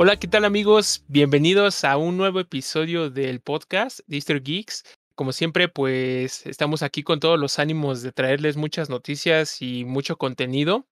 Hola, 0.00 0.16
¿qué 0.16 0.28
tal 0.28 0.44
amigos? 0.44 1.04
Bienvenidos 1.08 1.82
a 1.82 1.96
un 1.96 2.16
nuevo 2.16 2.38
episodio 2.38 3.10
del 3.10 3.40
podcast 3.40 3.98
Easter 4.08 4.40
Geeks. 4.40 4.84
Como 5.16 5.32
siempre, 5.32 5.66
pues 5.66 6.46
estamos 6.46 6.84
aquí 6.84 7.02
con 7.02 7.18
todos 7.18 7.36
los 7.36 7.58
ánimos 7.58 8.02
de 8.02 8.12
traerles 8.12 8.56
muchas 8.56 8.88
noticias 8.88 9.60
y 9.60 9.84
mucho 9.84 10.16
contenido. 10.16 10.86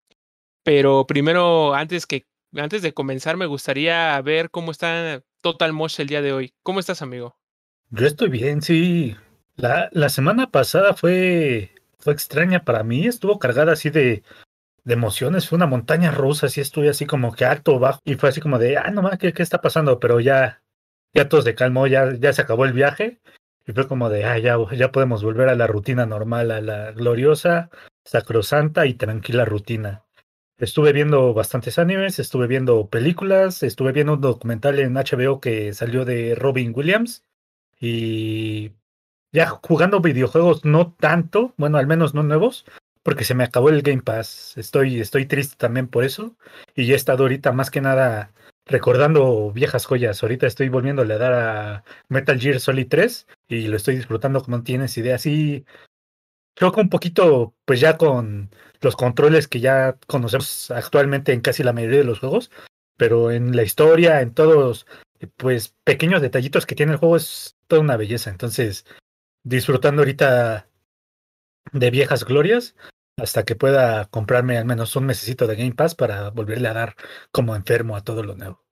Pero 0.65 1.07
primero, 1.07 1.73
antes 1.73 2.05
que 2.05 2.27
antes 2.57 2.83
de 2.83 2.95
comenzar, 2.95 3.37
me 3.37 3.47
gustaría 3.47 4.21
ver 4.23 4.51
cómo 4.51 4.73
está 4.73 5.23
Total 5.41 5.73
Mosh 5.73 6.01
el 6.01 6.09
día 6.09 6.21
de 6.21 6.33
hoy. 6.33 6.53
¿Cómo 6.65 6.81
estás, 6.81 7.01
amigo? 7.01 7.37
Yo 7.91 8.09
estoy 8.09 8.29
bien, 8.29 8.61
sí. 8.61 9.15
La, 9.55 9.89
la 9.93 10.09
semana 10.09 10.51
pasada 10.51 10.95
fue, 10.95 11.71
fue 12.01 12.13
extraña 12.13 12.65
para 12.65 12.83
mí. 12.83 13.07
Estuvo 13.07 13.39
cargada 13.39 13.75
así 13.75 13.89
de 13.89 14.25
de 14.87 14.95
emociones, 14.95 15.49
fue 15.49 15.57
una 15.57 15.67
montaña 15.67 16.13
rusa, 16.13 16.47
así 16.47 16.61
estuve 16.61 16.89
así 16.89 17.07
como 17.07 17.35
que 17.35 17.45
alto, 17.45 17.81
bajo, 17.81 18.01
y 18.05 18.15
fue 18.15 18.29
así 18.29 18.41
como 18.41 18.59
de, 18.59 18.77
ah, 18.79 18.91
no 18.93 19.03
más, 19.03 19.19
¿qué, 19.19 19.33
¿qué, 19.33 19.43
está 19.43 19.61
pasando? 19.61 19.99
Pero 19.99 20.21
ya, 20.21 20.63
ya 21.13 21.29
todo 21.29 21.43
se 21.43 21.57
calmó, 21.57 21.89
ya, 21.89 22.15
ya 22.15 22.33
se 22.33 22.43
acabó 22.43 22.65
el 22.65 22.73
viaje, 22.73 23.21
y 23.67 23.73
fue 23.73 23.89
como 23.89 24.09
de, 24.09 24.25
ah, 24.25 24.39
ya, 24.39 24.57
ya 24.77 24.93
podemos 24.93 25.25
volver 25.25 25.49
a 25.49 25.57
la 25.57 25.67
rutina 25.67 26.07
normal, 26.07 26.53
a 26.53 26.61
la 26.61 26.93
gloriosa, 26.93 27.69
sacrosanta 28.05 28.87
y 28.87 28.95
tranquila 28.95 29.45
rutina. 29.45 30.05
Estuve 30.57 30.93
viendo 30.93 31.35
bastantes 31.35 31.81
animes, 31.81 32.21
estuve 32.21 32.47
viendo 32.47 32.89
películas, 32.89 33.65
estuve 33.65 33.91
viendo 33.91 34.15
un 34.15 34.21
documental 34.21 34.79
en 34.79 34.95
HBO 34.95 35.41
que 35.41 35.75
salió 35.75 36.05
de 36.05 36.37
Robin 36.37 36.73
Williams, 36.75 37.25
y 37.81 38.71
ya 39.33 39.49
jugando 39.49 40.01
videojuegos 40.01 40.65
no 40.65 40.93
tanto, 40.93 41.55
bueno, 41.57 41.77
al 41.79 41.89
menos 41.89 42.15
no 42.15 42.23
nuevos, 42.23 42.65
porque 43.07 43.23
se 43.23 43.37
me 43.37 43.45
acabó 43.45 43.69
el 43.69 43.83
Game 43.83 44.03
Pass. 44.03 44.55
Estoy, 44.57 44.99
estoy 45.01 45.27
triste 45.27 45.55
también 45.57 45.87
por 45.87 46.03
eso. 46.03 46.35
Y 46.75 46.91
he 46.91 46.97
estado 46.97 47.23
ahorita 47.23 47.53
más 47.53 47.71
que 47.71 47.81
nada 47.81 48.33
recordando 48.65 49.53
viejas 49.53 49.87
joyas. 49.87 50.21
Ahorita 50.21 50.49
estoy 50.49 50.71
volviéndole 50.71 51.15
a 51.15 51.19
dar 51.19 51.33
a 51.33 51.85
Metal 52.09 52.37
Gear 52.37 52.59
Solid 52.59 52.89
3 52.89 53.29
y 53.47 53.69
lo 53.69 53.77
estoy 53.77 53.95
disfrutando 53.95 54.43
como 54.43 54.57
no 54.57 54.65
tienes 54.65 54.99
idea. 54.99 55.19
Sí, 55.19 55.65
creo 56.57 56.73
que 56.73 56.81
un 56.81 56.89
poquito, 56.89 57.55
pues 57.65 57.79
ya 57.79 57.97
con 57.97 58.51
los 58.81 58.97
controles 58.97 59.47
que 59.47 59.61
ya 59.61 59.97
conocemos 60.09 60.73
actualmente 60.73 61.33
en 61.33 61.43
casi 61.43 61.63
la 61.63 61.73
mayoría 61.73 61.99
de 61.99 62.05
los 62.05 62.19
juegos, 62.19 62.51
pero 62.97 63.31
en 63.31 63.55
la 63.55 63.63
historia, 63.63 64.21
en 64.21 64.35
todos, 64.35 64.85
pues 65.37 65.77
pequeños 65.85 66.23
detallitos 66.23 66.67
que 66.67 66.75
tiene 66.75 66.91
el 66.91 66.99
juego 66.99 67.19
es 67.19 67.55
toda 67.69 67.83
una 67.83 67.97
belleza. 67.97 68.31
Entonces, 68.31 68.85
disfrutando 69.45 70.03
ahorita 70.03 70.69
de 71.71 71.91
viejas 71.93 72.25
glorias 72.25 72.75
hasta 73.17 73.45
que 73.45 73.57
pueda 73.57 74.07
comprarme 74.07 74.59
al 74.59 74.65
menos 74.65 74.95
un 74.97 75.07
mesecito 75.07 75.47
de 75.47 75.57
Game 75.57 75.75
Pass 75.75 75.95
para 75.95 76.31
volverle 76.31 76.69
a 76.69 76.75
dar 76.75 76.97
como 77.33 77.57
enfermo 77.57 77.97
a 77.97 78.03
todo 78.03 78.23
lo 78.23 78.35
nuevo. 78.35 78.63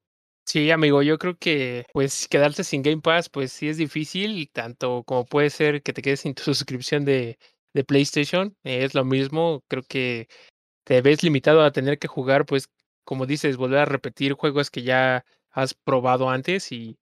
Sí, 0.46 0.70
amigo, 0.70 1.02
yo 1.02 1.18
creo 1.18 1.36
que 1.38 1.86
pues 1.92 2.28
quedarse 2.28 2.64
sin 2.64 2.82
Game 2.82 3.00
Pass 3.00 3.28
pues 3.30 3.50
sí 3.50 3.68
es 3.68 3.78
difícil, 3.78 4.50
tanto 4.52 5.02
como 5.04 5.24
puede 5.24 5.50
ser 5.50 5.82
que 5.82 5.92
te 5.92 6.02
quedes 6.02 6.20
sin 6.20 6.34
tu 6.34 6.42
suscripción 6.42 7.04
de, 7.04 7.38
de 7.72 7.84
PlayStation, 7.84 8.54
es 8.62 8.94
lo 8.94 9.04
mismo, 9.04 9.64
creo 9.68 9.82
que 9.82 10.28
te 10.84 11.00
ves 11.00 11.22
limitado 11.22 11.62
a 11.62 11.72
tener 11.72 11.98
que 11.98 12.08
jugar 12.08 12.46
pues 12.46 12.68
como 13.04 13.26
dices, 13.26 13.56
volver 13.56 13.80
a 13.80 13.84
repetir 13.84 14.34
juegos 14.34 14.70
que 14.70 14.82
ya 14.82 15.24
has 15.50 15.74
probado 15.74 16.30
antes 16.30 16.72
y 16.72 16.98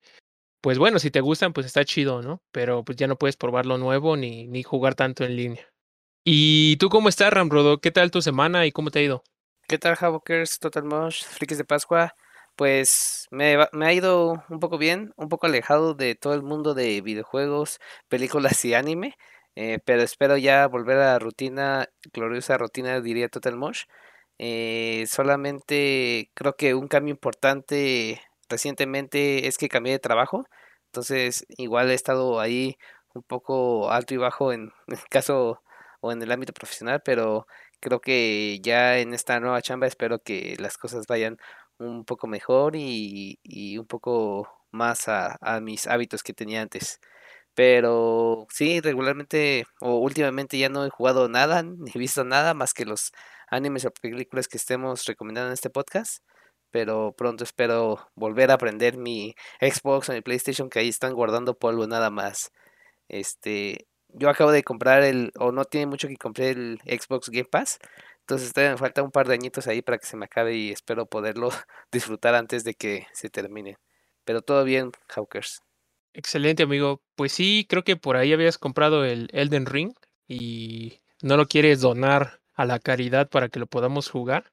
pues 0.60 0.78
bueno, 0.78 0.98
si 0.98 1.10
te 1.10 1.20
gustan 1.20 1.52
pues 1.52 1.66
está 1.66 1.84
chido, 1.84 2.22
¿no? 2.22 2.42
Pero 2.52 2.84
pues 2.84 2.96
ya 2.96 3.08
no 3.08 3.18
puedes 3.18 3.36
probar 3.36 3.66
lo 3.66 3.78
nuevo 3.78 4.16
ni, 4.16 4.46
ni 4.48 4.62
jugar 4.62 4.94
tanto 4.94 5.24
en 5.24 5.36
línea. 5.36 5.71
¿Y 6.24 6.76
tú 6.76 6.88
cómo 6.88 7.08
estás, 7.08 7.32
Ramrodo? 7.32 7.80
¿Qué 7.80 7.90
tal 7.90 8.12
tu 8.12 8.22
semana 8.22 8.64
y 8.64 8.70
cómo 8.70 8.92
te 8.92 9.00
ha 9.00 9.02
ido? 9.02 9.24
¿Qué 9.66 9.76
tal, 9.78 9.96
Havokers, 10.00 10.60
Total 10.60 10.84
Mosh, 10.84 11.24
Frikis 11.24 11.58
de 11.58 11.64
Pascua? 11.64 12.14
Pues 12.54 13.26
me, 13.32 13.56
ha 13.56 13.92
ido 13.92 14.44
un 14.48 14.60
poco 14.60 14.78
bien, 14.78 15.12
un 15.16 15.28
poco 15.28 15.46
alejado 15.46 15.94
de 15.94 16.14
todo 16.14 16.34
el 16.34 16.42
mundo 16.42 16.74
de 16.74 17.00
videojuegos, 17.00 17.80
películas 18.08 18.64
y 18.64 18.74
anime, 18.74 19.16
eh, 19.56 19.80
pero 19.84 20.02
espero 20.02 20.36
ya 20.36 20.68
volver 20.68 20.98
a 20.98 21.14
la 21.14 21.18
rutina, 21.18 21.88
gloriosa 22.12 22.56
rutina, 22.56 23.00
diría 23.00 23.28
Total 23.28 23.56
Mosh. 23.56 23.84
Eh, 24.38 25.06
solamente 25.08 26.30
creo 26.34 26.54
que 26.56 26.74
un 26.74 26.86
cambio 26.86 27.12
importante 27.12 28.22
recientemente 28.48 29.48
es 29.48 29.58
que 29.58 29.68
cambié 29.68 29.94
de 29.94 29.98
trabajo, 29.98 30.44
entonces 30.86 31.46
igual 31.56 31.90
he 31.90 31.94
estado 31.94 32.38
ahí 32.38 32.76
un 33.14 33.22
poco 33.24 33.90
alto 33.90 34.14
y 34.14 34.18
bajo 34.18 34.52
en 34.52 34.72
el 34.86 34.98
caso 35.10 35.61
o 36.02 36.12
en 36.12 36.22
el 36.22 36.32
ámbito 36.32 36.52
profesional, 36.52 37.02
pero 37.04 37.46
creo 37.80 38.00
que 38.00 38.60
ya 38.62 38.98
en 38.98 39.14
esta 39.14 39.40
nueva 39.40 39.62
chamba 39.62 39.86
espero 39.86 40.20
que 40.20 40.56
las 40.58 40.78
cosas 40.78 41.06
vayan 41.08 41.38
un 41.78 42.04
poco 42.04 42.26
mejor 42.28 42.76
y, 42.76 43.38
y 43.42 43.78
un 43.78 43.86
poco 43.86 44.48
más 44.72 45.08
a, 45.08 45.38
a, 45.40 45.60
mis 45.60 45.86
hábitos 45.86 46.22
que 46.22 46.34
tenía 46.34 46.62
antes. 46.62 47.00
Pero 47.54 48.46
sí, 48.50 48.80
regularmente 48.80 49.66
o 49.80 49.98
últimamente 49.98 50.58
ya 50.58 50.68
no 50.70 50.86
he 50.86 50.90
jugado 50.90 51.28
nada, 51.28 51.62
ni 51.64 51.92
visto 51.94 52.24
nada 52.24 52.54
más 52.54 52.74
que 52.74 52.84
los 52.86 53.12
animes 53.50 53.84
o 53.84 53.92
películas 53.92 54.48
que 54.48 54.58
estemos 54.58 55.04
recomendando 55.06 55.48
en 55.48 55.54
este 55.54 55.70
podcast. 55.70 56.24
Pero 56.70 57.14
pronto 57.16 57.44
espero 57.44 58.10
volver 58.14 58.50
a 58.50 58.54
aprender 58.54 58.96
mi 58.96 59.34
Xbox 59.60 60.08
o 60.08 60.12
mi 60.14 60.22
PlayStation 60.22 60.70
que 60.70 60.78
ahí 60.80 60.88
están 60.88 61.14
guardando 61.14 61.58
polvo 61.58 61.86
nada 61.86 62.10
más. 62.10 62.52
Este, 63.08 63.86
yo 64.14 64.28
acabo 64.28 64.52
de 64.52 64.62
comprar 64.62 65.02
el, 65.02 65.32
o 65.38 65.52
no 65.52 65.64
tiene 65.64 65.86
mucho 65.86 66.08
que 66.08 66.16
compré 66.16 66.50
el 66.50 66.80
Xbox 66.84 67.30
Game 67.30 67.48
Pass. 67.50 67.78
Entonces 68.20 68.52
me 68.56 68.76
falta 68.76 69.02
un 69.02 69.10
par 69.10 69.26
de 69.26 69.34
añitos 69.34 69.66
ahí 69.66 69.82
para 69.82 69.98
que 69.98 70.06
se 70.06 70.16
me 70.16 70.26
acabe 70.26 70.54
y 70.54 70.70
espero 70.70 71.06
poderlo 71.06 71.50
disfrutar 71.92 72.34
antes 72.34 72.64
de 72.64 72.74
que 72.74 73.06
se 73.12 73.30
termine. 73.30 73.78
Pero 74.24 74.42
todo 74.42 74.64
bien, 74.64 74.92
Hawkers. 75.08 75.60
Excelente, 76.14 76.62
amigo. 76.62 77.02
Pues 77.16 77.32
sí, 77.32 77.66
creo 77.68 77.84
que 77.84 77.96
por 77.96 78.16
ahí 78.16 78.32
habías 78.32 78.58
comprado 78.58 79.04
el 79.04 79.28
Elden 79.32 79.66
Ring 79.66 79.92
y 80.28 81.00
no 81.22 81.36
lo 81.36 81.46
quieres 81.46 81.80
donar 81.80 82.40
a 82.54 82.64
la 82.64 82.78
caridad 82.78 83.28
para 83.28 83.48
que 83.48 83.58
lo 83.58 83.66
podamos 83.66 84.08
jugar. 84.08 84.52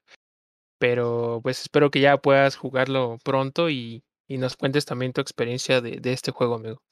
Pero 0.78 1.40
pues 1.42 1.60
espero 1.60 1.90
que 1.90 2.00
ya 2.00 2.16
puedas 2.16 2.56
jugarlo 2.56 3.18
pronto 3.22 3.68
y, 3.70 4.02
y 4.26 4.38
nos 4.38 4.56
cuentes 4.56 4.86
también 4.86 5.12
tu 5.12 5.20
experiencia 5.20 5.80
de, 5.80 6.00
de 6.00 6.12
este 6.12 6.32
juego, 6.32 6.54
amigo. 6.54 6.82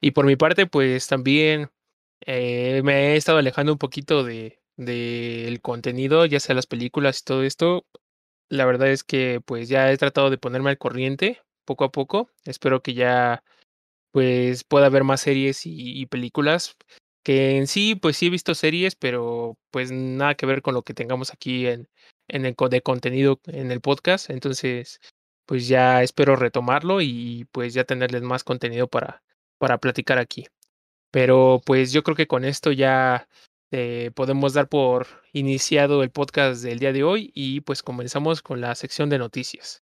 Y 0.00 0.10
por 0.10 0.26
mi 0.26 0.36
parte, 0.36 0.66
pues 0.66 1.06
también 1.06 1.70
eh, 2.26 2.82
me 2.84 3.14
he 3.14 3.16
estado 3.16 3.38
alejando 3.38 3.72
un 3.72 3.78
poquito 3.78 4.24
de 4.24 4.60
del 4.76 5.60
contenido, 5.60 6.24
ya 6.26 6.38
sea 6.40 6.54
las 6.54 6.66
películas 6.66 7.20
y 7.20 7.24
todo 7.24 7.42
esto. 7.42 7.86
La 8.50 8.66
verdad 8.66 8.88
es 8.90 9.04
que 9.04 9.40
pues 9.44 9.68
ya 9.68 9.90
he 9.92 9.96
tratado 9.98 10.30
de 10.30 10.38
ponerme 10.38 10.70
al 10.70 10.78
corriente 10.78 11.40
poco 11.66 11.84
a 11.84 11.92
poco. 11.92 12.30
Espero 12.44 12.82
que 12.82 12.94
ya 12.94 13.42
pues 14.12 14.64
pueda 14.64 14.86
haber 14.86 15.04
más 15.04 15.20
series 15.22 15.66
y, 15.66 15.72
y 16.00 16.06
películas 16.06 16.76
que 17.24 17.56
en 17.58 17.66
sí 17.66 17.94
pues 17.94 18.16
sí 18.16 18.26
he 18.26 18.30
visto 18.30 18.54
series, 18.54 18.96
pero 18.96 19.58
pues 19.70 19.90
nada 19.92 20.34
que 20.34 20.46
ver 20.46 20.62
con 20.62 20.74
lo 20.74 20.82
que 20.82 20.94
tengamos 20.94 21.32
aquí 21.32 21.66
en 21.66 21.88
en 22.28 22.44
el 22.46 22.54
de 22.70 22.82
contenido 22.82 23.40
en 23.46 23.70
el 23.72 23.80
podcast. 23.80 24.30
Entonces, 24.30 25.00
pues 25.46 25.68
ya 25.68 26.02
espero 26.02 26.36
retomarlo 26.36 27.00
y 27.02 27.46
pues 27.52 27.74
ya 27.74 27.84
tenerles 27.84 28.22
más 28.22 28.44
contenido 28.44 28.88
para 28.88 29.22
para 29.58 29.78
platicar 29.78 30.18
aquí. 30.18 30.46
Pero 31.10 31.60
pues 31.64 31.92
yo 31.92 32.02
creo 32.02 32.16
que 32.16 32.26
con 32.26 32.44
esto 32.44 32.72
ya 32.72 33.28
eh, 33.70 34.10
podemos 34.14 34.54
dar 34.54 34.68
por 34.68 35.06
iniciado 35.32 36.02
el 36.02 36.10
podcast 36.10 36.62
del 36.62 36.78
día 36.78 36.92
de 36.92 37.04
hoy 37.04 37.30
y 37.34 37.60
pues 37.60 37.82
comenzamos 37.82 38.42
con 38.42 38.60
la 38.60 38.74
sección 38.74 39.10
de 39.10 39.18
noticias. 39.18 39.82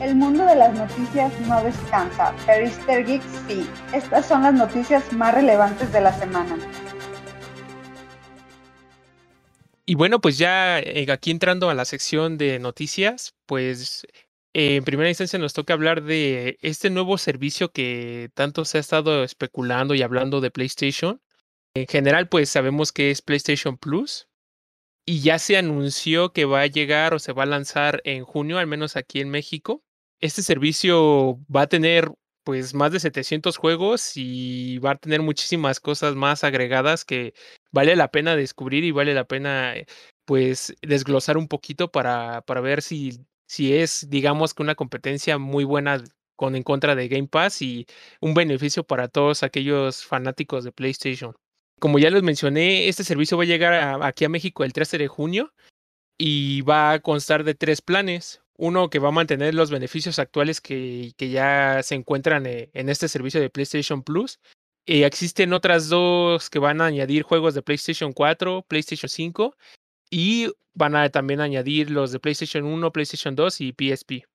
El 0.00 0.14
mundo 0.14 0.44
de 0.44 0.56
las 0.56 0.76
noticias 0.76 1.32
no 1.48 1.62
descansa, 1.62 2.34
pero 2.44 2.66
Easter 2.66 3.04
Geeks 3.06 3.24
sí. 3.48 3.66
Estas 3.94 4.26
son 4.26 4.42
las 4.42 4.52
noticias 4.52 5.10
más 5.14 5.34
relevantes 5.34 5.90
de 5.90 6.00
la 6.02 6.12
semana. 6.12 6.58
Y 9.86 9.94
bueno, 9.94 10.20
pues 10.20 10.36
ya 10.36 10.80
eh, 10.80 11.06
aquí 11.10 11.30
entrando 11.30 11.70
a 11.70 11.74
la 11.74 11.84
sección 11.84 12.36
de 12.36 12.58
noticias, 12.58 13.34
pues 13.46 14.06
en 14.58 14.84
primera 14.84 15.10
instancia 15.10 15.38
nos 15.38 15.52
toca 15.52 15.74
hablar 15.74 16.02
de 16.02 16.56
este 16.62 16.88
nuevo 16.88 17.18
servicio 17.18 17.72
que 17.72 18.30
tanto 18.32 18.64
se 18.64 18.78
ha 18.78 18.80
estado 18.80 19.22
especulando 19.22 19.94
y 19.94 20.00
hablando 20.00 20.40
de 20.40 20.50
PlayStation. 20.50 21.20
En 21.74 21.86
general, 21.86 22.30
pues 22.30 22.48
sabemos 22.50 22.90
que 22.90 23.10
es 23.10 23.20
PlayStation 23.20 23.76
Plus. 23.78 24.28
y 25.06 25.20
ya 25.22 25.38
se 25.38 25.56
anunció 25.58 26.32
que 26.32 26.46
va 26.46 26.62
a 26.62 26.66
llegar 26.68 27.14
o 27.14 27.18
se 27.20 27.32
va 27.32 27.44
a 27.44 27.46
lanzar 27.46 28.02
en 28.04 28.24
junio, 28.24 28.58
al 28.58 28.66
menos 28.66 28.96
aquí 28.96 29.20
en 29.20 29.30
México. 29.30 29.84
Este 30.20 30.42
servicio 30.42 31.40
va 31.54 31.62
a 31.62 31.68
tener 31.68 32.10
pues 32.44 32.74
más 32.74 32.92
de 32.92 33.00
700 33.00 33.56
juegos 33.58 34.12
y 34.16 34.78
va 34.78 34.92
a 34.92 34.96
tener 34.96 35.22
muchísimas 35.22 35.80
cosas 35.80 36.14
más 36.16 36.44
agregadas 36.44 37.04
que 37.04 37.34
vale 37.72 37.96
la 37.96 38.10
pena 38.10 38.36
descubrir 38.36 38.84
y 38.84 38.92
vale 38.92 39.14
la 39.14 39.26
pena 39.26 39.76
eh, 39.76 39.86
pues 40.24 40.74
desglosar 40.82 41.36
un 41.38 41.48
poquito 41.48 41.90
para, 41.90 42.42
para 42.42 42.60
ver 42.62 42.82
si, 42.82 43.26
si 43.46 43.74
es 43.74 44.08
digamos 44.10 44.54
que 44.54 44.62
una 44.62 44.74
competencia 44.74 45.38
muy 45.38 45.64
buena 45.64 46.02
con 46.36 46.54
en 46.54 46.62
contra 46.62 46.94
de 46.94 47.08
Game 47.08 47.28
Pass 47.28 47.62
y 47.62 47.86
un 48.20 48.34
beneficio 48.34 48.84
para 48.84 49.08
todos 49.08 49.42
aquellos 49.42 50.04
fanáticos 50.04 50.64
de 50.64 50.72
PlayStation. 50.72 51.34
Como 51.80 51.98
ya 51.98 52.10
les 52.10 52.22
mencioné, 52.22 52.88
este 52.88 53.04
servicio 53.04 53.36
va 53.36 53.44
a 53.44 53.46
llegar 53.46 54.02
aquí 54.02 54.24
a 54.24 54.28
México 54.28 54.64
el 54.64 54.72
13 54.72 54.98
de 54.98 55.08
junio 55.08 55.52
y 56.18 56.62
va 56.62 56.92
a 56.92 57.00
constar 57.00 57.44
de 57.44 57.54
tres 57.54 57.82
planes. 57.82 58.42
Uno 58.58 58.88
que 58.88 58.98
va 58.98 59.08
a 59.08 59.12
mantener 59.12 59.54
los 59.54 59.70
beneficios 59.70 60.18
actuales 60.18 60.62
que, 60.62 61.12
que 61.18 61.28
ya 61.28 61.82
se 61.82 61.94
encuentran 61.94 62.46
eh, 62.46 62.70
en 62.72 62.88
este 62.88 63.08
servicio 63.08 63.40
de 63.40 63.50
PlayStation 63.50 64.02
Plus. 64.02 64.40
Y 64.86 65.02
existen 65.02 65.52
otras 65.52 65.88
dos 65.88 66.48
que 66.48 66.58
van 66.58 66.80
a 66.80 66.86
añadir 66.86 67.22
juegos 67.22 67.54
de 67.54 67.62
PlayStation 67.62 68.12
4, 68.12 68.64
PlayStation 68.66 69.10
5 69.10 69.56
y 70.10 70.52
van 70.74 70.94
a 70.96 71.08
también 71.10 71.40
añadir 71.40 71.90
los 71.90 72.12
de 72.12 72.20
PlayStation 72.20 72.64
1, 72.64 72.92
PlayStation 72.92 73.34
2 73.34 73.60
y 73.60 73.72
PSP. 73.72 74.26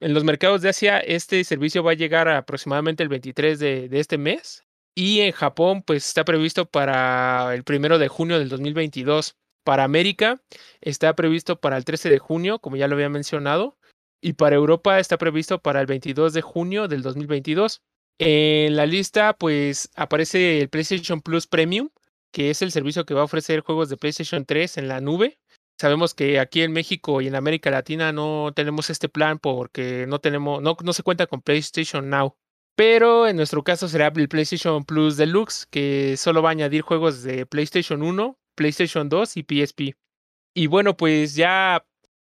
En 0.00 0.14
los 0.14 0.24
mercados 0.24 0.62
de 0.62 0.70
Asia, 0.70 0.98
este 0.98 1.42
servicio 1.44 1.82
va 1.82 1.92
a 1.92 1.94
llegar 1.94 2.28
aproximadamente 2.28 3.02
el 3.02 3.08
23 3.08 3.58
de, 3.58 3.88
de 3.88 4.00
este 4.00 4.18
mes. 4.18 4.64
Y 4.94 5.20
en 5.20 5.32
Japón, 5.32 5.82
pues 5.82 6.06
está 6.06 6.24
previsto 6.24 6.66
para 6.66 7.54
el 7.54 7.64
primero 7.64 7.98
de 7.98 8.08
junio 8.08 8.38
del 8.38 8.48
2022. 8.48 9.36
Para 9.64 9.84
América 9.84 10.40
está 10.80 11.14
previsto 11.14 11.60
para 11.60 11.76
el 11.76 11.84
13 11.84 12.08
de 12.08 12.18
junio, 12.18 12.60
como 12.60 12.76
ya 12.76 12.88
lo 12.88 12.94
había 12.94 13.08
mencionado. 13.08 13.76
Y 14.22 14.34
para 14.34 14.56
Europa 14.56 14.98
está 14.98 15.18
previsto 15.18 15.60
para 15.60 15.80
el 15.80 15.86
22 15.86 16.32
de 16.32 16.42
junio 16.42 16.88
del 16.88 17.02
2022. 17.02 17.82
En 18.18 18.76
la 18.76 18.86
lista, 18.86 19.34
pues 19.34 19.90
aparece 19.94 20.60
el 20.60 20.68
PlayStation 20.68 21.22
Plus 21.22 21.46
Premium, 21.46 21.88
que 22.32 22.50
es 22.50 22.62
el 22.62 22.72
servicio 22.72 23.04
que 23.04 23.14
va 23.14 23.22
a 23.22 23.24
ofrecer 23.24 23.60
juegos 23.60 23.88
de 23.88 23.96
PlayStation 23.96 24.44
3 24.44 24.78
en 24.78 24.88
la 24.88 25.00
nube. 25.00 25.38
Sabemos 25.80 26.14
que 26.14 26.38
aquí 26.38 26.62
en 26.62 26.72
México 26.72 27.20
y 27.20 27.26
en 27.26 27.34
América 27.34 27.70
Latina 27.70 28.12
no 28.12 28.52
tenemos 28.54 28.90
este 28.90 29.08
plan 29.08 29.38
porque 29.38 30.06
no 30.06 30.18
tenemos, 30.18 30.62
no, 30.62 30.76
no 30.84 30.92
se 30.92 31.02
cuenta 31.02 31.26
con 31.26 31.40
PlayStation 31.40 32.10
Now. 32.10 32.36
Pero 32.76 33.26
en 33.26 33.36
nuestro 33.36 33.62
caso 33.64 33.88
será 33.88 34.12
el 34.14 34.28
PlayStation 34.28 34.84
Plus 34.84 35.16
Deluxe, 35.16 35.66
que 35.66 36.16
solo 36.16 36.42
va 36.42 36.50
a 36.50 36.52
añadir 36.52 36.82
juegos 36.82 37.22
de 37.22 37.46
PlayStation 37.46 38.02
1, 38.02 38.38
PlayStation 38.54 39.08
2 39.08 39.36
y 39.36 39.42
PSP. 39.42 39.80
Y 40.54 40.66
bueno, 40.66 40.96
pues 40.96 41.34
ya 41.34 41.84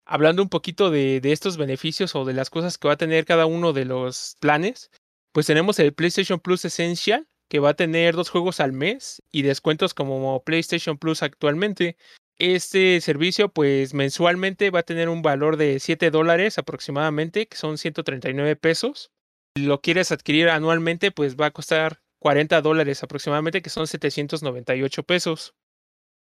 hablando 0.07 0.43
un 0.43 0.49
poquito 0.49 0.91
de, 0.91 1.21
de, 1.21 1.33
estos 1.33 1.57
beneficios 1.57 2.15
o 2.15 2.25
de 2.25 2.35
las 2.35 2.51
cosas 2.51 2.79
que 2.79 2.89
va 2.89 2.95
a 2.95 2.99
tener 2.99 3.25
cada 3.25 3.47
uno 3.47 3.73
de 3.73 3.85
los 3.85 4.37
planes, 4.41 4.91
pues 5.33 5.47
tenemos 5.47 5.79
el 5.79 5.95
PlayStation 5.95 6.39
Plus 6.39 6.65
Essential, 6.65 7.27
que 7.49 7.59
va 7.59 7.71
a 7.71 7.75
tener 7.75 8.15
dos 8.15 8.31
juegos 8.31 8.61
al 8.61 8.73
mes 8.73 9.23
y 9.31 9.43
descuentos 9.43 9.95
como 9.95 10.43
PlayStation 10.45 10.99
Plus 10.99 11.23
actualmente. 11.23 11.97
Este 12.37 13.01
servicio, 13.01 13.49
pues 13.49 13.95
mensualmente 13.95 14.71
va 14.71 14.81
a 14.81 14.85
tener 14.85 15.09
un 15.09 15.23
valor 15.23 15.57
de 15.57 15.79
7 15.79 16.11
dólares 16.11 16.59
aproximadamente, 16.59 17.47
que 17.47 17.57
son 17.57 17.79
139 17.79 18.57
pesos. 18.57 19.13
Si 19.57 19.65
lo 19.65 19.81
quieres 19.81 20.11
adquirir 20.11 20.49
anualmente, 20.49 21.13
pues 21.13 21.37
va 21.37 21.47
a 21.47 21.53
costar 21.53 22.03
40 22.19 22.61
dólares 22.61 23.03
aproximadamente, 23.03 23.63
que 23.63 23.71
son 23.71 23.87
798 23.87 25.03
pesos. 25.05 25.55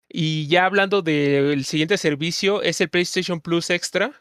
Y 0.08 0.46
ya 0.48 0.66
hablando 0.66 1.02
del 1.02 1.64
siguiente 1.64 1.98
servicio, 1.98 2.62
es 2.62 2.80
el 2.80 2.90
PlayStation 2.90 3.40
Plus 3.40 3.70
Extra, 3.70 4.12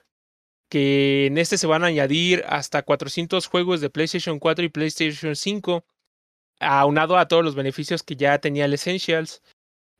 que 0.70 1.28
en 1.28 1.38
este 1.38 1.58
se 1.58 1.68
van 1.68 1.84
a 1.84 1.88
añadir 1.88 2.44
hasta 2.48 2.84
400 2.84 3.48
juegos 3.48 3.82
de 3.82 3.90
PlayStation 3.90 4.40
4 4.40 4.66
y 4.66 4.70
PlayStation 4.70 5.36
5, 5.36 5.86
aunado 6.60 7.18
a 7.18 7.28
todos 7.28 7.44
los 7.44 7.56
beneficios 7.56 8.04
que 8.04 8.16
ya 8.16 8.40
tenía 8.40 8.66
el 8.66 8.74
Essentials 8.74 9.42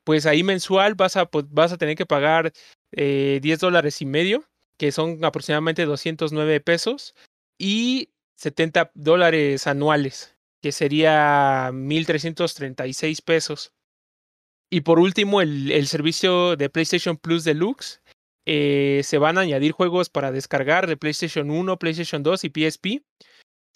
pues 0.06 0.24
ahí 0.24 0.44
mensual 0.44 0.94
vas 0.94 1.16
a, 1.16 1.26
pues, 1.26 1.46
vas 1.50 1.72
a 1.72 1.78
tener 1.78 1.96
que 1.96 2.06
pagar 2.06 2.52
eh, 2.92 3.40
10 3.42 3.58
dólares 3.58 4.00
y 4.00 4.06
medio, 4.06 4.44
que 4.78 4.92
son 4.92 5.24
aproximadamente 5.24 5.84
209 5.84 6.60
pesos, 6.60 7.16
y 7.58 8.10
70 8.36 8.92
dólares 8.94 9.66
anuales, 9.66 10.36
que 10.62 10.70
sería 10.70 11.72
1.336 11.72 13.20
pesos. 13.20 13.72
Y 14.70 14.82
por 14.82 15.00
último, 15.00 15.40
el, 15.40 15.86
servicio 15.88 16.54
de 16.54 16.70
PlayStation 16.70 17.16
Plus 17.16 17.42
Deluxe. 17.42 18.00
Eh, 18.48 19.00
se 19.02 19.18
van 19.18 19.38
a 19.38 19.40
añadir 19.40 19.72
juegos 19.72 20.08
para 20.08 20.30
descargar 20.30 20.86
de 20.86 20.96
PlayStation 20.96 21.50
1, 21.50 21.78
PlayStation 21.80 22.22
2 22.22 22.44
y 22.44 22.48
PSP. 22.50 23.02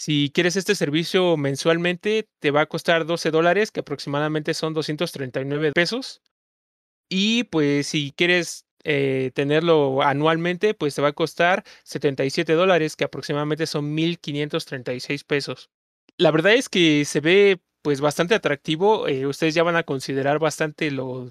Si 0.00 0.30
quieres 0.32 0.56
este 0.56 0.74
servicio 0.74 1.36
mensualmente, 1.36 2.26
te 2.38 2.50
va 2.50 2.62
a 2.62 2.66
costar 2.66 3.04
12 3.04 3.30
dólares, 3.30 3.70
que 3.70 3.80
aproximadamente 3.80 4.54
son 4.54 4.72
239 4.72 5.72
pesos. 5.72 6.22
Y 7.10 7.44
pues 7.44 7.88
si 7.88 8.12
quieres 8.16 8.64
eh, 8.82 9.30
tenerlo 9.34 10.00
anualmente, 10.00 10.72
pues 10.72 10.94
te 10.94 11.02
va 11.02 11.08
a 11.08 11.12
costar 11.12 11.64
77 11.84 12.54
dólares, 12.54 12.96
que 12.96 13.04
aproximadamente 13.04 13.66
son 13.66 13.94
1.536 13.94 15.22
pesos. 15.26 15.68
La 16.16 16.30
verdad 16.30 16.54
es 16.54 16.70
que 16.70 17.04
se 17.04 17.20
ve 17.20 17.60
pues 17.82 18.00
bastante 18.00 18.34
atractivo. 18.34 19.06
Eh, 19.06 19.26
ustedes 19.26 19.54
ya 19.54 19.64
van 19.64 19.76
a 19.76 19.82
considerar 19.82 20.38
bastante 20.38 20.90
lo, 20.90 21.28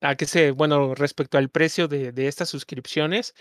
a 0.00 0.16
que 0.16 0.26
se, 0.26 0.50
bueno, 0.50 0.96
respecto 0.96 1.38
al 1.38 1.48
precio 1.48 1.86
de, 1.86 2.10
de 2.10 2.26
estas 2.26 2.48
suscripciones 2.48 3.34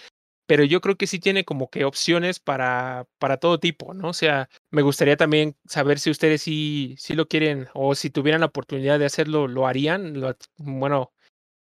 pero 0.50 0.64
yo 0.64 0.82
creo 0.82 0.98
que 0.98 1.06
sí 1.06 1.20
tiene 1.20 1.46
como 1.46 1.70
que 1.70 1.86
opciones 1.86 2.40
para, 2.40 3.08
para 3.20 3.38
todo 3.38 3.60
tipo, 3.60 3.94
¿no? 3.94 4.10
O 4.10 4.14
sea, 4.14 4.50
me 4.72 4.82
gustaría 4.82 5.18
también 5.18 5.56
saber 5.66 6.00
si 6.00 6.12
ustedes 6.12 6.42
sí, 6.42 6.96
sí 6.98 7.14
lo 7.16 7.28
quieren 7.28 7.68
o 7.74 7.96
si 7.96 8.10
tuvieran 8.10 8.42
la 8.42 8.48
oportunidad 8.48 9.00
de 9.00 9.06
hacerlo, 9.06 9.48
lo 9.48 9.68
harían, 9.68 10.20
lo, 10.20 10.36
bueno, 10.58 11.14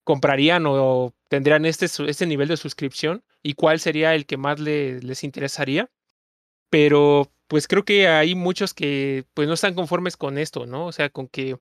comprarían 0.04 0.64
o 0.66 1.14
tendrían 1.28 1.66
este, 1.66 1.86
este 1.86 2.26
nivel 2.26 2.48
de 2.48 2.56
suscripción 2.56 3.24
y 3.42 3.54
cuál 3.54 3.80
sería 3.80 4.14
el 4.14 4.26
que 4.26 4.36
más 4.36 4.60
le, 4.60 5.00
les 5.00 5.24
interesaría. 5.24 5.90
Pero 6.70 7.32
pues 7.48 7.68
creo 7.68 7.84
que 7.84 8.08
hay 8.08 8.34
muchos 8.34 8.74
que 8.74 9.26
pues 9.34 9.48
no 9.48 9.54
están 9.54 9.74
conformes 9.74 10.16
con 10.16 10.38
esto, 10.38 10.66
¿no? 10.66 10.86
O 10.86 10.92
sea, 10.92 11.10
con 11.10 11.28
que 11.28 11.56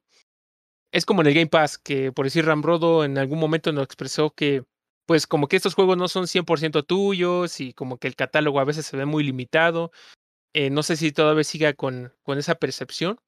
es 0.92 1.06
como 1.06 1.22
en 1.22 1.28
el 1.28 1.34
Game 1.34 1.48
Pass, 1.48 1.78
que 1.78 2.12
por 2.12 2.26
decir 2.26 2.46
Ramrodo 2.46 3.04
en 3.06 3.18
algún 3.18 3.40
momento 3.40 3.72
nos 3.72 3.86
expresó 3.86 4.32
que 4.32 4.64
pues 5.06 5.28
como 5.28 5.48
que 5.48 5.58
estos 5.58 5.74
juegos 5.76 5.98
no 5.98 6.08
son 6.08 6.28
100% 6.28 6.84
tuyos 6.86 7.60
y 7.60 7.74
como 7.74 7.98
que 7.98 8.08
el 8.08 8.16
catálogo 8.16 8.60
a 8.60 8.66
veces 8.66 8.86
se 8.86 8.98
ve 8.98 9.06
muy 9.06 9.24
limitado. 9.24 9.92
Eh, 10.54 10.70
no 10.70 10.84
sé 10.84 10.98
si 10.98 11.12
todavía 11.12 11.44
siga 11.44 11.74
con, 11.74 12.14
con 12.24 12.38
esa 12.38 12.56
percepción, 12.56 13.20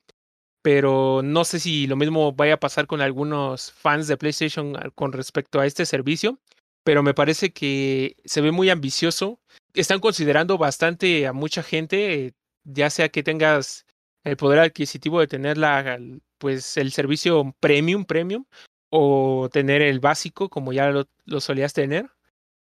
pero 0.61 1.21
no 1.23 1.45
sé 1.45 1.59
si 1.59 1.87
lo 1.87 1.95
mismo 1.95 2.31
vaya 2.33 2.55
a 2.55 2.59
pasar 2.59 2.87
con 2.87 3.01
algunos 3.01 3.71
fans 3.71 4.07
de 4.07 4.17
PlayStation 4.17 4.73
con 4.95 5.11
respecto 5.11 5.59
a 5.59 5.65
este 5.65 5.85
servicio, 5.85 6.39
pero 6.83 7.03
me 7.03 7.13
parece 7.13 7.51
que 7.53 8.15
se 8.25 8.41
ve 8.41 8.51
muy 8.51 8.69
ambicioso. 8.69 9.39
Están 9.73 9.99
considerando 9.99 10.57
bastante 10.57 11.27
a 11.27 11.33
mucha 11.33 11.63
gente, 11.63 12.33
ya 12.63 12.89
sea 12.89 13.09
que 13.09 13.23
tengas 13.23 13.85
el 14.23 14.37
poder 14.37 14.59
adquisitivo 14.59 15.19
de 15.19 15.27
tener 15.27 15.57
la, 15.57 15.99
pues 16.37 16.77
el 16.77 16.91
servicio 16.91 17.55
premium, 17.59 18.05
premium, 18.05 18.45
o 18.89 19.49
tener 19.51 19.81
el 19.81 19.99
básico 19.99 20.49
como 20.49 20.71
ya 20.71 20.89
lo, 20.91 21.07
lo, 21.25 21.41
solías 21.41 21.73
tener. 21.73 22.09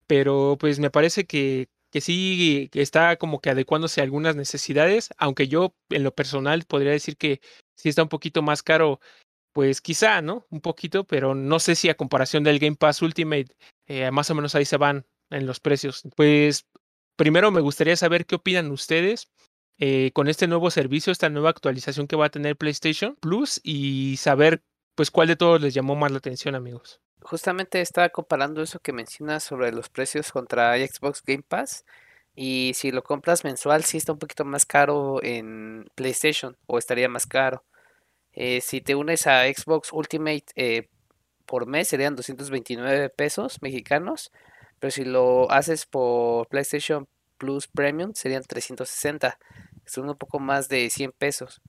Pero 0.08 0.58
pues 0.60 0.79
me 0.79 0.91
parece 0.91 1.25
que, 1.25 1.67
que 1.91 2.01
sí 2.01 2.69
está 2.74 3.17
como 3.17 3.41
que 3.41 3.50
adecuándose 3.50 4.01
a 4.01 4.03
algunas 4.03 4.36
necesidades, 4.36 5.10
aunque 5.17 5.48
yo 5.48 5.75
en 5.89 6.03
lo 6.03 6.15
personal 6.15 6.63
podría 6.67 6.91
decir 6.91 7.17
que 7.17 7.41
sí 7.75 7.89
está 7.89 8.03
un 8.03 8.10
poquito 8.10 8.41
más 8.41 8.63
caro, 8.63 9.00
pues 9.53 9.81
quizá, 9.81 10.21
¿no? 10.21 10.48
Un 10.50 10.62
poquito, 10.62 11.05
pero 11.05 11.36
no 11.36 11.60
sé 11.60 11.75
si 11.75 11.89
a 11.89 11.95
comparación 11.95 12.43
del 12.43 12.60
Game 12.60 12.77
Pass 12.77 13.01
Ultimate, 13.01 13.48
eh, 13.88 14.10
más 14.12 14.29
o 14.29 14.36
menos 14.36 14.55
ahí 14.55 14.65
se 14.65 14.77
van 14.77 15.05
en 15.29 15.45
los 15.45 15.60
precios. 15.60 16.03
Pues 16.15 16.65
primero 17.17 17.51
me 17.51 17.62
gustaría 17.62 17.95
saber 17.98 18.25
qué 18.25 18.36
opinan 18.36 18.71
ustedes. 18.71 19.29
Eh, 19.83 20.12
con 20.13 20.27
este 20.27 20.48
nuevo 20.48 20.69
servicio, 20.69 21.12
esta 21.12 21.29
nueva 21.29 21.50
actualización 21.50 22.07
que 22.07 22.15
va 22.15 22.27
a 22.27 22.29
tener 22.29 22.55
PlayStation 22.55 23.15
Plus 23.15 23.60
y 23.63 24.17
saber 24.17 24.63
pues 24.95 25.10
cuál 25.10 25.27
de 25.27 25.36
todos 25.36 25.60
les 25.60 25.74
llamó 25.74 25.95
más 25.95 26.12
la 26.12 26.19
atención, 26.19 26.53
amigos. 26.53 27.01
Justamente 27.24 27.82
estaba 27.82 28.10
comparando 28.10 28.62
eso 28.62 28.80
que 28.80 28.94
mencionas 28.94 29.44
sobre 29.44 29.72
los 29.72 29.90
precios 29.90 30.32
contra 30.32 30.75
Xbox 30.78 31.24
Game 31.24 31.44
Pass. 31.48 31.86
Y 32.36 32.72
si 32.75 32.92
lo 32.92 33.04
compras 33.04 33.44
mensual, 33.44 33.84
sí 33.84 33.98
está 33.98 34.13
un 34.13 34.20
poquito 34.20 34.46
más 34.46 34.66
caro 34.66 35.22
en 35.24 35.90
PlayStation 35.96 36.58
o 36.66 36.78
estaría 36.78 37.10
más 37.10 37.28
caro. 37.28 37.63
Eh, 38.34 38.62
si 38.62 38.82
te 38.82 38.96
unes 38.96 39.28
a 39.28 39.44
Xbox 39.44 39.92
Ultimate 39.92 40.46
eh, 40.56 40.88
por 41.46 41.68
mes 41.68 41.90
serían 41.90 42.16
229 42.16 43.10
pesos 43.10 43.62
mexicanos. 43.62 44.32
Pero 44.80 44.92
si 44.92 45.04
lo 45.04 45.51
haces 45.51 45.86
por 45.86 46.48
PlayStation 46.48 47.08
Plus 47.38 47.68
Premium 47.68 48.13
serían 48.13 48.44
360. 48.44 49.38
Son 49.86 50.10
un 50.10 50.16
poco 50.16 50.40
más 50.40 50.70
de 50.70 50.90
100 50.90 51.12
pesos. 51.12 51.62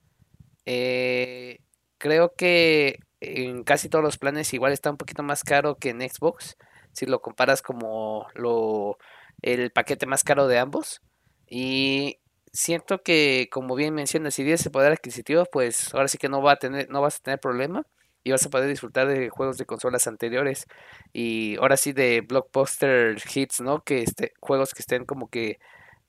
Eh, 0.65 1.59
creo 1.97 2.33
que 2.35 2.99
en 3.23 3.63
casi 3.63 3.89
todos 3.89 4.03
los 4.03 4.17
planes 4.17 4.53
igual 4.53 4.73
está 4.73 4.91
un 4.91 4.97
poquito 4.97 5.23
más 5.23 5.43
caro 5.43 5.75
que 5.75 5.89
en 5.89 6.01
Xbox. 6.01 6.57
si 6.93 7.05
lo 7.05 7.21
comparas 7.21 7.61
como 7.61 8.27
lo 8.35 8.97
el 9.41 9.71
paquete 9.71 10.05
más 10.05 10.23
caro 10.23 10.47
de 10.47 10.59
ambos. 10.59 11.01
Y 11.47 12.19
siento 12.53 13.03
que, 13.03 13.49
como 13.51 13.75
bien 13.75 13.93
mencionas, 13.93 14.35
si 14.35 14.43
tienes 14.43 14.61
ese 14.61 14.71
poder 14.71 14.93
adquisitivo, 14.93 15.45
pues 15.51 15.93
ahora 15.93 16.07
sí 16.07 16.17
que 16.17 16.29
no 16.29 16.41
va 16.41 16.53
a 16.53 16.55
tener, 16.57 16.89
no 16.89 17.01
vas 17.01 17.17
a 17.17 17.23
tener 17.23 17.39
problema 17.39 17.85
y 18.23 18.31
vas 18.31 18.45
a 18.45 18.49
poder 18.49 18.69
disfrutar 18.69 19.07
de 19.07 19.29
juegos 19.29 19.57
de 19.57 19.65
consolas 19.65 20.07
anteriores 20.07 20.65
y 21.11 21.57
ahora 21.57 21.77
sí 21.77 21.93
de 21.93 22.21
blockbuster 22.21 23.17
hits, 23.33 23.61
¿no? 23.61 23.83
Que 23.83 24.03
este, 24.03 24.33
juegos 24.39 24.73
que 24.73 24.81
estén 24.81 25.05
como 25.05 25.29
que 25.29 25.59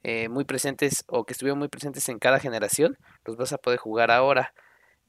eh, 0.05 0.29
muy 0.29 0.45
presentes 0.45 1.05
o 1.09 1.25
que 1.25 1.33
estuvieron 1.33 1.59
muy 1.59 1.69
presentes 1.69 2.09
en 2.09 2.19
cada 2.19 2.39
generación, 2.39 2.99
los 3.25 3.37
vas 3.37 3.53
a 3.53 3.59
poder 3.59 3.79
jugar 3.79 4.11
ahora 4.11 4.55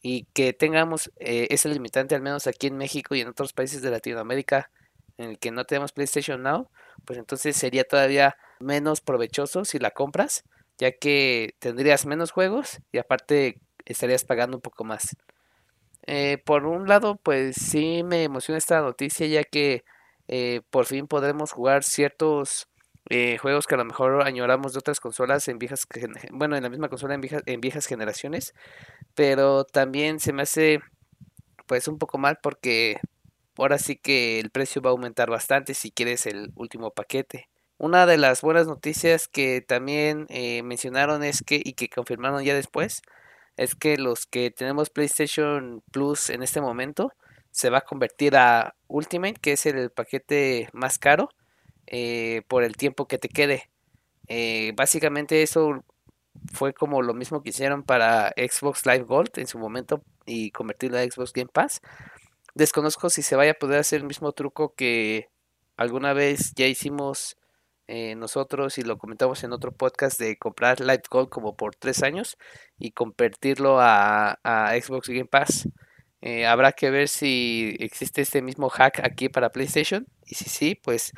y 0.08 0.28
que 0.36 0.54
tengamos 0.54 1.12
eh, 1.18 1.48
ese 1.50 1.68
limitante 1.68 2.14
al 2.14 2.22
menos 2.22 2.46
aquí 2.46 2.68
en 2.68 2.78
México 2.78 3.16
y 3.16 3.22
en 3.22 3.28
otros 3.28 3.54
países 3.54 3.82
de 3.82 3.90
Latinoamérica 3.90 4.70
en 5.18 5.32
el 5.32 5.40
que 5.40 5.50
no 5.50 5.66
tenemos 5.66 5.94
PlayStation 5.94 6.44
Now, 6.44 6.70
pues 7.06 7.18
entonces 7.18 7.58
sería 7.58 7.86
todavía 7.86 8.38
menos 8.60 9.02
provechoso 9.02 9.66
si 9.66 9.80
la 9.80 9.90
compras, 9.90 10.44
ya 10.78 10.92
que 10.92 11.56
tendrías 11.58 12.06
menos 12.06 12.30
juegos 12.30 12.82
y 12.92 13.00
aparte 13.00 13.60
estarías 13.84 14.24
pagando 14.26 14.58
un 14.58 14.62
poco 14.62 14.84
más. 14.84 15.16
Eh, 16.06 16.38
por 16.46 16.68
un 16.68 16.88
lado, 16.88 17.16
pues 17.24 17.56
sí 17.56 18.04
me 18.04 18.26
emociona 18.26 18.60
esta 18.60 18.82
noticia, 18.82 19.26
ya 19.26 19.44
que 19.44 19.86
eh, 20.28 20.62
por 20.70 20.86
fin 20.86 21.08
podremos 21.08 21.52
jugar 21.52 21.84
ciertos 21.84 22.68
eh, 23.10 23.38
juegos 23.38 23.68
que 23.68 23.76
a 23.76 23.78
lo 23.78 23.86
mejor 23.86 24.24
añoramos 24.24 24.74
de 24.74 24.80
otras 24.80 25.00
consolas 25.00 25.48
en 25.48 25.60
viejas, 25.60 25.88
bueno, 26.32 26.56
en 26.56 26.64
la 26.64 26.70
misma 26.70 26.90
consola 26.90 27.14
en 27.14 27.22
viejas, 27.22 27.44
en 27.46 27.62
viejas 27.62 27.86
generaciones, 27.86 28.54
pero 29.14 29.64
también 29.64 30.20
se 30.20 30.34
me 30.34 30.44
hace 30.44 30.80
pues 31.68 31.88
un 31.88 31.98
poco 31.98 32.18
mal 32.18 32.40
porque 32.42 33.00
ahora 33.58 33.78
sí 33.78 33.96
que 33.96 34.40
el 34.40 34.50
precio 34.50 34.82
va 34.82 34.90
a 34.90 34.92
aumentar 34.92 35.30
bastante 35.30 35.74
si 35.74 35.92
quieres 35.92 36.26
el 36.26 36.52
último 36.56 36.92
paquete. 36.92 37.50
Una 37.78 38.06
de 38.06 38.18
las 38.18 38.42
buenas 38.42 38.68
noticias 38.68 39.28
que 39.28 39.62
también 39.62 40.28
eh, 40.30 40.64
mencionaron 40.64 41.24
es 41.24 41.44
que, 41.44 41.62
y 41.64 41.74
que 41.74 41.90
confirmaron 41.90 42.44
ya 42.44 42.56
después, 42.56 43.02
es 43.58 43.76
que 43.76 43.98
los 43.98 44.26
que 44.26 44.50
tenemos 44.52 44.90
PlayStation 44.90 45.84
Plus 45.92 46.30
en 46.30 46.42
este 46.42 46.62
momento 46.62 47.12
se 47.52 47.70
va 47.70 47.80
a 47.80 47.82
convertir 47.82 48.36
a 48.38 48.76
Ultimate, 48.88 49.36
que 49.36 49.54
es 49.54 49.66
el 49.66 49.90
paquete 49.90 50.70
más 50.74 51.00
caro, 51.00 51.30
eh, 51.88 52.44
por 52.48 52.64
el 52.64 52.76
tiempo 52.78 53.08
que 53.08 53.18
te 53.18 53.30
quede. 53.30 53.70
Eh, 54.28 54.74
básicamente 54.76 55.44
eso 55.44 55.84
fue 56.54 56.74
como 56.74 57.02
lo 57.02 57.14
mismo 57.14 57.42
que 57.44 57.50
hicieron 57.50 57.84
para 57.84 58.30
Xbox 58.38 58.86
Live 58.86 59.04
Gold 59.04 59.32
en 59.38 59.48
su 59.48 59.60
momento 59.60 60.04
y 60.26 60.52
convertirlo 60.52 60.98
a 60.98 61.04
Xbox 61.04 61.34
Game 61.34 61.50
Pass. 61.52 61.82
Desconozco 62.56 63.10
si 63.10 63.22
se 63.22 63.36
vaya 63.36 63.52
a 63.52 63.56
poder 63.56 63.80
hacer 63.80 64.02
el 64.02 64.08
mismo 64.08 64.32
truco 64.32 64.74
que 64.76 65.30
alguna 65.78 66.14
vez 66.14 66.54
ya 66.56 66.68
hicimos 66.68 67.38
eh, 67.88 68.16
nosotros 68.16 68.78
y 68.80 68.82
lo 68.82 68.98
comentamos 68.98 69.44
en 69.44 69.54
otro 69.54 69.72
podcast 69.72 70.20
de 70.20 70.38
comprar 70.38 70.80
Light 70.80 71.08
Gold 71.10 71.30
como 71.30 71.56
por 71.56 71.76
tres 71.76 72.02
años 72.02 72.38
y 72.80 72.92
convertirlo 72.92 73.78
a, 73.80 74.40
Xbox 74.82 75.10
Game 75.10 75.26
Pass. 75.26 75.70
Eh, 76.22 76.48
habrá 76.48 76.72
que 76.72 76.90
ver 76.90 77.08
si 77.08 77.76
existe 77.80 78.22
este 78.22 78.42
mismo 78.42 78.70
hack 78.70 79.02
aquí 79.04 79.30
para 79.30 79.52
PlayStation 79.52 80.08
y 80.26 80.36
si 80.36 80.50
sí, 80.50 80.76
pues 80.76 81.12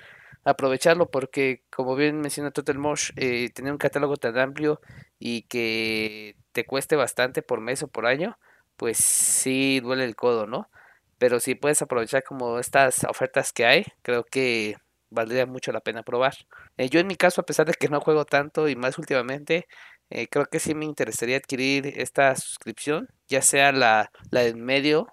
aprovecharlo 0.48 1.12
porque 1.12 1.64
como 1.70 1.96
bien 1.96 2.22
menciona 2.22 2.52
Total 2.52 2.78
Mosh, 2.78 3.12
eh, 3.18 3.50
tener 3.54 3.72
un 3.72 3.78
catálogo 3.78 4.16
tan 4.16 4.38
amplio 4.40 4.80
y 5.20 5.44
que 5.44 6.38
te 6.54 6.66
cueste 6.66 6.96
bastante 6.96 7.42
por 7.42 7.60
mes 7.60 7.84
o 7.84 7.90
por 7.90 8.06
año, 8.06 8.38
pues 8.78 8.98
sí 8.98 9.82
duele 9.82 10.06
el 10.06 10.16
codo, 10.16 10.48
¿no? 10.48 10.70
Pero 11.18 11.40
si 11.42 11.56
puedes 11.56 11.82
aprovechar 11.82 12.24
como 12.24 12.60
estas 12.60 13.04
ofertas 13.06 13.52
que 13.52 13.66
hay, 13.66 13.86
creo 14.04 14.24
que 14.24 14.78
valdría 15.10 15.46
mucho 15.46 15.72
la 15.74 15.82
pena 15.82 16.04
probar. 16.04 16.36
Eh, 16.78 16.90
yo 16.90 17.00
en 17.02 17.08
mi 17.08 17.18
caso, 17.18 17.42
a 17.42 17.46
pesar 17.46 17.66
de 17.66 17.74
que 17.74 17.90
no 17.90 18.00
juego 18.00 18.24
tanto 18.26 18.70
y 18.70 18.76
más 18.78 18.98
últimamente, 18.98 19.68
eh, 20.10 20.28
creo 20.30 20.46
que 20.46 20.60
sí 20.60 20.74
me 20.76 20.86
interesaría 20.86 21.38
adquirir 21.38 21.88
esta 22.00 22.34
suscripción, 22.38 23.10
ya 23.28 23.42
sea 23.42 23.74
la, 23.74 24.12
la 24.32 24.44
en 24.46 24.64
medio, 24.64 25.08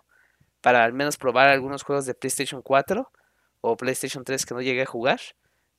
para 0.61 0.85
al 0.85 0.93
menos 0.93 1.17
probar 1.17 1.49
algunos 1.49 1.83
juegos 1.83 2.07
de 2.07 2.15
PlayStation 2.15 2.63
4 2.63 3.11
o 3.67 3.79
PlayStation 3.79 4.25
3 4.25 4.45
que 4.45 4.55
no 4.55 4.61
llegué 4.61 4.83
a 4.83 4.87
jugar. 4.87 5.21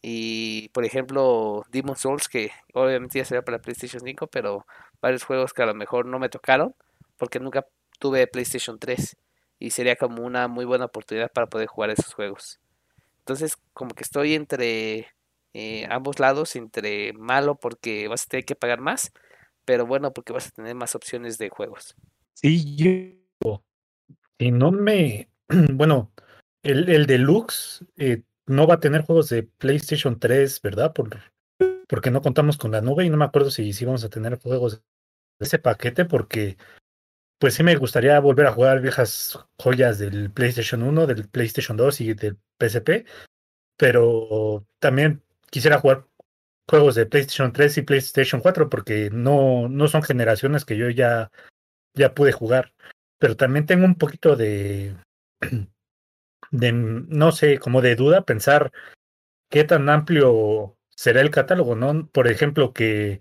Y 0.01 0.69
por 0.69 0.85
ejemplo, 0.85 1.63
Demon 1.69 1.95
Souls, 1.95 2.27
que 2.27 2.51
obviamente 2.73 3.19
ya 3.19 3.25
sería 3.25 3.43
para 3.43 3.59
PlayStation 3.59 4.01
5, 4.03 4.25
pero 4.27 4.65
varios 5.01 5.23
juegos 5.23 5.53
que 5.53 5.61
a 5.61 5.67
lo 5.67 5.75
mejor 5.75 6.07
no 6.07 6.17
me 6.17 6.29
tocaron, 6.29 6.73
porque 7.17 7.39
nunca 7.39 7.67
tuve 7.99 8.25
PlayStation 8.25 8.79
3 8.79 9.17
y 9.59 9.69
sería 9.69 9.95
como 9.95 10.23
una 10.23 10.47
muy 10.47 10.65
buena 10.65 10.85
oportunidad 10.85 11.31
para 11.31 11.47
poder 11.47 11.67
jugar 11.67 11.91
esos 11.91 12.13
juegos. 12.13 12.59
Entonces, 13.19 13.57
como 13.73 13.93
que 13.93 14.03
estoy 14.03 14.33
entre 14.33 15.07
eh, 15.53 15.85
ambos 15.91 16.19
lados, 16.19 16.55
entre 16.55 17.13
malo 17.13 17.55
porque 17.55 18.07
vas 18.07 18.23
a 18.23 18.29
tener 18.29 18.45
que 18.45 18.55
pagar 18.55 18.81
más, 18.81 19.11
pero 19.63 19.85
bueno 19.85 20.11
porque 20.11 20.33
vas 20.33 20.47
a 20.47 20.51
tener 20.51 20.73
más 20.73 20.95
opciones 20.95 21.37
de 21.37 21.49
juegos. 21.49 21.95
Sí, 22.33 22.75
yo. 22.75 23.63
Si 24.39 24.49
no 24.49 24.71
me. 24.71 25.29
Bueno, 25.73 26.11
el, 26.65 26.89
el 26.89 27.05
Deluxe 27.05 27.85
eh, 27.97 28.23
no 28.47 28.67
va 28.67 28.75
a 28.75 28.79
tener 28.79 29.03
juegos 29.03 29.29
de 29.29 29.43
PlayStation 29.43 30.19
3, 30.19 30.61
¿verdad? 30.61 30.93
Por, 30.93 31.21
porque 31.87 32.11
no 32.11 32.21
contamos 32.21 32.57
con 32.57 32.71
la 32.71 32.81
nube 32.81 33.05
y 33.05 33.09
no 33.09 33.17
me 33.17 33.25
acuerdo 33.25 33.51
si, 33.51 33.71
si 33.71 33.85
vamos 33.85 34.03
a 34.03 34.09
tener 34.09 34.39
juegos 34.39 34.81
de 35.39 35.45
ese 35.45 35.59
paquete 35.59 36.05
porque 36.05 36.57
pues 37.39 37.53
sí 37.53 37.63
me 37.63 37.75
gustaría 37.75 38.19
volver 38.19 38.47
a 38.47 38.51
jugar 38.51 38.81
viejas 38.81 39.39
joyas 39.59 39.99
del 39.99 40.31
PlayStation 40.31 40.81
1, 40.81 41.05
del 41.05 41.27
PlayStation 41.29 41.77
2 41.77 42.01
y 42.01 42.13
del 42.13 42.37
PSP, 42.59 43.05
pero 43.77 44.65
también 44.79 45.21
quisiera 45.51 45.79
jugar 45.79 46.07
juegos 46.67 46.95
de 46.95 47.05
PlayStation 47.05 47.53
3 47.53 47.77
y 47.77 47.81
PlayStation 47.83 48.41
4 48.41 48.69
porque 48.69 49.09
no, 49.11 49.69
no 49.69 49.87
son 49.87 50.01
generaciones 50.01 50.65
que 50.65 50.77
yo 50.77 50.89
ya, 50.89 51.29
ya 51.93 52.15
pude 52.15 52.31
jugar. 52.31 52.73
Pero 53.19 53.35
también 53.35 53.65
tengo 53.65 53.85
un 53.85 53.95
poquito 53.95 54.35
de, 54.35 54.95
de, 56.57 56.71
no 56.71 57.31
sé, 57.31 57.59
como 57.59 57.81
de 57.81 57.95
duda 57.95 58.25
pensar 58.25 58.71
qué 59.49 59.63
tan 59.63 59.89
amplio 59.89 60.77
será 60.95 61.21
el 61.21 61.31
catálogo, 61.31 61.75
¿no? 61.75 62.07
Por 62.09 62.27
ejemplo, 62.27 62.73
que 62.73 63.19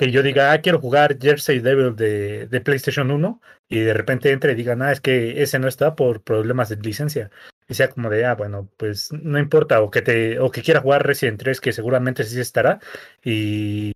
que 0.00 0.10
yo 0.10 0.22
diga, 0.22 0.52
ah, 0.52 0.62
quiero 0.62 0.80
jugar 0.80 1.18
Jersey 1.20 1.60
Devil 1.60 1.94
de, 1.94 2.46
de, 2.46 2.60
PlayStation 2.62 3.10
1 3.10 3.38
y 3.68 3.80
de 3.80 3.92
repente 3.92 4.32
entre 4.32 4.52
y 4.52 4.54
digan, 4.54 4.80
ah, 4.80 4.92
es 4.92 5.00
que 5.02 5.42
ese 5.42 5.58
no 5.58 5.68
está 5.68 5.94
por 5.94 6.22
problemas 6.22 6.70
de 6.70 6.76
licencia. 6.76 7.30
Y 7.68 7.74
sea 7.74 7.90
como 7.90 8.08
de, 8.08 8.24
ah, 8.24 8.34
bueno, 8.34 8.70
pues 8.78 9.12
no 9.12 9.38
importa, 9.38 9.82
o 9.82 9.90
que 9.90 10.00
te, 10.00 10.38
o 10.40 10.50
que 10.50 10.62
quiera 10.62 10.80
jugar 10.80 11.06
Resident 11.06 11.38
3, 11.38 11.60
que 11.60 11.74
seguramente 11.74 12.24
sí 12.24 12.40
estará, 12.40 12.80
y 13.22 13.92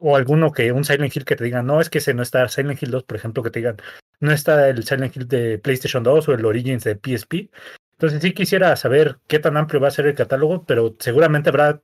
o 0.00 0.16
alguno 0.16 0.52
que, 0.52 0.72
un 0.72 0.84
Silent 0.84 1.14
Hill 1.14 1.26
que 1.26 1.36
te 1.36 1.44
diga, 1.44 1.62
no, 1.62 1.82
es 1.82 1.90
que 1.90 1.98
ese 1.98 2.14
no 2.14 2.22
está, 2.22 2.48
Silent 2.48 2.82
Hill 2.82 2.90
2, 2.90 3.04
por 3.04 3.16
ejemplo, 3.18 3.42
que 3.42 3.50
te 3.50 3.58
digan, 3.60 3.76
no 4.20 4.32
está 4.32 4.68
el 4.70 4.84
Silent 4.84 5.14
Hill 5.14 5.28
de 5.28 5.58
PlayStation 5.58 6.02
2 6.02 6.28
o 6.28 6.32
el 6.32 6.46
Origins 6.46 6.84
de 6.84 6.94
PSP. 6.94 7.50
Entonces 7.96 8.22
sí 8.22 8.32
quisiera 8.32 8.76
saber 8.76 9.18
qué 9.26 9.38
tan 9.38 9.56
amplio 9.56 9.80
va 9.80 9.88
a 9.88 9.92
ser 9.92 10.06
el 10.06 10.14
catálogo, 10.14 10.64
pero 10.66 10.96
seguramente 10.98 11.48
habrá 11.48 11.82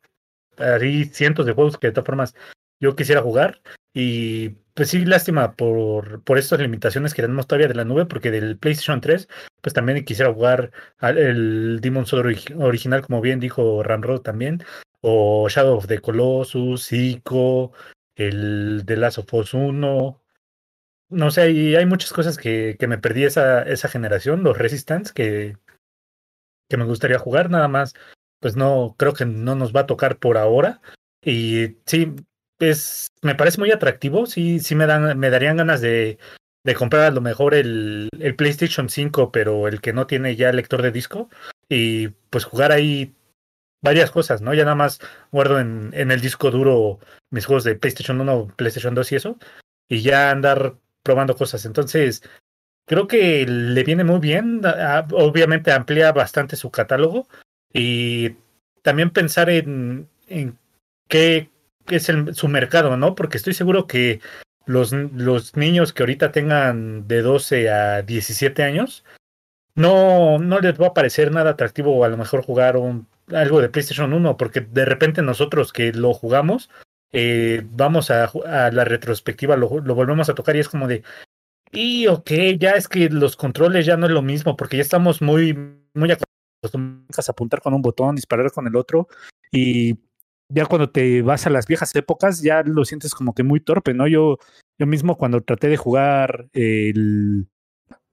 ahí 0.59 1.04
cientos 1.07 1.47
de 1.47 1.52
juegos 1.52 1.78
que 1.78 1.87
de 1.88 1.92
todas 1.92 2.07
formas 2.07 2.35
yo 2.81 2.95
quisiera 2.97 3.23
jugar. 3.23 3.62
Y 3.95 4.50
pues 4.75 4.90
sí, 4.90 5.04
lástima 5.04 5.54
por, 5.54 6.23
por 6.25 6.38
estas 6.38 6.61
limitaciones 6.61 7.14
que 7.14 7.23
tenemos 7.23 7.47
todavía 7.47 7.69
de 7.69 7.75
la 7.75 7.85
nube, 7.85 8.07
porque 8.07 8.31
del 8.31 8.59
PlayStation 8.59 9.00
3, 9.00 9.28
pues 9.62 9.73
también 9.75 10.04
quisiera 10.04 10.33
jugar 10.33 10.73
el 11.00 11.81
Demon 11.81 12.07
Soul 12.07 12.37
original, 12.59 13.02
como 13.02 13.21
bien 13.21 13.40
dijo 13.40 13.83
Ramrod 13.83 14.21
también, 14.21 14.62
o 15.00 15.49
Shadow 15.49 15.76
of 15.76 15.87
the 15.87 16.00
Colossus, 16.00 16.92
Ico, 16.92 17.73
el 18.16 18.85
de 18.85 18.97
Last 18.97 19.19
of 19.19 19.33
Us 19.33 19.54
1. 19.54 20.23
No 21.11 21.31
sé, 21.31 21.50
y 21.50 21.76
hay 21.76 21.87
muchas 21.87 22.12
cosas 22.12 22.38
que, 22.38 22.76
que 22.78 22.87
me 22.87 22.99
perdí 22.99 23.25
esa, 23.25 23.62
esa 23.62 23.88
generación, 23.88 24.42
los 24.42 24.57
Resistance, 24.57 25.12
que, 25.14 25.57
que 26.73 26.79
me 26.79 26.85
gustaría 26.85 27.19
jugar, 27.19 27.50
nada 27.50 27.69
más, 27.69 27.95
pues 28.41 28.57
no, 28.57 28.97
creo 28.99 29.12
que 29.12 29.26
no 29.26 29.55
nos 29.55 29.76
va 29.76 29.81
a 29.81 29.87
tocar 29.87 30.19
por 30.19 30.38
ahora. 30.38 30.81
Y 31.23 31.76
sí, 31.85 32.17
me 33.21 33.35
parece 33.35 33.59
muy 33.59 33.71
atractivo. 33.71 34.25
Sí, 34.25 34.59
sí 34.59 34.75
me 34.75 34.87
dan, 34.87 35.19
me 35.19 35.29
darían 35.29 35.59
ganas 35.59 35.83
de, 35.83 36.19
de 36.64 36.75
comprar 36.75 37.02
a 37.02 37.11
lo 37.11 37.21
mejor 37.21 37.55
el, 37.55 38.09
el, 38.19 38.35
PlayStation 38.35 38.88
5, 38.88 39.31
pero 39.33 39.69
el 39.69 39.83
que 39.83 39.93
no 39.93 40.07
tiene 40.07 40.35
ya 40.35 40.50
lector 40.50 40.81
de 40.81 40.93
disco. 40.93 41.29
Y 41.69 42.09
pues 42.31 42.45
jugar 42.45 42.73
ahí 42.73 43.14
varias 43.83 44.11
cosas, 44.11 44.41
¿no? 44.41 44.55
Ya 44.55 44.64
nada 44.64 44.76
más 44.76 44.99
guardo 45.31 45.61
en, 45.61 45.91
en 45.93 46.11
el 46.11 46.23
disco 46.23 46.50
duro 46.50 47.00
mis 47.31 47.45
juegos 47.45 47.64
de 47.64 47.75
PlayStation 47.75 48.19
1, 48.19 48.55
PlayStation 48.57 48.95
2 48.95 49.12
y 49.12 49.17
eso. 49.17 49.38
Y 49.91 50.00
ya 50.00 50.31
andar 50.31 50.76
probando 51.02 51.37
cosas. 51.37 51.67
Entonces, 51.67 52.23
creo 52.86 53.06
que 53.06 53.46
le 53.46 53.84
viene 53.84 54.04
muy 54.04 54.20
bien. 54.20 54.60
Obviamente 55.12 55.72
amplía 55.72 56.12
bastante 56.12 56.56
su 56.56 56.70
catálogo. 56.70 57.28
Y 57.72 58.36
también 58.82 59.10
pensar 59.10 59.48
en, 59.50 60.08
en 60.28 60.58
qué 61.08 61.50
es 61.88 62.08
el, 62.08 62.34
su 62.34 62.48
mercado, 62.48 62.96
¿no? 62.96 63.14
Porque 63.14 63.36
estoy 63.36 63.54
seguro 63.54 63.86
que 63.86 64.20
los, 64.66 64.92
los 64.92 65.56
niños 65.56 65.92
que 65.92 66.02
ahorita 66.02 66.32
tengan 66.32 67.08
de 67.08 67.22
12 67.22 67.70
a 67.70 68.02
17 68.02 68.62
años, 68.62 69.04
no, 69.74 70.38
no 70.38 70.60
les 70.60 70.80
va 70.80 70.88
a 70.88 70.94
parecer 70.94 71.32
nada 71.32 71.50
atractivo 71.50 72.04
a 72.04 72.08
lo 72.08 72.16
mejor 72.16 72.44
jugar 72.44 72.76
un, 72.76 73.06
algo 73.28 73.60
de 73.60 73.68
PlayStation 73.68 74.12
1, 74.12 74.36
porque 74.36 74.60
de 74.60 74.84
repente 74.84 75.22
nosotros 75.22 75.72
que 75.72 75.92
lo 75.92 76.12
jugamos, 76.12 76.70
eh, 77.12 77.62
vamos 77.70 78.10
a, 78.10 78.24
a, 78.24 78.70
la 78.70 78.84
retrospectiva, 78.84 79.56
lo, 79.56 79.80
lo, 79.80 79.94
volvemos 79.94 80.28
a 80.28 80.34
tocar 80.34 80.56
y 80.56 80.60
es 80.60 80.68
como 80.68 80.88
de, 80.88 81.02
y 81.73 82.07
ok, 82.07 82.31
ya 82.59 82.73
es 82.73 82.87
que 82.88 83.09
los 83.09 83.37
controles 83.37 83.87
ya 83.87 83.97
no 83.97 84.07
es 84.07 84.12
lo 84.12 84.23
mismo, 84.23 84.57
porque 84.57 84.76
ya 84.76 84.83
estamos 84.83 85.23
muy, 85.23 85.55
muy 85.95 86.11
acostumbrados 86.12 87.29
a 87.29 87.33
apuntar 87.33 87.61
con 87.61 87.75
un 87.75 87.83
botón, 87.83 88.14
disparar 88.14 88.50
con 88.52 88.67
el 88.67 88.76
otro, 88.76 89.09
y 89.50 89.99
ya 90.49 90.67
cuando 90.67 90.91
te 90.91 91.23
vas 91.23 91.47
a 91.47 91.50
las 91.50 91.67
viejas 91.67 91.95
épocas, 91.97 92.43
ya 92.43 92.62
lo 92.62 92.85
sientes 92.85 93.14
como 93.14 93.35
que 93.35 93.43
muy 93.43 93.61
torpe, 93.61 93.95
¿no? 93.95 94.07
Yo, 94.07 94.38
yo 94.79 94.87
mismo 94.87 95.17
cuando 95.17 95.41
traté 95.41 95.69
de 95.69 95.76
jugar 95.76 96.49
el 96.52 97.49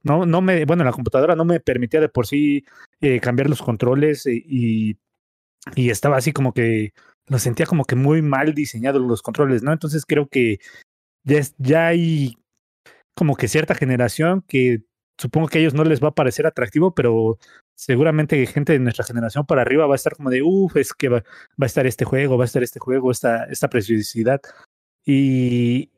no, 0.03 0.25
no 0.25 0.41
me, 0.41 0.65
bueno, 0.65 0.83
la 0.83 0.93
computadora 0.93 1.35
no 1.35 1.45
me 1.45 1.59
permitía 1.59 1.99
de 1.99 2.09
por 2.09 2.25
sí 2.25 2.63
eh, 3.01 3.19
cambiar 3.19 3.49
los 3.49 3.61
controles 3.61 4.25
eh, 4.25 4.41
y, 4.45 4.97
y 5.75 5.89
estaba 5.89 6.17
así 6.17 6.31
como 6.31 6.53
que 6.53 6.93
lo 7.27 7.39
sentía 7.39 7.65
como 7.65 7.85
que 7.85 7.95
muy 7.95 8.21
mal 8.21 8.53
diseñados 8.53 9.01
los 9.01 9.21
controles, 9.21 9.61
¿no? 9.61 9.73
Entonces 9.73 10.05
creo 10.05 10.27
que 10.27 10.59
ya, 11.23 11.41
ya 11.57 11.87
hay 11.87 12.35
como 13.19 13.35
que 13.35 13.49
cierta 13.49 13.75
generación 13.75 14.45
que 14.47 14.83
supongo 15.17 15.49
que 15.49 15.57
a 15.57 15.61
ellos 15.61 15.73
no 15.73 15.83
les 15.83 16.01
va 16.01 16.07
a 16.07 16.15
parecer 16.15 16.47
atractivo, 16.47 16.95
pero 16.95 17.37
seguramente 17.75 18.45
gente 18.45 18.71
de 18.71 18.79
nuestra 18.79 19.03
generación 19.03 19.45
para 19.45 19.61
arriba 19.61 19.87
va 19.87 19.95
a 19.95 19.97
estar 19.97 20.15
como 20.15 20.29
de, 20.29 20.41
uff, 20.41 20.77
es 20.77 20.93
que 20.93 21.09
va, 21.09 21.17
va, 21.19 21.63
a 21.63 21.65
estar 21.65 21.85
este 21.85 22.05
juego, 22.05 22.37
va 22.37 22.45
a 22.45 22.47
estar 22.47 22.63
este 22.63 22.79
juego, 22.79 23.11
esta, 23.11 23.43
esta 23.43 23.69
preciosidad. 23.69 24.39
Y, 25.05 25.91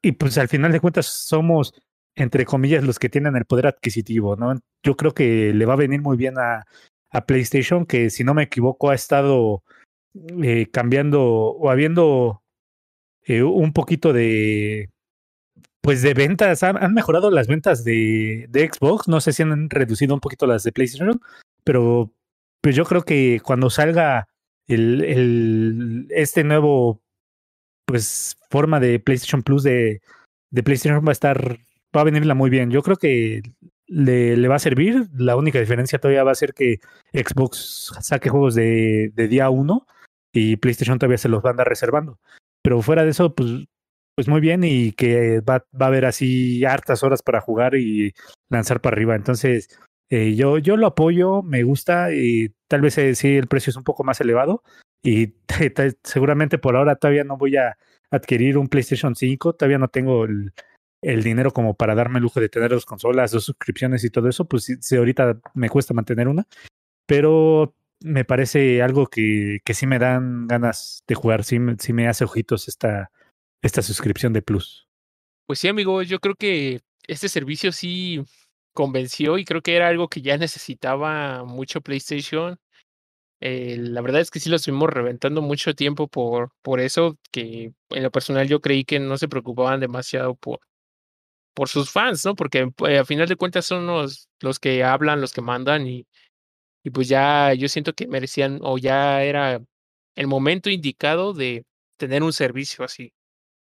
y 0.00 0.12
pues 0.12 0.38
al 0.38 0.48
final 0.48 0.72
de 0.72 0.80
cuentas 0.80 1.04
somos 1.04 1.74
entre 2.14 2.46
comillas, 2.46 2.82
los 2.82 2.98
que 2.98 3.10
tienen 3.10 3.36
el 3.36 3.44
poder 3.44 3.66
adquisitivo, 3.66 4.36
¿no? 4.36 4.58
Yo 4.82 4.96
creo 4.96 5.12
que 5.12 5.52
le 5.52 5.66
va 5.66 5.74
a 5.74 5.76
venir 5.76 6.00
muy 6.00 6.16
bien 6.16 6.38
a, 6.38 6.64
a 7.10 7.26
PlayStation, 7.26 7.84
que 7.84 8.08
si 8.08 8.24
no 8.24 8.32
me 8.32 8.44
equivoco 8.44 8.88
ha 8.88 8.94
estado 8.94 9.62
eh, 10.42 10.70
cambiando 10.70 11.22
o 11.22 11.70
habiendo 11.70 12.42
eh, 13.24 13.42
un 13.42 13.74
poquito 13.74 14.14
de, 14.14 14.91
pues 15.82 16.00
de 16.00 16.14
ventas, 16.14 16.62
han, 16.62 16.94
mejorado 16.94 17.30
las 17.30 17.48
ventas 17.48 17.84
de, 17.84 18.46
de 18.48 18.70
Xbox, 18.72 19.08
no 19.08 19.20
sé 19.20 19.32
si 19.32 19.42
han 19.42 19.68
reducido 19.68 20.14
un 20.14 20.20
poquito 20.20 20.46
las 20.46 20.62
de 20.62 20.72
PlayStation, 20.72 21.20
pero 21.64 22.12
pues 22.62 22.76
yo 22.76 22.84
creo 22.84 23.02
que 23.02 23.40
cuando 23.44 23.68
salga 23.68 24.28
el, 24.68 25.02
el, 25.02 26.06
este 26.10 26.44
nuevo, 26.44 27.02
pues 27.84 28.38
forma 28.48 28.80
de 28.80 29.00
PlayStation 29.00 29.42
Plus 29.42 29.64
de, 29.64 30.00
de 30.50 30.62
PlayStation 30.62 31.04
va 31.04 31.10
a 31.10 31.12
estar 31.12 31.58
va 31.94 32.00
a 32.00 32.04
venirla 32.04 32.34
muy 32.34 32.50
bien. 32.50 32.70
Yo 32.70 32.82
creo 32.82 32.96
que 32.96 33.42
le, 33.86 34.36
le, 34.36 34.48
va 34.48 34.56
a 34.56 34.60
servir. 34.60 35.08
La 35.14 35.36
única 35.36 35.60
diferencia 35.60 35.98
todavía 35.98 36.24
va 36.24 36.32
a 36.32 36.36
ser 36.36 36.54
que 36.54 36.80
Xbox 37.12 37.92
saque 38.00 38.30
juegos 38.30 38.54
de, 38.54 39.10
de 39.14 39.28
día 39.28 39.50
uno 39.50 39.86
y 40.32 40.56
PlayStation 40.56 40.98
todavía 40.98 41.18
se 41.18 41.28
los 41.28 41.44
va 41.44 41.50
a 41.50 41.52
andar 41.52 41.68
reservando. 41.68 42.18
Pero 42.62 42.80
fuera 42.80 43.04
de 43.04 43.10
eso, 43.10 43.34
pues, 43.34 43.66
pues 44.14 44.28
muy 44.28 44.40
bien 44.40 44.64
y 44.64 44.92
que 44.92 45.40
va, 45.40 45.64
va 45.78 45.86
a 45.86 45.88
haber 45.88 46.04
así 46.04 46.64
hartas 46.64 47.02
horas 47.02 47.22
para 47.22 47.40
jugar 47.40 47.74
y 47.74 48.14
lanzar 48.50 48.80
para 48.80 48.94
arriba. 48.94 49.14
Entonces, 49.14 49.68
eh, 50.10 50.34
yo, 50.34 50.58
yo 50.58 50.76
lo 50.76 50.86
apoyo, 50.86 51.42
me 51.42 51.62
gusta 51.62 52.12
y 52.12 52.52
tal 52.68 52.82
vez 52.82 52.98
eh, 52.98 53.14
sí 53.14 53.36
el 53.36 53.46
precio 53.46 53.70
es 53.70 53.76
un 53.76 53.84
poco 53.84 54.04
más 54.04 54.20
elevado 54.20 54.62
y 55.02 55.34
seguramente 56.04 56.58
por 56.58 56.76
ahora 56.76 56.96
todavía 56.96 57.24
no 57.24 57.38
voy 57.38 57.56
a 57.56 57.76
adquirir 58.10 58.58
un 58.58 58.68
PlayStation 58.68 59.16
5, 59.16 59.54
todavía 59.54 59.78
no 59.78 59.88
tengo 59.88 60.26
el, 60.26 60.52
el 61.00 61.22
dinero 61.22 61.52
como 61.52 61.74
para 61.74 61.94
darme 61.94 62.18
el 62.18 62.24
lujo 62.24 62.40
de 62.40 62.50
tener 62.50 62.70
dos 62.70 62.84
consolas, 62.84 63.30
dos 63.30 63.44
suscripciones 63.44 64.04
y 64.04 64.10
todo 64.10 64.28
eso, 64.28 64.44
pues 64.44 64.76
sí, 64.80 64.96
ahorita 64.96 65.40
me 65.54 65.70
cuesta 65.70 65.94
mantener 65.94 66.28
una, 66.28 66.46
pero 67.06 67.74
me 68.00 68.24
parece 68.26 68.82
algo 68.82 69.06
que, 69.06 69.60
que 69.64 69.74
sí 69.74 69.86
me 69.86 69.98
dan 69.98 70.46
ganas 70.46 71.04
de 71.08 71.14
jugar, 71.14 71.44
sí, 71.44 71.58
sí 71.78 71.92
me 71.92 72.06
hace 72.08 72.24
ojitos 72.24 72.68
esta, 72.68 73.10
esta 73.62 73.82
suscripción 73.82 74.32
de 74.32 74.42
Plus. 74.42 74.88
Pues 75.46 75.58
sí, 75.60 75.68
amigo, 75.68 76.02
yo 76.02 76.18
creo 76.18 76.34
que 76.34 76.80
este 77.06 77.28
servicio 77.28 77.72
sí 77.72 78.22
convenció 78.74 79.38
y 79.38 79.44
creo 79.44 79.62
que 79.62 79.76
era 79.76 79.88
algo 79.88 80.08
que 80.08 80.22
ya 80.22 80.36
necesitaba 80.36 81.44
mucho 81.44 81.80
PlayStation. 81.80 82.58
Eh, 83.40 83.76
la 83.78 84.00
verdad 84.02 84.20
es 84.20 84.30
que 84.30 84.40
sí 84.40 84.50
lo 84.50 84.56
estuvimos 84.56 84.88
reventando 84.90 85.42
mucho 85.42 85.74
tiempo 85.74 86.08
por, 86.08 86.50
por 86.62 86.80
eso, 86.80 87.18
que 87.30 87.72
en 87.90 88.02
lo 88.02 88.10
personal 88.10 88.48
yo 88.48 88.60
creí 88.60 88.84
que 88.84 89.00
no 89.00 89.18
se 89.18 89.28
preocupaban 89.28 89.80
demasiado 89.80 90.34
por, 90.36 90.60
por 91.54 91.68
sus 91.68 91.90
fans, 91.90 92.24
¿no? 92.24 92.34
Porque 92.34 92.70
eh, 92.88 92.98
a 92.98 93.04
final 93.04 93.28
de 93.28 93.36
cuentas 93.36 93.66
son 93.66 93.86
los, 93.86 94.28
los 94.40 94.58
que 94.58 94.84
hablan, 94.84 95.20
los 95.20 95.32
que 95.32 95.40
mandan 95.40 95.86
y, 95.86 96.06
y 96.84 96.90
pues 96.90 97.08
ya 97.08 97.52
yo 97.54 97.68
siento 97.68 97.92
que 97.94 98.06
merecían 98.06 98.60
o 98.62 98.78
ya 98.78 99.22
era 99.24 99.60
el 100.16 100.26
momento 100.26 100.70
indicado 100.70 101.32
de 101.32 101.64
tener 101.98 102.22
un 102.22 102.32
servicio 102.32 102.84
así. 102.84 103.12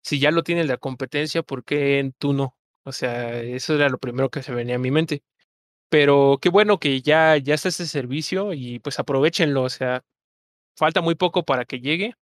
Si 0.07 0.21
ya 0.21 0.31
lo 0.31 0.45
tiene 0.45 0.63
la 0.63 0.77
competencia, 0.77 1.43
¿por 1.43 1.65
qué 1.65 2.13
tú 2.19 2.33
no? 2.33 2.57
O 2.85 2.93
sea, 2.93 3.41
eso 3.43 3.75
era 3.75 3.89
lo 3.89 3.99
primero 3.99 4.31
que 4.31 4.41
se 4.45 4.55
venía 4.55 4.77
a 4.77 4.79
mi 4.79 4.93
mente. 4.93 5.25
Pero 5.91 6.39
qué 6.41 6.51
bueno 6.51 6.79
que 6.79 7.03
ya, 7.03 7.37
ya 7.39 7.55
está 7.55 7.71
ese 7.71 7.87
servicio 7.89 8.53
y 8.55 8.79
pues 8.81 9.01
aprovechenlo. 9.01 9.65
O 9.65 9.71
sea, 9.71 10.05
falta 10.77 11.03
muy 11.03 11.17
poco 11.17 11.45
para 11.45 11.65
que 11.65 11.81
llegue. 11.81 12.15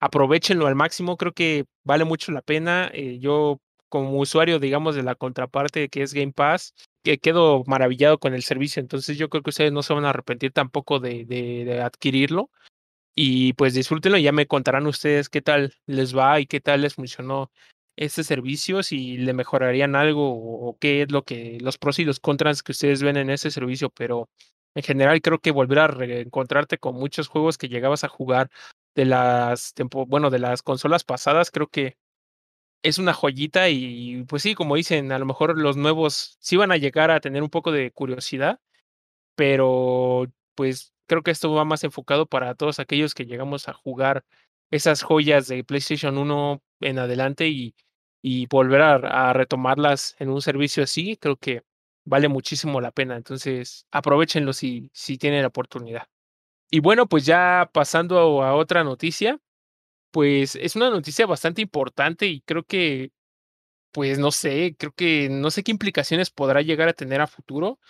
Aprovechenlo 0.00 0.66
al 0.66 0.76
máximo. 0.76 1.18
Creo 1.18 1.32
que 1.34 1.66
vale 1.84 2.04
mucho 2.06 2.32
la 2.32 2.42
pena. 2.42 2.90
Eh, 2.94 3.18
yo 3.20 3.60
como 3.90 4.18
usuario, 4.18 4.58
digamos, 4.58 4.94
de 4.96 5.02
la 5.02 5.14
contraparte 5.14 5.90
que 5.90 6.02
es 6.02 6.14
Game 6.14 6.32
Pass, 6.32 6.74
que 7.04 7.18
quedo 7.18 7.64
maravillado 7.66 8.18
con 8.18 8.34
el 8.34 8.42
servicio. 8.44 8.80
Entonces 8.80 9.18
yo 9.18 9.28
creo 9.28 9.42
que 9.42 9.50
ustedes 9.50 9.72
no 9.72 9.82
se 9.82 9.94
van 9.94 10.06
a 10.06 10.10
arrepentir 10.10 10.52
tampoco 10.52 11.00
de, 11.00 11.26
de 11.26 11.82
adquirirlo. 11.82 12.50
Y 13.14 13.52
pues 13.54 13.74
disfrútenlo 13.74 14.18
y 14.18 14.22
ya 14.22 14.32
me 14.32 14.46
contarán 14.46 14.86
ustedes 14.86 15.28
qué 15.28 15.42
tal 15.42 15.74
les 15.86 16.16
va 16.16 16.40
y 16.40 16.46
qué 16.46 16.60
tal 16.60 16.82
les 16.82 16.94
funcionó 16.94 17.50
este 17.96 18.24
servicio, 18.24 18.82
si 18.82 19.18
le 19.18 19.34
mejorarían 19.34 19.94
algo 19.94 20.32
o, 20.32 20.76
qué 20.80 21.02
es 21.02 21.12
lo 21.12 21.22
que 21.24 21.58
los 21.60 21.76
pros 21.76 21.98
y 21.98 22.04
los 22.04 22.20
contras 22.20 22.62
que 22.62 22.72
ustedes 22.72 23.02
ven 23.02 23.16
en 23.16 23.30
ese 23.30 23.50
servicio. 23.50 23.90
Pero 23.90 24.28
en 24.74 24.82
general 24.82 25.20
creo 25.20 25.40
que 25.40 25.50
volver 25.50 25.80
a 25.80 25.88
reencontrarte 25.88 26.78
con 26.78 26.94
muchos 26.94 27.28
juegos 27.28 27.58
que 27.58 27.68
llegabas 27.68 28.04
a 28.04 28.08
jugar 28.08 28.50
de 28.94 29.04
las 29.04 29.74
bueno 30.06 30.30
de 30.30 30.38
las 30.40 30.62
consolas 30.62 31.04
pasadas 31.04 31.50
creo 31.50 31.68
que 31.68 31.96
es 32.82 32.98
una 32.98 33.12
joyita 33.12 33.68
y 33.68 34.24
pues 34.24 34.42
sí, 34.42 34.54
como 34.54 34.76
dicen, 34.76 35.12
a 35.12 35.18
lo 35.18 35.26
mejor 35.26 35.58
los 35.58 35.76
nuevos 35.76 36.36
sí 36.40 36.56
van 36.56 36.72
a 36.72 36.76
llegar 36.76 37.10
a 37.10 37.20
tener 37.20 37.42
un 37.42 37.50
poco 37.50 37.72
de 37.72 37.90
curiosidad, 37.92 38.60
pero 39.34 40.26
pues 40.54 40.92
creo 41.10 41.24
que 41.24 41.32
esto 41.32 41.52
va 41.52 41.64
más 41.64 41.82
enfocado 41.82 42.26
para 42.26 42.54
todos 42.54 42.78
aquellos 42.78 43.14
que 43.14 43.26
llegamos 43.26 43.68
a 43.68 43.72
jugar 43.72 44.24
esas 44.70 45.02
joyas 45.02 45.48
de 45.48 45.64
PlayStation 45.64 46.16
1 46.16 46.62
en 46.82 47.00
adelante 47.00 47.48
y, 47.48 47.74
volver 48.48 48.82
a, 48.82 49.30
a 49.30 49.32
retomarlas 49.32 50.14
en 50.20 50.30
un 50.30 50.40
servicio 50.40 50.84
así, 50.84 51.16
creo 51.16 51.36
que 51.36 51.62
vale 52.04 52.28
muchísimo 52.28 52.80
la 52.80 52.92
pena. 52.92 53.16
Entonces, 53.16 53.86
aprovechenlo 53.90 54.52
si, 54.52 54.88
si 54.92 55.18
tienen 55.18 55.42
la 55.42 55.48
oportunidad. 55.48 56.06
Y 56.70 56.80
bueno, 56.80 57.08
pues 57.08 57.26
ya 57.26 57.70
pasando 57.72 58.42
a 58.44 58.54
otra 58.54 58.84
noticia, 58.84 59.40
pues 60.12 60.56
es 60.56 60.76
una 60.76 60.90
noticia 60.90 61.26
bastante 61.26 61.62
importante 61.62 62.26
y 62.26 62.42
creo 62.42 62.64
que, 62.64 63.12
pues 63.92 64.18
no 64.18 64.32
sé, 64.32 64.76
creo 64.78 64.92
que 64.92 65.28
no 65.30 65.50
sé 65.50 65.64
qué 65.64 65.72
implicaciones 65.72 66.30
podrá 66.30 66.62
llegar 66.62 66.88
a 66.88 66.94
tener 66.94 67.20
a 67.20 67.26
futuro. 67.26 67.80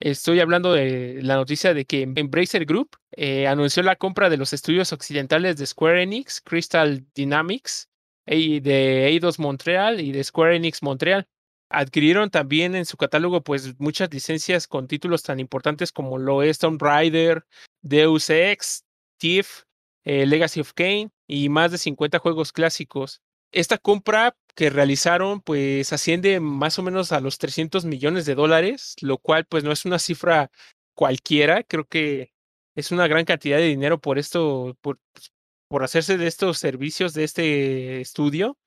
Estoy 0.00 0.38
hablando 0.38 0.72
de 0.72 1.20
la 1.22 1.34
noticia 1.34 1.74
de 1.74 1.84
que 1.84 2.02
Embracer 2.02 2.64
Group 2.66 2.96
eh, 3.10 3.48
anunció 3.48 3.82
la 3.82 3.96
compra 3.96 4.30
de 4.30 4.36
los 4.36 4.52
estudios 4.52 4.92
occidentales 4.92 5.56
de 5.56 5.66
Square 5.66 6.02
Enix, 6.02 6.40
Crystal 6.40 7.04
Dynamics, 7.14 7.88
de 8.26 9.06
Eidos 9.06 9.40
Montreal 9.40 10.00
y 10.00 10.12
de 10.12 10.22
Square 10.22 10.56
Enix 10.56 10.82
Montreal. 10.82 11.26
Adquirieron 11.70 12.30
también 12.30 12.76
en 12.76 12.84
su 12.84 12.96
catálogo 12.96 13.42
pues 13.42 13.78
muchas 13.80 14.12
licencias 14.12 14.68
con 14.68 14.86
títulos 14.86 15.24
tan 15.24 15.40
importantes 15.40 15.90
como 15.90 16.16
lo 16.18 16.42
es 16.42 16.58
Tomb 16.58 16.80
Raider, 16.80 17.44
Deus 17.82 18.30
Ex, 18.30 18.84
Thief, 19.18 19.64
eh, 20.04 20.26
Legacy 20.26 20.60
of 20.60 20.74
Kane 20.74 21.10
y 21.26 21.48
más 21.48 21.72
de 21.72 21.78
50 21.78 22.20
juegos 22.20 22.52
clásicos. 22.52 23.20
Esta 23.52 23.78
compra 23.78 24.36
que 24.54 24.70
realizaron 24.70 25.40
pues 25.40 25.92
asciende 25.92 26.40
más 26.40 26.78
o 26.78 26.82
menos 26.82 27.12
a 27.12 27.20
los 27.20 27.38
300 27.38 27.84
millones 27.84 28.26
de 28.26 28.34
dólares, 28.34 28.96
lo 29.00 29.18
cual 29.18 29.46
pues 29.46 29.64
no 29.64 29.72
es 29.72 29.84
una 29.84 29.98
cifra 29.98 30.50
cualquiera, 30.94 31.62
creo 31.62 31.84
que 31.84 32.32
es 32.74 32.90
una 32.92 33.06
gran 33.08 33.24
cantidad 33.24 33.58
de 33.58 33.66
dinero 33.68 34.00
por 34.00 34.18
esto, 34.18 34.76
por, 34.80 34.98
pues, 35.12 35.32
por 35.68 35.84
hacerse 35.84 36.18
de 36.18 36.26
estos 36.26 36.58
servicios 36.58 37.14
de 37.14 37.24
este 37.24 38.00
estudio 38.00 38.58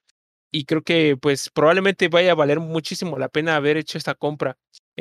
y 0.51 0.65
creo 0.65 0.83
que 0.83 1.17
pues 1.17 1.49
probablemente 1.49 2.09
vaya 2.09 2.33
a 2.33 2.35
valer 2.35 2.59
muchísimo 2.59 3.17
la 3.17 3.29
pena 3.29 3.55
haber 3.55 3.77
hecho 3.77 3.97
esta 3.97 4.15
compra. 4.15 4.57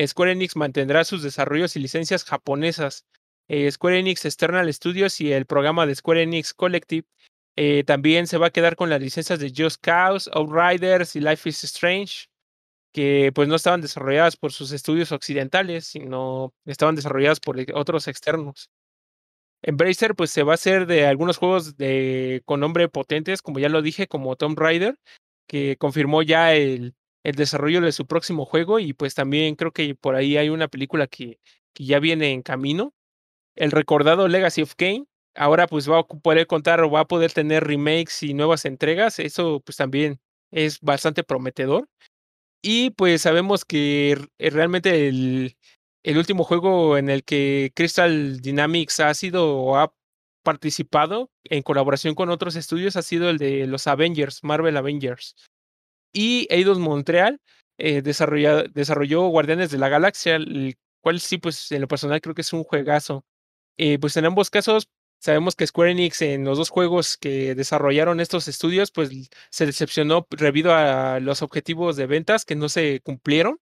Square 0.07 0.33
Enix 0.33 0.57
mantendrá 0.57 1.05
sus 1.05 1.23
desarrollos 1.23 1.77
y 1.77 1.81
licencias 1.81 2.25
japonesas, 2.25 3.05
eh, 3.49 3.71
Square 3.71 3.99
Enix 3.99 4.25
External 4.25 4.73
Studios 4.73 5.21
y 5.21 5.33
el 5.33 5.47
programa 5.47 5.87
de 5.87 5.97
Square 5.97 6.23
Enix 6.23 6.55
Collective. 6.55 7.07
Eh, 7.57 7.85
también 7.85 8.27
se 8.27 8.39
va 8.39 8.49
a 8.49 8.51
quedar 8.51 8.77
con 8.77 8.91
las 8.91 9.01
licencias 9.01 9.39
de 9.39 9.53
Just 9.57 9.81
Cause, 9.83 10.31
Outriders 10.35 11.17
y 11.17 11.21
Life 11.21 11.49
is 11.49 11.65
Strange. 11.65 12.27
que 12.93 13.33
pues 13.35 13.49
no 13.49 13.57
estaban 13.57 13.81
desarrolladas 13.83 14.37
por 14.37 14.53
sus 14.53 14.73
estudios 14.73 15.13
occidentales, 15.13 15.87
sino 15.87 16.55
estaban 16.67 16.97
desarrolladas 16.97 17.41
por 17.41 17.57
otros 17.75 18.09
externos. 18.09 18.71
Embracer 19.63 20.15
pues 20.15 20.31
se 20.31 20.43
va 20.43 20.53
a 20.53 20.55
hacer 20.55 20.87
de 20.87 21.07
algunos 21.07 21.37
juegos 21.37 21.77
de, 21.77 22.43
con 22.47 22.61
nombre 22.61 22.89
potentes, 22.89 23.43
como 23.43 23.59
ya 23.59 23.69
lo 23.69 23.83
dije, 23.83 24.07
como 24.09 24.37
Tomb 24.37 24.59
Raider, 24.59 24.97
que 25.47 25.77
confirmó 25.79 26.23
ya 26.23 26.55
el, 26.55 26.95
el 27.25 27.35
desarrollo 27.37 27.81
de 27.83 27.93
su 27.93 28.07
próximo 28.07 28.47
juego 28.47 28.79
y 28.79 28.95
pues 28.95 29.15
también 29.15 29.57
creo 29.57 29.73
que 29.73 29.95
por 29.95 30.15
ahí 30.17 30.37
hay 30.39 30.49
una 30.51 30.69
película 30.69 31.07
que, 31.07 31.41
que 31.75 31.85
ya 31.85 32.01
viene 32.01 32.33
en 32.33 32.43
camino. 32.43 32.95
El 33.57 33.73
recordado 33.73 34.29
Legacy 34.29 34.63
of 34.63 34.75
Kane, 34.77 35.07
ahora 35.35 35.67
pues 35.67 35.91
va 35.91 36.01
a 36.01 36.07
poder 36.07 36.47
contar 36.47 36.81
o 36.83 36.91
va 36.91 37.01
a 37.01 37.09
poder 37.09 37.33
tener 37.33 37.65
remakes 37.65 38.23
y 38.23 38.35
nuevas 38.35 38.65
entregas, 38.65 39.19
eso 39.19 39.61
pues 39.65 39.77
también 39.77 40.21
es 40.51 40.81
bastante 40.81 41.23
prometedor. 41.25 41.89
Y 42.63 42.91
pues 42.91 43.23
sabemos 43.23 43.65
que 43.65 44.19
realmente 44.39 45.09
el, 45.09 45.57
el 46.03 46.19
último 46.19 46.45
juego 46.45 46.99
en 46.99 47.09
el 47.11 47.25
que 47.25 47.73
Crystal 47.75 48.41
Dynamics 48.41 49.01
ha 49.01 49.15
sido 49.15 49.57
o 49.57 49.77
ha 49.77 49.93
participado 50.43 51.31
en 51.45 51.63
colaboración 51.63 52.15
con 52.15 52.31
otros 52.31 52.57
estudios 52.57 52.97
ha 52.97 53.03
sido 53.03 53.31
el 53.31 53.39
de 53.39 53.67
los 53.67 53.87
Avengers, 53.87 54.43
Marvel 54.43 54.77
Avengers. 54.77 55.35
Y 56.13 56.47
Eidos 56.51 56.79
Montreal 56.79 57.41
eh, 57.79 58.03
desarrolló 58.03 59.29
Guardianes 59.29 59.71
de 59.71 59.79
la 59.79 59.89
Galaxia, 59.89 60.37
el 60.37 60.77
cual 61.03 61.21
sí, 61.21 61.39
pues 61.39 61.71
en 61.73 61.83
lo 61.83 61.89
personal 61.89 62.21
creo 62.21 62.35
que 62.35 62.43
es 62.43 62.53
un 62.53 62.65
juegazo. 62.65 63.25
Eh, 63.79 63.99
pues 63.99 64.17
en 64.17 64.27
ambos 64.27 64.51
casos 64.51 64.89
sabemos 65.21 65.55
que 65.55 65.67
Square 65.67 65.93
Enix 65.93 66.23
en 66.23 66.45
los 66.45 66.59
dos 66.59 66.71
juegos 66.71 67.17
que 67.17 67.55
desarrollaron 67.55 68.21
estos 68.21 68.49
estudios, 68.49 68.91
pues 68.91 69.11
se 69.51 69.67
decepcionó 69.67 70.27
debido 70.31 70.75
a 70.75 71.21
los 71.21 71.43
objetivos 71.43 71.97
de 71.97 72.07
ventas 72.07 72.45
que 72.45 72.57
no 72.57 72.69
se 72.69 73.01
cumplieron. 73.01 73.61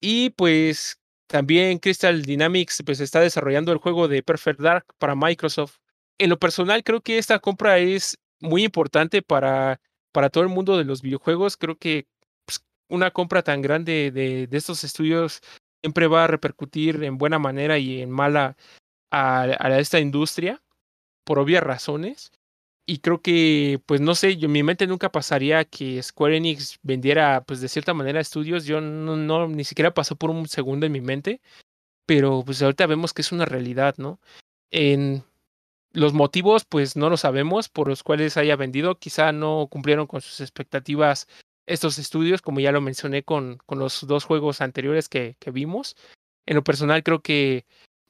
Y 0.00 0.30
pues 0.30 1.00
también 1.26 1.78
Crystal 1.78 2.22
Dynamics 2.22 2.82
pues 2.84 3.00
está 3.00 3.20
desarrollando 3.20 3.72
el 3.72 3.78
juego 3.78 4.08
de 4.08 4.22
Perfect 4.22 4.60
Dark 4.60 4.86
para 4.98 5.14
Microsoft. 5.14 5.78
En 6.18 6.30
lo 6.30 6.38
personal 6.38 6.82
creo 6.84 7.00
que 7.00 7.18
esta 7.18 7.38
compra 7.38 7.78
es 7.78 8.18
muy 8.40 8.64
importante 8.64 9.22
para, 9.22 9.80
para 10.12 10.30
todo 10.30 10.44
el 10.44 10.50
mundo 10.50 10.76
de 10.78 10.84
los 10.84 11.02
videojuegos. 11.02 11.56
Creo 11.56 11.76
que 11.76 12.06
pues, 12.46 12.64
una 12.88 13.10
compra 13.10 13.42
tan 13.42 13.62
grande 13.62 14.10
de, 14.12 14.46
de, 14.46 14.56
estos 14.56 14.84
estudios 14.84 15.40
siempre 15.82 16.06
va 16.06 16.24
a 16.24 16.28
repercutir 16.28 17.02
en 17.04 17.18
buena 17.18 17.38
manera 17.38 17.78
y 17.78 18.00
en 18.00 18.10
mala 18.10 18.56
a, 19.10 19.78
esta 19.78 20.00
industria 20.00 20.62
por 21.24 21.38
obvias 21.38 21.62
razones. 21.62 22.32
Y 22.86 22.98
creo 22.98 23.22
que, 23.22 23.80
pues 23.86 24.00
no 24.00 24.14
sé, 24.14 24.36
yo 24.36 24.46
en 24.46 24.52
mi 24.52 24.62
mente 24.62 24.86
nunca 24.86 25.10
pasaría 25.10 25.64
que 25.64 26.02
Square 26.02 26.36
Enix 26.36 26.78
vendiera, 26.82 27.42
pues 27.44 27.60
de 27.60 27.68
cierta 27.68 27.94
manera, 27.94 28.20
estudios. 28.20 28.66
Yo 28.66 28.80
no, 28.80 29.16
no, 29.16 29.48
ni 29.48 29.64
siquiera 29.64 29.94
pasó 29.94 30.16
por 30.16 30.30
un 30.30 30.46
segundo 30.48 30.84
en 30.86 30.92
mi 30.92 31.00
mente. 31.00 31.40
Pero 32.06 32.42
pues 32.44 32.62
ahorita 32.62 32.86
vemos 32.86 33.14
que 33.14 33.22
es 33.22 33.32
una 33.32 33.46
realidad, 33.46 33.94
¿no? 33.96 34.20
En 34.70 35.24
los 35.92 36.12
motivos, 36.12 36.64
pues 36.64 36.96
no 36.96 37.08
lo 37.08 37.16
sabemos 37.16 37.68
por 37.68 37.88
los 37.88 38.02
cuales 38.02 38.36
haya 38.36 38.56
vendido. 38.56 38.98
Quizá 38.98 39.32
no 39.32 39.68
cumplieron 39.70 40.06
con 40.06 40.20
sus 40.20 40.40
expectativas 40.40 41.28
estos 41.66 41.98
estudios, 41.98 42.42
como 42.42 42.60
ya 42.60 42.72
lo 42.72 42.80
mencioné 42.80 43.22
con, 43.22 43.58
con 43.66 43.78
los 43.78 44.06
dos 44.06 44.24
juegos 44.24 44.60
anteriores 44.60 45.08
que, 45.08 45.36
que 45.38 45.50
vimos. 45.50 45.96
En 46.46 46.56
lo 46.56 46.64
personal, 46.64 47.02
creo 47.02 47.22
que 47.22 47.64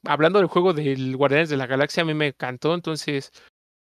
hablando 0.05 0.39
del 0.39 0.47
juego 0.47 0.73
del 0.73 1.15
Guardianes 1.17 1.49
de 1.49 1.57
la 1.57 1.67
Galaxia, 1.67 2.03
a 2.03 2.05
mí 2.05 2.13
me 2.13 2.27
encantó. 2.27 2.73
Entonces, 2.73 3.31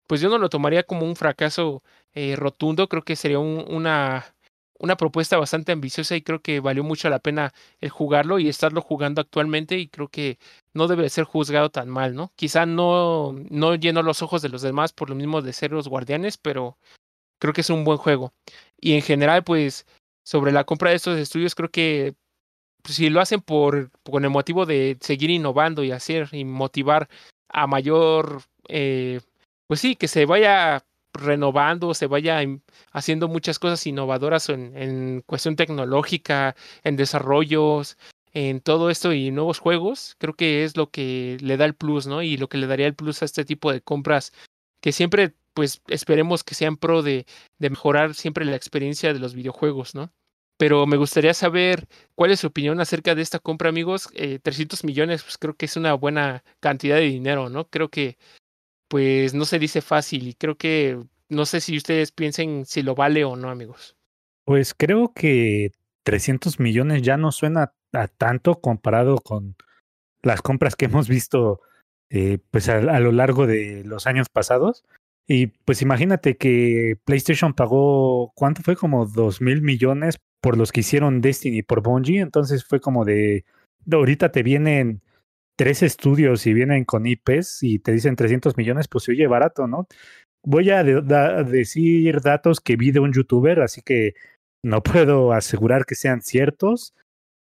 pues 0.06 0.20
yo 0.20 0.28
no 0.28 0.38
lo 0.38 0.48
tomaría 0.48 0.82
como 0.84 1.06
un 1.06 1.16
fracaso 1.16 1.82
eh, 2.14 2.37
rotundo, 2.37 2.88
creo 2.88 3.02
que 3.02 3.16
sería 3.16 3.38
un, 3.38 3.64
una, 3.68 4.24
una 4.78 4.96
propuesta 4.96 5.38
bastante 5.38 5.72
ambiciosa 5.72 6.16
y 6.16 6.22
creo 6.22 6.40
que 6.40 6.60
valió 6.60 6.84
mucho 6.84 7.08
la 7.08 7.18
pena 7.20 7.52
el 7.80 7.90
jugarlo 7.90 8.38
y 8.38 8.48
estarlo 8.48 8.80
jugando 8.82 9.20
actualmente 9.20 9.78
y 9.78 9.88
creo 9.88 10.08
que 10.08 10.38
no 10.74 10.88
debe 10.88 11.08
ser 11.10 11.24
juzgado 11.24 11.70
tan 11.70 11.88
mal, 11.88 12.14
¿no? 12.14 12.32
Quizá 12.37 12.66
no, 12.66 13.34
no 13.50 13.74
llenó 13.76 14.02
los 14.02 14.22
ojos 14.22 14.42
de 14.42 14.48
los 14.50 14.62
demás 14.62 14.92
por 14.92 15.10
lo 15.10 15.16
mismo 15.16 15.42
de 15.42 15.52
ser 15.52 15.72
los 15.72 15.88
guardianes, 15.88 16.37
pero 16.38 16.78
creo 17.40 17.52
que 17.54 17.62
es 17.62 17.70
un 17.70 17.84
buen 17.84 17.98
juego. 17.98 18.32
Y 18.80 18.94
en 18.94 19.02
general, 19.02 19.44
pues, 19.44 19.87
sobre 20.24 20.52
la 20.52 20.64
compra 20.64 20.90
de 20.90 20.96
estos 20.96 21.18
estudios, 21.18 21.54
creo 21.54 21.70
que 21.70 22.14
si 22.85 23.11
lo 23.11 23.20
hacen 23.20 23.40
por, 23.40 23.90
con 24.03 24.25
el 24.25 24.31
motivo 24.31 24.66
de 24.66 24.97
seguir 25.01 25.31
innovando 25.31 25.85
y 25.85 25.92
hacer 25.92 26.29
y 26.33 26.44
motivar 26.44 27.09
a 27.49 27.66
mayor 27.66 28.42
eh, 28.68 29.20
pues 29.66 29.81
sí, 29.81 29.97
que 29.97 30.09
se 30.09 30.27
vaya 30.27 30.85
renovando, 31.12 31.94
se 31.94 32.07
vaya 32.07 32.40
haciendo 32.92 33.29
muchas 33.29 33.59
cosas 33.59 33.87
innovadoras 33.87 34.49
en, 34.49 34.77
en 34.77 35.23
cuestión 35.27 35.57
tecnológica, 35.57 36.57
en 36.83 36.97
desarrollos, 36.97 37.97
en 38.33 38.61
todo 38.61 38.90
esto 38.90 39.12
y 39.12 39.31
nuevos 39.31 39.61
juegos, 39.61 40.16
creo 40.18 40.35
que 40.35 40.64
es 40.64 40.77
lo 40.77 40.90
que 40.90 41.38
le 41.40 41.57
da 41.57 41.64
el 41.66 41.75
plus, 41.75 42.07
¿no? 42.07 42.23
Y 42.23 42.37
lo 42.37 42.49
que 42.49 42.59
le 42.59 42.66
daría 42.66 42.87
el 42.87 42.94
plus 42.94 43.23
a 43.23 43.27
este 43.27 43.44
tipo 43.44 43.73
de 43.73 43.81
compras, 43.81 44.33
que 44.81 44.92
siempre, 44.92 45.35
pues, 45.55 45.83
esperemos 45.88 46.42
que 46.44 46.55
sean 46.57 46.77
pro 46.77 47.03
de, 47.03 47.27
de 47.59 47.70
mejorar 47.70 48.14
siempre 48.14 48.44
la 48.44 48.57
experiencia 48.57 49.12
de 49.12 49.20
los 49.20 49.35
videojuegos, 49.35 49.94
¿no? 49.94 50.12
Pero 50.56 50.86
me 50.86 50.96
gustaría 50.96 51.34
saber 51.34 51.88
cuál 52.14 52.30
es 52.30 52.40
su 52.40 52.46
opinión 52.46 52.80
acerca 52.80 53.14
de 53.14 53.22
esta 53.22 53.38
compra, 53.38 53.68
amigos. 53.68 54.08
Eh, 54.14 54.38
300 54.40 54.84
millones, 54.84 55.22
pues 55.22 55.36
creo 55.36 55.54
que 55.54 55.66
es 55.66 55.76
una 55.76 55.94
buena 55.94 56.44
cantidad 56.60 56.96
de 56.96 57.02
dinero, 57.02 57.48
¿no? 57.48 57.68
Creo 57.68 57.88
que 57.88 58.16
pues 58.88 59.34
no 59.34 59.44
se 59.44 59.58
dice 59.58 59.80
fácil 59.80 60.28
y 60.28 60.34
creo 60.34 60.56
que 60.56 61.00
no 61.28 61.46
sé 61.46 61.60
si 61.60 61.76
ustedes 61.76 62.12
piensen 62.12 62.64
si 62.66 62.82
lo 62.82 62.94
vale 62.94 63.24
o 63.24 63.34
no, 63.34 63.50
amigos. 63.50 63.96
Pues 64.44 64.74
creo 64.74 65.12
que 65.12 65.72
300 66.04 66.60
millones 66.60 67.02
ya 67.02 67.16
no 67.16 67.32
suena 67.32 67.72
a 67.92 68.08
tanto 68.08 68.60
comparado 68.60 69.18
con 69.18 69.56
las 70.22 70.42
compras 70.42 70.76
que 70.76 70.84
hemos 70.84 71.08
visto 71.08 71.60
eh, 72.10 72.38
pues 72.50 72.68
a, 72.68 72.76
a, 72.76 73.00
lo 73.00 73.10
largo 73.10 73.46
de 73.46 73.82
los 73.84 74.06
años 74.06 74.28
pasados. 74.28 74.84
Y 75.26 75.46
pues 75.46 75.80
imagínate 75.80 76.36
que 76.36 76.98
PlayStation 77.04 77.54
pagó, 77.54 78.32
¿cuánto 78.34 78.62
fue? 78.62 78.76
Como 78.76 79.06
2 79.06 79.40
mil 79.40 79.62
millones 79.62 80.18
por 80.44 80.59
los 80.59 80.72
que 80.72 80.80
hicieron 80.80 81.22
Destiny 81.22 81.62
por 81.62 81.80
Bungie. 81.80 82.20
Entonces 82.20 82.66
fue 82.66 82.78
como 82.78 83.07
de, 83.07 83.46
ahorita 83.90 84.30
te 84.30 84.42
vienen 84.42 85.00
tres 85.57 85.83
estudios 85.83 86.46
y 86.46 86.52
vienen 86.52 86.85
con 86.85 87.07
IPs 87.07 87.62
y 87.62 87.78
te 87.78 87.92
dicen 87.92 88.14
300 88.14 88.59
millones, 88.59 88.87
pues 88.87 89.04
se 89.04 89.12
oye 89.12 89.26
barato, 89.26 89.66
¿no? 89.66 89.87
Voy 90.44 90.68
a 90.68 90.85
de 90.85 91.00
decir 91.44 92.20
datos 92.20 92.61
que 92.61 92.76
vi 92.76 92.90
de 92.90 93.00
un 93.00 93.14
youtuber, 93.14 93.62
así 93.62 93.80
que 93.80 94.12
no 94.62 94.83
puedo 94.83 95.33
asegurar 95.33 95.87
que 95.87 95.94
sean 95.94 96.20
ciertos, 96.20 96.92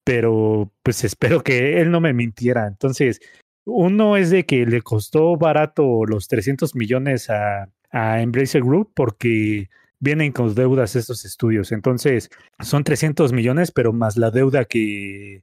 pero 0.05 0.73
pues 0.83 1.05
espero 1.05 1.45
que 1.45 1.81
él 1.81 1.93
no 1.93 2.01
me 2.01 2.13
mintiera. 2.13 2.67
Entonces, 2.67 3.21
uno 3.65 4.17
es 4.17 4.31
de 4.31 4.45
que 4.45 4.67
le 4.67 4.83
costó 4.83 5.37
barato 5.37 6.05
los 6.05 6.27
300 6.27 6.75
millones 6.75 7.31
a, 7.31 7.69
a 7.93 8.23
Embracer 8.23 8.65
Group 8.65 8.91
porque 8.93 9.69
vienen 10.01 10.33
con 10.33 10.55
deudas 10.55 10.97
estos 10.97 11.25
estudios. 11.25 11.73
Entonces, 11.73 12.31
son 12.61 12.85
300 12.85 13.33
millones, 13.33 13.73
pero 13.73 13.93
más 13.93 14.17
la 14.17 14.31
deuda 14.31 14.65
que, 14.65 15.43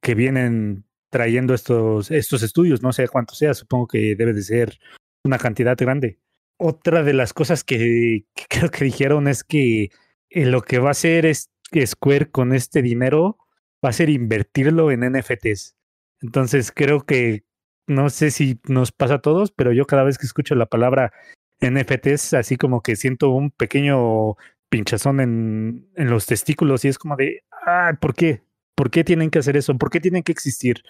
que 0.00 0.14
vienen 0.14 0.84
trayendo 1.10 1.54
estos, 1.54 2.10
estos 2.10 2.42
estudios, 2.42 2.82
no 2.82 2.92
sé 2.92 3.08
cuánto 3.08 3.34
sea, 3.34 3.52
supongo 3.54 3.88
que 3.88 4.14
debe 4.14 4.32
de 4.32 4.42
ser 4.42 4.78
una 5.24 5.38
cantidad 5.38 5.76
grande. 5.76 6.18
Otra 6.56 7.02
de 7.02 7.12
las 7.12 7.32
cosas 7.32 7.64
que, 7.64 8.24
creo 8.48 8.70
que 8.70 8.84
dijeron 8.84 9.28
es 9.28 9.44
que 9.44 9.90
eh, 10.30 10.46
lo 10.46 10.62
que 10.62 10.78
va 10.78 10.88
a 10.88 10.92
hacer 10.92 11.26
es 11.26 11.50
que 11.70 11.86
Square 11.86 12.30
con 12.30 12.52
este 12.52 12.82
dinero 12.82 13.38
va 13.84 13.90
a 13.90 13.94
ser 13.94 14.08
invertirlo 14.08 14.90
en 14.90 15.00
NFTs. 15.00 15.76
Entonces 16.20 16.70
creo 16.72 17.04
que 17.04 17.44
no 17.86 18.10
sé 18.10 18.30
si 18.30 18.60
nos 18.68 18.92
pasa 18.92 19.14
a 19.14 19.20
todos, 19.20 19.50
pero 19.50 19.72
yo 19.72 19.86
cada 19.86 20.04
vez 20.04 20.18
que 20.18 20.26
escucho 20.26 20.54
la 20.54 20.66
palabra 20.66 21.12
NFTs, 21.60 22.34
así 22.34 22.56
como 22.56 22.82
que 22.82 22.96
siento 22.96 23.30
un 23.30 23.50
pequeño 23.50 24.36
pinchazón 24.68 25.20
en, 25.20 25.88
en 25.96 26.10
los 26.10 26.26
testículos 26.26 26.84
y 26.84 26.88
es 26.88 26.98
como 26.98 27.16
de, 27.16 27.44
ah, 27.66 27.92
¿por 28.00 28.14
qué? 28.14 28.42
¿Por 28.74 28.90
qué 28.90 29.04
tienen 29.04 29.30
que 29.30 29.40
hacer 29.40 29.56
eso? 29.56 29.76
¿Por 29.76 29.90
qué 29.90 30.00
tienen 30.00 30.22
que 30.22 30.32
existir? 30.32 30.82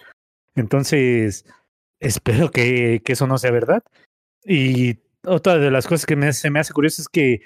Entonces, 0.55 1.45
espero 1.99 2.51
que, 2.51 3.01
que 3.03 3.13
eso 3.13 3.27
no 3.27 3.37
sea 3.37 3.51
verdad. 3.51 3.83
Y 4.45 4.99
otra 5.25 5.57
de 5.57 5.71
las 5.71 5.87
cosas 5.87 6.05
que 6.05 6.15
me, 6.15 6.31
se 6.33 6.49
me 6.49 6.59
hace 6.59 6.73
curioso 6.73 7.01
es 7.01 7.09
que 7.09 7.41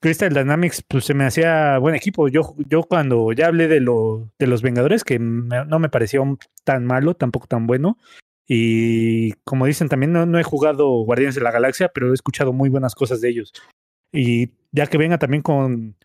Crystal 0.00 0.32
Dynamics 0.32 0.82
pues 0.82 1.04
se 1.04 1.14
me 1.14 1.24
hacía 1.24 1.78
buen 1.78 1.94
equipo. 1.94 2.28
Yo, 2.28 2.54
yo 2.68 2.82
cuando 2.82 3.32
ya 3.32 3.48
hablé 3.48 3.68
de, 3.68 3.80
lo, 3.80 4.30
de 4.38 4.46
los 4.46 4.62
Vengadores, 4.62 5.04
que 5.04 5.18
no 5.18 5.78
me 5.78 5.88
pareció 5.88 6.38
tan 6.64 6.84
malo, 6.86 7.14
tampoco 7.14 7.46
tan 7.46 7.66
bueno. 7.66 7.98
Y 8.46 9.32
como 9.44 9.66
dicen, 9.66 9.88
también 9.88 10.12
no, 10.12 10.26
no, 10.26 10.38
he 10.38 10.42
jugado 10.42 10.88
Guardianes 11.04 11.34
de 11.34 11.42
la 11.42 11.52
Galaxia, 11.52 11.90
pero 11.94 12.10
he 12.10 12.14
escuchado 12.14 12.52
muy 12.52 12.68
buenas 12.68 12.94
cosas 12.94 13.20
de 13.20 13.28
ellos. 13.28 13.52
Y 14.12 14.50
ya 14.72 14.86
que 14.86 14.98
venga 14.98 15.18
también 15.18 15.42
con 15.42 15.96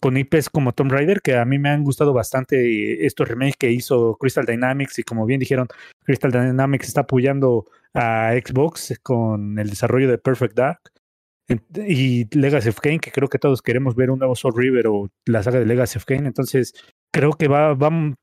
con 0.00 0.16
IPs 0.16 0.48
como 0.48 0.72
Tomb 0.72 0.92
Raider, 0.92 1.20
que 1.22 1.36
a 1.36 1.44
mí 1.44 1.58
me 1.58 1.70
han 1.70 1.84
gustado 1.84 2.12
bastante 2.12 3.04
estos 3.04 3.28
remakes 3.28 3.56
que 3.58 3.70
hizo 3.70 4.16
Crystal 4.16 4.46
Dynamics 4.46 4.98
y 4.98 5.02
como 5.02 5.26
bien 5.26 5.40
dijeron, 5.40 5.66
Crystal 6.04 6.30
Dynamics 6.30 6.88
está 6.88 7.02
apoyando 7.02 7.66
a 7.94 8.32
Xbox 8.34 8.98
con 9.02 9.58
el 9.58 9.70
desarrollo 9.70 10.08
de 10.08 10.18
Perfect 10.18 10.56
Dark 10.56 10.80
y 11.74 12.26
Legacy 12.36 12.68
of 12.68 12.80
Kane, 12.80 13.00
que 13.00 13.10
creo 13.10 13.28
que 13.28 13.38
todos 13.38 13.60
queremos 13.60 13.96
ver 13.96 14.10
un 14.10 14.20
nuevo 14.20 14.36
Soul 14.36 14.54
River 14.56 14.86
o 14.86 15.10
la 15.26 15.42
saga 15.42 15.58
de 15.58 15.66
Legacy 15.66 15.98
of 15.98 16.04
Kane, 16.04 16.26
entonces 16.26 16.72
creo 17.12 17.32
que 17.32 17.48
va, 17.48 17.76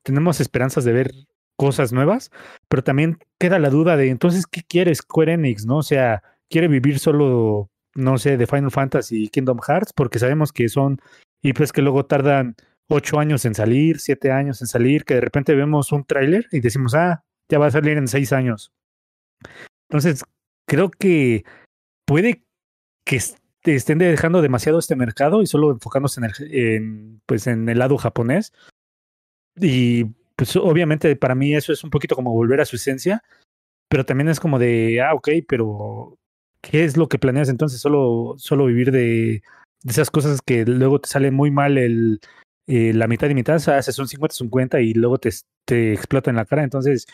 tenemos 0.04 0.40
esperanzas 0.40 0.86
de 0.86 0.94
ver 0.94 1.12
cosas 1.60 1.92
nuevas, 1.92 2.32
pero 2.70 2.86
también 2.86 3.20
queda 3.38 3.60
la 3.60 3.70
duda 3.70 3.98
de 3.98 4.10
entonces, 4.10 4.48
¿qué 4.48 4.62
quiere 4.64 4.96
Square 4.96 5.34
Enix? 5.34 5.66
¿No? 5.66 5.80
O 5.80 5.84
sea, 5.84 6.24
¿quiere 6.50 6.70
vivir 6.70 7.00
solo, 7.00 7.70
no 7.96 8.18
sé, 8.18 8.38
de 8.38 8.48
Final 8.48 8.72
Fantasy 8.72 9.26
y 9.26 9.28
Kingdom 9.28 9.60
Hearts? 9.60 9.92
Porque 9.92 10.20
sabemos 10.20 10.54
que 10.54 10.70
son, 10.70 11.02
y 11.44 11.52
pues 11.52 11.74
que 11.74 11.82
luego 11.82 12.06
tardan 12.06 12.56
ocho 12.88 13.20
años 13.20 13.44
en 13.44 13.56
salir, 13.56 14.00
siete 14.00 14.32
años 14.32 14.62
en 14.62 14.68
salir, 14.68 15.04
que 15.04 15.16
de 15.16 15.22
repente 15.22 15.54
vemos 15.54 15.92
un 15.92 16.06
tráiler 16.06 16.48
y 16.54 16.62
decimos, 16.62 16.96
ah, 16.96 17.26
ya 17.50 17.60
va 17.60 17.66
a 17.66 17.72
salir 17.72 17.98
en 17.98 18.08
seis 18.08 18.32
años. 18.32 18.72
Entonces, 19.90 20.24
creo 20.66 20.90
que 20.90 21.44
puede 22.06 22.46
que 23.04 23.20
estén 23.66 23.98
dejando 23.98 24.42
demasiado 24.42 24.80
este 24.80 24.96
mercado 24.96 25.42
y 25.42 25.46
solo 25.46 25.72
enfocándose 25.72 26.22
en 26.22 26.26
el, 26.26 26.56
en, 26.56 27.22
pues, 27.26 27.48
en 27.48 27.68
el 27.68 27.80
lado 27.80 27.98
japonés. 27.98 28.54
Y 29.58 30.06
pues 30.40 30.56
obviamente 30.56 31.18
para 31.18 31.36
mí 31.36 31.54
eso 31.54 31.74
es 31.74 31.84
un 31.84 31.90
poquito 31.90 32.16
como 32.16 32.32
volver 32.32 32.62
a 32.62 32.66
su 32.66 32.78
esencia, 32.78 33.22
pero 33.90 34.06
también 34.06 34.30
es 34.30 34.40
como 34.40 34.58
de, 34.58 35.02
ah, 35.02 35.14
ok, 35.14 35.28
pero 35.46 36.18
¿qué 36.62 36.86
es 36.86 36.96
lo 36.96 37.10
que 37.10 37.20
planeas 37.20 37.50
entonces? 37.50 37.82
Solo, 37.82 38.36
solo 38.38 38.68
vivir 38.68 38.90
de, 38.94 39.44
esas 39.86 40.10
cosas 40.10 40.40
que 40.42 40.64
luego 40.64 41.02
te 41.02 41.10
sale 41.10 41.30
muy 41.32 41.52
mal 41.52 41.78
el, 41.78 42.22
eh, 42.68 42.94
la 42.94 43.10
mitad 43.10 43.28
y 43.28 43.36
mitad, 43.36 43.58
o 43.58 43.60
sea, 43.60 43.80
haces 43.80 44.00
un 44.00 44.08
50-50 44.08 44.82
y 44.82 44.94
luego 44.94 45.18
te, 45.18 45.30
te 45.66 45.92
explota 45.92 46.30
en 46.30 46.38
la 46.38 46.46
cara. 46.46 46.64
Entonces, 46.64 47.06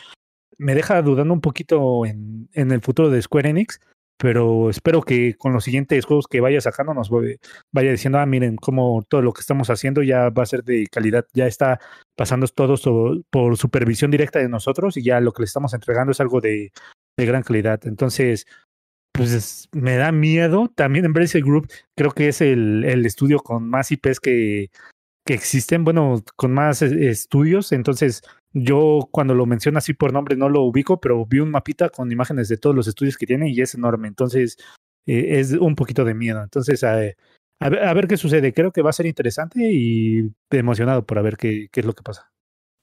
me 0.56 0.76
deja 0.76 1.02
dudando 1.02 1.34
un 1.34 1.40
poquito 1.40 2.06
en, 2.06 2.48
en 2.52 2.70
el 2.70 2.80
futuro 2.80 3.10
de 3.10 3.22
Square 3.22 3.48
Enix, 3.50 3.80
pero 4.18 4.70
espero 4.70 5.02
que 5.02 5.34
con 5.34 5.52
los 5.52 5.64
siguientes 5.64 6.04
juegos 6.04 6.26
que 6.26 6.40
vaya 6.40 6.60
sacando 6.60 6.94
nos 6.94 7.10
vaya 7.10 7.90
diciendo, 7.90 8.18
ah, 8.18 8.26
miren, 8.26 8.56
cómo 8.56 9.04
todo 9.08 9.22
lo 9.22 9.32
que 9.32 9.40
estamos 9.40 9.68
haciendo 9.68 10.02
ya 10.02 10.30
va 10.30 10.42
a 10.42 10.46
ser 10.46 10.64
de 10.64 10.86
calidad, 10.90 11.26
ya 11.34 11.46
está 11.46 11.80
pasando 12.16 12.46
todo 12.48 12.76
por 13.30 13.56
supervisión 13.56 14.10
directa 14.10 14.38
de 14.38 14.48
nosotros 14.48 14.96
y 14.96 15.02
ya 15.02 15.20
lo 15.20 15.32
que 15.32 15.42
le 15.42 15.46
estamos 15.46 15.74
entregando 15.74 16.12
es 16.12 16.20
algo 16.20 16.40
de, 16.40 16.72
de 17.18 17.26
gran 17.26 17.42
calidad. 17.42 17.80
Entonces, 17.86 18.46
pues 19.12 19.68
me 19.72 19.96
da 19.96 20.12
miedo. 20.12 20.70
También 20.74 21.04
Embracer 21.04 21.42
Group 21.42 21.68
creo 21.96 22.12
que 22.12 22.28
es 22.28 22.40
el, 22.40 22.84
el 22.84 23.04
estudio 23.06 23.40
con 23.40 23.68
más 23.68 23.90
IPs 23.90 24.20
que, 24.20 24.70
que 25.26 25.34
existen, 25.34 25.84
bueno, 25.84 26.22
con 26.36 26.52
más 26.52 26.82
eh, 26.82 27.08
estudios. 27.08 27.72
Entonces, 27.72 28.22
yo 28.58 29.08
cuando 29.10 29.34
lo 29.34 29.44
menciono 29.44 29.76
así 29.76 29.92
por 29.92 30.14
nombre 30.14 30.34
no 30.34 30.48
lo 30.48 30.62
ubico, 30.62 30.98
pero 30.98 31.26
vi 31.26 31.40
un 31.40 31.50
mapita 31.50 31.90
con 31.90 32.10
imágenes 32.10 32.48
de 32.48 32.56
todos 32.56 32.74
los 32.74 32.86
estudios 32.88 33.18
que 33.18 33.26
tiene 33.26 33.50
y 33.50 33.60
es 33.60 33.74
enorme. 33.74 34.08
Entonces, 34.08 34.56
eh, 35.04 35.40
es 35.40 35.52
un 35.52 35.74
poquito 35.74 36.06
de 36.06 36.14
miedo. 36.14 36.42
Entonces, 36.42 36.82
a, 36.82 36.94
ver, 36.94 38.06
qué 38.08 38.16
sucede. 38.16 38.54
Creo 38.54 38.72
que 38.72 38.80
va 38.80 38.90
a 38.90 38.94
ser 38.94 39.04
interesante 39.04 39.60
y 39.70 40.30
emocionado 40.50 41.04
por 41.04 41.18
a 41.18 41.22
ver 41.22 41.36
qué, 41.36 41.68
es 41.70 41.84
lo 41.84 41.92
que 41.92 42.02
pasa. 42.02 42.32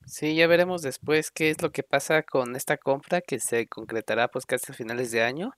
Sí, 0.05 0.35
ya 0.35 0.45
veremos 0.45 0.83
después 0.83 1.31
qué 1.31 1.49
es 1.49 1.59
lo 1.63 1.71
que 1.71 1.81
pasa 1.81 2.21
con 2.21 2.55
esta 2.55 2.77
compra 2.77 3.21
que 3.21 3.39
se 3.39 3.65
concretará 3.65 4.27
pues 4.27 4.45
casi 4.45 4.73
finales 4.73 5.11
de 5.11 5.23
año. 5.23 5.53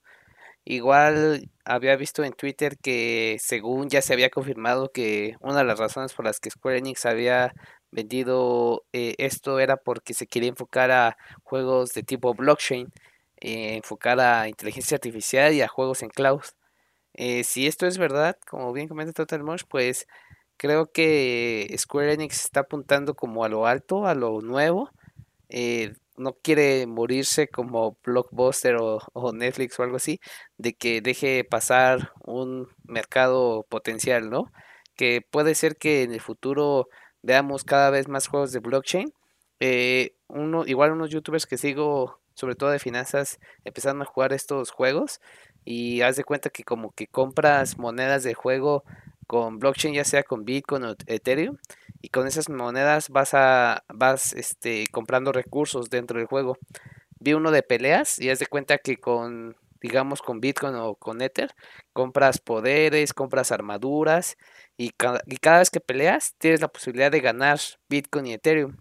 Igual 0.63 1.51
había 1.65 1.97
visto 1.97 2.23
en 2.23 2.31
Twitter 2.31 2.77
que 2.81 3.37
según 3.41 3.89
ya 3.89 4.01
se 4.01 4.13
había 4.13 4.29
confirmado 4.29 4.91
que 4.93 5.35
una 5.41 5.57
de 5.57 5.65
las 5.65 5.77
razones 5.77 6.13
por 6.13 6.23
las 6.23 6.39
que 6.39 6.51
Square 6.51 6.77
Enix 6.77 7.05
había 7.05 7.53
vendido 7.95 8.85
eh, 8.93 9.15
esto 9.17 9.59
era 9.59 9.77
porque 9.77 10.13
se 10.13 10.27
quería 10.27 10.49
enfocar 10.49 10.91
a 10.91 11.17
juegos 11.43 11.93
de 11.93 12.03
tipo 12.03 12.33
blockchain, 12.33 12.91
eh, 13.41 13.75
enfocar 13.77 14.19
a 14.19 14.47
inteligencia 14.49 14.95
artificial 14.95 15.53
y 15.53 15.61
a 15.61 15.67
juegos 15.67 16.03
en 16.03 16.09
cloud. 16.09 16.43
Eh, 17.13 17.43
si 17.43 17.67
esto 17.67 17.87
es 17.87 17.97
verdad, 17.97 18.37
como 18.49 18.73
bien 18.73 18.87
comenta 18.87 19.13
Total 19.13 19.43
Mosh, 19.43 19.63
pues 19.69 20.07
creo 20.57 20.91
que 20.91 21.73
Square 21.77 22.13
Enix 22.13 22.45
está 22.45 22.61
apuntando 22.61 23.15
como 23.15 23.43
a 23.45 23.49
lo 23.49 23.67
alto, 23.67 24.07
a 24.07 24.15
lo 24.15 24.41
nuevo 24.41 24.91
no 26.17 26.33
quiere 26.33 26.87
morirse 26.87 27.47
como 27.47 27.97
Blockbuster 28.03 28.77
o, 28.79 29.33
Netflix 29.33 29.79
o 29.79 29.83
algo 29.83 29.97
así, 29.97 30.19
de 30.57 30.73
que 30.75 31.01
deje 31.01 31.43
pasar 31.43 32.11
un 32.25 32.69
mercado 32.83 33.65
potencial, 33.69 34.29
¿no? 34.29 34.51
Que 34.95 35.21
puede 35.21 35.55
ser 35.55 35.77
que 35.77 36.03
en 36.03 36.13
el 36.13 36.21
futuro 36.21 36.87
veamos 37.25 37.63
cada 37.63 37.89
vez 37.89 38.07
más 38.07 38.27
juegos 38.27 38.51
de 38.51 38.59
blockchain. 38.59 39.11
Eh, 39.59 40.15
uno, 40.27 40.65
igual 40.65 40.91
unos 40.91 41.09
youtubers 41.09 41.47
que 41.47 41.57
sigo, 41.57 42.19
sobre 42.35 42.55
todo 42.55 42.69
de 42.69 42.79
finanzas, 42.79 43.39
empezaron 43.63 44.01
a 44.01 44.05
jugar 44.05 44.31
estos 44.31 44.69
juegos 44.69 45.19
y 45.65 46.01
haz 46.01 46.17
de 46.17 46.23
cuenta 46.23 46.51
que 46.51 46.63
como 46.63 46.91
que 46.91 47.07
compras 47.07 47.77
monedas 47.79 48.23
de 48.23 48.35
juego 48.35 48.83
con 49.27 49.57
blockchain, 49.57 49.95
ya 49.95 50.03
sea 50.03 50.23
con 50.23 50.45
Bitcoin 50.45 50.83
o 50.83 50.95
Ethereum, 51.07 51.57
y 52.01 52.09
con 52.09 52.27
esas 52.27 52.47
monedas 52.49 53.09
vas 53.09 53.33
a 53.33 53.83
vas 53.91 54.33
este 54.33 54.85
comprando 54.91 55.31
recursos 55.31 55.89
dentro 55.89 56.19
del 56.19 56.27
juego. 56.27 56.57
Vi 57.19 57.33
uno 57.33 57.49
de 57.49 57.63
peleas 57.63 58.19
y 58.19 58.29
haz 58.29 58.39
de 58.39 58.45
cuenta 58.47 58.77
que 58.77 58.97
con 58.97 59.55
digamos 59.81 60.21
con 60.21 60.39
Bitcoin 60.41 60.75
o 60.75 60.95
con 60.95 61.21
Ether 61.21 61.49
compras 61.93 62.39
poderes, 62.39 63.13
compras 63.13 63.51
armaduras 63.51 64.37
y 64.77 64.89
cada, 64.91 65.21
y 65.25 65.37
cada 65.37 65.59
vez 65.59 65.69
que 65.69 65.79
peleas 65.79 66.35
tienes 66.37 66.61
la 66.61 66.67
posibilidad 66.67 67.11
de 67.11 67.21
ganar 67.21 67.59
Bitcoin 67.89 68.27
y 68.27 68.33
Ethereum. 68.33 68.77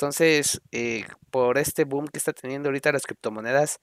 Entonces, 0.00 0.62
eh, 0.72 1.04
por 1.30 1.58
este 1.58 1.84
boom 1.84 2.08
que 2.08 2.18
está 2.18 2.32
teniendo 2.32 2.68
ahorita 2.70 2.92
las 2.92 3.04
criptomonedas, 3.04 3.80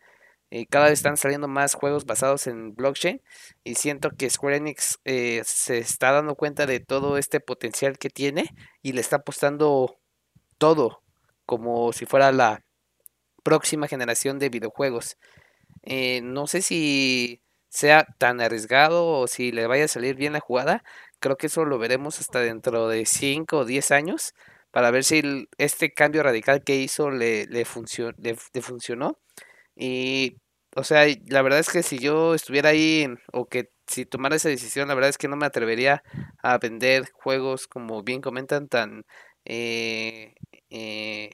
eh, 0.50 0.65
cada 0.65 0.86
vez 0.86 0.93
están 0.93 1.17
saliendo 1.17 1.48
más 1.48 1.76
juegos 1.76 2.06
basados 2.06 2.48
en 2.48 2.74
blockchain 2.74 3.22
y 3.63 3.76
siento 3.76 4.10
que 4.12 4.30
Square 4.30 4.58
Enix 4.58 5.00
eh, 5.06 5.41
se 5.46 5.78
está 5.78 6.12
dando 6.12 6.36
cuenta 6.36 6.65
de 6.65 6.80
todo 6.80 7.17
este 7.20 7.39
potencial 7.39 8.00
que 8.00 8.10
tiene 8.10 8.56
y 8.82 8.93
le 8.93 9.02
está 9.02 9.17
apostando 9.17 10.00
todo 10.58 11.04
como 11.46 11.93
si 11.93 12.06
fuera 12.06 12.32
la 12.32 12.63
próxima 13.43 13.88
generación 13.88 14.39
de 14.39 14.50
videojuegos. 14.50 15.17
No 16.24 16.48
sé 16.48 16.62
si 16.62 17.41
sea 17.70 18.08
tan 18.17 18.41
arriesgado 18.41 19.06
o 19.08 19.28
si 19.28 19.52
le 19.52 19.67
vaya 19.67 19.86
a 19.86 19.88
salir 19.88 20.15
bien 20.15 20.34
la 20.34 20.39
jugada. 20.39 20.84
Creo 21.19 21.38
que 21.38 21.47
eso 21.47 21.65
lo 21.65 21.80
veremos 21.80 22.19
hasta 22.19 22.39
dentro 22.41 22.88
de 22.88 23.06
5 23.06 23.60
o 23.60 23.65
10 23.65 23.91
años 23.91 24.34
para 24.71 24.91
ver 24.91 25.03
si 25.03 25.47
este 25.58 25.91
cambio 25.93 26.23
radical 26.23 26.63
que 26.63 26.75
hizo 26.77 27.10
le, 27.12 27.45
le 27.47 27.65
funcionó 27.65 29.17
y, 29.75 30.38
o 30.75 30.84
sea, 30.84 31.06
la 31.27 31.41
verdad 31.41 31.60
es 31.60 31.69
que 31.69 31.84
si 31.84 31.99
yo 31.99 32.34
estuviera 32.36 32.69
ahí 32.69 33.08
o 33.34 33.47
que 33.47 33.71
si 33.88 34.06
tomara 34.06 34.36
esa 34.36 34.49
decisión, 34.49 34.88
la 34.88 34.95
verdad 34.95 35.10
es 35.10 35.17
que 35.17 35.27
no 35.27 35.38
me 35.38 35.45
atrevería 35.45 36.03
a 36.43 36.58
vender 36.58 37.10
juegos 37.13 37.67
como 37.67 38.03
bien 38.03 38.21
comentan 38.21 38.67
tan 38.67 39.06
eh, 39.45 40.34
eh, 40.69 41.32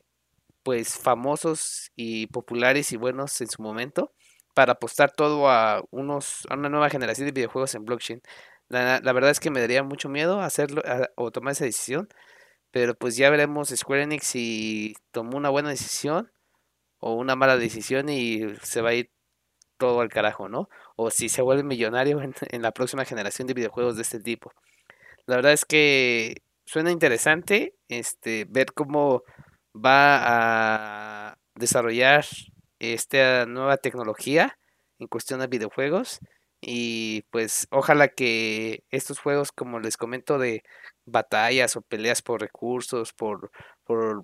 pues 0.64 0.98
famosos 0.98 1.92
y 1.96 2.28
populares 2.28 2.92
y 2.94 2.98
buenos 2.98 3.40
en 3.42 3.48
su 3.50 3.62
momento 3.62 4.14
para 4.54 4.74
apostar 4.74 5.12
todo 5.12 5.50
a 5.50 5.84
unos 5.92 6.48
a 6.50 6.56
una 6.56 6.70
nueva 6.70 6.90
generación 6.90 7.26
de 7.28 7.32
videojuegos 7.34 7.76
en 7.76 7.86
blockchain. 7.86 8.22
La, 8.74 9.14
verdad 9.14 9.30
es 9.30 9.40
que 9.40 9.52
me 9.52 9.60
daría 9.60 9.84
mucho 9.84 10.10
miedo 10.10 10.42
hacerlo 10.42 10.82
o 11.16 11.30
tomar 11.30 11.52
esa 11.52 11.66
decisión, 11.66 12.10
pero 12.72 12.96
pues 12.96 13.16
ya 13.16 13.30
veremos 13.30 13.70
Square 13.70 14.04
Enix 14.04 14.26
si 14.26 14.96
tomó 15.12 15.38
una 15.38 15.50
buena 15.50 15.70
decisión 15.70 16.32
o 17.00 17.14
una 17.14 17.36
mala 17.36 17.58
decisión 17.58 18.10
y 18.10 18.56
se 18.64 18.82
va 18.82 18.90
a 18.90 18.94
ir 18.96 19.12
todo 19.78 20.02
al 20.02 20.10
carajo, 20.10 20.50
¿no? 20.50 20.70
O 20.96 21.12
si 21.12 21.30
se 21.30 21.44
vuelve 21.44 21.64
millonario 21.64 22.20
en, 22.52 22.62
la 22.64 22.72
próxima 22.72 23.06
generación 23.06 23.48
de 23.48 23.54
videojuegos 23.54 23.96
de 23.96 24.02
este 24.02 24.20
tipo. 24.20 24.52
La 25.28 25.36
verdad 25.36 25.54
es 25.54 25.66
que 25.66 26.38
suena 26.66 26.90
interesante 26.90 27.76
este, 27.90 28.46
ver 28.50 28.74
cómo 28.74 29.22
va 29.76 31.30
a 31.30 31.38
desarrollar 31.54 32.26
esta 32.80 33.46
nueva 33.46 33.78
tecnología 33.78 34.58
en 34.98 35.08
cuestión 35.08 35.42
de 35.42 35.48
videojuegos 35.48 36.20
y 36.66 37.24
pues 37.32 37.68
ojalá 37.72 38.08
que 38.10 38.84
estos 38.92 39.20
juegos 39.20 39.52
como 39.52 39.80
les 39.80 39.98
comento 39.98 40.40
de 40.40 40.64
batallas 41.06 41.76
o 41.76 41.82
peleas 41.82 42.22
por 42.22 42.42
recursos 42.42 43.14
por, 43.14 43.52
por 43.84 44.24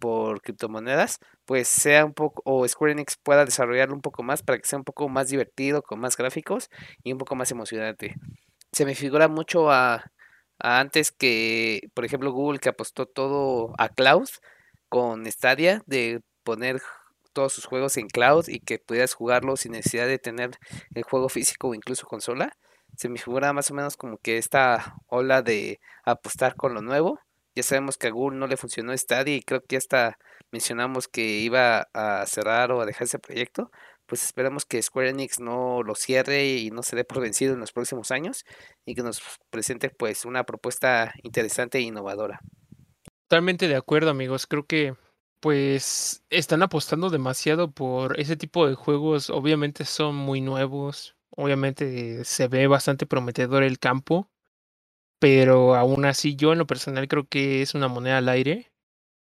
por 0.00 0.40
criptomonedas, 0.42 1.20
pues 1.44 1.68
sea 1.68 2.04
un 2.04 2.14
poco, 2.14 2.42
o 2.44 2.66
Square 2.66 2.92
Enix 2.92 3.16
pueda 3.16 3.44
desarrollarlo 3.44 3.94
un 3.94 4.00
poco 4.00 4.24
más 4.24 4.42
para 4.42 4.58
que 4.58 4.66
sea 4.66 4.78
un 4.78 4.84
poco 4.84 5.08
más 5.08 5.28
divertido, 5.28 5.82
con 5.82 6.00
más 6.00 6.16
gráficos 6.16 6.70
y 7.04 7.12
un 7.12 7.18
poco 7.18 7.36
más 7.36 7.50
emocionante. 7.52 8.16
Se 8.72 8.84
me 8.86 8.94
figura 8.94 9.28
mucho 9.28 9.70
a, 9.70 10.10
antes 10.58 11.12
que, 11.12 11.90
por 11.94 12.04
ejemplo, 12.04 12.32
Google 12.32 12.60
que 12.60 12.70
apostó 12.70 13.06
todo 13.06 13.74
a 13.78 13.88
cloud 13.90 14.28
con 14.88 15.30
Stadia, 15.30 15.82
de 15.86 16.22
poner 16.44 16.80
todos 17.32 17.52
sus 17.52 17.64
juegos 17.64 17.96
en 17.96 18.08
cloud 18.08 18.46
y 18.48 18.60
que 18.60 18.78
pudieras 18.78 19.14
jugarlo 19.14 19.56
sin 19.56 19.72
necesidad 19.72 20.06
de 20.06 20.18
tener 20.18 20.50
el 20.94 21.02
juego 21.02 21.28
físico 21.28 21.68
o 21.68 21.74
incluso 21.74 22.06
consola. 22.06 22.56
Se 22.96 23.08
me 23.08 23.18
figura 23.18 23.52
más 23.52 23.70
o 23.70 23.74
menos 23.74 23.96
como 23.96 24.18
que 24.18 24.38
esta 24.38 24.96
ola 25.06 25.42
de 25.42 25.80
apostar 26.04 26.56
con 26.56 26.74
lo 26.74 26.82
nuevo 26.82 27.20
ya 27.54 27.62
sabemos 27.62 27.96
que 27.96 28.06
a 28.06 28.10
Google 28.10 28.38
no 28.38 28.46
le 28.46 28.56
funcionó 28.56 28.96
Stadia 28.96 29.34
y 29.34 29.42
creo 29.42 29.62
que 29.64 29.76
hasta 29.76 30.18
mencionamos 30.52 31.08
que 31.08 31.40
iba 31.40 31.88
a 31.92 32.24
cerrar 32.26 32.72
o 32.72 32.80
a 32.80 32.86
dejar 32.86 33.04
ese 33.04 33.18
proyecto. 33.18 33.70
Pues 34.06 34.24
esperamos 34.24 34.64
que 34.64 34.82
Square 34.82 35.10
Enix 35.10 35.40
no 35.40 35.82
lo 35.82 35.94
cierre 35.94 36.44
y 36.44 36.70
no 36.70 36.82
se 36.82 36.96
dé 36.96 37.04
por 37.04 37.20
vencido 37.20 37.54
en 37.54 37.60
los 37.60 37.72
próximos 37.72 38.10
años 38.10 38.44
y 38.84 38.94
que 38.94 39.02
nos 39.02 39.22
presente 39.50 39.90
pues 39.90 40.24
una 40.24 40.44
propuesta 40.44 41.12
interesante 41.22 41.78
e 41.78 41.82
innovadora. 41.82 42.40
Totalmente 43.28 43.68
de 43.68 43.76
acuerdo, 43.76 44.10
amigos. 44.10 44.46
Creo 44.46 44.64
que 44.64 44.94
pues 45.40 46.22
están 46.30 46.62
apostando 46.62 47.10
demasiado 47.10 47.70
por 47.72 48.20
ese 48.20 48.36
tipo 48.36 48.68
de 48.68 48.74
juegos. 48.74 49.30
Obviamente 49.30 49.84
son 49.84 50.14
muy 50.14 50.40
nuevos. 50.40 51.16
Obviamente 51.30 52.24
se 52.24 52.48
ve 52.48 52.66
bastante 52.66 53.06
prometedor 53.06 53.62
el 53.62 53.78
campo. 53.78 54.30
Pero 55.18 55.74
aún 55.74 56.04
así 56.04 56.36
yo 56.36 56.52
en 56.52 56.58
lo 56.58 56.66
personal 56.66 57.08
creo 57.08 57.26
que 57.26 57.62
es 57.62 57.74
una 57.74 57.88
moneda 57.88 58.18
al 58.18 58.28
aire. 58.28 58.70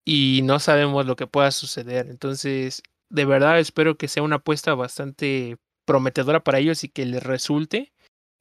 Y 0.06 0.42
no 0.44 0.60
sabemos 0.60 1.06
lo 1.06 1.16
que 1.16 1.28
pueda 1.28 1.52
suceder. 1.52 2.08
Entonces, 2.10 2.82
de 3.10 3.26
verdad 3.26 3.60
espero 3.60 3.98
que 3.98 4.08
sea 4.08 4.24
una 4.24 4.38
apuesta 4.38 4.74
bastante 4.74 5.58
prometedora 5.86 6.44
para 6.44 6.60
ellos 6.60 6.84
y 6.84 6.90
que 6.90 7.06
les 7.06 7.24
resulte. 7.24 7.94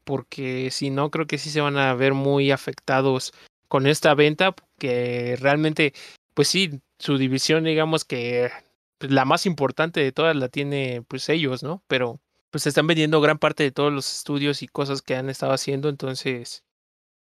Porque 0.04 0.70
si 0.70 0.90
no, 0.90 1.10
creo 1.10 1.26
que 1.26 1.38
sí 1.38 1.50
se 1.50 1.60
van 1.60 1.76
a 1.76 1.94
ver 1.94 2.14
muy 2.14 2.50
afectados 2.50 3.32
con 3.68 3.86
esta 3.86 4.14
venta. 4.14 4.54
Que 4.78 5.36
realmente, 5.38 5.92
pues 6.34 6.48
sí, 6.48 6.80
su 6.98 7.18
división, 7.18 7.64
digamos 7.64 8.04
que 8.04 8.50
pues, 8.98 9.12
la 9.12 9.24
más 9.24 9.46
importante 9.46 10.00
de 10.00 10.12
todas 10.12 10.36
la 10.36 10.48
tiene 10.48 11.02
pues 11.08 11.28
ellos, 11.28 11.62
¿no? 11.62 11.82
Pero 11.88 12.20
pues 12.50 12.66
están 12.66 12.86
vendiendo 12.86 13.20
gran 13.20 13.38
parte 13.38 13.62
de 13.62 13.72
todos 13.72 13.92
los 13.92 14.12
estudios 14.18 14.62
y 14.62 14.68
cosas 14.68 15.02
que 15.02 15.16
han 15.16 15.30
estado 15.30 15.52
haciendo, 15.52 15.88
entonces 15.88 16.64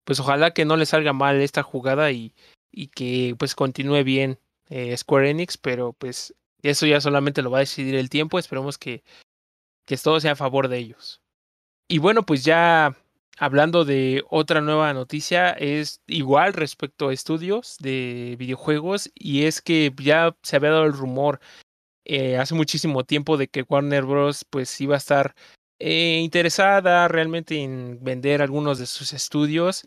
pues 0.04 0.20
ojalá 0.20 0.52
que 0.52 0.64
no 0.64 0.76
le 0.76 0.86
salga 0.86 1.12
mal 1.12 1.40
esta 1.40 1.62
jugada 1.62 2.10
y, 2.10 2.34
y 2.72 2.88
que 2.88 3.36
pues 3.38 3.54
continúe 3.54 4.02
bien 4.04 4.38
eh, 4.68 4.96
Square 4.96 5.30
Enix, 5.30 5.56
pero 5.58 5.92
pues 5.92 6.34
eso 6.62 6.86
ya 6.86 7.00
solamente 7.00 7.42
lo 7.42 7.50
va 7.50 7.58
a 7.58 7.60
decidir 7.60 7.94
el 7.94 8.10
tiempo, 8.10 8.38
esperemos 8.38 8.78
que, 8.78 9.04
que 9.86 9.96
todo 9.96 10.20
sea 10.20 10.32
a 10.32 10.36
favor 10.36 10.68
de 10.68 10.78
ellos. 10.78 11.22
Y 11.88 11.98
bueno, 11.98 12.24
pues 12.24 12.44
ya 12.44 12.96
hablando 13.38 13.84
de 13.84 14.22
otra 14.30 14.60
nueva 14.60 14.92
noticia, 14.92 15.50
es 15.50 16.00
igual 16.06 16.52
respecto 16.52 17.08
a 17.08 17.12
estudios 17.12 17.76
de 17.78 18.36
videojuegos 18.38 19.10
y 19.14 19.44
es 19.44 19.60
que 19.62 19.92
ya 20.02 20.36
se 20.42 20.56
había 20.56 20.70
dado 20.70 20.84
el 20.84 20.92
rumor 20.92 21.40
eh, 22.04 22.36
hace 22.36 22.54
muchísimo 22.54 23.04
tiempo 23.04 23.36
de 23.36 23.48
que 23.48 23.64
Warner 23.68 24.04
Bros. 24.04 24.44
pues 24.44 24.80
iba 24.80 24.94
a 24.94 24.98
estar 24.98 25.34
eh, 25.78 26.20
interesada 26.22 27.08
realmente 27.08 27.56
en 27.62 28.02
vender 28.02 28.42
algunos 28.42 28.78
de 28.78 28.86
sus 28.86 29.12
estudios 29.12 29.84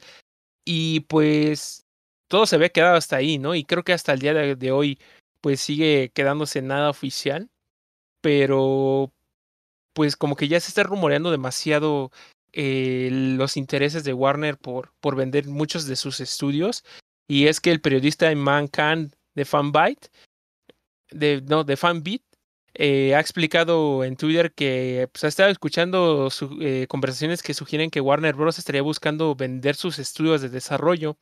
y 0.65 1.01
pues 1.01 1.85
todo 2.27 2.45
se 2.45 2.55
había 2.55 2.69
quedado 2.69 2.95
hasta 2.95 3.17
ahí, 3.17 3.37
¿no? 3.37 3.55
Y 3.55 3.63
creo 3.63 3.83
que 3.83 3.93
hasta 3.93 4.13
el 4.13 4.19
día 4.19 4.33
de, 4.33 4.55
de 4.55 4.71
hoy 4.71 4.99
pues 5.41 5.61
sigue 5.61 6.11
quedándose 6.13 6.61
nada 6.61 6.89
oficial, 6.89 7.49
pero 8.21 9.13
pues 9.93 10.17
como 10.17 10.35
que 10.35 10.47
ya 10.47 10.59
se 10.59 10.69
está 10.69 10.83
rumoreando 10.83 11.31
demasiado 11.31 12.11
eh, 12.57 13.09
los 13.11 13.57
intereses 13.57 14.05
de 14.05 14.13
Warner 14.13 14.57
por, 14.57 14.93
por 15.01 15.17
vender 15.17 15.45
muchos 15.45 15.87
de 15.87 15.97
sus 15.97 16.21
estudios. 16.21 16.85
Y 17.27 17.47
es 17.47 17.59
que 17.59 17.69
el 17.69 17.81
periodista 17.81 18.31
Iman 18.31 18.69
Khan 18.69 19.11
de 19.33 19.43
Fanbyte, 19.43 20.09
de, 21.11 21.41
no, 21.41 21.65
de 21.65 21.75
Fanbeat, 21.75 22.21
eh, 22.73 23.13
ha 23.13 23.19
explicado 23.19 24.05
en 24.05 24.15
Twitter 24.15 24.53
que 24.53 25.09
pues, 25.11 25.25
ha 25.25 25.27
estado 25.27 25.49
escuchando 25.49 26.29
eh, 26.61 26.87
conversaciones 26.87 27.43
que 27.43 27.53
sugieren 27.53 27.89
que 27.89 27.99
Warner 27.99 28.35
Bros. 28.35 28.57
estaría 28.57 28.81
buscando 28.81 29.35
vender 29.35 29.75
sus 29.75 29.99
estudios 29.99 30.41
de 30.41 30.47
desarrollo. 30.47 31.17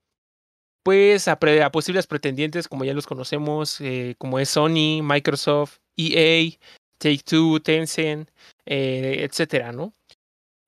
Pues 0.83 1.27
a, 1.27 1.39
posibles 1.71 2.05
pretendientes, 2.05 2.67
como 2.67 2.85
ya 2.85 2.93
los 2.93 3.07
conocemos, 3.07 3.79
como 4.19 4.37
es 4.39 4.49
Sony, 4.49 5.01
Microsoft, 5.01 5.77
EA, 5.97 6.51
Take 6.99 7.23
Two, 7.25 7.59
Tencent, 7.61 8.29
etcétera, 8.65 9.71
¿no? 9.71 9.95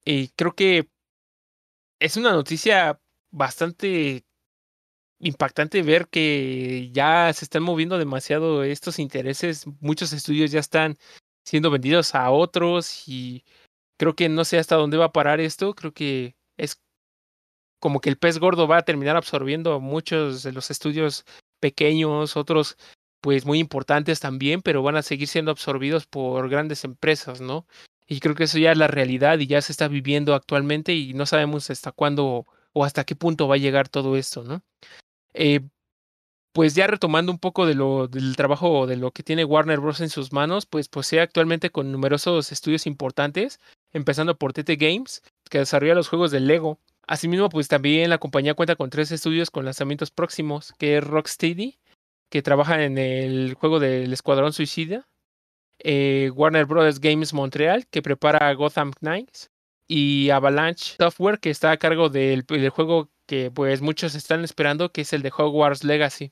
Y 0.05 0.29
creo 0.29 0.53
que 0.53 0.87
es 1.99 2.17
una 2.17 2.31
noticia 2.31 2.99
bastante 3.31 4.23
impactante 5.19 5.81
ver 5.81 6.07
que 6.07 6.91
ya 6.93 7.31
se 7.33 7.45
están 7.45 7.63
moviendo 7.63 7.97
demasiado 7.97 8.63
estos 8.63 8.99
intereses. 8.99 9.65
Muchos 9.79 10.13
estudios 10.13 10.51
ya 10.51 10.59
están 10.59 10.97
siendo 11.45 11.71
vendidos 11.71 12.15
a 12.15 12.29
otros 12.31 13.07
y 13.07 13.43
creo 13.97 14.15
que 14.15 14.29
no 14.29 14.45
sé 14.45 14.59
hasta 14.59 14.75
dónde 14.75 14.97
va 14.97 15.05
a 15.05 15.11
parar 15.13 15.39
esto. 15.39 15.73
Creo 15.73 15.93
que 15.93 16.35
es 16.57 16.79
como 17.79 17.99
que 17.99 18.09
el 18.09 18.17
pez 18.17 18.39
gordo 18.39 18.67
va 18.67 18.77
a 18.77 18.85
terminar 18.85 19.15
absorbiendo 19.15 19.79
muchos 19.79 20.43
de 20.43 20.51
los 20.51 20.71
estudios 20.71 21.25
pequeños, 21.59 22.37
otros 22.37 22.77
pues 23.21 23.45
muy 23.45 23.59
importantes 23.59 24.19
también, 24.19 24.61
pero 24.61 24.83
van 24.83 24.97
a 24.97 25.01
seguir 25.01 25.27
siendo 25.27 25.51
absorbidos 25.51 26.05
por 26.05 26.47
grandes 26.49 26.83
empresas, 26.83 27.41
¿no? 27.41 27.65
Y 28.07 28.19
creo 28.19 28.35
que 28.35 28.43
eso 28.43 28.57
ya 28.57 28.71
es 28.71 28.77
la 28.77 28.87
realidad 28.87 29.39
y 29.39 29.47
ya 29.47 29.61
se 29.61 29.71
está 29.71 29.87
viviendo 29.87 30.35
actualmente 30.35 30.93
y 30.93 31.13
no 31.13 31.25
sabemos 31.25 31.69
hasta 31.69 31.91
cuándo 31.91 32.45
o 32.73 32.85
hasta 32.85 33.03
qué 33.03 33.15
punto 33.15 33.47
va 33.47 33.55
a 33.55 33.59
llegar 33.59 33.89
todo 33.89 34.15
esto, 34.17 34.43
¿no? 34.43 34.61
Eh, 35.33 35.61
pues 36.55 36.73
ya 36.73 36.87
retomando 36.87 37.33
un 37.33 37.39
poco 37.39 37.65
de 37.65 37.75
lo, 37.75 38.07
del 38.07 38.37
trabajo 38.37 38.87
de 38.87 38.95
lo 38.95 39.11
que 39.11 39.23
tiene 39.23 39.43
Warner 39.43 39.79
Bros. 39.81 39.99
en 39.99 40.09
sus 40.09 40.31
manos, 40.31 40.65
pues 40.65 40.87
posee 40.87 41.19
actualmente 41.19 41.69
con 41.69 41.91
numerosos 41.91 42.51
estudios 42.51 42.87
importantes, 42.87 43.59
empezando 43.91 44.37
por 44.37 44.53
TT 44.53 44.77
Games, 44.77 45.21
que 45.49 45.57
desarrolla 45.57 45.95
los 45.95 46.07
juegos 46.07 46.31
de 46.31 46.39
Lego. 46.39 46.79
Asimismo, 47.07 47.49
pues 47.49 47.67
también 47.67 48.09
la 48.09 48.19
compañía 48.19 48.53
cuenta 48.53 48.77
con 48.77 48.89
tres 48.89 49.11
estudios 49.11 49.51
con 49.51 49.65
lanzamientos 49.65 50.11
próximos, 50.11 50.73
que 50.77 50.97
es 50.97 51.03
Rocksteady, 51.03 51.77
que 52.29 52.41
trabaja 52.41 52.83
en 52.83 52.97
el 52.97 53.55
juego 53.55 53.79
del 53.79 54.13
Escuadrón 54.13 54.53
Suicida, 54.53 55.07
eh, 55.79 56.31
Warner 56.33 56.65
Bros. 56.65 56.99
Games 56.99 57.33
Montreal, 57.33 57.87
que 57.87 58.01
prepara 58.01 58.53
Gotham 58.53 58.91
Knights, 58.99 59.49
y 59.87 60.29
Avalanche 60.29 60.95
Software, 60.97 61.39
que 61.39 61.49
está 61.49 61.71
a 61.71 61.77
cargo 61.77 62.09
del, 62.09 62.45
juego 62.71 63.09
que 63.27 63.51
pues 63.51 63.81
muchos 63.81 64.15
están 64.15 64.43
esperando, 64.43 64.91
que 64.91 65.01
es 65.01 65.13
el 65.13 65.21
de 65.21 65.31
Hogwarts 65.35 65.83
Legacy. 65.83 66.31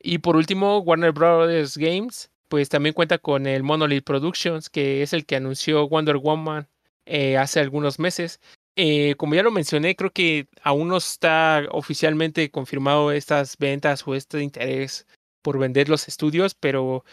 Y 0.00 0.18
por 0.18 0.36
último, 0.36 0.78
Warner 0.78 1.12
Bros. 1.12 1.76
Games, 1.76 2.30
pues 2.48 2.68
también 2.68 2.92
cuenta 2.92 3.18
con 3.18 3.46
el 3.46 3.62
Monolith 3.62 4.04
Productions, 4.04 4.68
que 4.68 5.02
es 5.02 5.12
el 5.12 5.24
que 5.26 5.36
anunció 5.36 5.88
Wonder 5.88 6.18
Woman 6.18 6.68
eh, 7.06 7.38
hace 7.38 7.60
algunos 7.60 7.98
meses. 7.98 8.40
Eh, 8.76 9.14
como 9.16 9.34
ya 9.34 9.42
lo 9.42 9.50
mencioné, 9.50 9.96
creo 9.96 10.10
que 10.12 10.48
aún 10.62 10.88
no 10.88 10.96
está 10.96 11.62
oficialmente 11.70 12.50
confirmado 12.50 13.12
estas 13.12 13.56
ventas 13.58 14.06
o 14.06 14.14
este 14.14 14.42
interés 14.42 15.06
por 15.42 15.58
vender 15.58 15.88
los 15.88 16.08
estudios, 16.08 16.54
pero 16.54 17.04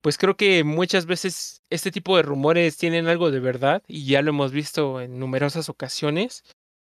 pues 0.00 0.18
creo 0.18 0.36
que 0.36 0.64
muchas 0.64 1.06
veces 1.06 1.62
este 1.70 1.90
tipo 1.90 2.16
de 2.16 2.22
rumores 2.22 2.76
tienen 2.76 3.08
algo 3.08 3.30
de 3.30 3.40
verdad 3.40 3.82
y 3.86 4.06
ya 4.06 4.22
lo 4.22 4.30
hemos 4.30 4.52
visto 4.52 5.00
en 5.00 5.18
numerosas 5.18 5.68
ocasiones 5.68 6.44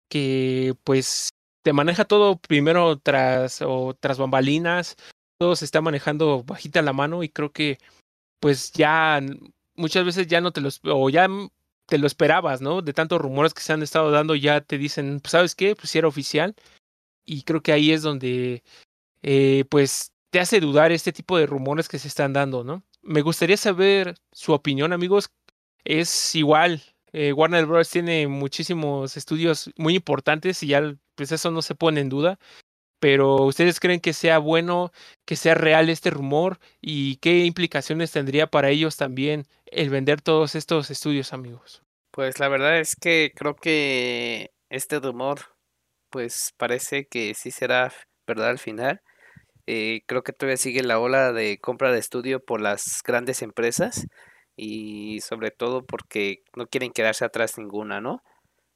que 0.09 0.75
pues 0.83 1.29
te 1.63 1.73
maneja 1.73 2.05
todo 2.05 2.37
primero 2.37 2.97
tras 2.99 3.61
o 3.61 3.95
tras 3.99 4.17
bambalinas, 4.17 4.95
todo 5.37 5.55
se 5.55 5.65
está 5.65 5.81
manejando 5.81 6.43
bajita 6.43 6.81
la 6.81 6.93
mano 6.93 7.23
y 7.23 7.29
creo 7.29 7.51
que 7.51 7.77
pues 8.39 8.71
ya 8.73 9.21
muchas 9.75 10.05
veces 10.05 10.27
ya 10.27 10.41
no 10.41 10.51
te 10.51 10.61
los 10.61 10.81
o 10.83 11.09
ya 11.09 11.27
te 11.87 11.97
lo 11.97 12.07
esperabas, 12.07 12.61
¿no? 12.61 12.81
De 12.81 12.93
tantos 12.93 13.21
rumores 13.21 13.53
que 13.53 13.61
se 13.61 13.73
han 13.73 13.83
estado 13.83 14.11
dando 14.11 14.35
ya 14.35 14.61
te 14.61 14.77
dicen, 14.77 15.19
pues, 15.21 15.31
¿sabes 15.31 15.55
qué? 15.55 15.75
Pues 15.75 15.95
era 15.95 16.07
oficial 16.07 16.55
y 17.25 17.43
creo 17.43 17.61
que 17.61 17.71
ahí 17.73 17.91
es 17.91 18.01
donde 18.01 18.63
eh, 19.23 19.65
pues 19.69 20.13
te 20.31 20.39
hace 20.39 20.59
dudar 20.59 20.91
este 20.91 21.13
tipo 21.13 21.37
de 21.37 21.47
rumores 21.47 21.87
que 21.89 21.99
se 21.99 22.07
están 22.07 22.33
dando, 22.33 22.63
¿no? 22.63 22.83
Me 23.01 23.21
gustaría 23.21 23.57
saber 23.57 24.15
su 24.31 24.53
opinión, 24.53 24.93
amigos. 24.93 25.31
Es 25.83 26.35
igual, 26.35 26.83
eh, 27.13 27.33
Warner 27.33 27.65
Bros. 27.65 27.89
tiene 27.89 28.27
muchísimos 28.27 29.17
estudios 29.17 29.71
muy 29.77 29.95
importantes 29.95 30.61
y 30.63 30.67
ya 30.67 30.95
pues 31.15 31.31
eso 31.31 31.51
no 31.51 31.61
se 31.61 31.75
pone 31.75 32.01
en 32.01 32.09
duda. 32.09 32.39
Pero 32.99 33.45
¿ustedes 33.45 33.79
creen 33.79 34.01
que 34.01 34.11
sea 34.11 34.39
bueno, 34.39 34.91
que 35.25 35.37
sea 35.37 35.55
real 35.55 35.89
este 35.89 36.09
rumor? 36.09 36.59
¿Y 36.81 37.15
qué 37.17 37.45
implicaciones 37.45 38.11
tendría 38.11 38.47
para 38.47 38.69
ellos 38.69 38.97
también 38.97 39.45
el 39.65 39.89
vender 39.89 40.21
todos 40.21 40.55
estos 40.55 40.89
estudios, 40.91 41.31
amigos? 41.31 41.81
Pues 42.11 42.39
la 42.39 42.49
verdad 42.49 42.79
es 42.79 42.95
que 42.95 43.31
creo 43.33 43.55
que 43.55 44.51
este 44.69 44.99
rumor, 44.99 45.39
pues 46.09 46.53
parece 46.57 47.07
que 47.07 47.33
sí 47.35 47.51
será 47.51 47.93
verdad 48.27 48.49
al 48.49 48.59
final. 48.59 49.01
Eh, 49.71 50.01
creo 50.07 50.23
que 50.23 50.33
todavía 50.33 50.57
sigue 50.57 50.81
la 50.81 50.97
ola 50.99 51.31
de 51.31 51.59
compra 51.59 51.91
de 51.91 51.99
estudio 51.99 52.43
por 52.43 52.59
las 52.59 53.03
grandes 53.03 53.43
empresas 53.43 54.07
y 54.55 55.21
sobre 55.21 55.51
todo 55.51 55.85
porque 55.85 56.41
no 56.55 56.65
quieren 56.65 56.91
quedarse 56.91 57.23
atrás 57.23 57.59
ninguna, 57.59 58.01
¿no? 58.01 58.23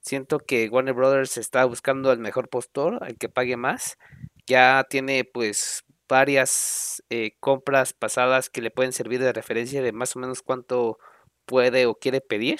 Siento 0.01 0.38
que 0.38 0.70
Warner 0.70 0.93
Brothers 0.93 1.38
está 1.38 1.65
buscando 1.65 2.11
al 2.11 2.20
mejor 2.20 2.47
postor, 2.47 2.99
al 3.03 3.18
que 3.18 3.28
pague 3.28 3.57
más. 3.57 3.97
Ya 4.45 4.86
tiene 4.88 5.24
pues 5.26 5.84
varias 6.07 7.03
eh, 7.09 7.32
compras 7.39 7.93
pasadas 7.93 8.51
que 8.51 8.61
le 8.61 8.70
pueden 8.70 8.93
servir 8.93 9.20
de 9.20 9.34
referencia 9.34 9.82
de 9.82 9.93
más 9.93 10.15
o 10.15 10.20
menos 10.20 10.43
cuánto 10.43 10.99
puede 11.47 11.88
o 11.88 11.95
quiere 11.95 12.22
pedir. 12.22 12.59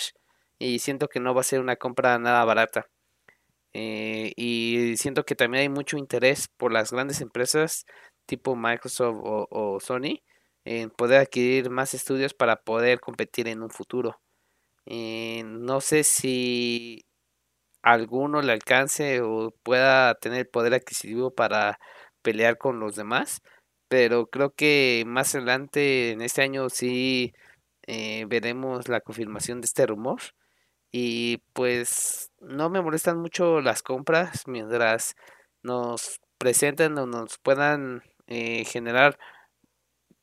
Y 0.58 0.80
siento 0.80 1.08
que 1.08 1.20
no 1.20 1.36
va 1.36 1.41
a 1.41 1.43
ser 1.43 1.60
una 1.60 1.76
compra 1.76 2.18
nada 2.18 2.43
barata. 2.45 2.89
Eh, 3.74 4.34
y 4.36 4.95
siento 4.97 5.24
que 5.24 5.36
también 5.36 5.62
hay 5.64 5.70
mucho 5.70 5.97
interés 5.97 6.47
por 6.47 6.72
las 6.72 6.91
grandes 6.91 7.22
empresas 7.22 7.86
tipo 8.26 8.55
Microsoft 8.55 9.19
o, 9.24 9.80
Sony 9.80 10.21
en 10.65 10.89
poder 10.91 11.21
adquirir 11.21 11.69
más 11.69 11.93
estudios 11.93 12.34
para 12.34 12.57
poder 12.57 12.99
competir 12.99 13.47
en 13.47 13.63
un 13.63 13.69
futuro. 13.69 14.21
Eh, 14.86 15.43
no 15.45 15.82
sé 15.82 16.03
si 16.03 17.05
alguno 17.84 18.41
le 18.41 18.53
alcance 18.53 19.21
o 19.21 19.51
pueda 19.63 20.15
tener 20.15 20.49
poder 20.49 20.74
adquisitivo 20.74 21.32
para 21.34 21.80
pelear 22.21 22.57
con 22.57 22.80
los 22.80 22.95
demás. 22.95 23.41
Pero 23.89 24.28
creo 24.28 24.53
que 24.55 25.03
más 25.07 25.36
adelante 25.36 26.11
en 26.11 26.21
este 26.21 26.41
año 26.41 26.69
sí 26.69 27.34
eh, 27.88 28.26
veremos 28.28 28.89
la 28.89 29.01
confirmación 29.01 29.61
de 29.61 29.65
este 29.65 29.86
rumor. 29.86 30.21
Y 30.91 31.39
pues 31.53 32.32
no 32.39 32.69
me 32.69 32.82
molestan 32.82 33.19
mucho 33.19 33.61
las 33.61 33.84
compras 33.84 34.43
mientras 34.47 35.15
nos 35.63 36.19
presenten 36.38 36.97
o 36.97 37.07
nos 37.07 37.38
puedan 37.39 38.03
eh, 38.28 38.65
generar 38.65 39.17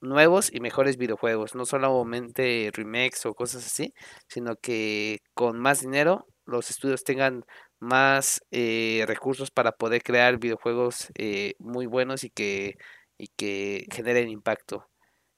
nuevos 0.01 0.53
y 0.53 0.61
mejores 0.61 0.97
videojuegos, 0.97 1.55
no 1.55 1.67
solamente 1.67 2.71
remakes 2.73 3.27
o 3.27 3.35
cosas 3.35 3.67
así, 3.67 3.93
sino 4.29 4.57
que 4.57 5.21
con 5.35 5.59
más 5.59 5.81
dinero 5.81 6.27
los 6.47 6.71
estudios 6.71 7.05
tengan 7.05 7.45
más 7.79 8.43
eh, 8.51 9.05
recursos 9.07 9.51
para 9.51 9.73
poder 9.73 10.03
crear 10.03 10.39
videojuegos 10.39 11.11
eh, 11.17 11.55
muy 11.59 11.87
buenos 11.87 12.25
y 12.25 12.31
que, 12.31 12.77
y 13.19 13.29
que 13.37 13.87
generen 13.93 14.29
impacto. 14.31 14.89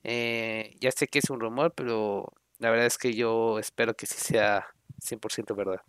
ya 0.05 0.91
sé 0.91 1.07
que 1.09 1.19
es 1.19 1.31
un 1.31 1.41
rumor, 1.41 1.73
pero 1.77 2.33
la 2.59 2.71
verdad 2.71 2.87
es 2.87 2.99
que 2.99 3.15
yo 3.15 3.59
espero 3.59 3.95
que 3.95 4.07
sí 4.07 4.19
sea 4.19 4.67
100% 5.01 5.55
verdad. 5.57 5.81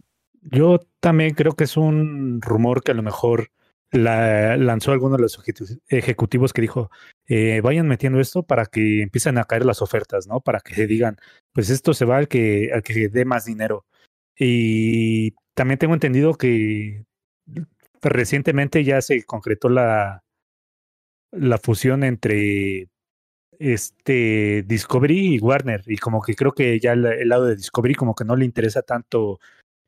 Yo 0.41 0.80
también 0.99 1.36
creo 1.36 1.53
que 1.53 1.63
es 1.63 1.78
un 1.78 2.41
rumor 2.41 2.84
que 2.84 2.91
a 2.91 2.95
lo 2.95 3.03
mejor 3.03 3.49
la, 3.94 4.58
lanzó 4.58 4.91
alguno 4.91 5.16
de 5.16 5.22
los 5.22 5.39
ejecutivos 5.88 6.52
que 6.52 6.62
dijo, 6.62 6.89
eh, 7.28 7.62
vayan 7.62 7.88
metiendo 7.88 8.20
esto 8.20 8.44
para 8.44 8.66
que 8.66 9.04
empiecen 9.04 9.38
a 9.38 9.46
caer 9.46 9.66
las 9.66 9.82
ofertas, 9.82 10.28
¿no? 10.28 10.41
Para 10.41 10.60
que 10.60 10.88
digan, 10.88 11.18
pues 11.54 11.70
esto 11.70 11.94
se 11.94 12.06
va 12.06 12.18
al 12.18 12.28
que, 12.28 12.72
al 12.74 12.82
que 12.82 13.08
dé 13.10 13.24
más 13.26 13.46
dinero. 13.46 13.86
Y 14.38 15.36
también 15.54 15.78
tengo 15.78 15.94
entendido 15.94 16.34
que 16.36 17.06
recientemente 18.02 18.84
ya 18.84 19.02
se 19.02 19.24
concretó 19.24 19.70
la, 19.70 20.24
la 21.32 21.58
fusión 21.60 22.04
entre 22.04 22.89
este 23.60 24.64
Discovery 24.64 25.36
y 25.36 25.39
Warner. 25.39 25.84
Y 25.86 25.98
como 25.98 26.22
que 26.22 26.36
creo 26.36 26.54
que 26.54 26.80
ya 26.80 26.94
el, 26.94 27.30
lado 27.30 27.46
de 27.46 27.56
Discovery 27.56 27.96
como 27.96 28.16
que 28.16 28.26
no 28.26 28.36
le 28.36 28.46
interesa 28.46 28.82
tanto 28.82 29.39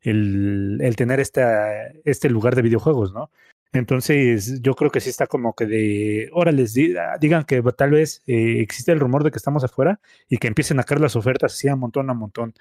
el, 0.01 0.77
el 0.81 0.95
tener 0.95 1.19
este 1.19 2.29
lugar 2.29 2.55
de 2.55 2.61
videojuegos, 2.61 3.13
¿no? 3.13 3.31
Entonces, 3.75 4.61
yo 4.61 4.73
creo 4.73 4.89
que 4.89 5.01
sí 5.01 5.09
está 5.09 5.27
como 5.27 5.53
que 5.53 5.65
de, 5.65 6.29
órale, 6.31 6.65
ah, 6.99 7.17
digan 7.19 7.43
que 7.43 7.61
tal 7.77 7.91
vez 7.91 8.23
eh, 8.25 8.61
existe 8.61 8.91
el 8.91 8.99
rumor 8.99 9.23
de 9.23 9.31
que 9.31 9.37
estamos 9.37 9.63
afuera 9.63 9.99
y 10.29 10.37
que 10.37 10.47
empiecen 10.47 10.79
a 10.79 10.83
caer 10.83 11.01
las 11.01 11.15
ofertas 11.15 11.53
así 11.53 11.67
a 11.67 11.75
montón 11.75 12.09
a 12.09 12.13
montón. 12.13 12.53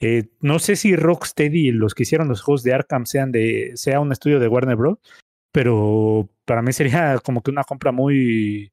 Eh, 0.00 0.28
no 0.40 0.58
sé 0.58 0.76
si 0.76 0.94
Rocksteady 0.94 1.72
los 1.72 1.94
que 1.94 2.04
hicieron 2.04 2.28
los 2.28 2.42
juegos 2.42 2.62
de 2.62 2.74
Arkham 2.74 3.06
sean 3.06 3.32
de, 3.32 3.72
sea 3.76 4.00
un 4.00 4.12
estudio 4.12 4.38
de 4.38 4.48
Warner 4.48 4.76
Bros., 4.76 4.98
pero 5.52 6.28
para 6.44 6.62
mí 6.62 6.72
sería 6.72 7.18
como 7.24 7.42
que 7.42 7.50
una 7.50 7.64
compra 7.64 7.90
muy, 7.90 8.70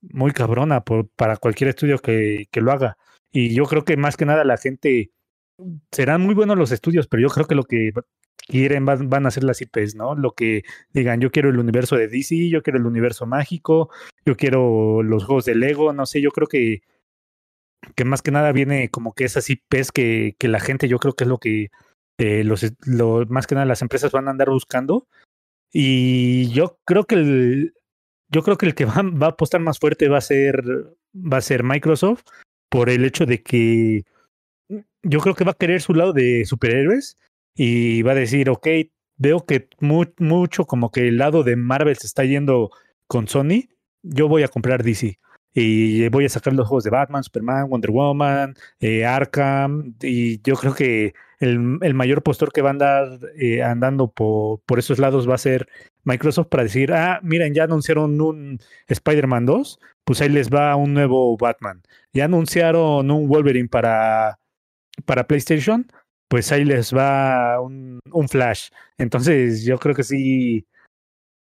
muy 0.00 0.32
cabrona 0.32 0.82
para 1.16 1.36
cualquier 1.36 1.70
estudio 1.70 1.98
que, 1.98 2.46
que 2.50 2.60
lo 2.60 2.72
haga. 2.72 2.96
Y 3.32 3.54
yo 3.54 3.64
creo 3.64 3.84
que 3.84 3.96
más 3.96 4.16
que 4.16 4.26
nada 4.26 4.44
la 4.44 4.56
gente 4.56 5.10
serán 5.90 6.20
muy 6.20 6.34
buenos 6.34 6.56
los 6.56 6.70
estudios, 6.70 7.08
pero 7.08 7.22
yo 7.22 7.28
creo 7.28 7.46
que 7.46 7.54
lo 7.54 7.64
que 7.64 7.92
quieren 8.46 8.84
van, 8.84 9.08
van, 9.08 9.26
a 9.26 9.30
ser 9.30 9.44
las 9.44 9.60
IPs, 9.60 9.94
¿no? 9.94 10.14
Lo 10.14 10.34
que 10.34 10.62
digan, 10.92 11.20
yo 11.20 11.30
quiero 11.30 11.50
el 11.50 11.58
universo 11.58 11.96
de 11.96 12.08
DC, 12.08 12.48
yo 12.48 12.62
quiero 12.62 12.78
el 12.78 12.86
universo 12.86 13.26
mágico, 13.26 13.90
yo 14.24 14.36
quiero 14.36 15.02
los 15.02 15.24
juegos 15.24 15.44
de 15.44 15.54
Lego, 15.54 15.92
no 15.92 16.06
sé, 16.06 16.20
yo 16.20 16.30
creo 16.30 16.48
que, 16.48 16.82
que 17.94 18.04
más 18.04 18.22
que 18.22 18.30
nada 18.30 18.52
viene 18.52 18.90
como 18.90 19.14
que 19.14 19.24
esas 19.24 19.48
IPs 19.50 19.92
que, 19.92 20.36
que 20.38 20.48
la 20.48 20.60
gente, 20.60 20.88
yo 20.88 20.98
creo 20.98 21.14
que 21.14 21.24
es 21.24 21.28
lo 21.28 21.38
que 21.38 21.70
eh, 22.18 22.44
los, 22.44 22.64
lo, 22.86 23.26
más 23.26 23.46
que 23.46 23.54
nada 23.54 23.66
las 23.66 23.82
empresas 23.82 24.12
van 24.12 24.28
a 24.28 24.30
andar 24.30 24.50
buscando. 24.50 25.06
Y 25.72 26.48
yo 26.52 26.78
creo 26.84 27.04
que 27.04 27.14
el, 27.16 27.74
yo 28.28 28.42
creo 28.42 28.58
que 28.58 28.66
el 28.66 28.74
que 28.74 28.84
va, 28.86 29.02
va 29.02 29.26
a 29.28 29.30
apostar 29.30 29.60
más 29.60 29.78
fuerte 29.78 30.08
va 30.08 30.18
a 30.18 30.22
ser, 30.22 30.62
va 31.14 31.38
a 31.38 31.42
ser 31.42 31.62
Microsoft 31.64 32.24
por 32.68 32.88
el 32.90 33.04
hecho 33.04 33.26
de 33.26 33.42
que 33.42 34.04
yo 35.02 35.20
creo 35.20 35.34
que 35.34 35.44
va 35.44 35.52
a 35.52 35.56
querer 35.58 35.82
su 35.82 35.94
lado 35.94 36.12
de 36.12 36.44
superhéroes 36.46 37.18
y 37.54 38.02
va 38.02 38.12
a 38.12 38.16
decir, 38.16 38.50
ok, 38.50 38.66
veo 39.16 39.44
que 39.46 39.68
mucho 39.78 40.66
como 40.66 40.90
que 40.90 41.08
el 41.08 41.18
lado 41.18 41.42
de 41.42 41.56
Marvel 41.56 41.96
se 41.96 42.06
está 42.06 42.24
yendo 42.24 42.70
con 43.06 43.28
Sony, 43.28 43.68
yo 44.02 44.28
voy 44.28 44.42
a 44.42 44.48
comprar 44.48 44.82
DC. 44.82 45.18
Y 45.54 46.08
voy 46.08 46.24
a 46.24 46.30
sacar 46.30 46.54
los 46.54 46.66
juegos 46.66 46.84
de 46.84 46.90
Batman, 46.90 47.22
Superman, 47.22 47.68
Wonder 47.68 47.90
Woman, 47.90 48.54
eh, 48.80 49.04
Arkham. 49.04 49.94
Y 50.00 50.40
yo 50.42 50.54
creo 50.56 50.74
que 50.74 51.12
el, 51.40 51.78
el, 51.82 51.94
mayor 51.94 52.22
postor 52.22 52.52
que 52.52 52.62
va 52.62 52.70
a 52.70 52.72
andar 52.72 53.18
eh, 53.36 53.62
andando 53.62 54.10
por, 54.10 54.60
por 54.62 54.78
esos 54.78 54.98
lados 54.98 55.28
va 55.28 55.34
a 55.34 55.38
ser 55.38 55.68
Microsoft 56.04 56.48
para 56.48 56.62
decir, 56.62 56.92
ah, 56.92 57.20
miren, 57.22 57.52
ya 57.54 57.64
anunciaron 57.64 58.18
un 58.20 58.60
Spider-Man 58.88 59.44
2, 59.44 59.78
pues 60.04 60.20
ahí 60.22 60.30
les 60.30 60.50
va 60.50 60.74
un 60.76 60.94
nuevo 60.94 61.36
Batman. 61.36 61.82
Ya 62.14 62.24
anunciaron 62.24 63.10
un 63.10 63.28
Wolverine 63.28 63.68
para, 63.68 64.38
para 65.04 65.26
PlayStation, 65.26 65.86
pues 66.32 66.50
ahí 66.50 66.64
les 66.64 66.94
va 66.94 67.60
un, 67.60 68.00
un 68.10 68.26
flash. 68.26 68.70
Entonces 68.96 69.64
yo 69.66 69.78
creo 69.78 69.94
que 69.94 70.02
sí, 70.02 70.66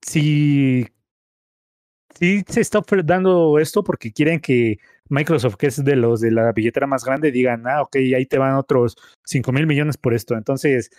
sí, 0.02 0.86
sí 2.14 2.44
se 2.46 2.60
está 2.60 2.82
dando 3.02 3.58
esto 3.58 3.82
porque 3.82 4.12
quieren 4.12 4.40
que 4.40 4.76
Microsoft, 5.08 5.56
que 5.56 5.68
es 5.68 5.82
de 5.82 5.96
los 5.96 6.20
de 6.20 6.32
la 6.32 6.52
billetera 6.52 6.86
más 6.86 7.02
grande, 7.02 7.32
digan, 7.32 7.66
ah, 7.66 7.80
ok, 7.80 7.96
ahí 8.14 8.26
te 8.26 8.36
van 8.36 8.56
otros 8.56 8.94
5 9.24 9.52
mil 9.52 9.66
millones 9.66 9.96
por 9.96 10.12
esto. 10.12 10.34
Entonces, 10.34 10.90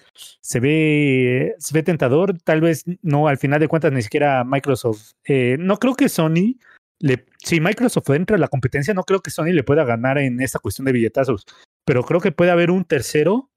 se 0.41 0.59
ve, 0.59 1.53
se 1.59 1.75
ve 1.75 1.83
tentador. 1.83 2.39
Tal 2.39 2.61
vez 2.61 2.86
no, 3.03 3.27
al 3.27 3.38
final 3.38 3.59
de 3.59 3.67
cuentas, 3.67 3.91
ni 3.91 4.01
siquiera 4.01 4.43
Microsoft. 4.43 5.11
Eh, 5.25 5.57
no 5.59 5.77
creo 5.77 5.93
que 5.93 6.09
Sony, 6.09 6.57
le, 6.99 7.27
si 7.38 7.59
Microsoft 7.59 8.09
entra 8.09 8.38
a 8.38 8.39
la 8.39 8.47
competencia, 8.47 8.95
no 8.95 9.03
creo 9.03 9.19
que 9.19 9.29
Sony 9.29 9.53
le 9.53 9.63
pueda 9.63 9.83
ganar 9.83 10.17
en 10.17 10.41
esta 10.41 10.57
cuestión 10.57 10.86
de 10.86 10.91
billetazos. 10.93 11.45
Pero 11.86 12.01
creo 12.01 12.19
que 12.19 12.31
puede 12.31 12.49
haber 12.49 12.71
un 12.71 12.83
tercero 12.83 13.51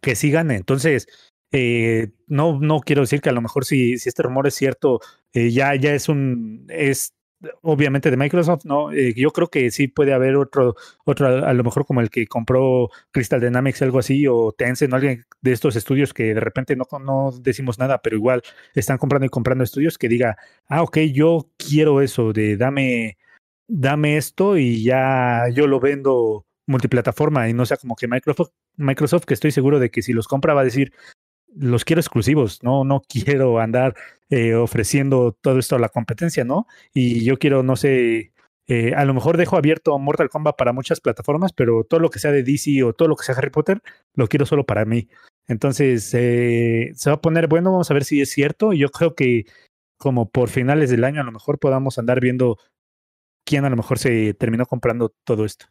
que 0.00 0.14
sí 0.16 0.30
gane. 0.30 0.56
Entonces, 0.56 1.06
eh, 1.52 2.10
no, 2.26 2.58
no 2.60 2.80
quiero 2.80 3.02
decir 3.02 3.20
que 3.20 3.28
a 3.28 3.32
lo 3.32 3.42
mejor 3.42 3.64
si, 3.64 3.98
si 3.98 4.08
este 4.08 4.22
rumor 4.22 4.46
es 4.46 4.54
cierto, 4.54 5.00
eh, 5.32 5.50
ya, 5.50 5.74
ya 5.74 5.94
es 5.94 6.08
un, 6.08 6.66
es 6.68 7.14
obviamente 7.62 8.10
de 8.10 8.16
Microsoft, 8.16 8.64
no, 8.64 8.92
eh, 8.92 9.14
yo 9.16 9.30
creo 9.30 9.48
que 9.48 9.70
sí 9.70 9.88
puede 9.88 10.12
haber 10.12 10.36
otro, 10.36 10.76
otro, 11.04 11.26
a 11.44 11.52
lo 11.52 11.64
mejor 11.64 11.84
como 11.86 12.00
el 12.00 12.10
que 12.10 12.26
compró 12.26 12.88
Crystal 13.10 13.40
Dynamics, 13.40 13.82
algo 13.82 13.98
así, 13.98 14.26
o 14.26 14.52
Tencent, 14.52 14.94
alguien 14.94 15.24
de 15.40 15.52
estos 15.52 15.76
estudios 15.76 16.14
que 16.14 16.34
de 16.34 16.40
repente 16.40 16.76
no, 16.76 16.86
no 17.00 17.32
decimos 17.40 17.78
nada, 17.78 18.00
pero 18.02 18.16
igual 18.16 18.42
están 18.74 18.98
comprando 18.98 19.26
y 19.26 19.30
comprando 19.30 19.64
estudios 19.64 19.98
que 19.98 20.08
diga, 20.08 20.36
ah, 20.68 20.82
ok, 20.82 20.98
yo 21.12 21.50
quiero 21.56 22.00
eso, 22.00 22.32
de 22.32 22.56
dame, 22.56 23.18
dame 23.68 24.16
esto 24.16 24.56
y 24.56 24.84
ya 24.84 25.48
yo 25.52 25.66
lo 25.66 25.80
vendo 25.80 26.46
multiplataforma 26.72 27.48
y 27.48 27.54
no 27.54 27.64
sea 27.66 27.76
como 27.76 27.94
que 27.94 28.08
Microsoft, 28.08 28.50
Microsoft, 28.76 29.24
que 29.24 29.34
estoy 29.34 29.52
seguro 29.52 29.78
de 29.78 29.90
que 29.90 30.02
si 30.02 30.12
los 30.12 30.26
compra 30.26 30.54
va 30.54 30.62
a 30.62 30.64
decir, 30.64 30.92
los 31.54 31.84
quiero 31.84 32.00
exclusivos, 32.00 32.62
no, 32.62 32.84
no 32.84 33.02
quiero 33.08 33.60
andar 33.60 33.94
eh, 34.30 34.54
ofreciendo 34.54 35.36
todo 35.40 35.58
esto 35.58 35.76
a 35.76 35.78
la 35.78 35.90
competencia, 35.90 36.44
¿no? 36.44 36.66
Y 36.94 37.24
yo 37.24 37.38
quiero, 37.38 37.62
no 37.62 37.76
sé, 37.76 38.32
eh, 38.66 38.94
a 38.94 39.04
lo 39.04 39.14
mejor 39.14 39.36
dejo 39.36 39.56
abierto 39.56 39.98
Mortal 39.98 40.30
Kombat 40.30 40.56
para 40.56 40.72
muchas 40.72 41.00
plataformas, 41.00 41.52
pero 41.52 41.84
todo 41.84 42.00
lo 42.00 42.10
que 42.10 42.18
sea 42.18 42.32
de 42.32 42.42
DC 42.42 42.82
o 42.82 42.92
todo 42.94 43.08
lo 43.08 43.16
que 43.16 43.24
sea 43.24 43.34
Harry 43.36 43.50
Potter, 43.50 43.82
lo 44.14 44.28
quiero 44.28 44.46
solo 44.46 44.64
para 44.64 44.84
mí. 44.84 45.08
Entonces, 45.48 46.12
eh, 46.14 46.92
se 46.94 47.10
va 47.10 47.16
a 47.16 47.20
poner 47.20 47.48
bueno, 47.48 47.72
vamos 47.72 47.90
a 47.90 47.94
ver 47.94 48.04
si 48.04 48.20
es 48.20 48.30
cierto. 48.30 48.72
Yo 48.72 48.90
creo 48.90 49.14
que 49.14 49.44
como 49.98 50.30
por 50.30 50.48
finales 50.48 50.90
del 50.90 51.04
año 51.04 51.20
a 51.20 51.24
lo 51.24 51.32
mejor 51.32 51.58
podamos 51.58 51.98
andar 51.98 52.20
viendo 52.20 52.58
quién 53.44 53.64
a 53.64 53.70
lo 53.70 53.76
mejor 53.76 53.98
se 53.98 54.34
terminó 54.34 54.66
comprando 54.66 55.14
todo 55.24 55.44
esto. 55.44 55.66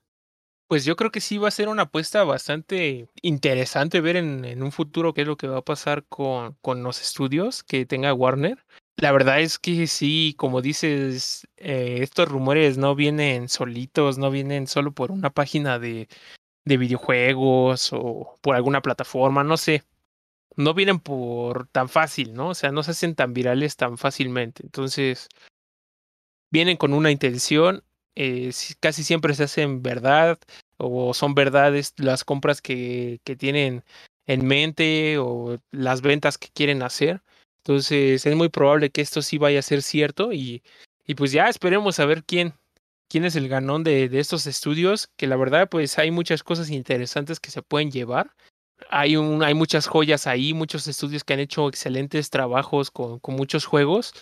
Pues 0.71 0.85
yo 0.85 0.95
creo 0.95 1.11
que 1.11 1.19
sí 1.19 1.37
va 1.37 1.49
a 1.49 1.51
ser 1.51 1.67
una 1.67 1.81
apuesta 1.81 2.23
bastante 2.23 3.09
interesante 3.21 3.99
ver 3.99 4.15
en, 4.15 4.63
un 4.63 4.71
futuro 4.71 5.13
qué 5.13 5.23
es 5.23 5.27
lo 5.27 5.35
que 5.35 5.49
va 5.49 5.57
a 5.57 5.65
pasar 5.65 6.05
con, 6.05 6.55
con 6.61 6.81
los 6.81 7.01
estudios 7.01 7.61
que 7.61 7.85
tenga 7.85 8.13
Warner. 8.13 8.65
La 8.95 9.11
verdad 9.11 9.41
es 9.41 9.59
que 9.59 9.85
sí, 9.87 10.33
como 10.37 10.61
dices, 10.61 11.45
eh, 11.57 11.97
estos 11.99 12.29
rumores 12.29 12.77
no 12.77 12.95
vienen 12.95 13.49
solitos, 13.49 14.17
no 14.17 14.31
vienen 14.31 14.65
solo 14.65 14.93
por 14.93 15.11
una 15.11 15.29
página 15.29 15.77
de, 15.77 16.07
de 16.63 16.77
videojuegos 16.77 17.91
o 17.91 18.39
por 18.39 18.55
alguna 18.55 18.81
plataforma, 18.81 19.43
no 19.43 19.57
sé. 19.57 19.83
No 20.55 20.73
vienen 20.73 21.01
por 21.01 21.67
tan 21.67 21.89
fácil, 21.89 22.33
¿no? 22.33 22.47
O 22.47 22.55
sea, 22.55 22.71
no 22.71 22.81
se 22.83 22.91
hacen 22.91 23.13
tan 23.15 23.33
virales 23.33 23.75
tan 23.75 23.97
fácilmente. 23.97 24.63
Entonces, 24.63 25.27
vienen 26.49 26.77
con 26.77 26.93
una 26.93 27.11
intención 27.11 27.83
eh, 28.15 28.51
casi 28.79 29.03
siempre 29.03 29.33
se 29.33 29.43
hacen 29.43 29.81
verdad 29.81 30.39
o 30.77 31.13
son 31.13 31.35
verdades 31.35 31.93
las 31.97 32.23
compras 32.23 32.61
que, 32.61 33.19
que 33.23 33.35
tienen 33.35 33.83
en 34.25 34.45
mente 34.45 35.17
o 35.17 35.57
las 35.71 36.01
ventas 36.01 36.37
que 36.37 36.49
quieren 36.53 36.83
hacer. 36.83 37.21
Entonces 37.63 38.25
es 38.25 38.35
muy 38.35 38.49
probable 38.49 38.89
que 38.89 39.01
esto 39.01 39.21
sí 39.21 39.37
vaya 39.37 39.59
a 39.59 39.63
ser 39.63 39.81
cierto 39.81 40.33
y, 40.33 40.63
y 41.05 41.15
pues 41.15 41.31
ya 41.31 41.47
esperemos 41.47 41.99
a 41.99 42.05
ver 42.05 42.23
quién, 42.23 42.53
quién 43.07 43.25
es 43.25 43.35
el 43.35 43.47
ganón 43.47 43.83
de, 43.83 44.09
de, 44.09 44.19
estos 44.19 44.47
estudios, 44.47 45.09
que 45.15 45.27
la 45.27 45.35
verdad 45.35 45.69
pues 45.69 45.99
hay 45.99 46.11
muchas 46.11 46.43
cosas 46.43 46.69
interesantes 46.69 47.39
que 47.39 47.51
se 47.51 47.61
pueden 47.61 47.91
llevar. 47.91 48.31
Hay, 48.89 49.15
un, 49.15 49.43
hay 49.43 49.53
muchas 49.53 49.85
joyas 49.85 50.25
ahí, 50.25 50.55
muchos 50.55 50.87
estudios 50.87 51.23
que 51.23 51.33
han 51.33 51.39
hecho 51.39 51.67
excelentes 51.67 52.31
trabajos 52.31 52.89
con, 52.89 53.19
con 53.19 53.35
muchos 53.35 53.65
juegos 53.65 54.13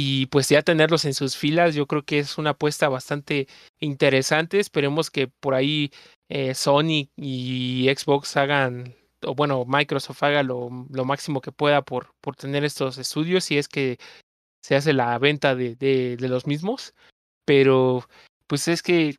y 0.00 0.26
pues 0.26 0.48
ya 0.48 0.62
tenerlos 0.62 1.04
en 1.06 1.12
sus 1.12 1.36
filas 1.36 1.74
yo 1.74 1.88
creo 1.88 2.04
que 2.04 2.20
es 2.20 2.38
una 2.38 2.50
apuesta 2.50 2.88
bastante 2.88 3.48
interesante. 3.80 4.60
Esperemos 4.60 5.10
que 5.10 5.26
por 5.26 5.54
ahí 5.54 5.90
eh, 6.28 6.54
Sony 6.54 7.10
y 7.16 7.88
Xbox 7.92 8.36
hagan, 8.36 8.94
o 9.24 9.34
bueno, 9.34 9.64
Microsoft 9.66 10.22
haga 10.22 10.44
lo, 10.44 10.86
lo 10.88 11.04
máximo 11.04 11.40
que 11.40 11.50
pueda 11.50 11.82
por, 11.82 12.14
por 12.20 12.36
tener 12.36 12.64
estos 12.64 12.96
estudios 12.98 13.42
si 13.42 13.58
es 13.58 13.66
que 13.66 13.98
se 14.62 14.76
hace 14.76 14.92
la 14.92 15.18
venta 15.18 15.56
de, 15.56 15.74
de, 15.74 16.16
los 16.28 16.46
mismos. 16.46 16.94
Pero 17.44 18.08
pues 18.46 18.68
es 18.68 18.82
que 18.82 19.16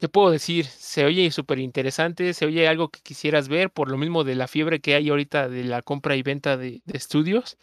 ¿Qué 0.00 0.08
puedo 0.08 0.30
decir? 0.30 0.66
Se 0.66 1.04
oye 1.06 1.30
súper 1.30 1.58
interesante, 1.60 2.34
se 2.34 2.46
oye 2.46 2.68
algo 2.68 2.90
que 2.90 3.00
quisieras 3.00 3.48
ver, 3.48 3.70
por 3.70 3.90
lo 3.90 3.98
mismo 3.98 4.24
de 4.24 4.34
la 4.34 4.48
fiebre 4.48 4.80
que 4.80 4.94
hay 4.94 5.08
ahorita 5.10 5.48
de 5.48 5.64
la 5.64 5.82
compra 5.82 6.16
y 6.16 6.22
venta 6.22 6.56
de 6.56 6.82
estudios. 6.92 7.58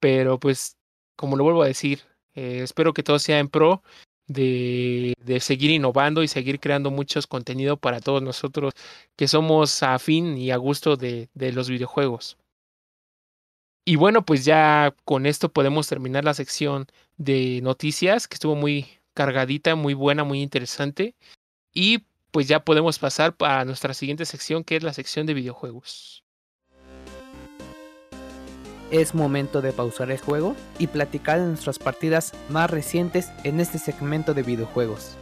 Pero 0.00 0.38
pues, 0.40 0.76
como 1.16 1.36
lo 1.36 1.44
vuelvo 1.44 1.62
a 1.62 1.66
decir, 1.66 2.00
eh, 2.34 2.60
espero 2.62 2.92
que 2.92 3.02
todo 3.02 3.18
sea 3.18 3.38
en 3.38 3.48
pro 3.48 3.82
de, 4.26 5.14
seguir 5.40 5.70
innovando 5.70 6.22
y 6.22 6.28
seguir 6.28 6.60
creando 6.60 6.90
muchos 6.90 7.26
contenido 7.26 7.76
para 7.76 8.00
todos 8.00 8.22
nosotros 8.22 8.74
que 9.16 9.28
somos 9.28 9.82
afín 9.82 10.38
y 10.38 10.50
a 10.50 10.56
gusto 10.56 10.96
de, 10.96 11.28
de 11.34 11.52
los 11.52 11.68
videojuegos. 11.68 12.38
Y 13.86 13.96
bueno, 13.96 14.24
pues 14.24 14.44
ya 14.44 14.94
con 15.04 15.26
esto 15.26 15.52
podemos 15.52 15.88
terminar 15.88 16.24
la 16.24 16.34
sección 16.34 16.86
de 17.18 17.60
noticias, 17.62 18.26
que 18.26 18.34
estuvo 18.34 18.54
muy 18.54 18.86
cargadita, 19.12 19.74
muy 19.74 19.94
buena, 19.94 20.24
muy 20.24 20.40
interesante. 20.42 21.14
Y 21.74 22.04
pues 22.30 22.48
ya 22.48 22.64
podemos 22.64 22.98
pasar 22.98 23.36
a 23.40 23.64
nuestra 23.64 23.94
siguiente 23.94 24.24
sección, 24.26 24.64
que 24.64 24.76
es 24.76 24.82
la 24.82 24.94
sección 24.94 25.26
de 25.26 25.34
videojuegos. 25.34 26.23
Es 28.90 29.14
momento 29.14 29.62
de 29.62 29.72
pausar 29.72 30.10
el 30.10 30.18
juego 30.18 30.54
y 30.78 30.86
platicar 30.88 31.40
de 31.40 31.46
nuestras 31.46 31.78
partidas 31.78 32.32
más 32.48 32.70
recientes 32.70 33.30
en 33.42 33.60
este 33.60 33.78
segmento 33.78 34.34
de 34.34 34.42
videojuegos. 34.42 35.16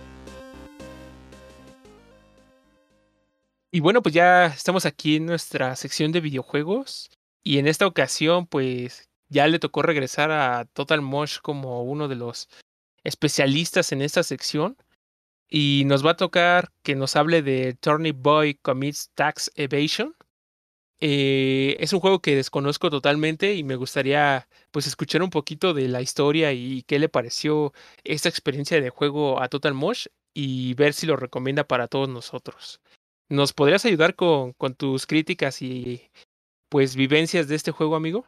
Y 3.71 3.81
bueno, 3.81 4.03
pues 4.03 4.15
ya 4.15 4.47
estamos 4.47 4.85
aquí 4.85 5.17
en 5.17 5.25
nuestra 5.25 5.75
sección 5.77 6.13
de 6.13 6.21
videojuegos. 6.21 7.11
Y 7.43 7.59
en 7.59 7.67
esta 7.67 7.87
ocasión, 7.87 8.47
pues 8.47 9.09
ya 9.31 9.47
le 9.47 9.59
tocó 9.59 9.81
regresar 9.81 10.31
a 10.31 10.67
Total 10.67 11.01
Mosh 11.01 11.39
como 11.41 11.83
uno 11.83 12.07
de 12.07 12.17
los 12.17 12.49
especialistas 13.03 13.93
en 13.93 14.03
esta 14.03 14.23
sección. 14.25 14.77
Y 15.49 15.85
nos 15.87 16.05
va 16.05 16.11
a 16.13 16.17
tocar 16.17 16.71
que 16.83 16.95
nos 16.95 17.17
hable 17.17 17.41
de 17.43 17.75
Turnip 17.75 18.17
Boy 18.21 18.57
Commits 18.57 19.11
Tax 19.15 19.51
Evasion. 19.55 20.15
Eh, 21.05 21.77
es 21.81 21.93
un 21.93 21.99
juego 21.99 22.21
que 22.21 22.37
desconozco 22.37 22.89
totalmente 22.89 23.57
y 23.57 23.65
me 23.65 23.75
gustaría 23.75 24.47
pues 24.71 24.87
escuchar 24.87 25.25
un 25.25 25.31
poquito 25.31 25.75
de 25.75 25.89
la 25.89 26.01
historia 26.01 26.53
y 26.53 26.85
qué 26.85 27.01
le 27.01 27.09
pareció 27.09 27.73
esta 28.05 28.29
experiencia 28.29 28.81
de 28.81 28.91
juego 28.91 29.43
a 29.43 29.49
Total 29.49 29.75
Mosh 29.75 30.07
y 30.33 30.75
ver 30.75 30.93
si 30.93 31.09
lo 31.09 31.17
recomienda 31.17 31.65
para 31.65 31.89
todos 31.89 32.09
nosotros. 32.09 32.81
¿Nos 33.29 33.53
podrías 33.53 33.85
ayudar 33.85 34.15
con, 34.15 34.53
con 34.53 34.77
tus 34.77 35.09
críticas 35.09 35.61
y 35.61 36.03
pues 36.69 36.95
vivencias 36.95 37.49
de 37.49 37.57
este 37.57 37.73
juego, 37.73 37.97
amigo? 37.97 38.25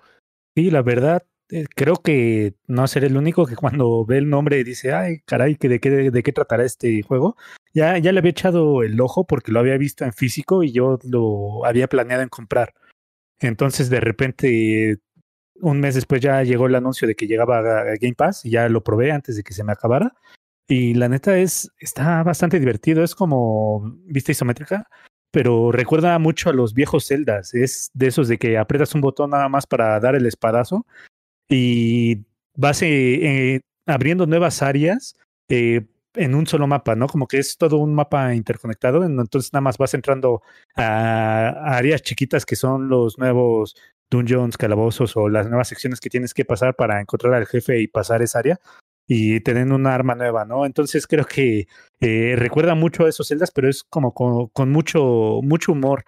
Sí, 0.56 0.72
la 0.72 0.82
verdad, 0.82 1.24
creo 1.74 1.96
que 1.96 2.54
no 2.66 2.86
seré 2.86 3.08
el 3.08 3.16
único 3.16 3.46
que 3.46 3.56
cuando 3.56 4.04
ve 4.04 4.18
el 4.18 4.28
nombre 4.28 4.62
dice, 4.64 4.92
ay, 4.92 5.20
caray, 5.26 5.54
¿de 5.54 5.80
qué, 5.80 5.90
de, 5.90 6.10
de 6.10 6.22
qué 6.22 6.32
tratará 6.32 6.64
este 6.64 7.02
juego? 7.02 7.36
Ya, 7.72 7.98
ya 7.98 8.12
le 8.12 8.18
había 8.18 8.30
echado 8.30 8.82
el 8.82 9.00
ojo 9.00 9.26
porque 9.26 9.52
lo 9.52 9.60
había 9.60 9.76
visto 9.76 10.04
en 10.04 10.12
físico 10.12 10.62
y 10.62 10.72
yo 10.72 10.98
lo 11.04 11.64
había 11.64 11.88
planeado 11.88 12.22
en 12.22 12.28
comprar. 12.28 12.74
Entonces, 13.40 13.90
de 13.90 14.00
repente, 14.00 14.98
un 15.60 15.80
mes 15.80 15.94
después 15.94 16.20
ya 16.20 16.42
llegó 16.42 16.66
el 16.66 16.74
anuncio 16.74 17.06
de 17.08 17.14
que 17.14 17.26
llegaba 17.26 17.58
a 17.58 17.84
Game 18.00 18.14
Pass 18.14 18.44
y 18.44 18.50
ya 18.50 18.68
lo 18.68 18.82
probé 18.82 19.12
antes 19.12 19.36
de 19.36 19.42
que 19.42 19.52
se 19.54 19.64
me 19.64 19.72
acabara. 19.72 20.14
Y 20.66 20.94
la 20.94 21.08
neta 21.08 21.36
es, 21.36 21.70
está 21.78 22.22
bastante 22.22 22.58
divertido, 22.58 23.04
es 23.04 23.14
como 23.14 23.82
vista 24.06 24.32
isométrica, 24.32 24.88
pero 25.30 25.72
recuerda 25.72 26.18
mucho 26.18 26.48
a 26.48 26.54
los 26.54 26.72
viejos 26.74 27.06
celdas. 27.06 27.52
Es 27.54 27.90
de 27.92 28.06
esos 28.06 28.28
de 28.28 28.38
que 28.38 28.56
aprietas 28.56 28.94
un 28.94 29.02
botón 29.02 29.30
nada 29.30 29.48
más 29.48 29.66
para 29.66 30.00
dar 30.00 30.14
el 30.14 30.26
espadazo 30.26 30.86
y 31.48 32.24
vas 32.56 32.82
eh, 32.82 33.60
abriendo 33.86 34.26
nuevas 34.26 34.62
áreas 34.62 35.16
eh, 35.48 35.86
en 36.14 36.34
un 36.34 36.46
solo 36.46 36.66
mapa, 36.66 36.94
¿no? 36.94 37.08
Como 37.08 37.26
que 37.26 37.38
es 37.38 37.56
todo 37.56 37.78
un 37.78 37.94
mapa 37.94 38.34
interconectado, 38.34 39.04
entonces 39.04 39.52
nada 39.52 39.62
más 39.62 39.78
vas 39.78 39.94
entrando 39.94 40.42
a, 40.76 41.48
a 41.48 41.76
áreas 41.76 42.02
chiquitas 42.02 42.46
que 42.46 42.56
son 42.56 42.88
los 42.88 43.18
nuevos 43.18 43.74
dungeons, 44.10 44.56
calabozos 44.56 45.16
o 45.16 45.28
las 45.28 45.48
nuevas 45.48 45.68
secciones 45.68 46.00
que 46.00 46.10
tienes 46.10 46.34
que 46.34 46.44
pasar 46.44 46.74
para 46.76 47.00
encontrar 47.00 47.34
al 47.34 47.46
jefe 47.46 47.80
y 47.80 47.88
pasar 47.88 48.22
esa 48.22 48.38
área 48.38 48.60
y 49.06 49.40
tener 49.40 49.70
una 49.70 49.94
arma 49.94 50.14
nueva, 50.14 50.44
¿no? 50.44 50.64
Entonces 50.64 51.06
creo 51.06 51.26
que 51.26 51.66
eh, 52.00 52.34
recuerda 52.36 52.74
mucho 52.74 53.04
a 53.04 53.08
esos 53.08 53.28
celdas, 53.28 53.50
pero 53.50 53.68
es 53.68 53.82
como 53.84 54.14
con, 54.14 54.48
con 54.48 54.70
mucho, 54.70 55.40
mucho 55.42 55.72
humor. 55.72 56.04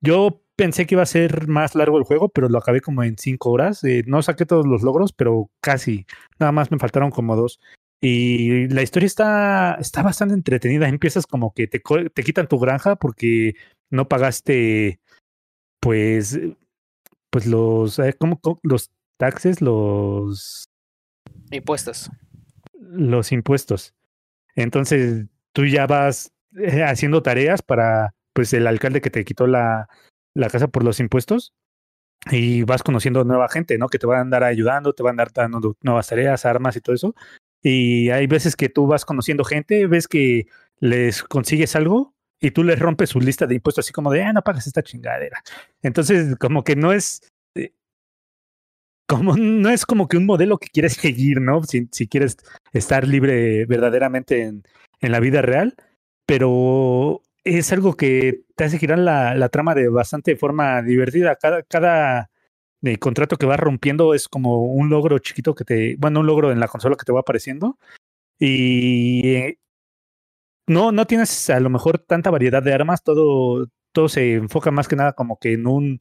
Yo 0.00 0.42
pensé 0.60 0.86
que 0.86 0.94
iba 0.94 1.02
a 1.02 1.06
ser 1.06 1.48
más 1.48 1.74
largo 1.74 1.96
el 1.96 2.04
juego, 2.04 2.28
pero 2.28 2.50
lo 2.50 2.58
acabé 2.58 2.82
como 2.82 3.02
en 3.02 3.16
cinco 3.16 3.50
horas. 3.50 3.82
Eh, 3.82 4.04
no 4.06 4.20
saqué 4.20 4.44
todos 4.44 4.66
los 4.66 4.82
logros, 4.82 5.14
pero 5.14 5.50
casi. 5.62 6.04
Nada 6.38 6.52
más 6.52 6.70
me 6.70 6.78
faltaron 6.78 7.10
como 7.10 7.34
dos. 7.34 7.60
Y 7.98 8.68
la 8.68 8.82
historia 8.82 9.06
está, 9.06 9.78
está 9.80 10.02
bastante 10.02 10.34
entretenida. 10.34 10.86
Empiezas 10.86 11.26
como 11.26 11.54
que 11.54 11.66
te, 11.66 11.80
te 12.12 12.22
quitan 12.22 12.46
tu 12.46 12.58
granja 12.58 12.96
porque 12.96 13.54
no 13.88 14.06
pagaste, 14.06 15.00
pues, 15.80 16.38
pues 17.30 17.46
los, 17.46 17.98
eh, 17.98 18.14
¿cómo, 18.18 18.38
los 18.62 18.90
taxes, 19.16 19.62
los 19.62 20.64
impuestos. 21.50 22.10
Los 22.74 23.32
impuestos. 23.32 23.94
Entonces 24.56 25.24
tú 25.54 25.64
ya 25.64 25.86
vas 25.86 26.34
eh, 26.58 26.82
haciendo 26.82 27.22
tareas 27.22 27.62
para, 27.62 28.14
pues, 28.34 28.52
el 28.52 28.66
alcalde 28.66 29.00
que 29.00 29.08
te 29.08 29.24
quitó 29.24 29.46
la, 29.46 29.88
la 30.34 30.48
casa 30.48 30.68
por 30.68 30.84
los 30.84 31.00
impuestos 31.00 31.52
y 32.30 32.62
vas 32.64 32.82
conociendo 32.82 33.24
nueva 33.24 33.48
gente, 33.48 33.78
¿no? 33.78 33.88
Que 33.88 33.98
te 33.98 34.06
van 34.06 34.18
a 34.18 34.22
andar 34.22 34.44
ayudando, 34.44 34.92
te 34.92 35.02
van 35.02 35.10
a 35.10 35.22
andar 35.22 35.32
dando 35.32 35.76
nuevas 35.82 36.08
tareas, 36.08 36.44
armas 36.44 36.76
y 36.76 36.80
todo 36.80 36.94
eso. 36.94 37.14
Y 37.62 38.10
hay 38.10 38.26
veces 38.26 38.56
que 38.56 38.68
tú 38.68 38.86
vas 38.86 39.04
conociendo 39.04 39.44
gente, 39.44 39.86
ves 39.86 40.08
que 40.08 40.46
les 40.78 41.22
consigues 41.22 41.76
algo 41.76 42.14
y 42.40 42.50
tú 42.52 42.64
les 42.64 42.78
rompes 42.78 43.10
su 43.10 43.20
lista 43.20 43.46
de 43.46 43.56
impuestos 43.56 43.84
así 43.84 43.92
como 43.92 44.10
de, 44.10 44.22
ah, 44.22 44.32
no 44.32 44.42
pagas 44.42 44.66
esta 44.66 44.82
chingadera. 44.82 45.42
Entonces, 45.82 46.36
como 46.36 46.64
que 46.64 46.76
no 46.76 46.92
es, 46.92 47.22
eh, 47.54 47.72
como 49.06 49.36
no 49.36 49.68
es 49.70 49.84
como 49.84 50.08
que 50.08 50.16
un 50.16 50.26
modelo 50.26 50.58
que 50.58 50.68
quieres 50.68 50.92
seguir, 51.00 51.40
¿no? 51.40 51.62
Si, 51.64 51.88
si 51.92 52.08
quieres 52.08 52.38
estar 52.72 53.06
libre 53.06 53.66
verdaderamente 53.66 54.42
en, 54.42 54.64
en 55.00 55.12
la 55.12 55.20
vida 55.20 55.42
real, 55.42 55.74
pero 56.26 57.22
es 57.44 57.72
algo 57.72 57.96
que 57.96 58.42
te 58.56 58.64
hace 58.64 58.78
girar 58.78 58.98
la, 58.98 59.34
la 59.34 59.48
trama 59.48 59.74
de 59.74 59.88
bastante 59.88 60.36
forma 60.36 60.82
divertida. 60.82 61.36
Cada, 61.36 61.62
cada 61.62 62.30
eh, 62.82 62.98
contrato 62.98 63.36
que 63.36 63.46
vas 63.46 63.60
rompiendo 63.60 64.14
es 64.14 64.28
como 64.28 64.64
un 64.64 64.90
logro 64.90 65.18
chiquito 65.18 65.54
que 65.54 65.64
te, 65.64 65.96
bueno, 65.98 66.20
un 66.20 66.26
logro 66.26 66.52
en 66.52 66.60
la 66.60 66.68
consola 66.68 66.96
que 66.96 67.04
te 67.04 67.12
va 67.12 67.20
apareciendo. 67.20 67.78
Y 68.38 69.28
eh, 69.34 69.58
no, 70.66 70.92
no 70.92 71.06
tienes 71.06 71.50
a 71.50 71.60
lo 71.60 71.70
mejor 71.70 71.98
tanta 71.98 72.30
variedad 72.30 72.62
de 72.62 72.72
armas, 72.72 73.02
todo, 73.02 73.68
todo 73.92 74.08
se 74.08 74.34
enfoca 74.34 74.70
más 74.70 74.88
que 74.88 74.96
nada 74.96 75.12
como 75.14 75.38
que 75.38 75.54
en 75.54 75.66
un 75.66 75.98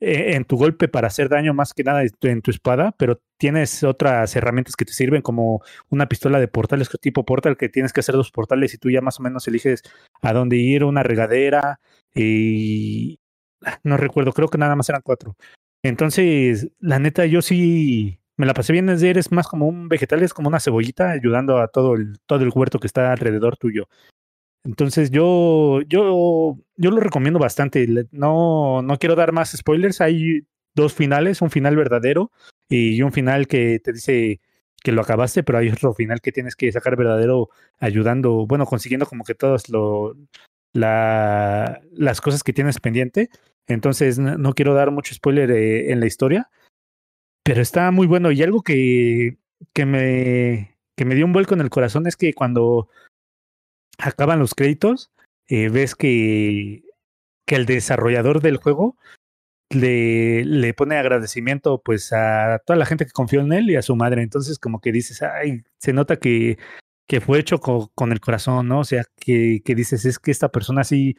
en 0.00 0.44
tu 0.44 0.56
golpe 0.56 0.88
para 0.88 1.08
hacer 1.08 1.28
daño 1.28 1.54
más 1.54 1.74
que 1.74 1.84
nada 1.84 2.02
en 2.22 2.42
tu 2.42 2.50
espada, 2.50 2.92
pero 2.96 3.20
tienes 3.36 3.82
otras 3.82 4.34
herramientas 4.36 4.76
que 4.76 4.84
te 4.84 4.92
sirven 4.92 5.22
como 5.22 5.62
una 5.90 6.06
pistola 6.06 6.38
de 6.38 6.48
portales 6.48 6.88
tipo 7.00 7.24
portal 7.24 7.56
que 7.56 7.68
tienes 7.68 7.92
que 7.92 8.00
hacer 8.00 8.14
dos 8.14 8.30
portales 8.30 8.74
y 8.74 8.78
tú 8.78 8.90
ya 8.90 9.00
más 9.00 9.18
o 9.18 9.22
menos 9.22 9.48
eliges 9.48 9.82
a 10.22 10.32
dónde 10.32 10.56
ir, 10.56 10.84
una 10.84 11.02
regadera 11.02 11.80
y 12.14 13.18
no 13.82 13.96
recuerdo, 13.96 14.32
creo 14.32 14.48
que 14.48 14.58
nada 14.58 14.76
más 14.76 14.88
eran 14.88 15.02
cuatro. 15.02 15.36
Entonces, 15.82 16.68
la 16.80 16.98
neta, 16.98 17.26
yo 17.26 17.42
sí 17.42 18.20
me 18.36 18.46
la 18.46 18.54
pasé 18.54 18.72
bien 18.72 18.86
desde 18.86 19.10
eres 19.10 19.32
más 19.32 19.48
como 19.48 19.66
un 19.66 19.88
vegetal, 19.88 20.22
es 20.22 20.32
como 20.32 20.48
una 20.48 20.60
cebollita 20.60 21.10
ayudando 21.10 21.58
a 21.58 21.68
todo 21.68 21.94
el, 21.94 22.18
todo 22.26 22.44
el 22.44 22.52
huerto 22.54 22.78
que 22.78 22.86
está 22.86 23.12
alrededor 23.12 23.56
tuyo. 23.56 23.88
Entonces 24.64 25.10
yo, 25.10 25.80
yo, 25.82 26.58
yo 26.76 26.90
lo 26.90 27.00
recomiendo 27.00 27.38
bastante. 27.38 27.86
No, 28.10 28.82
no 28.82 28.98
quiero 28.98 29.14
dar 29.14 29.32
más 29.32 29.52
spoilers. 29.56 30.00
Hay 30.00 30.46
dos 30.74 30.94
finales, 30.94 31.42
un 31.42 31.50
final 31.50 31.76
verdadero 31.76 32.30
y 32.68 33.00
un 33.02 33.12
final 33.12 33.46
que 33.46 33.80
te 33.80 33.92
dice 33.92 34.40
que 34.82 34.92
lo 34.92 35.02
acabaste, 35.02 35.42
pero 35.42 35.58
hay 35.58 35.68
otro 35.68 35.94
final 35.94 36.20
que 36.20 36.32
tienes 36.32 36.54
que 36.54 36.70
sacar 36.70 36.96
verdadero 36.96 37.48
ayudando, 37.78 38.46
bueno, 38.46 38.66
consiguiendo 38.66 39.06
como 39.06 39.24
que 39.24 39.34
todas 39.34 39.68
lo, 39.70 40.16
la, 40.72 41.80
las 41.92 42.20
cosas 42.20 42.42
que 42.42 42.52
tienes 42.52 42.80
pendiente. 42.80 43.30
Entonces 43.66 44.18
no, 44.18 44.54
quiero 44.54 44.74
dar 44.74 44.90
mucho 44.90 45.14
spoiler 45.14 45.50
eh, 45.50 45.92
en 45.92 46.00
la 46.00 46.06
historia, 46.06 46.50
pero 47.42 47.60
está 47.60 47.90
muy 47.90 48.06
bueno. 48.06 48.30
Y 48.32 48.42
algo 48.42 48.62
que, 48.62 49.36
que, 49.74 49.84
me, 49.84 50.78
que 50.96 51.04
me 51.04 51.14
dio 51.14 51.26
un 51.26 51.32
vuelco 51.32 51.54
en 51.54 51.60
el 51.60 51.70
corazón 51.70 52.06
es 52.06 52.16
que 52.16 52.32
cuando 52.32 52.88
acaban 53.98 54.38
los 54.38 54.54
créditos, 54.54 55.10
eh, 55.48 55.68
ves 55.68 55.94
que, 55.94 56.84
que 57.46 57.56
el 57.56 57.66
desarrollador 57.66 58.40
del 58.40 58.56
juego 58.56 58.96
le, 59.70 60.44
le 60.44 60.72
pone 60.74 60.96
agradecimiento 60.96 61.82
pues 61.84 62.12
a 62.12 62.60
toda 62.64 62.78
la 62.78 62.86
gente 62.86 63.04
que 63.04 63.12
confió 63.12 63.40
en 63.40 63.52
él 63.52 63.70
y 63.70 63.76
a 63.76 63.82
su 63.82 63.96
madre. 63.96 64.22
Entonces 64.22 64.58
como 64.58 64.80
que 64.80 64.92
dices, 64.92 65.22
ay, 65.22 65.62
se 65.78 65.92
nota 65.92 66.16
que, 66.16 66.58
que 67.06 67.20
fue 67.20 67.38
hecho 67.38 67.58
con, 67.58 68.12
el 68.12 68.20
corazón, 68.20 68.68
¿no? 68.68 68.80
O 68.80 68.84
sea, 68.84 69.04
que, 69.16 69.62
que 69.64 69.74
dices, 69.74 70.04
es 70.04 70.18
que 70.18 70.30
esta 70.30 70.50
persona 70.50 70.84
sí, 70.84 71.16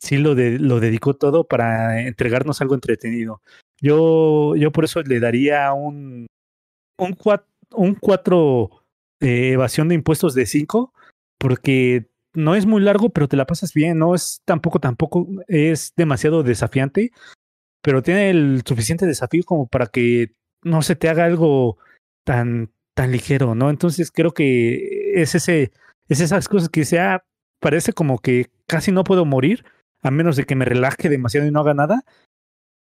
sí 0.00 0.18
lo, 0.18 0.34
de, 0.34 0.58
lo 0.58 0.80
dedicó 0.80 1.14
todo 1.14 1.44
para 1.44 2.02
entregarnos 2.02 2.60
algo 2.60 2.74
entretenido. 2.74 3.42
Yo, 3.80 4.54
yo 4.56 4.70
por 4.70 4.84
eso 4.84 5.02
le 5.02 5.18
daría 5.18 5.72
un, 5.72 6.26
un 6.98 7.12
4 7.14 7.52
un 7.74 7.94
cuatro, 7.94 8.70
eh, 9.20 9.52
evasión 9.52 9.88
de 9.88 9.94
impuestos 9.94 10.34
de 10.34 10.46
5, 10.46 10.92
porque 11.42 12.08
no 12.34 12.54
es 12.54 12.66
muy 12.66 12.80
largo, 12.80 13.10
pero 13.10 13.26
te 13.26 13.36
la 13.36 13.46
pasas 13.46 13.74
bien, 13.74 13.98
no 13.98 14.14
es 14.14 14.42
tampoco, 14.44 14.78
tampoco 14.78 15.26
es 15.48 15.92
demasiado 15.96 16.44
desafiante, 16.44 17.10
pero 17.82 18.00
tiene 18.00 18.30
el 18.30 18.62
suficiente 18.64 19.06
desafío 19.06 19.42
como 19.44 19.66
para 19.66 19.88
que 19.88 20.36
no 20.62 20.82
se 20.82 20.94
te 20.94 21.08
haga 21.08 21.24
algo 21.24 21.78
tan, 22.24 22.70
tan 22.94 23.10
ligero, 23.10 23.56
¿no? 23.56 23.70
Entonces 23.70 24.12
creo 24.12 24.32
que 24.32 25.20
es 25.20 25.34
ese, 25.34 25.72
es 26.08 26.20
esas 26.20 26.48
cosas 26.48 26.68
que 26.68 26.84
sea, 26.84 27.14
ah, 27.16 27.24
parece 27.60 27.92
como 27.92 28.20
que 28.20 28.46
casi 28.68 28.92
no 28.92 29.02
puedo 29.02 29.24
morir, 29.24 29.64
a 30.00 30.12
menos 30.12 30.36
de 30.36 30.44
que 30.44 30.54
me 30.54 30.64
relaje 30.64 31.08
demasiado 31.08 31.48
y 31.48 31.50
no 31.50 31.58
haga 31.58 31.74
nada, 31.74 32.04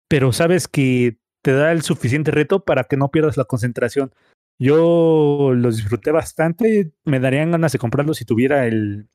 pero 0.08 0.34
sabes 0.34 0.68
que 0.68 1.18
te 1.42 1.52
da 1.52 1.72
el 1.72 1.82
suficiente 1.82 2.30
reto 2.30 2.64
para 2.64 2.84
que 2.84 2.96
no 2.96 3.10
pierdas 3.10 3.38
la 3.38 3.46
concentración. 3.46 4.14
Yo 4.58 5.54
los 5.54 5.78
disfruté 5.78 6.12
bastante, 6.12 6.92
me 7.04 7.20
darían 7.20 7.52
ganas 7.52 7.72
de 7.72 7.80
comprarlo 7.80 8.14
si 8.14 8.26
tuviera 8.26 8.66
el, 8.68 9.10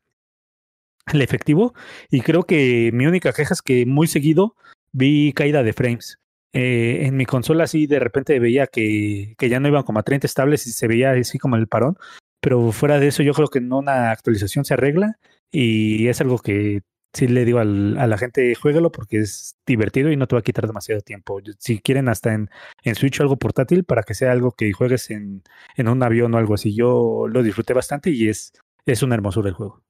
el 1.12 1.22
efectivo 1.22 1.74
y 2.10 2.20
creo 2.20 2.44
que 2.44 2.90
mi 2.92 3.06
única 3.06 3.32
queja 3.32 3.54
es 3.54 3.62
que 3.62 3.86
muy 3.86 4.06
seguido 4.06 4.54
vi 4.92 5.32
caída 5.32 5.62
de 5.62 5.72
frames. 5.72 6.18
Eh, 6.52 7.06
en 7.06 7.16
mi 7.16 7.26
consola 7.26 7.66
sí 7.68 7.86
de 7.86 8.00
repente 8.00 8.38
veía 8.40 8.66
que, 8.66 9.34
que 9.38 9.48
ya 9.48 9.60
no 9.60 9.68
iban 9.68 9.84
como 9.84 10.00
a 10.00 10.02
30 10.02 10.26
estables 10.26 10.66
y 10.66 10.72
se 10.72 10.88
veía 10.88 11.12
así 11.12 11.38
como 11.38 11.56
el 11.56 11.68
parón, 11.68 11.96
pero 12.40 12.72
fuera 12.72 12.98
de 12.98 13.08
eso 13.08 13.22
yo 13.22 13.34
creo 13.34 13.48
que 13.48 13.58
en 13.58 13.72
una 13.72 14.10
actualización 14.10 14.64
se 14.64 14.74
arregla 14.74 15.18
y 15.52 16.08
es 16.08 16.20
algo 16.20 16.38
que 16.38 16.82
sí 17.12 17.28
le 17.28 17.44
digo 17.44 17.58
al, 17.58 17.98
a 17.98 18.06
la 18.06 18.18
gente, 18.18 18.54
juégalo 18.54 18.92
porque 18.92 19.18
es 19.18 19.56
divertido 19.66 20.10
y 20.10 20.16
no 20.16 20.26
te 20.26 20.36
va 20.36 20.40
a 20.40 20.44
quitar 20.44 20.66
demasiado 20.66 21.00
tiempo. 21.00 21.40
Si 21.58 21.80
quieren 21.80 22.08
hasta 22.08 22.34
en, 22.34 22.50
en 22.82 22.94
Switch 22.94 23.20
algo 23.20 23.36
portátil 23.36 23.84
para 23.84 24.02
que 24.02 24.14
sea 24.14 24.32
algo 24.32 24.52
que 24.52 24.72
juegues 24.72 25.10
en, 25.10 25.42
en 25.76 25.88
un 25.88 26.02
avión 26.02 26.34
o 26.34 26.38
algo 26.38 26.54
así. 26.54 26.74
Yo 26.74 27.26
lo 27.28 27.42
disfruté 27.42 27.72
bastante 27.72 28.10
y 28.10 28.28
es, 28.28 28.52
es 28.86 29.02
una 29.02 29.14
hermosura 29.14 29.48
el 29.48 29.54
juego. 29.54 29.82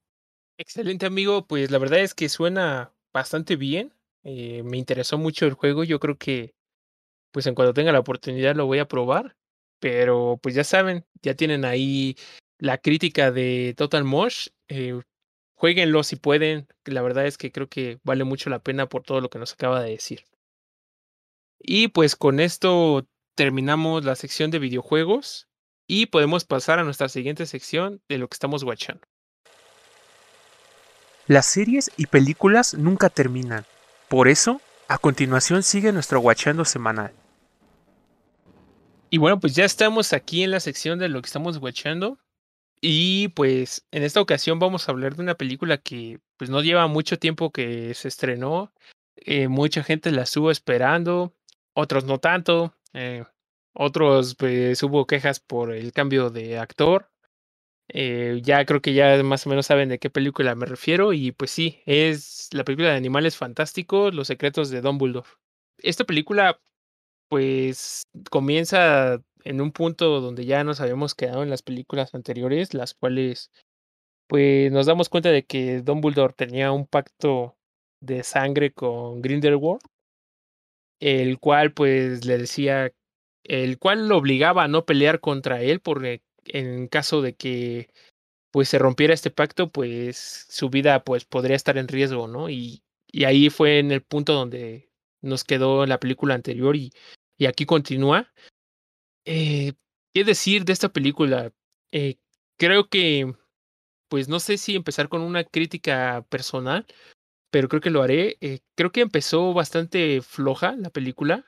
Excelente 0.59 1.07
amigo, 1.07 1.47
pues 1.47 1.71
la 1.71 1.79
verdad 1.79 2.01
es 2.01 2.15
que 2.15 2.29
suena 2.29 2.93
bastante 3.13 3.57
bien. 3.57 3.95
Eh, 4.23 4.63
me 4.63 4.77
interesó 4.77 5.17
mucho 5.17 5.47
el 5.47 5.55
juego, 5.55 5.85
yo 5.85 5.99
creo 5.99 6.19
que 6.19 6.55
pues 7.33 7.47
en 7.47 7.55
cuanto 7.55 7.73
tenga 7.73 7.93
la 7.93 8.01
oportunidad 8.01 8.57
lo 8.57 8.67
voy 8.67 8.79
a 8.79 8.89
probar. 8.89 9.37
Pero 9.79 10.39
pues 10.43 10.55
ya 10.55 10.65
saben, 10.65 11.07
ya 11.23 11.35
tienen 11.35 11.65
ahí 11.65 12.17
la 12.59 12.79
crítica 12.79 13.33
de 13.33 13.75
Total 13.77 14.05
Mosh. 14.05 14.49
Eh, 14.69 15.01
jueguenlo 15.61 16.03
si 16.05 16.17
pueden. 16.17 16.67
La 16.87 17.03
verdad 17.03 17.27
es 17.27 17.37
que 17.37 17.53
creo 17.53 17.69
que 17.69 18.01
vale 18.03 18.25
mucho 18.25 18.49
la 18.49 18.61
pena 18.61 18.89
por 18.89 19.03
todo 19.03 19.21
lo 19.21 19.29
que 19.29 19.39
nos 19.39 19.53
acaba 19.53 19.83
de 19.83 19.91
decir. 19.91 20.25
Y 21.59 21.89
pues 21.89 22.17
con 22.17 22.41
esto 22.41 23.07
terminamos 23.35 24.07
la 24.07 24.17
sección 24.17 24.51
de 24.51 24.59
videojuegos 24.59 25.49
y 25.87 26.07
podemos 26.07 26.47
pasar 26.47 26.79
a 26.79 26.85
nuestra 26.85 27.11
siguiente 27.11 27.45
sección 27.45 28.01
de 28.09 28.17
lo 28.17 28.27
que 28.27 28.37
estamos 28.37 28.63
watchando. 28.63 29.03
Las 31.27 31.45
series 31.45 31.91
y 31.99 32.07
películas 32.07 32.73
nunca 32.73 33.11
terminan. 33.11 33.67
Por 34.09 34.29
eso, 34.29 34.63
a 34.89 34.97
continuación 34.97 35.63
sigue 35.63 35.93
nuestro 35.93 36.21
Watchando 36.21 36.65
semanal. 36.65 37.13
Y 39.11 39.19
bueno, 39.19 39.39
pues 39.39 39.55
ya 39.55 39.67
estamos 39.67 40.15
aquí 40.15 40.43
en 40.43 40.53
la 40.53 40.61
sección 40.61 40.99
de 40.99 41.11
lo 41.11 41.21
que 41.21 41.27
estamos 41.27 41.59
watchando. 41.59 42.19
Y 42.81 43.29
pues 43.29 43.87
en 43.91 44.03
esta 44.03 44.21
ocasión 44.21 44.59
vamos 44.59 44.89
a 44.89 44.93
hablar 44.93 45.15
de 45.17 45.23
una 45.23 45.35
película 45.35 45.79
que 45.79 46.21
pues 46.39 46.49
no 46.51 46.63
lleva 46.63 46.87
mucho 46.87 47.19
tiempo 47.19 47.53
que 47.53 47.95
se 47.95 48.09
estrenó. 48.09 48.73
Eh, 49.17 49.49
mucha 49.49 49.83
gente 49.83 50.11
la 50.11 50.23
estuvo 50.23 50.51
esperando, 50.51 51.35
otros 51.75 52.05
no 52.05 52.19
tanto. 52.19 52.75
Eh, 52.95 53.25
otros 53.75 54.35
pues 54.37 54.83
hubo 54.83 55.07
quejas 55.07 55.41
por 55.41 55.73
el 55.75 55.93
cambio 55.93 56.31
de 56.31 56.59
actor. 56.59 57.11
Eh, 57.89 58.41
ya 58.43 58.65
creo 58.65 58.81
que 58.81 58.95
ya 58.95 59.23
más 59.25 59.47
o 59.47 59.51
menos 59.51 59.67
saben 59.67 59.89
de 59.89 59.99
qué 59.99 60.11
película 60.11 60.55
me 60.55 60.67
refiero 60.67 61.13
y 61.13 61.33
pues 61.33 61.51
sí, 61.51 61.83
es 61.87 62.49
la 62.53 62.65
película 62.65 62.91
de 62.91 62.97
Animales 62.97 63.37
Fantásticos, 63.37 64.15
Los 64.15 64.29
Secretos 64.29 64.71
de 64.71 64.81
Dumbledore. 64.81 65.29
Esta 65.79 66.05
película 66.05 66.61
pues 67.29 68.05
comienza 68.31 69.21
en 69.45 69.61
un 69.61 69.73
punto 69.73 70.21
donde 70.21 70.45
ya 70.45 70.65
nos 70.65 70.81
habíamos 70.81 71.15
quedado 71.15 71.43
en 71.43 71.51
las 71.51 71.63
películas 71.63 72.15
anteriores, 72.15 72.75
las 72.75 72.95
cuales 72.95 73.51
pues 74.29 74.71
nos 74.73 74.87
damos 74.87 75.09
cuenta 75.09 75.31
de 75.31 75.45
que 75.45 75.81
Dumbledore 75.83 76.35
tenía 76.35 76.73
un 76.73 76.87
pacto 76.87 77.57
de 78.01 78.23
sangre 78.23 78.73
con 78.73 79.23
Grindelwald, 79.23 79.81
el 81.01 81.39
cual 81.39 81.73
pues 81.73 82.25
le 82.25 82.39
decía, 82.39 82.93
el 83.45 83.79
cual 83.79 84.09
lo 84.09 84.19
obligaba 84.19 84.65
a 84.65 84.69
no 84.69 84.85
pelear 84.85 85.21
contra 85.21 85.63
él 85.63 85.81
porque 85.81 86.23
en 86.47 86.89
caso 86.89 87.23
de 87.23 87.35
que 87.35 87.89
pues 88.51 88.69
se 88.69 88.79
rompiera 88.79 89.15
este 89.15 89.31
pacto, 89.31 89.71
pues 89.71 90.47
su 90.49 90.71
vida 90.71 91.05
pues 91.05 91.25
podría 91.25 91.57
estar 91.57 91.79
en 91.79 91.89
riesgo, 91.89 92.29
¿no? 92.29 92.51
Y, 92.51 92.83
y 93.11 93.25
ahí 93.25 93.51
fue 93.51 93.79
en 93.79 93.93
el 93.93 94.03
punto 94.03 94.35
donde 94.35 94.91
nos 95.23 95.45
quedó 95.45 95.87
la 95.87 96.01
película 96.01 96.35
anterior 96.35 96.77
y, 96.77 96.93
y 97.39 97.47
aquí 97.47 97.67
continúa. 97.67 98.33
Eh, 99.27 99.73
¿Qué 100.15 100.25
decir 100.25 100.65
de 100.65 100.73
esta 100.73 100.89
película? 100.89 101.53
Eh, 101.93 102.17
creo 102.59 102.89
que, 102.89 103.33
pues 104.09 104.29
no 104.29 104.41
sé 104.41 104.59
si 104.59 104.77
empezar 104.77 105.09
con 105.09 105.23
una 105.23 105.45
crítica 105.45 106.27
personal, 106.31 106.87
pero 107.51 107.69
creo 107.69 107.83
que 107.83 107.91
lo 107.91 108.03
haré. 108.03 108.39
Eh, 108.41 108.61
creo 108.77 108.93
que 108.93 109.03
empezó 109.03 109.55
bastante 109.55 110.23
floja 110.23 110.77
la 110.77 110.91
película. 110.91 111.47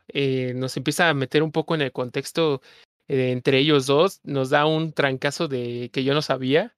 Nos 0.56 0.76
empieza 0.76 1.08
a 1.10 1.14
meter 1.14 1.42
un 1.42 1.52
poco 1.52 1.74
en 1.74 1.82
el 1.82 1.92
contexto 1.92 2.62
entre 3.08 3.58
ellos 3.58 3.86
dos, 3.86 4.20
nos 4.24 4.50
da 4.50 4.66
un 4.66 4.92
trancazo 4.92 5.48
de 5.48 5.90
que 5.92 6.04
yo 6.04 6.14
no 6.14 6.22
sabía, 6.22 6.74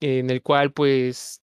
en 0.00 0.30
el 0.30 0.42
cual 0.42 0.72
pues 0.72 1.42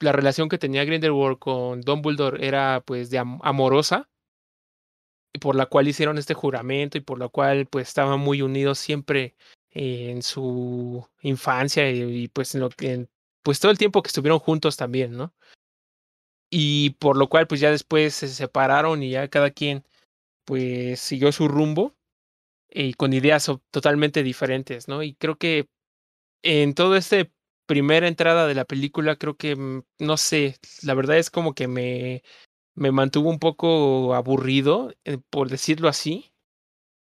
la 0.00 0.12
relación 0.12 0.48
que 0.48 0.58
tenía 0.58 0.84
Grindelwald 0.84 1.38
con 1.38 1.80
Dumbledore 1.80 2.46
era 2.46 2.82
pues 2.86 3.10
de 3.10 3.18
amorosa, 3.18 4.08
por 5.38 5.56
la 5.56 5.66
cual 5.66 5.88
hicieron 5.88 6.18
este 6.18 6.34
juramento 6.34 6.98
y 6.98 7.00
por 7.00 7.18
la 7.18 7.28
cual 7.28 7.66
pues 7.66 7.88
estaban 7.88 8.20
muy 8.20 8.42
unidos 8.42 8.78
siempre 8.78 9.34
en 9.70 10.22
su 10.22 11.06
infancia 11.22 11.90
y, 11.90 12.28
pues 12.28 12.54
en 12.54 12.62
lo 12.62 12.70
pues 13.42 13.60
todo 13.60 13.70
el 13.70 13.78
tiempo 13.78 14.02
que 14.02 14.08
estuvieron 14.08 14.38
juntos 14.38 14.76
también, 14.76 15.12
¿no? 15.16 15.34
Y 16.50 16.90
por 16.98 17.16
lo 17.16 17.28
cual 17.28 17.46
pues 17.46 17.60
ya 17.60 17.70
después 17.70 18.14
se 18.14 18.28
separaron 18.28 19.02
y 19.02 19.10
ya 19.10 19.28
cada 19.28 19.50
quien 19.50 19.84
pues 20.44 21.00
siguió 21.00 21.32
su 21.32 21.48
rumbo 21.48 21.94
y 22.70 22.94
con 22.94 23.12
ideas 23.12 23.50
totalmente 23.70 24.22
diferentes, 24.22 24.88
¿no? 24.88 25.02
Y 25.02 25.14
creo 25.14 25.36
que 25.36 25.68
en 26.42 26.74
todo 26.74 26.96
este 26.96 27.32
primera 27.68 28.08
entrada 28.08 28.46
de 28.46 28.54
la 28.54 28.64
película, 28.64 29.16
creo 29.16 29.36
que, 29.36 29.54
mm, 29.54 29.82
no 30.00 30.16
sé, 30.16 30.56
la 30.82 30.94
verdad 30.94 31.18
es 31.18 31.30
como 31.30 31.54
que 31.54 31.68
me, 31.68 32.22
me 32.78 32.92
mantuvo 32.92 33.28
un 33.30 33.38
poco 33.38 34.14
aburrido, 34.14 34.94
eh, 35.04 35.18
por 35.30 35.48
decirlo 35.50 35.88
así. 35.88 36.32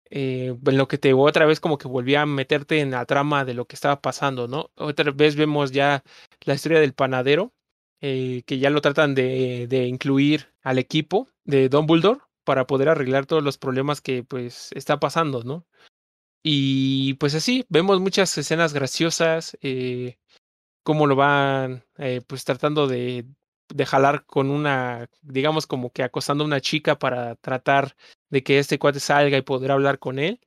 Eh, 0.10 0.56
en 0.66 0.78
lo 0.78 0.88
que 0.88 0.98
te 0.98 1.14
otra 1.14 1.46
vez 1.46 1.60
como 1.60 1.78
que 1.78 1.90
volví 1.90 2.16
a 2.16 2.26
meterte 2.26 2.80
en 2.80 2.92
la 2.92 3.06
trama 3.06 3.44
de 3.44 3.54
lo 3.54 3.66
que 3.66 3.76
estaba 3.76 4.02
pasando, 4.02 4.48
¿no? 4.48 4.72
Otra 4.76 5.12
vez 5.12 5.36
vemos 5.36 5.72
ya 5.72 6.04
la 6.46 6.54
historia 6.54 6.80
del 6.80 6.94
panadero, 6.94 7.54
eh, 8.02 8.44
que 8.46 8.58
ya 8.60 8.70
lo 8.70 8.82
tratan 8.82 9.16
de, 9.16 9.68
de 9.68 9.88
incluir 9.88 10.54
al 10.64 10.80
equipo 10.80 11.28
de 11.44 11.68
Dumbledore 11.70 12.22
para 12.46 12.68
poder 12.68 12.90
arreglar 12.90 13.26
todos 13.26 13.44
los 13.44 13.58
problemas 13.58 14.00
que 14.02 14.24
pues 14.24 14.70
está 14.74 15.00
pasando, 15.00 15.44
¿no? 15.44 15.68
Y 16.44 17.16
pues 17.16 17.36
así, 17.36 17.66
vemos 17.70 18.00
muchas 18.00 18.38
escenas 18.38 18.74
graciosas, 18.74 19.58
cómo 20.84 21.08
lo 21.08 21.16
van 21.18 21.84
pues 22.28 22.46
tratando 22.46 22.88
de, 22.88 23.26
de 23.70 23.86
jalar 23.86 24.26
con 24.26 24.50
una, 24.50 25.10
digamos 25.22 25.68
como 25.68 25.92
que 25.92 26.04
acosando 26.04 26.44
a 26.44 26.48
una 26.48 26.62
chica 26.62 27.00
para 27.00 27.36
tratar 27.36 27.96
de 28.30 28.44
que 28.44 28.60
este 28.60 28.80
cuate 28.80 29.00
salga 29.00 29.38
y 29.38 29.42
poder 29.42 29.72
hablar 29.72 30.00
con 30.00 30.20
él. 30.20 30.40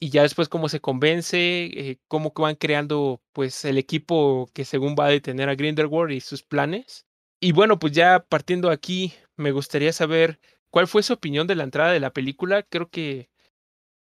Y 0.00 0.10
ya 0.10 0.22
después 0.22 0.48
cómo 0.48 0.68
se 0.68 0.80
convence, 0.80 1.64
eh, 1.64 1.98
cómo 2.08 2.32
van 2.36 2.56
creando 2.56 3.22
pues 3.32 3.64
el 3.64 3.78
equipo 3.78 4.48
que 4.52 4.64
según 4.64 4.96
va 4.98 5.06
a 5.06 5.10
detener 5.10 5.48
a 5.48 5.54
Grindelwald 5.54 6.12
y 6.12 6.20
sus 6.20 6.42
planes. 6.42 7.06
Y 7.40 7.52
bueno, 7.52 7.78
pues 7.78 7.92
ya 7.92 8.20
partiendo 8.20 8.70
aquí, 8.70 9.14
me 9.36 9.52
gustaría 9.52 9.92
saber 9.92 10.40
¿Cuál 10.74 10.88
fue 10.88 11.04
su 11.04 11.12
opinión 11.12 11.46
de 11.46 11.54
la 11.54 11.62
entrada 11.62 11.92
de 11.92 12.00
la 12.00 12.12
película? 12.12 12.64
Creo 12.64 12.90
que, 12.90 13.30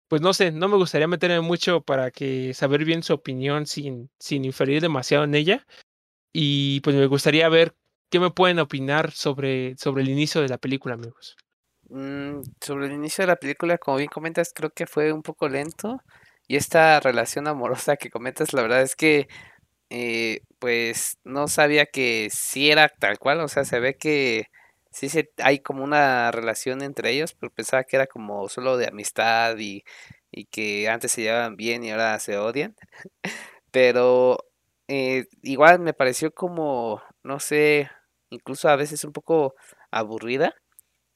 pues 0.08 0.22
no 0.22 0.32
sé, 0.32 0.50
no 0.50 0.66
me 0.66 0.78
gustaría 0.78 1.06
meterme 1.06 1.42
mucho 1.42 1.82
para 1.82 2.10
que 2.10 2.54
saber 2.54 2.86
bien 2.86 3.02
su 3.02 3.12
opinión 3.12 3.66
sin, 3.66 4.10
sin 4.18 4.46
inferir 4.46 4.80
demasiado 4.80 5.24
en 5.24 5.34
ella. 5.34 5.66
Y 6.32 6.80
pues 6.80 6.96
me 6.96 7.04
gustaría 7.04 7.50
ver 7.50 7.76
qué 8.14 8.20
me 8.20 8.30
pueden 8.30 8.60
opinar 8.60 9.10
sobre, 9.10 9.76
sobre 9.76 10.04
el 10.04 10.08
inicio 10.08 10.40
de 10.40 10.46
la 10.46 10.58
película, 10.58 10.94
amigos. 10.94 11.36
Mm, 11.88 12.42
sobre 12.60 12.86
el 12.86 12.92
inicio 12.92 13.22
de 13.22 13.26
la 13.26 13.34
película, 13.34 13.76
como 13.76 13.96
bien 13.96 14.08
comentas, 14.08 14.52
creo 14.54 14.70
que 14.70 14.86
fue 14.86 15.12
un 15.12 15.24
poco 15.24 15.48
lento. 15.48 16.00
Y 16.46 16.54
esta 16.54 17.00
relación 17.00 17.48
amorosa 17.48 17.96
que 17.96 18.10
comentas, 18.10 18.52
la 18.52 18.62
verdad 18.62 18.82
es 18.82 18.94
que 18.94 19.26
eh, 19.90 20.42
pues 20.60 21.18
no 21.24 21.48
sabía 21.48 21.86
que 21.86 22.28
sí 22.30 22.70
era 22.70 22.88
tal 22.88 23.18
cual, 23.18 23.40
o 23.40 23.48
sea, 23.48 23.64
se 23.64 23.80
ve 23.80 23.96
que 23.96 24.46
sí 24.92 25.08
se, 25.08 25.32
hay 25.38 25.58
como 25.58 25.82
una 25.82 26.30
relación 26.30 26.82
entre 26.82 27.10
ellos, 27.10 27.34
pero 27.34 27.52
pensaba 27.52 27.82
que 27.82 27.96
era 27.96 28.06
como 28.06 28.48
solo 28.48 28.76
de 28.76 28.86
amistad 28.86 29.58
y, 29.58 29.82
y 30.30 30.44
que 30.44 30.88
antes 30.88 31.10
se 31.10 31.22
llevaban 31.22 31.56
bien 31.56 31.82
y 31.82 31.90
ahora 31.90 32.16
se 32.20 32.38
odian. 32.38 32.76
Pero 33.72 34.38
eh, 34.86 35.26
igual 35.42 35.80
me 35.80 35.94
pareció 35.94 36.32
como, 36.32 37.02
no 37.24 37.40
sé, 37.40 37.90
incluso 38.34 38.68
a 38.68 38.76
veces 38.76 39.04
un 39.04 39.12
poco 39.12 39.54
aburrida. 39.90 40.54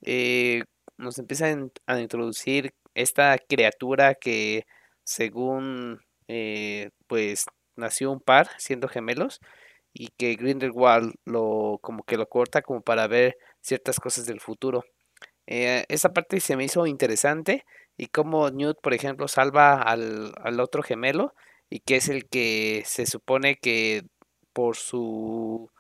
Eh, 0.03 0.63
nos 0.97 1.19
empiezan 1.19 1.73
a 1.87 2.01
introducir 2.01 2.75
esta 2.95 3.37
criatura 3.39 4.15
que 4.15 4.65
según 5.05 6.01
eh, 6.29 6.91
pues 7.07 7.47
nació 7.77 8.13
un 8.13 8.21
par 8.21 8.49
siendo 8.59 8.89
gemelos 8.89 9.41
y 9.93 10.09
que 10.19 10.35
Grindelwald 10.35 11.15
lo 11.25 11.79
como 11.83 12.03
que 12.05 12.17
lo 12.17 12.29
corta 12.29 12.63
como 12.63 12.83
para 12.83 13.07
ver 13.09 13.37
ciertas 13.61 14.01
cosas 14.01 14.27
del 14.27 14.41
futuro. 14.41 14.85
Eh, 15.47 15.85
esa 15.89 16.13
parte 16.13 16.41
se 16.41 16.57
me 16.57 16.65
hizo 16.65 16.87
interesante 16.87 17.65
y 17.97 18.09
como 18.09 18.51
Newt, 18.51 18.79
por 18.83 18.95
ejemplo, 18.95 19.29
salva 19.29 19.81
al, 19.83 20.33
al 20.43 20.61
otro 20.61 20.83
gemelo 20.83 21.35
y 21.71 21.81
que 21.81 21.97
es 21.97 22.09
el 22.09 22.29
que 22.29 22.83
se 22.87 23.07
supone 23.07 23.57
que 23.57 24.03
por 24.53 24.77
su 24.77 25.71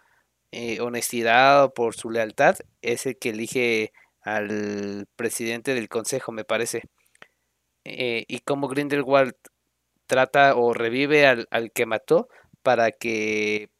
eh, 0.52 0.80
honestidad 0.80 1.64
o 1.64 1.74
por 1.74 1.94
su 1.94 2.10
lealtad 2.10 2.56
es 2.82 3.06
el 3.06 3.18
que 3.18 3.30
elige 3.30 3.92
al 4.22 5.06
presidente 5.16 5.74
del 5.74 5.88
consejo, 5.88 6.32
me 6.32 6.44
parece. 6.44 6.82
Eh, 7.84 8.24
y 8.28 8.40
como 8.40 8.68
Grindelwald 8.68 9.34
trata 10.06 10.56
o 10.56 10.74
revive 10.74 11.26
al, 11.26 11.48
al 11.50 11.72
que 11.72 11.86
mató 11.86 12.28
para 12.62 12.92
que 12.92 13.70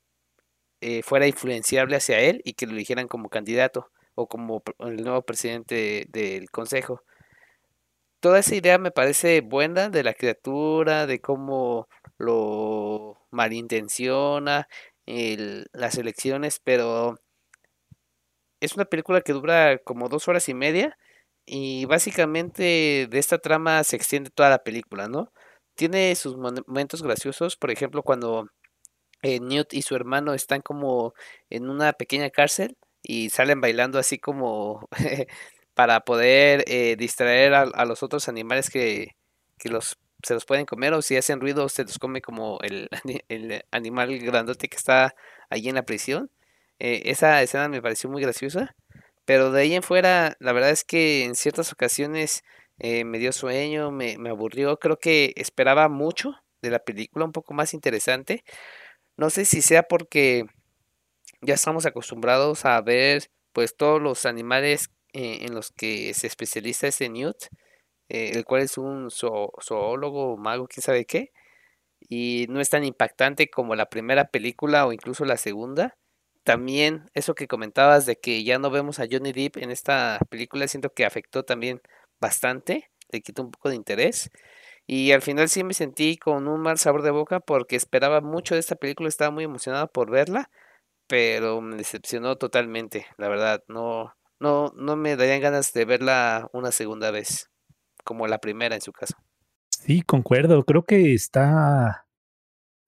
eh, 0.81 1.03
fuera 1.03 1.27
influenciable 1.27 1.97
hacia 1.97 2.21
él 2.21 2.41
y 2.45 2.55
que 2.55 2.67
lo 2.67 2.73
eligieran 2.73 3.09
como 3.09 3.29
candidato 3.29 3.91
o 4.15 4.29
como 4.29 4.63
el 4.81 5.03
nuevo 5.03 5.23
presidente 5.23 6.07
del 6.09 6.51
consejo. 6.51 7.03
Toda 8.21 8.41
esa 8.41 8.55
idea 8.57 8.79
me 8.79 8.91
parece 8.91 9.41
buena 9.41 9.91
de 9.91 10.03
la 10.03 10.15
criatura, 10.15 11.07
de 11.07 11.21
cómo 11.21 11.89
lo 12.17 13.19
malintenciona, 13.31 14.69
el, 15.09 15.69
las 15.73 15.97
elecciones, 15.97 16.61
pero 16.63 17.17
es 18.61 18.75
una 18.75 18.85
película 18.85 19.21
que 19.23 19.33
dura 19.33 19.79
como 19.79 20.09
dos 20.09 20.29
horas 20.29 20.49
y 20.49 20.55
media 20.55 20.99
y 21.47 21.87
básicamente 21.87 23.09
de 23.11 23.19
esta 23.19 23.39
trama 23.39 23.83
se 23.85 23.97
extiende 23.97 24.31
toda 24.31 24.51
la 24.51 24.63
película, 24.65 25.09
¿no? 25.09 25.33
Tiene 25.75 26.15
sus 26.17 26.37
momentos 26.37 27.03
graciosos, 27.03 27.57
por 27.57 27.71
ejemplo, 27.71 28.03
cuando 28.03 28.49
eh, 29.23 29.41
Newt 29.41 29.75
y 29.75 29.83
su 29.83 29.97
hermano 29.97 30.35
están 30.35 30.61
como 30.63 31.15
en 31.51 31.71
una 31.71 31.93
pequeña 31.95 32.31
cárcel 32.31 32.77
y 33.03 33.31
salen 33.31 33.61
bailando 33.61 33.99
así 33.99 34.19
como 34.19 34.89
para 35.75 36.01
poder 36.01 36.65
eh, 36.69 36.97
distraer 36.97 37.55
a, 37.55 37.63
a, 37.63 37.85
los 37.87 38.03
otros 38.03 38.29
animales 38.29 38.71
que, 38.71 39.17
que 39.59 39.71
los 39.71 39.99
se 40.23 40.35
los 40.35 40.45
pueden 40.45 40.67
comer 40.67 40.93
o 40.95 41.03
si 41.03 41.17
hacen 41.17 41.41
ruido 41.41 41.69
se 41.69 41.85
los 41.85 41.99
come 41.99 42.21
como 42.21 42.59
el, 42.63 42.89
el 43.29 43.65
animal 43.71 44.19
grandote 44.19 44.69
que 44.69 44.77
está 44.77 45.15
allí 45.51 45.69
en 45.69 45.77
la 45.77 45.85
prisión. 45.85 46.31
Eh, 46.79 47.03
esa 47.07 47.43
escena 47.43 47.69
me 47.69 47.83
pareció 47.83 48.09
muy 48.11 48.23
graciosa, 48.23 48.77
pero 49.25 49.51
de 49.53 49.63
ahí 49.63 49.75
en 49.75 49.83
fuera 49.83 50.37
la 50.41 50.53
verdad 50.53 50.71
es 50.71 50.85
que 50.85 51.25
en 51.25 51.35
ciertas 51.35 51.73
ocasiones 51.73 52.45
eh, 52.79 53.05
me 53.05 53.19
dio 53.19 53.33
sueño, 53.33 53.91
me, 53.91 54.19
me 54.19 54.31
aburrió, 54.31 54.79
creo 54.79 54.99
que 54.99 55.33
esperaba 55.37 55.89
mucho 55.89 56.35
de 56.63 56.71
la 56.71 56.79
película, 56.81 57.25
un 57.25 57.33
poco 57.33 57.55
más 57.55 57.75
interesante. 57.75 58.45
No 59.17 59.31
sé 59.31 59.45
si 59.45 59.63
sea 59.63 59.83
porque 59.85 60.47
ya 61.41 61.55
estamos 61.55 61.87
acostumbrados 61.87 62.65
a 62.65 62.81
ver 62.81 63.31
pues 63.53 63.77
todos 63.77 64.01
los 64.01 64.27
animales 64.27 64.91
eh, 65.13 65.39
en 65.43 65.55
los 65.55 65.71
que 65.73 66.15
se 66.15 66.27
especializa 66.27 66.89
ese 66.89 67.09
Newt 67.09 67.37
eh, 68.09 68.33
el 68.35 68.45
cual 68.45 68.63
es 68.63 68.79
un 68.79 69.11
zoólogo, 69.11 70.37
mago, 70.37 70.67
quién 70.69 70.83
sabe 70.83 71.05
qué, 71.07 71.33
y 72.01 72.47
no 72.49 72.61
es 72.61 72.71
tan 72.71 72.85
impactante 72.85 73.51
como 73.51 73.75
la 73.77 73.91
primera 73.91 74.31
película 74.31 74.87
o 74.87 74.93
incluso 74.93 75.25
la 75.25 75.37
segunda. 75.37 75.97
También 76.45 77.11
eso 77.15 77.35
que 77.35 77.49
comentabas 77.49 78.07
de 78.07 78.17
que 78.17 78.45
ya 78.45 78.59
no 78.59 78.71
vemos 78.71 79.01
a 79.01 79.07
Johnny 79.11 79.33
Depp 79.33 79.59
en 79.59 79.71
esta 79.71 80.19
película, 80.31 80.69
siento 80.69 80.93
que 80.95 81.05
afectó 81.05 81.45
también 81.45 81.83
bastante, 82.21 82.91
le 83.11 83.21
quitó 83.23 83.43
un 83.43 83.51
poco 83.51 83.69
de 83.71 83.77
interés. 83.77 84.31
Y 84.87 85.13
al 85.13 85.23
final 85.23 85.49
sí 85.51 85.65
me 85.65 85.75
sentí 85.75 86.17
con 86.19 86.49
un 86.49 86.61
mal 86.63 86.79
sabor 86.79 87.03
de 87.03 87.11
boca 87.11 87.41
porque 87.41 87.77
esperaba 87.77 88.21
mucho 88.23 88.55
de 88.55 88.61
esta 88.61 88.77
película, 88.77 89.09
estaba 89.09 89.31
muy 89.31 89.45
emocionado 89.45 89.89
por 89.89 90.11
verla, 90.11 90.51
pero 91.09 91.61
me 91.61 91.77
decepcionó 91.77 92.37
totalmente, 92.37 93.07
la 93.19 93.29
verdad, 93.29 93.65
no, 93.69 94.15
no, 94.41 94.73
no 94.77 94.97
me 94.97 95.17
darían 95.17 95.43
ganas 95.43 95.73
de 95.75 95.85
verla 95.85 96.49
una 96.53 96.73
segunda 96.73 97.11
vez 97.11 97.51
como 98.09 98.27
la 98.27 98.39
primera 98.39 98.75
en 98.75 98.81
su 98.81 98.91
caso. 98.91 99.15
Sí, 99.69 100.01
concuerdo. 100.01 100.65
Creo 100.65 100.83
que 100.83 101.13
está 101.13 102.07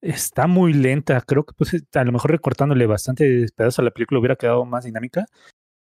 está 0.00 0.46
muy 0.46 0.72
lenta. 0.72 1.20
Creo 1.20 1.44
que 1.44 1.52
pues 1.52 1.76
a 1.94 2.04
lo 2.04 2.12
mejor 2.12 2.30
recortándole 2.30 2.86
bastante 2.86 3.46
pedazos 3.54 3.80
a 3.80 3.82
la 3.82 3.90
película 3.90 4.18
hubiera 4.18 4.36
quedado 4.36 4.64
más 4.64 4.84
dinámica. 4.84 5.26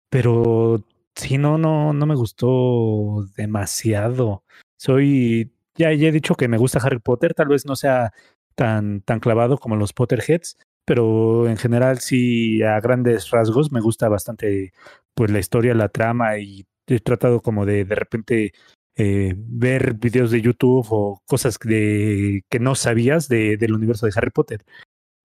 Pero 0.08 0.84
sí, 1.16 1.36
no, 1.36 1.58
no, 1.58 1.92
no 1.92 2.06
me 2.06 2.14
gustó 2.14 3.26
demasiado. 3.36 4.44
Soy, 4.76 5.52
ya, 5.74 5.92
ya 5.92 6.08
he 6.08 6.12
dicho 6.12 6.36
que 6.36 6.46
me 6.46 6.58
gusta 6.58 6.78
Harry 6.78 7.00
Potter, 7.00 7.34
tal 7.34 7.48
vez 7.48 7.66
no 7.66 7.74
sea 7.74 8.12
tan, 8.54 9.00
tan 9.00 9.18
clavado 9.18 9.58
como 9.58 9.74
los 9.74 9.92
Potterheads, 9.92 10.58
pero 10.84 11.48
en 11.48 11.56
general 11.56 11.98
sí 11.98 12.62
a 12.62 12.78
grandes 12.78 13.30
rasgos 13.30 13.72
me 13.72 13.80
gusta 13.80 14.08
bastante 14.08 14.72
pues 15.14 15.32
la 15.32 15.40
historia, 15.40 15.74
la 15.74 15.88
trama 15.88 16.38
y 16.38 16.66
he 16.86 17.00
tratado 17.00 17.40
como 17.40 17.66
de 17.66 17.84
de 17.84 17.94
repente 17.96 18.52
eh, 18.96 19.34
ver 19.36 19.94
videos 19.94 20.30
de 20.30 20.40
YouTube 20.40 20.86
o 20.90 21.22
cosas 21.26 21.58
que 21.58 22.42
no 22.60 22.74
sabías 22.74 23.28
de, 23.28 23.56
del 23.56 23.74
universo 23.74 24.06
de 24.06 24.12
Harry 24.16 24.30
Potter. 24.30 24.64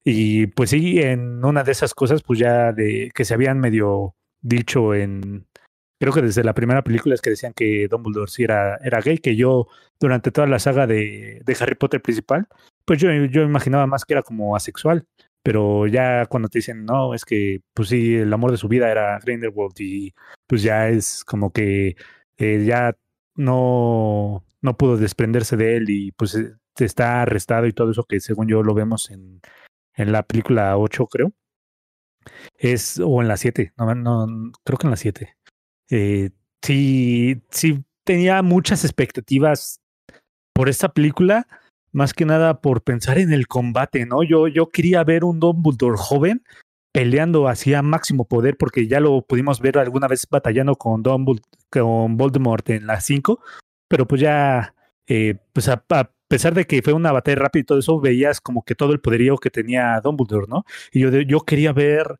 Y 0.03 0.47
pues 0.47 0.71
sí, 0.71 0.99
en 0.99 1.43
una 1.45 1.63
de 1.63 1.71
esas 1.71 1.93
cosas, 1.93 2.23
pues 2.23 2.39
ya 2.39 2.71
de 2.73 3.11
que 3.13 3.25
se 3.25 3.33
habían 3.33 3.59
medio 3.59 4.15
dicho 4.41 4.95
en, 4.95 5.47
creo 5.99 6.13
que 6.13 6.21
desde 6.21 6.43
la 6.43 6.53
primera 6.53 6.83
película 6.83 7.15
es 7.15 7.21
que 7.21 7.31
decían 7.31 7.53
que 7.53 7.87
Dumbledore 7.89 8.31
sí 8.31 8.43
era, 8.43 8.77
era 8.77 9.01
gay, 9.01 9.17
que 9.19 9.35
yo 9.35 9.67
durante 9.99 10.31
toda 10.31 10.47
la 10.47 10.59
saga 10.59 10.87
de, 10.87 11.41
de 11.45 11.57
Harry 11.59 11.75
Potter 11.75 12.01
principal, 12.01 12.47
pues 12.85 12.99
yo, 12.99 13.11
yo 13.25 13.43
imaginaba 13.43 13.85
más 13.87 14.05
que 14.05 14.13
era 14.13 14.23
como 14.23 14.55
asexual. 14.55 15.05
Pero 15.43 15.87
ya 15.87 16.25
cuando 16.25 16.49
te 16.49 16.59
dicen, 16.59 16.85
no, 16.85 17.13
es 17.13 17.23
que, 17.25 17.61
pues 17.73 17.89
sí, 17.89 18.15
el 18.15 18.33
amor 18.33 18.51
de 18.51 18.57
su 18.57 18.67
vida 18.67 18.91
era 18.91 19.19
Grindelwald 19.19 19.73
y 19.79 20.13
pues 20.47 20.63
ya 20.63 20.89
es 20.89 21.23
como 21.23 21.51
que 21.51 21.95
eh, 22.37 22.63
ya 22.65 22.95
no, 23.39 24.45
no 24.61 24.77
pudo 24.77 24.97
desprenderse 24.97 25.55
de 25.55 25.77
él 25.77 25.89
y 25.89 26.11
pues 26.11 26.35
eh, 26.35 26.55
está 26.77 27.21
arrestado 27.21 27.67
y 27.67 27.73
todo 27.73 27.91
eso 27.91 28.03
que 28.03 28.19
según 28.19 28.47
yo 28.47 28.63
lo 28.63 28.73
vemos 28.73 29.09
en, 29.09 29.41
en 29.95 30.11
la 30.11 30.23
película 30.23 30.77
8 30.77 31.07
creo. 31.07 31.31
Es, 32.57 32.99
o 32.99 33.21
en 33.21 33.29
la 33.29 33.37
7, 33.37 33.73
no, 33.77 33.95
no, 33.95 34.51
creo 34.63 34.77
que 34.77 34.87
en 34.87 34.91
la 34.91 34.97
7. 34.97 35.35
Eh, 35.89 36.29
sí, 36.61 37.41
sí 37.49 37.83
tenía 38.03 38.41
muchas 38.41 38.83
expectativas 38.83 39.79
por 40.53 40.67
esta 40.67 40.89
película, 40.89 41.47
más 41.93 42.13
que 42.13 42.25
nada 42.25 42.59
por 42.59 42.83
pensar 42.83 43.17
en 43.17 43.31
el 43.31 43.47
combate, 43.47 44.05
¿no? 44.05 44.23
Yo, 44.23 44.49
yo 44.49 44.67
quería 44.69 45.03
ver 45.05 45.23
un 45.23 45.39
Dumbledore 45.39 45.97
joven 45.97 46.43
peleando 46.91 47.47
hacia 47.47 47.81
máximo 47.81 48.25
poder, 48.25 48.57
porque 48.57 48.87
ya 48.87 48.99
lo 48.99 49.21
pudimos 49.21 49.61
ver 49.61 49.77
alguna 49.77 50.07
vez 50.07 50.27
batallando 50.29 50.75
con, 50.75 51.01
Dumbledore, 51.01 51.41
con 51.69 52.17
Voldemort 52.17 52.69
en 52.69 52.87
la 52.87 53.01
5, 53.01 53.39
pero 53.87 54.07
pues 54.07 54.21
ya, 54.21 54.75
eh, 55.07 55.35
pues 55.53 55.69
a, 55.69 55.83
pesar 56.27 56.53
de 56.53 56.65
que 56.65 56.81
fue 56.81 56.93
una 56.93 57.11
batalla 57.11 57.37
rápida 57.37 57.61
y 57.61 57.65
todo 57.65 57.79
eso, 57.79 57.99
veías 57.99 58.41
como 58.41 58.63
que 58.63 58.75
todo 58.75 58.93
el 58.93 58.99
poderío 58.99 59.37
que 59.37 59.49
tenía 59.49 59.99
Dumbledore, 60.03 60.47
¿no? 60.47 60.63
Y 60.91 61.01
yo, 61.01 61.09
yo 61.09 61.41
quería 61.41 61.73
ver 61.73 62.17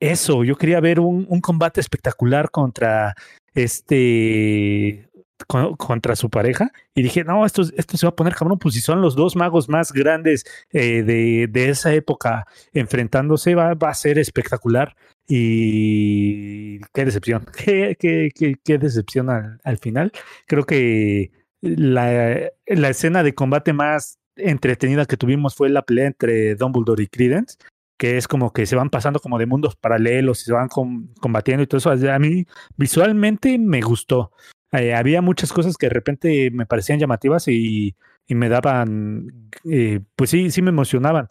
eso, 0.00 0.44
yo 0.44 0.56
quería 0.56 0.80
ver 0.80 1.00
un 1.00 1.40
combate 1.40 1.80
espectacular 1.80 2.50
contra 2.50 3.14
este 3.54 5.09
con, 5.46 5.76
contra 5.76 6.16
su 6.16 6.30
pareja 6.30 6.70
y 6.94 7.02
dije, 7.02 7.24
no, 7.24 7.44
esto, 7.46 7.64
se 7.64 8.06
va 8.06 8.10
a 8.10 8.16
poner 8.16 8.34
cabrón, 8.34 8.58
pues 8.58 8.74
si 8.74 8.80
son 8.80 9.00
los 9.00 9.14
dos 9.14 9.36
magos 9.36 9.68
más 9.68 9.92
grandes 9.92 10.44
eh, 10.70 11.02
de, 11.02 11.48
de, 11.48 11.68
esa 11.70 11.92
época 11.94 12.46
enfrentándose, 12.72 13.54
va, 13.54 13.74
va, 13.74 13.90
a 13.90 13.94
ser 13.94 14.18
espectacular. 14.18 14.96
Y 15.28 16.80
qué 16.92 17.04
decepción, 17.04 17.46
qué, 17.56 17.96
qué, 17.98 18.30
qué, 18.34 18.56
qué 18.62 18.78
decepción 18.78 19.30
al, 19.30 19.60
al, 19.64 19.78
final. 19.78 20.12
Creo 20.46 20.64
que 20.64 21.30
la, 21.60 22.50
la 22.66 22.88
escena 22.88 23.22
de 23.22 23.34
combate 23.34 23.72
más 23.72 24.18
entretenida 24.36 25.06
que 25.06 25.16
tuvimos 25.16 25.54
fue 25.54 25.68
la 25.68 25.82
pelea 25.82 26.06
entre 26.06 26.54
Dumbledore 26.54 27.02
y 27.02 27.06
Credence. 27.06 27.56
que 27.98 28.16
es 28.16 28.26
como 28.26 28.52
que 28.52 28.66
se 28.66 28.76
van 28.76 28.90
pasando 28.90 29.20
como 29.20 29.38
de 29.38 29.46
mundos 29.46 29.76
paralelos 29.76 30.40
y 30.40 30.44
se 30.44 30.52
van 30.52 30.68
combatiendo 30.68 31.62
y 31.62 31.66
todo 31.66 31.78
eso. 31.78 31.90
A 31.90 32.18
mí 32.18 32.46
visualmente 32.76 33.58
me 33.58 33.82
gustó. 33.82 34.32
Eh, 34.72 34.94
había 34.94 35.20
muchas 35.22 35.52
cosas 35.52 35.76
que 35.76 35.86
de 35.86 35.94
repente 35.94 36.50
me 36.52 36.66
parecían 36.66 36.98
llamativas 36.98 37.48
y, 37.48 37.96
me 38.28 38.48
daban, 38.48 39.50
eh, 39.64 40.00
pues 40.14 40.30
sí, 40.30 40.50
sí 40.50 40.62
me 40.62 40.70
emocionaban. 40.70 41.26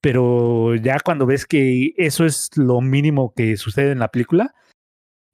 Pero 0.00 0.76
ya 0.76 1.00
cuando 1.00 1.26
ves 1.26 1.46
que 1.46 1.92
eso 1.96 2.24
es 2.24 2.50
lo 2.56 2.80
mínimo 2.80 3.32
que 3.34 3.56
sucede 3.56 3.90
en 3.92 3.98
la 3.98 4.08
película, 4.08 4.54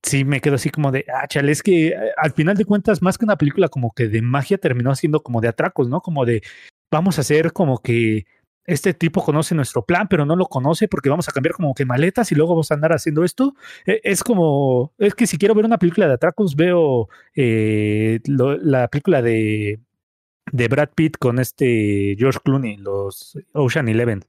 sí 0.02 0.24
me 0.24 0.40
quedo 0.40 0.54
así 0.56 0.70
como 0.70 0.92
de, 0.92 1.04
ah, 1.12 1.26
chale, 1.28 1.52
es 1.52 1.62
que 1.62 1.88
eh, 1.88 2.12
al 2.16 2.32
final 2.32 2.56
de 2.56 2.64
cuentas, 2.64 3.02
más 3.02 3.18
que 3.18 3.26
una 3.26 3.36
película 3.36 3.68
como 3.68 3.92
que 3.92 4.08
de 4.08 4.22
magia, 4.22 4.58
terminó 4.58 4.94
siendo 4.94 5.22
como 5.22 5.40
de 5.40 5.48
atracos, 5.48 5.88
¿no? 5.88 6.00
Como 6.00 6.24
de, 6.24 6.42
vamos 6.90 7.18
a 7.18 7.22
hacer 7.22 7.52
como 7.52 7.78
que 7.78 8.26
este 8.66 8.94
tipo 8.94 9.22
conoce 9.22 9.54
nuestro 9.54 9.84
plan, 9.84 10.08
pero 10.08 10.24
no 10.24 10.36
lo 10.36 10.46
conoce 10.46 10.88
porque 10.88 11.10
vamos 11.10 11.28
a 11.28 11.32
cambiar 11.32 11.54
como 11.54 11.74
que 11.74 11.84
maletas 11.84 12.32
y 12.32 12.34
luego 12.34 12.52
vamos 12.54 12.70
a 12.70 12.74
andar 12.74 12.92
haciendo 12.92 13.24
esto. 13.24 13.54
E, 13.86 14.00
es 14.04 14.22
como, 14.24 14.92
es 14.98 15.14
que 15.14 15.26
si 15.26 15.38
quiero 15.38 15.54
ver 15.54 15.64
una 15.64 15.78
película 15.78 16.06
de 16.06 16.14
atracos, 16.14 16.56
veo 16.56 17.08
eh, 17.34 18.20
la 18.26 18.88
película 18.88 19.22
de, 19.22 19.80
de 20.52 20.68
Brad 20.68 20.90
Pitt 20.94 21.16
con 21.18 21.38
este 21.38 22.16
George 22.18 22.40
Clooney, 22.44 22.76
los 22.78 23.38
Ocean 23.52 23.88
Eleven. 23.88 24.24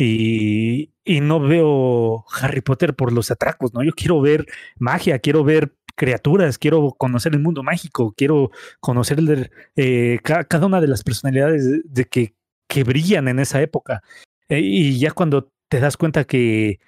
Y, 0.00 0.92
y 1.04 1.20
no 1.20 1.40
veo 1.40 2.24
Harry 2.40 2.60
Potter 2.60 2.94
por 2.94 3.12
los 3.12 3.32
atracos, 3.32 3.74
¿no? 3.74 3.82
Yo 3.82 3.92
quiero 3.92 4.20
ver 4.20 4.46
magia, 4.78 5.18
quiero 5.18 5.42
ver 5.42 5.72
criaturas, 5.98 6.56
quiero 6.56 6.94
conocer 6.96 7.34
el 7.34 7.40
mundo 7.40 7.62
mágico, 7.62 8.14
quiero 8.16 8.50
conocer 8.80 9.50
eh, 9.76 10.20
cada 10.22 10.66
una 10.66 10.80
de 10.80 10.86
las 10.86 11.02
personalidades 11.02 11.82
de, 11.84 12.04
que, 12.06 12.34
que, 12.68 12.84
brillan 12.84 13.28
en 13.28 13.38
esa 13.38 13.60
época. 13.60 14.02
Eh, 14.48 14.60
y 14.60 14.98
ya 14.98 15.10
cuando 15.12 15.50
te 15.68 15.80
das 15.80 15.96
cuenta 15.96 16.24
que 16.24 16.80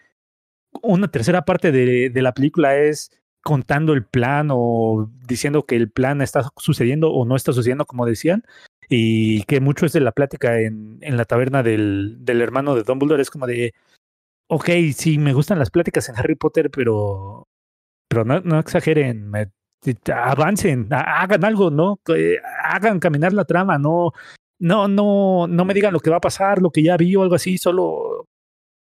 una 0.82 1.10
tercera 1.10 1.44
parte 1.44 1.72
de, 1.72 2.10
de, 2.10 2.22
la 2.22 2.32
película 2.32 2.76
es 2.76 3.10
contando 3.42 3.92
el 3.92 4.04
plan 4.04 4.48
o 4.52 5.10
diciendo 5.26 5.66
que 5.66 5.76
el 5.76 5.90
plan 5.90 6.22
está 6.22 6.50
sucediendo 6.56 7.10
o 7.10 7.24
no 7.24 7.36
está 7.36 7.52
sucediendo 7.52 7.86
como 7.86 8.06
decían, 8.06 8.44
y 8.88 9.44
que 9.44 9.60
mucho 9.60 9.86
es 9.86 9.92
de 9.92 10.00
la 10.00 10.12
plática 10.12 10.60
en, 10.60 10.98
en 11.00 11.16
la 11.16 11.24
taberna 11.24 11.62
del, 11.62 12.16
del 12.20 12.42
hermano 12.42 12.74
de 12.74 12.82
Dumbledore, 12.82 13.22
es 13.22 13.30
como 13.30 13.46
de, 13.46 13.72
ok, 14.48 14.68
sí, 14.94 15.18
me 15.18 15.32
gustan 15.32 15.58
las 15.58 15.70
pláticas 15.70 16.08
en 16.08 16.16
Harry 16.16 16.34
Potter, 16.34 16.70
pero, 16.70 17.48
pero 18.08 18.24
no, 18.24 18.40
no 18.40 18.58
exageren, 18.58 19.32
avancen, 20.12 20.88
hagan 20.90 21.44
algo, 21.44 21.70
¿no? 21.70 22.00
Hagan 22.64 22.98
caminar 22.98 23.32
la 23.32 23.44
trama, 23.44 23.78
no, 23.78 24.12
no, 24.61 24.86
no, 24.88 25.46
no 25.48 25.64
me 25.64 25.74
digan 25.74 25.92
lo 25.92 26.00
que 26.00 26.11
va 26.11 26.18
a 26.18 26.20
pasar, 26.20 26.62
lo 26.62 26.70
que 26.70 26.82
ya 26.82 26.96
vi 26.96 27.16
o 27.16 27.22
algo 27.22 27.34
así, 27.34 27.58
solo 27.58 28.26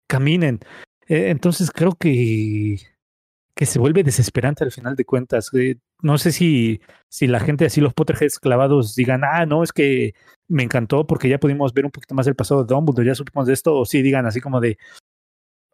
caminen. 0.09 0.61
E, 1.07 1.31
entonces 1.31 1.71
creo 1.71 1.93
que 1.93 2.79
que 3.57 3.65
se 3.67 3.79
vuelve 3.79 4.05
desesperante 4.05 4.65
al 4.65 4.71
final 4.71 4.97
de 4.97 5.07
cuentas. 5.07 5.51
Eh, 5.55 5.79
no 6.03 6.19
sé 6.19 6.31
si, 6.31 6.83
si 7.09 7.27
la 7.27 7.41
gente 7.41 7.65
así, 7.65 7.81
los 7.81 7.95
Potterheads 7.95 8.39
clavados, 8.39 8.95
digan, 8.95 9.23
ah, 9.25 9.47
no, 9.47 9.63
es 9.63 9.73
que 9.73 10.13
me 10.47 10.63
encantó 10.63 11.07
porque 11.07 11.31
ya 11.31 11.41
pudimos 11.41 11.73
ver 11.73 11.87
un 11.87 11.91
poquito 11.91 12.15
más 12.15 12.27
del 12.27 12.37
pasado 12.37 12.65
de 12.65 12.75
Dumbledore, 12.75 13.07
ya 13.09 13.15
supimos 13.15 13.47
de 13.47 13.55
esto, 13.55 13.75
o 13.75 13.87
si 13.87 14.03
digan 14.03 14.27
así 14.27 14.43
como 14.43 14.61
de, 14.61 14.77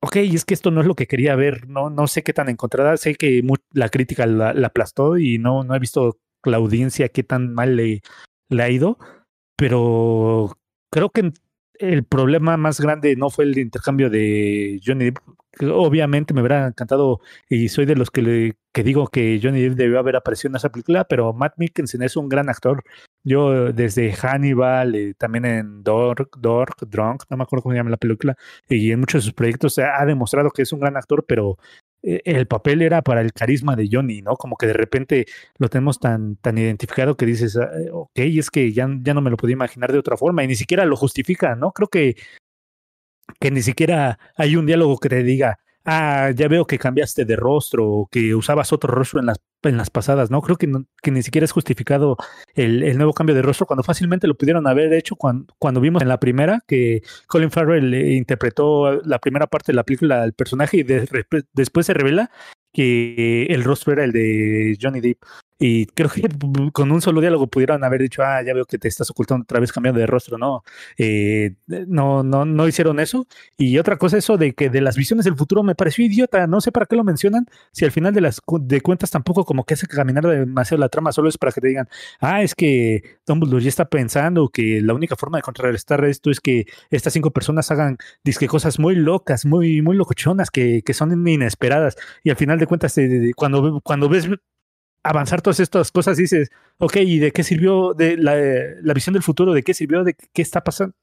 ok, 0.00 0.16
es 0.16 0.44
que 0.44 0.54
esto 0.54 0.70
no 0.70 0.80
es 0.80 0.86
lo 0.86 0.94
que 0.94 1.08
quería 1.08 1.34
ver, 1.34 1.68
no, 1.68 1.90
no 1.90 2.06
sé 2.06 2.22
qué 2.22 2.32
tan 2.32 2.48
encontrada, 2.48 2.96
sé 2.96 3.16
que 3.16 3.42
la 3.72 3.88
crítica 3.88 4.26
la, 4.26 4.50
aplastó 4.64 5.18
y 5.18 5.38
no, 5.38 5.64
no 5.64 5.74
he 5.74 5.80
visto 5.80 6.20
la 6.44 6.58
audiencia 6.58 7.08
qué 7.08 7.24
tan 7.24 7.52
mal 7.52 7.74
le, 7.74 8.02
le 8.48 8.62
ha 8.62 8.70
ido, 8.70 8.98
pero 9.62 10.58
creo 10.90 11.10
que 11.10 11.32
el 11.74 12.02
problema 12.02 12.56
más 12.56 12.80
grande 12.80 13.14
no 13.14 13.30
fue 13.30 13.44
el 13.44 13.56
intercambio 13.56 14.10
de 14.10 14.80
Johnny 14.84 15.04
Depp. 15.04 15.18
Obviamente 15.60 16.34
me 16.34 16.40
hubiera 16.40 16.66
encantado 16.66 17.20
y 17.48 17.68
soy 17.68 17.84
de 17.86 17.94
los 17.94 18.10
que, 18.10 18.22
le, 18.22 18.56
que 18.72 18.82
digo 18.82 19.06
que 19.06 19.38
Johnny 19.40 19.60
Depp 19.60 19.74
debió 19.74 20.00
haber 20.00 20.16
aparecido 20.16 20.50
en 20.50 20.56
esa 20.56 20.70
película, 20.70 21.04
pero 21.04 21.32
Matt 21.32 21.54
Mikkelsen 21.58 22.02
es 22.02 22.16
un 22.16 22.28
gran 22.28 22.48
actor. 22.48 22.82
Yo 23.22 23.72
desde 23.72 24.12
Hannibal, 24.12 24.96
eh, 24.96 25.14
también 25.16 25.44
en 25.44 25.84
Dork, 25.84 26.38
Dork, 26.38 26.80
Drunk, 26.88 27.22
no 27.30 27.36
me 27.36 27.44
acuerdo 27.44 27.62
cómo 27.62 27.74
se 27.74 27.78
llama 27.78 27.90
la 27.90 27.98
película, 27.98 28.36
y 28.68 28.90
en 28.90 28.98
muchos 28.98 29.22
de 29.22 29.26
sus 29.26 29.34
proyectos 29.34 29.78
ha 29.78 30.04
demostrado 30.04 30.50
que 30.50 30.62
es 30.62 30.72
un 30.72 30.80
gran 30.80 30.96
actor, 30.96 31.24
pero 31.24 31.56
el 32.02 32.46
papel 32.46 32.82
era 32.82 33.02
para 33.02 33.20
el 33.20 33.32
carisma 33.32 33.76
de 33.76 33.88
Johnny, 33.90 34.22
¿no? 34.22 34.36
Como 34.36 34.56
que 34.56 34.66
de 34.66 34.72
repente 34.72 35.26
lo 35.58 35.68
tenemos 35.68 36.00
tan, 36.00 36.36
tan 36.36 36.58
identificado 36.58 37.16
que 37.16 37.26
dices, 37.26 37.56
ah, 37.56 37.70
eh, 37.80 37.90
ok, 37.92 38.18
es 38.18 38.50
que 38.50 38.72
ya, 38.72 38.88
ya 39.02 39.14
no 39.14 39.20
me 39.20 39.30
lo 39.30 39.36
podía 39.36 39.54
imaginar 39.54 39.92
de 39.92 39.98
otra 39.98 40.16
forma 40.16 40.42
y 40.44 40.48
ni 40.48 40.56
siquiera 40.56 40.84
lo 40.84 40.96
justifica, 40.96 41.54
¿no? 41.54 41.72
Creo 41.72 41.88
que, 41.88 42.16
que 43.40 43.50
ni 43.50 43.62
siquiera 43.62 44.18
hay 44.36 44.56
un 44.56 44.66
diálogo 44.66 44.98
que 44.98 45.08
te 45.08 45.22
diga, 45.22 45.58
ah, 45.84 46.30
ya 46.34 46.48
veo 46.48 46.66
que 46.66 46.78
cambiaste 46.78 47.24
de 47.24 47.36
rostro 47.36 47.88
o 47.88 48.06
que 48.06 48.34
usabas 48.34 48.72
otro 48.72 48.92
rostro 48.92 49.20
en 49.20 49.26
las, 49.26 49.40
en 49.62 49.76
las 49.76 49.90
pasadas, 49.90 50.30
¿no? 50.30 50.42
Creo 50.42 50.56
que, 50.56 50.70
que 51.02 51.10
ni 51.10 51.22
siquiera 51.22 51.44
es 51.44 51.52
justificado 51.52 52.16
el, 52.54 52.82
el, 52.82 52.96
nuevo 52.96 53.12
cambio 53.12 53.34
de 53.34 53.42
rostro 53.42 53.66
cuando 53.66 53.82
fácilmente 53.82 54.26
lo 54.26 54.36
pudieron 54.36 54.66
haber 54.66 54.92
hecho 54.92 55.16
cuando, 55.16 55.54
cuando 55.58 55.80
vimos 55.80 56.02
en 56.02 56.08
la 56.08 56.20
primera 56.20 56.60
que 56.66 57.02
Colin 57.26 57.50
Farrell 57.50 57.94
interpretó 57.94 59.00
la 59.02 59.18
primera 59.18 59.46
parte 59.46 59.72
de 59.72 59.76
la 59.76 59.84
película 59.84 60.22
al 60.22 60.32
personaje 60.32 60.78
y 60.78 60.82
después 60.82 61.86
se 61.86 61.94
revela 61.94 62.30
que 62.72 63.46
el 63.50 63.64
rostro 63.64 63.92
era 63.92 64.04
el 64.04 64.12
de 64.12 64.78
Johnny 64.80 65.00
Depp. 65.00 65.22
Y 65.64 65.86
creo 65.86 66.10
que 66.10 66.22
con 66.72 66.90
un 66.90 67.00
solo 67.00 67.20
diálogo 67.20 67.46
pudieron 67.46 67.84
haber 67.84 68.02
dicho, 68.02 68.22
ah, 68.24 68.42
ya 68.42 68.52
veo 68.52 68.64
que 68.64 68.78
te 68.78 68.88
estás 68.88 69.08
ocultando 69.10 69.44
otra 69.44 69.60
vez 69.60 69.70
cambiando 69.70 70.00
de 70.00 70.06
rostro, 70.08 70.36
no, 70.36 70.64
eh, 70.98 71.54
no, 71.68 72.24
no, 72.24 72.44
no 72.44 72.66
hicieron 72.66 72.98
eso. 72.98 73.28
Y 73.56 73.78
otra 73.78 73.96
cosa, 73.96 74.18
eso 74.18 74.36
de 74.36 74.54
que 74.54 74.70
de 74.70 74.80
las 74.80 74.96
visiones 74.96 75.24
del 75.24 75.36
futuro 75.36 75.62
me 75.62 75.76
pareció 75.76 76.04
idiota, 76.04 76.48
no 76.48 76.60
sé 76.60 76.72
para 76.72 76.86
qué 76.86 76.96
lo 76.96 77.04
mencionan, 77.04 77.46
si 77.70 77.84
al 77.84 77.92
final 77.92 78.12
de 78.12 78.22
las 78.22 78.40
de 78.60 78.80
cuentas 78.80 79.12
tampoco 79.12 79.44
como 79.44 79.62
que 79.62 79.74
hace 79.74 79.86
caminar 79.86 80.26
demasiado 80.26 80.80
la 80.80 80.88
trama, 80.88 81.12
solo 81.12 81.28
es 81.28 81.38
para 81.38 81.52
que 81.52 81.60
te 81.60 81.68
digan, 81.68 81.88
ah, 82.20 82.42
es 82.42 82.56
que 82.56 83.20
Dumbledore 83.24 83.62
ya 83.62 83.68
está 83.68 83.84
pensando 83.84 84.48
que 84.48 84.80
la 84.82 84.94
única 84.94 85.14
forma 85.14 85.38
de 85.38 85.42
contrarrestar 85.42 86.04
esto 86.04 86.32
es 86.32 86.40
que 86.40 86.66
estas 86.90 87.12
cinco 87.12 87.30
personas 87.30 87.70
hagan 87.70 87.98
disque 88.24 88.48
cosas 88.48 88.80
muy 88.80 88.96
locas, 88.96 89.46
muy, 89.46 89.80
muy 89.80 89.96
locochonas, 89.96 90.50
que, 90.50 90.82
que 90.82 90.92
son 90.92 91.28
inesperadas. 91.28 91.96
Y 92.24 92.30
al 92.30 92.36
final 92.36 92.58
de 92.58 92.66
cuentas, 92.66 92.96
cuando, 93.36 93.80
cuando 93.84 94.08
ves 94.08 94.28
avanzar 95.02 95.42
todas 95.42 95.60
estas 95.60 95.90
cosas, 95.90 96.16
dices, 96.16 96.50
ok, 96.78 96.96
¿y 96.96 97.18
de 97.18 97.32
qué 97.32 97.42
sirvió 97.42 97.94
de 97.94 98.16
la, 98.16 98.94
visión 98.94 99.14
del 99.14 99.22
futuro? 99.22 99.52
¿De 99.52 99.62
qué 99.62 99.74
sirvió? 99.74 100.04
¿De 100.04 100.14
qué 100.14 100.42
está 100.42 100.62
pasando? 100.62 100.94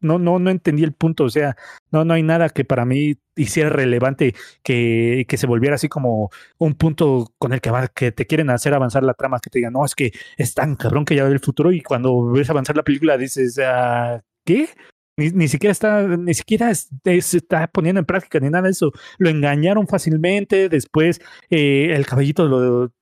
No, 0.00 0.18
no, 0.18 0.38
no 0.38 0.50
entendí 0.50 0.84
el 0.84 0.92
punto. 0.92 1.24
O 1.24 1.30
sea, 1.30 1.56
no, 1.90 2.04
no 2.04 2.14
hay 2.14 2.22
nada 2.22 2.50
que 2.50 2.64
para 2.64 2.84
mí 2.84 3.16
hiciera 3.36 3.70
relevante 3.70 4.34
que, 4.62 5.24
que 5.28 5.36
se 5.36 5.46
volviera 5.46 5.76
así 5.76 5.88
como 5.88 6.30
un 6.58 6.74
punto 6.74 7.32
con 7.38 7.52
el 7.52 7.60
que, 7.60 7.70
va, 7.70 7.88
que 7.88 8.12
te 8.12 8.26
quieren 8.26 8.50
hacer 8.50 8.74
avanzar 8.74 9.02
la 9.02 9.14
trama, 9.14 9.40
que 9.40 9.50
te 9.50 9.60
digan, 9.60 9.72
no, 9.72 9.84
es 9.84 9.94
que 9.94 10.12
es 10.36 10.54
tan 10.54 10.76
cabrón 10.76 11.04
que 11.04 11.16
ya 11.16 11.24
ve 11.24 11.32
el 11.32 11.40
futuro 11.40 11.72
y 11.72 11.80
cuando 11.80 12.30
ves 12.30 12.50
avanzar 12.50 12.76
la 12.76 12.82
película 12.82 13.16
dices, 13.16 13.58
ah, 13.64 14.22
¿qué? 14.44 14.68
Ni, 15.16 15.30
ni, 15.30 15.46
siquiera 15.48 15.70
está, 15.70 16.02
ni 16.08 16.34
siquiera 16.34 16.72
está 16.72 17.66
poniendo 17.68 18.00
en 18.00 18.04
práctica 18.06 18.40
ni 18.40 18.50
nada 18.50 18.64
de 18.64 18.70
eso. 18.70 18.92
Lo 19.18 19.28
engañaron 19.30 19.86
fácilmente. 19.86 20.68
Después 20.68 21.20
eh, 21.50 21.92
el 21.94 22.06
caballito 22.06 22.92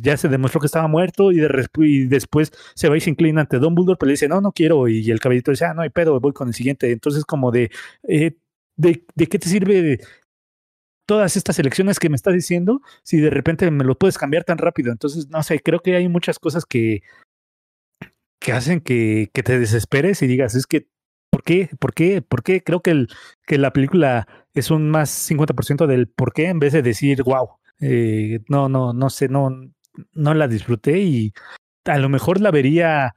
ya 0.00 0.16
se 0.16 0.28
demostró 0.28 0.60
que 0.60 0.66
estaba 0.66 0.86
muerto 0.86 1.32
y, 1.32 1.40
después 2.06 2.52
se 2.74 2.88
va 2.88 2.96
y 2.96 3.00
se 3.00 3.10
inclina 3.10 3.40
ante 3.42 3.58
Dumbledore, 3.58 3.96
pero 3.98 4.08
le 4.08 4.12
dice, 4.12 4.28
no, 4.28 4.40
no 4.40 4.52
quiero. 4.52 4.86
Y 4.88 5.10
el 5.10 5.20
caballito 5.20 5.50
dice, 5.50 5.64
ah, 5.64 5.74
no 5.74 5.82
hay 5.82 5.90
pedo, 5.90 6.20
voy 6.20 6.32
con 6.32 6.48
el 6.48 6.54
siguiente. 6.54 6.92
Entonces, 6.92 7.24
como 7.24 7.50
de, 7.50 7.70
eh, 8.04 8.36
de, 8.76 9.04
de, 9.14 9.26
qué 9.26 9.38
te 9.38 9.48
sirve 9.48 9.98
todas 11.06 11.36
estas 11.36 11.58
elecciones 11.58 11.98
que 11.98 12.08
me 12.10 12.16
estás 12.16 12.34
diciendo 12.34 12.82
si 13.02 13.18
de 13.18 13.30
repente 13.30 13.70
me 13.70 13.84
lo 13.84 13.96
puedes 13.96 14.18
cambiar 14.18 14.44
tan 14.44 14.58
rápido? 14.58 14.92
Entonces, 14.92 15.28
no 15.30 15.42
sé, 15.42 15.60
creo 15.60 15.80
que 15.80 15.96
hay 15.96 16.08
muchas 16.08 16.38
cosas 16.38 16.66
que, 16.66 17.02
que 18.40 18.52
hacen 18.52 18.80
que, 18.80 19.30
que 19.32 19.42
te 19.42 19.58
desesperes 19.58 20.22
y 20.22 20.26
digas, 20.26 20.54
es 20.54 20.66
que 20.66 20.88
¿Por 21.36 21.42
qué? 21.42 21.68
¿Por 21.78 21.92
qué? 21.92 22.22
¿Por 22.22 22.42
qué? 22.42 22.62
Creo 22.62 22.80
que, 22.80 22.92
el, 22.92 23.08
que 23.46 23.58
la 23.58 23.70
película 23.70 24.26
es 24.54 24.70
un 24.70 24.88
más 24.88 25.10
50% 25.10 25.86
del 25.86 26.08
por 26.08 26.32
qué 26.32 26.46
en 26.46 26.58
vez 26.60 26.72
de 26.72 26.80
decir, 26.80 27.22
wow, 27.24 27.50
eh, 27.78 28.40
no, 28.48 28.70
no, 28.70 28.94
no 28.94 29.10
sé, 29.10 29.28
no, 29.28 29.50
no 30.14 30.32
la 30.32 30.48
disfruté 30.48 30.98
y 31.00 31.34
a 31.84 31.98
lo 31.98 32.08
mejor 32.08 32.40
la 32.40 32.50
vería 32.50 33.16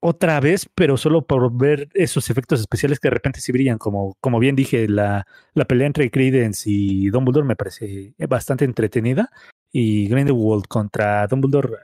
otra 0.00 0.40
vez, 0.40 0.68
pero 0.74 0.96
solo 0.96 1.28
por 1.28 1.56
ver 1.56 1.88
esos 1.94 2.28
efectos 2.28 2.58
especiales 2.58 2.98
que 2.98 3.06
de 3.06 3.14
repente 3.14 3.40
sí 3.40 3.52
brillan, 3.52 3.78
como, 3.78 4.16
como 4.20 4.40
bien 4.40 4.56
dije, 4.56 4.88
la, 4.88 5.24
la 5.54 5.64
pelea 5.64 5.86
entre 5.86 6.10
Credence 6.10 6.68
y 6.68 7.08
Dumbledore 7.08 7.46
me 7.46 7.54
parece 7.54 8.14
bastante 8.28 8.64
entretenida 8.64 9.30
y 9.70 10.08
Grindelwald 10.08 10.66
contra 10.66 11.28
Dumbledore, 11.28 11.76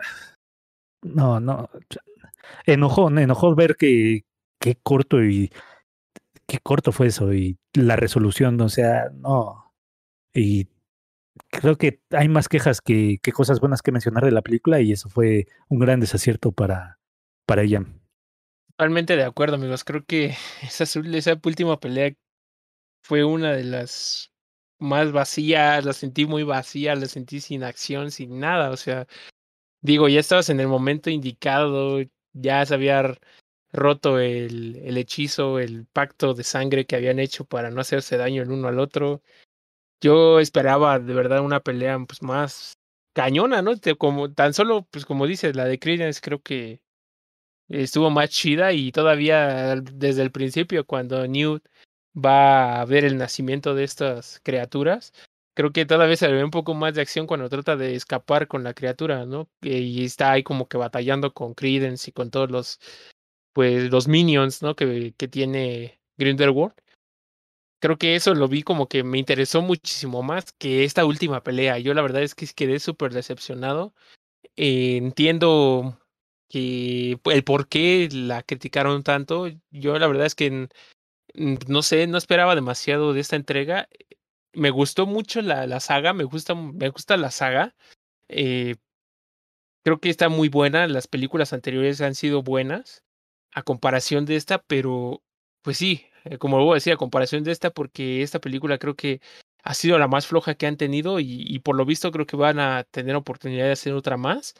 no, 1.02 1.38
no, 1.38 1.70
enojó, 2.66 3.08
enojó 3.08 3.54
ver 3.54 3.76
que, 3.76 4.24
qué 4.64 4.78
corto 4.82 5.22
y 5.22 5.52
qué 6.46 6.58
corto 6.58 6.90
fue 6.90 7.08
eso 7.08 7.34
y 7.34 7.58
la 7.74 7.96
resolución, 7.96 8.58
o 8.62 8.70
sea, 8.70 9.10
no. 9.12 9.74
Y 10.32 10.68
creo 11.50 11.76
que 11.76 12.00
hay 12.10 12.30
más 12.30 12.48
quejas 12.48 12.80
que, 12.80 13.20
cosas 13.34 13.60
buenas 13.60 13.82
que 13.82 13.92
mencionar 13.92 14.24
de 14.24 14.30
la 14.30 14.40
película 14.40 14.80
y 14.80 14.92
eso 14.92 15.10
fue 15.10 15.48
un 15.68 15.80
gran 15.80 16.00
desacierto 16.00 16.50
para, 16.50 16.98
para 17.44 17.60
ella. 17.60 17.84
Totalmente 18.70 19.18
de 19.18 19.24
acuerdo, 19.24 19.56
amigos. 19.56 19.84
Creo 19.84 20.02
que 20.06 20.34
esa, 20.62 20.84
esa 20.84 21.40
última 21.44 21.78
pelea 21.78 22.14
fue 23.02 23.22
una 23.22 23.52
de 23.52 23.64
las 23.64 24.32
más 24.78 25.12
vacías, 25.12 25.84
la 25.84 25.92
sentí 25.92 26.24
muy 26.24 26.42
vacía, 26.42 26.94
la 26.94 27.04
sentí 27.04 27.40
sin 27.40 27.64
acción, 27.64 28.10
sin 28.10 28.40
nada, 28.40 28.70
o 28.70 28.78
sea, 28.78 29.06
digo, 29.82 30.08
ya 30.08 30.20
estabas 30.20 30.48
en 30.48 30.58
el 30.58 30.68
momento 30.68 31.10
indicado, 31.10 32.00
ya 32.32 32.64
se 32.64 32.74
había 32.74 33.14
roto 33.74 34.20
el, 34.20 34.76
el 34.84 34.96
hechizo, 34.96 35.58
el 35.58 35.86
pacto 35.86 36.32
de 36.32 36.44
sangre 36.44 36.86
que 36.86 36.96
habían 36.96 37.18
hecho 37.18 37.44
para 37.44 37.70
no 37.70 37.80
hacerse 37.80 38.16
daño 38.16 38.42
el 38.42 38.52
uno 38.52 38.68
al 38.68 38.78
otro. 38.78 39.22
Yo 40.00 40.40
esperaba 40.40 40.98
de 41.00 41.14
verdad 41.14 41.40
una 41.40 41.60
pelea 41.60 41.98
pues 42.06 42.22
más 42.22 42.74
cañona, 43.14 43.62
¿no? 43.62 43.72
como 43.98 44.32
tan 44.32 44.54
solo 44.54 44.86
pues 44.90 45.06
como 45.06 45.26
dices, 45.26 45.56
la 45.56 45.66
de 45.66 45.78
Creedence 45.78 46.20
creo 46.22 46.42
que 46.42 46.80
estuvo 47.68 48.10
más 48.10 48.30
chida 48.30 48.72
y 48.72 48.92
todavía 48.92 49.76
desde 49.76 50.22
el 50.22 50.30
principio 50.32 50.86
cuando 50.86 51.26
Newt 51.26 51.64
va 52.16 52.80
a 52.80 52.84
ver 52.84 53.04
el 53.04 53.18
nacimiento 53.18 53.74
de 53.74 53.84
estas 53.84 54.40
criaturas, 54.44 55.12
creo 55.54 55.72
que 55.72 55.86
todavía 55.86 56.16
se 56.16 56.28
ve 56.28 56.44
un 56.44 56.50
poco 56.50 56.74
más 56.74 56.94
de 56.94 57.02
acción 57.02 57.26
cuando 57.26 57.48
trata 57.48 57.76
de 57.76 57.94
escapar 57.94 58.46
con 58.48 58.64
la 58.64 58.74
criatura, 58.74 59.26
¿no? 59.26 59.48
Y 59.62 60.04
está 60.04 60.32
ahí 60.32 60.42
como 60.44 60.68
que 60.68 60.76
batallando 60.76 61.32
con 61.34 61.54
Credence 61.54 62.10
y 62.10 62.12
con 62.12 62.30
todos 62.30 62.50
los 62.50 62.80
pues 63.54 63.90
los 63.90 64.08
minions, 64.08 64.62
¿no? 64.62 64.76
Que, 64.76 65.14
que 65.16 65.28
tiene 65.28 66.00
Grindelwald. 66.18 66.74
Creo 67.80 67.98
que 67.98 68.16
eso 68.16 68.34
lo 68.34 68.48
vi 68.48 68.62
como 68.62 68.88
que 68.88 69.04
me 69.04 69.18
interesó 69.18 69.62
muchísimo 69.62 70.22
más 70.22 70.52
que 70.52 70.84
esta 70.84 71.04
última 71.04 71.42
pelea. 71.42 71.78
Yo 71.78 71.94
la 71.94 72.02
verdad 72.02 72.22
es 72.22 72.34
que 72.34 72.46
quedé 72.46 72.80
súper 72.80 73.12
decepcionado. 73.12 73.94
Eh, 74.56 74.96
entiendo 74.96 76.00
que 76.48 77.18
el 77.24 77.44
por 77.44 77.68
qué 77.68 78.08
la 78.12 78.42
criticaron 78.42 79.02
tanto. 79.02 79.48
Yo 79.70 79.98
la 79.98 80.06
verdad 80.08 80.26
es 80.26 80.34
que 80.34 80.68
no 81.34 81.82
sé, 81.82 82.06
no 82.06 82.18
esperaba 82.18 82.54
demasiado 82.54 83.12
de 83.12 83.20
esta 83.20 83.36
entrega. 83.36 83.88
Me 84.52 84.70
gustó 84.70 85.06
mucho 85.06 85.42
la, 85.42 85.66
la 85.66 85.80
saga, 85.80 86.12
me 86.12 86.24
gusta, 86.24 86.54
me 86.54 86.88
gusta 86.88 87.16
la 87.16 87.30
saga. 87.30 87.74
Eh, 88.28 88.76
creo 89.84 90.00
que 90.00 90.10
está 90.10 90.28
muy 90.28 90.48
buena. 90.48 90.88
Las 90.88 91.06
películas 91.06 91.52
anteriores 91.52 92.00
han 92.00 92.14
sido 92.14 92.42
buenas 92.42 93.04
a 93.54 93.62
comparación 93.62 94.26
de 94.26 94.36
esta, 94.36 94.58
pero 94.58 95.22
pues 95.62 95.78
sí, 95.78 96.06
eh, 96.24 96.38
como 96.38 96.62
voy 96.62 96.72
a 96.72 96.74
decir, 96.74 96.92
a 96.92 96.96
comparación 96.96 97.44
de 97.44 97.52
esta, 97.52 97.70
porque 97.70 98.22
esta 98.22 98.40
película 98.40 98.78
creo 98.78 98.96
que 98.96 99.20
ha 99.62 99.74
sido 99.74 99.98
la 99.98 100.08
más 100.08 100.26
floja 100.26 100.54
que 100.54 100.66
han 100.66 100.76
tenido 100.76 101.20
y, 101.20 101.58
por 101.60 101.76
lo 101.76 101.86
visto 101.86 102.12
creo 102.12 102.26
que 102.26 102.36
van 102.36 102.58
a 102.58 102.84
tener 102.84 103.16
oportunidad 103.16 103.64
de 103.66 103.72
hacer 103.72 103.94
otra 103.94 104.16
más, 104.18 104.54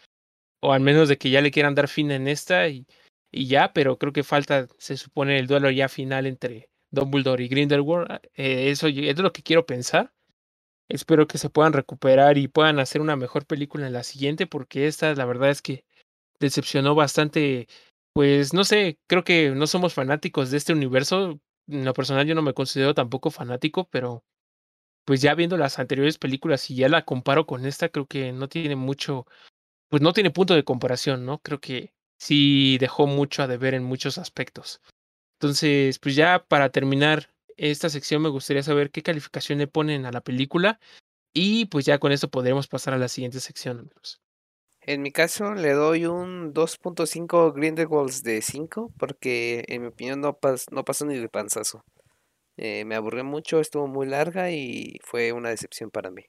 o 0.61 0.73
al 0.73 0.81
menos 0.81 1.09
de 1.09 1.19
que 1.19 1.31
ya 1.31 1.43
le 1.43 1.51
quieran 1.51 1.75
dar 1.75 1.89
fin 1.89 2.11
en 2.11 2.29
esta 2.29 2.69
y, 2.69 2.87
ya, 3.33 3.73
pero 3.73 3.99
creo 3.99 4.13
que 4.13 4.23
falta, 4.23 4.69
se 4.79 4.97
supone, 4.97 5.39
el 5.39 5.47
duelo 5.47 5.71
ya 5.71 5.89
final 5.89 6.27
entre 6.27 6.71
Dumbledore 6.91 7.45
y 7.45 7.49
Grindelwald. 7.49 8.21
Eh, 8.35 8.71
eso 8.71 8.87
es 8.89 9.19
lo 9.19 9.33
que 9.33 9.43
quiero 9.43 9.67
pensar. 9.67 10.13
Espero 10.89 11.27
que 11.27 11.39
se 11.39 11.51
puedan 11.51 11.73
recuperar 11.73 12.39
y 12.39 12.49
puedan 12.49 12.79
hacer 12.79 13.01
una 13.01 13.17
mejor 13.17 13.47
película 13.47 13.87
en 13.87 13.93
la 13.93 14.05
siguiente, 14.05 14.47
porque 14.47 14.87
esta, 14.87 15.15
la 15.15 15.25
verdad 15.25 15.51
es 15.51 15.63
que 15.63 15.85
decepcionó 16.39 16.95
bastante 16.95 17.67
pues 18.15 18.55
no 18.55 18.65
sé, 18.65 18.99
creo 19.09 19.25
que 19.25 19.51
no 19.51 19.67
somos 19.67 19.95
fanáticos 19.95 20.51
de 20.51 20.59
este 20.59 20.73
universo. 20.73 21.41
En 21.69 21.85
lo 21.85 21.95
personal 21.95 22.27
yo 22.27 22.35
no 22.35 22.43
me 22.43 22.55
considero 22.55 22.95
tampoco 22.95 23.31
fanático, 23.31 23.89
pero 23.91 24.25
pues 25.05 25.23
ya 25.23 25.35
viendo 25.35 25.57
las 25.59 25.79
anteriores 25.79 26.19
películas 26.19 26.71
y 26.71 26.77
ya 26.77 26.89
la 26.89 27.05
comparo 27.05 27.47
con 27.47 27.67
esta, 27.67 27.89
creo 27.91 28.07
que 28.07 28.33
no 28.33 28.49
tiene 28.49 28.77
mucho, 28.77 29.27
pues 29.91 30.03
no 30.03 30.13
tiene 30.13 30.31
punto 30.31 30.55
de 30.55 30.65
comparación, 30.65 31.27
¿no? 31.27 31.41
Creo 31.41 31.61
que 31.61 31.93
sí 32.19 32.79
dejó 32.79 33.07
mucho 33.07 33.43
a 33.43 33.49
deber 33.49 33.75
en 33.75 33.85
muchos 33.85 34.19
aspectos. 34.19 34.81
Entonces, 35.41 35.99
pues 36.01 36.17
ya 36.17 36.45
para 36.49 36.71
terminar 36.71 37.31
esta 37.57 37.91
sección 37.91 38.23
me 38.23 38.31
gustaría 38.31 38.63
saber 38.63 38.91
qué 38.93 39.03
calificación 39.03 39.59
le 39.61 39.69
ponen 39.69 40.07
a 40.07 40.13
la 40.13 40.23
película 40.23 40.81
y 41.35 41.67
pues 41.67 41.87
ya 41.87 41.99
con 41.99 42.13
esto 42.13 42.31
podremos 42.31 42.69
pasar 42.69 42.95
a 42.95 42.99
la 42.99 43.09
siguiente 43.09 43.41
sección, 43.41 43.81
amigos. 43.81 44.24
En 44.87 45.01
mi 45.01 45.13
caso 45.13 45.55
le 45.55 45.73
doy 45.73 46.05
un 46.05 46.53
2.5 46.53 47.55
Grindelwalds 47.55 48.23
de 48.23 48.43
5 48.43 48.93
porque 48.99 49.65
en 49.69 49.83
mi 49.83 49.89
opinión 49.89 50.21
no, 50.21 50.35
pas 50.35 50.67
no 50.71 50.85
pasó 50.85 51.07
ni 51.07 51.17
de 51.17 51.29
panzazo. 51.29 51.85
Eh, 52.57 52.85
me 52.85 52.95
aburrió 52.95 53.25
mucho, 53.25 53.61
estuvo 53.61 53.87
muy 53.89 54.07
larga 54.07 54.51
y 54.51 54.99
fue 55.03 55.33
una 55.33 55.49
decepción 55.49 55.91
para 55.91 56.11
mí. 56.11 56.25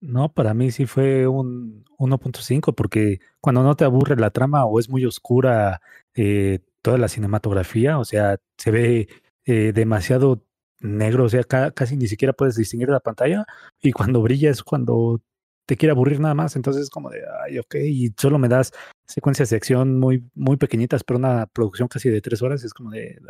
No, 0.00 0.32
para 0.32 0.54
mí 0.54 0.70
sí 0.70 0.86
fue 0.86 1.26
un 1.26 1.84
1.5 1.98 2.74
porque 2.74 3.20
cuando 3.40 3.62
no 3.62 3.76
te 3.76 3.84
aburre 3.84 4.16
la 4.16 4.30
trama 4.30 4.64
o 4.64 4.78
es 4.80 4.88
muy 4.88 5.04
oscura 5.04 5.80
eh, 6.14 6.60
toda 6.82 6.98
la 6.98 7.08
cinematografía, 7.08 7.98
o 7.98 8.04
sea, 8.04 8.38
se 8.56 8.70
ve 8.70 9.08
eh, 9.44 9.72
demasiado 9.72 10.44
negro, 10.80 11.24
o 11.24 11.28
sea, 11.28 11.44
ca 11.44 11.72
casi 11.72 11.96
ni 11.96 12.06
siquiera 12.06 12.32
puedes 12.32 12.56
distinguir 12.56 12.88
la 12.90 13.00
pantalla 13.00 13.46
y 13.80 13.92
cuando 13.92 14.22
brilla 14.22 14.50
es 14.50 14.62
cuando 14.62 15.20
te 15.68 15.76
quiere 15.76 15.90
aburrir 15.90 16.18
nada 16.18 16.34
más, 16.34 16.56
entonces 16.56 16.84
es 16.84 16.90
como 16.90 17.10
de, 17.10 17.22
ay, 17.44 17.58
ok, 17.58 17.74
y 17.74 18.10
solo 18.16 18.38
me 18.38 18.48
das 18.48 18.72
secuencias 19.06 19.50
de 19.50 19.56
acción 19.56 20.00
muy, 20.00 20.24
muy 20.34 20.56
pequeñitas, 20.56 21.04
pero 21.04 21.18
una 21.18 21.46
producción 21.46 21.88
casi 21.88 22.08
de 22.08 22.22
tres 22.22 22.40
horas, 22.40 22.64
es 22.64 22.72
como 22.72 22.90
de, 22.90 23.20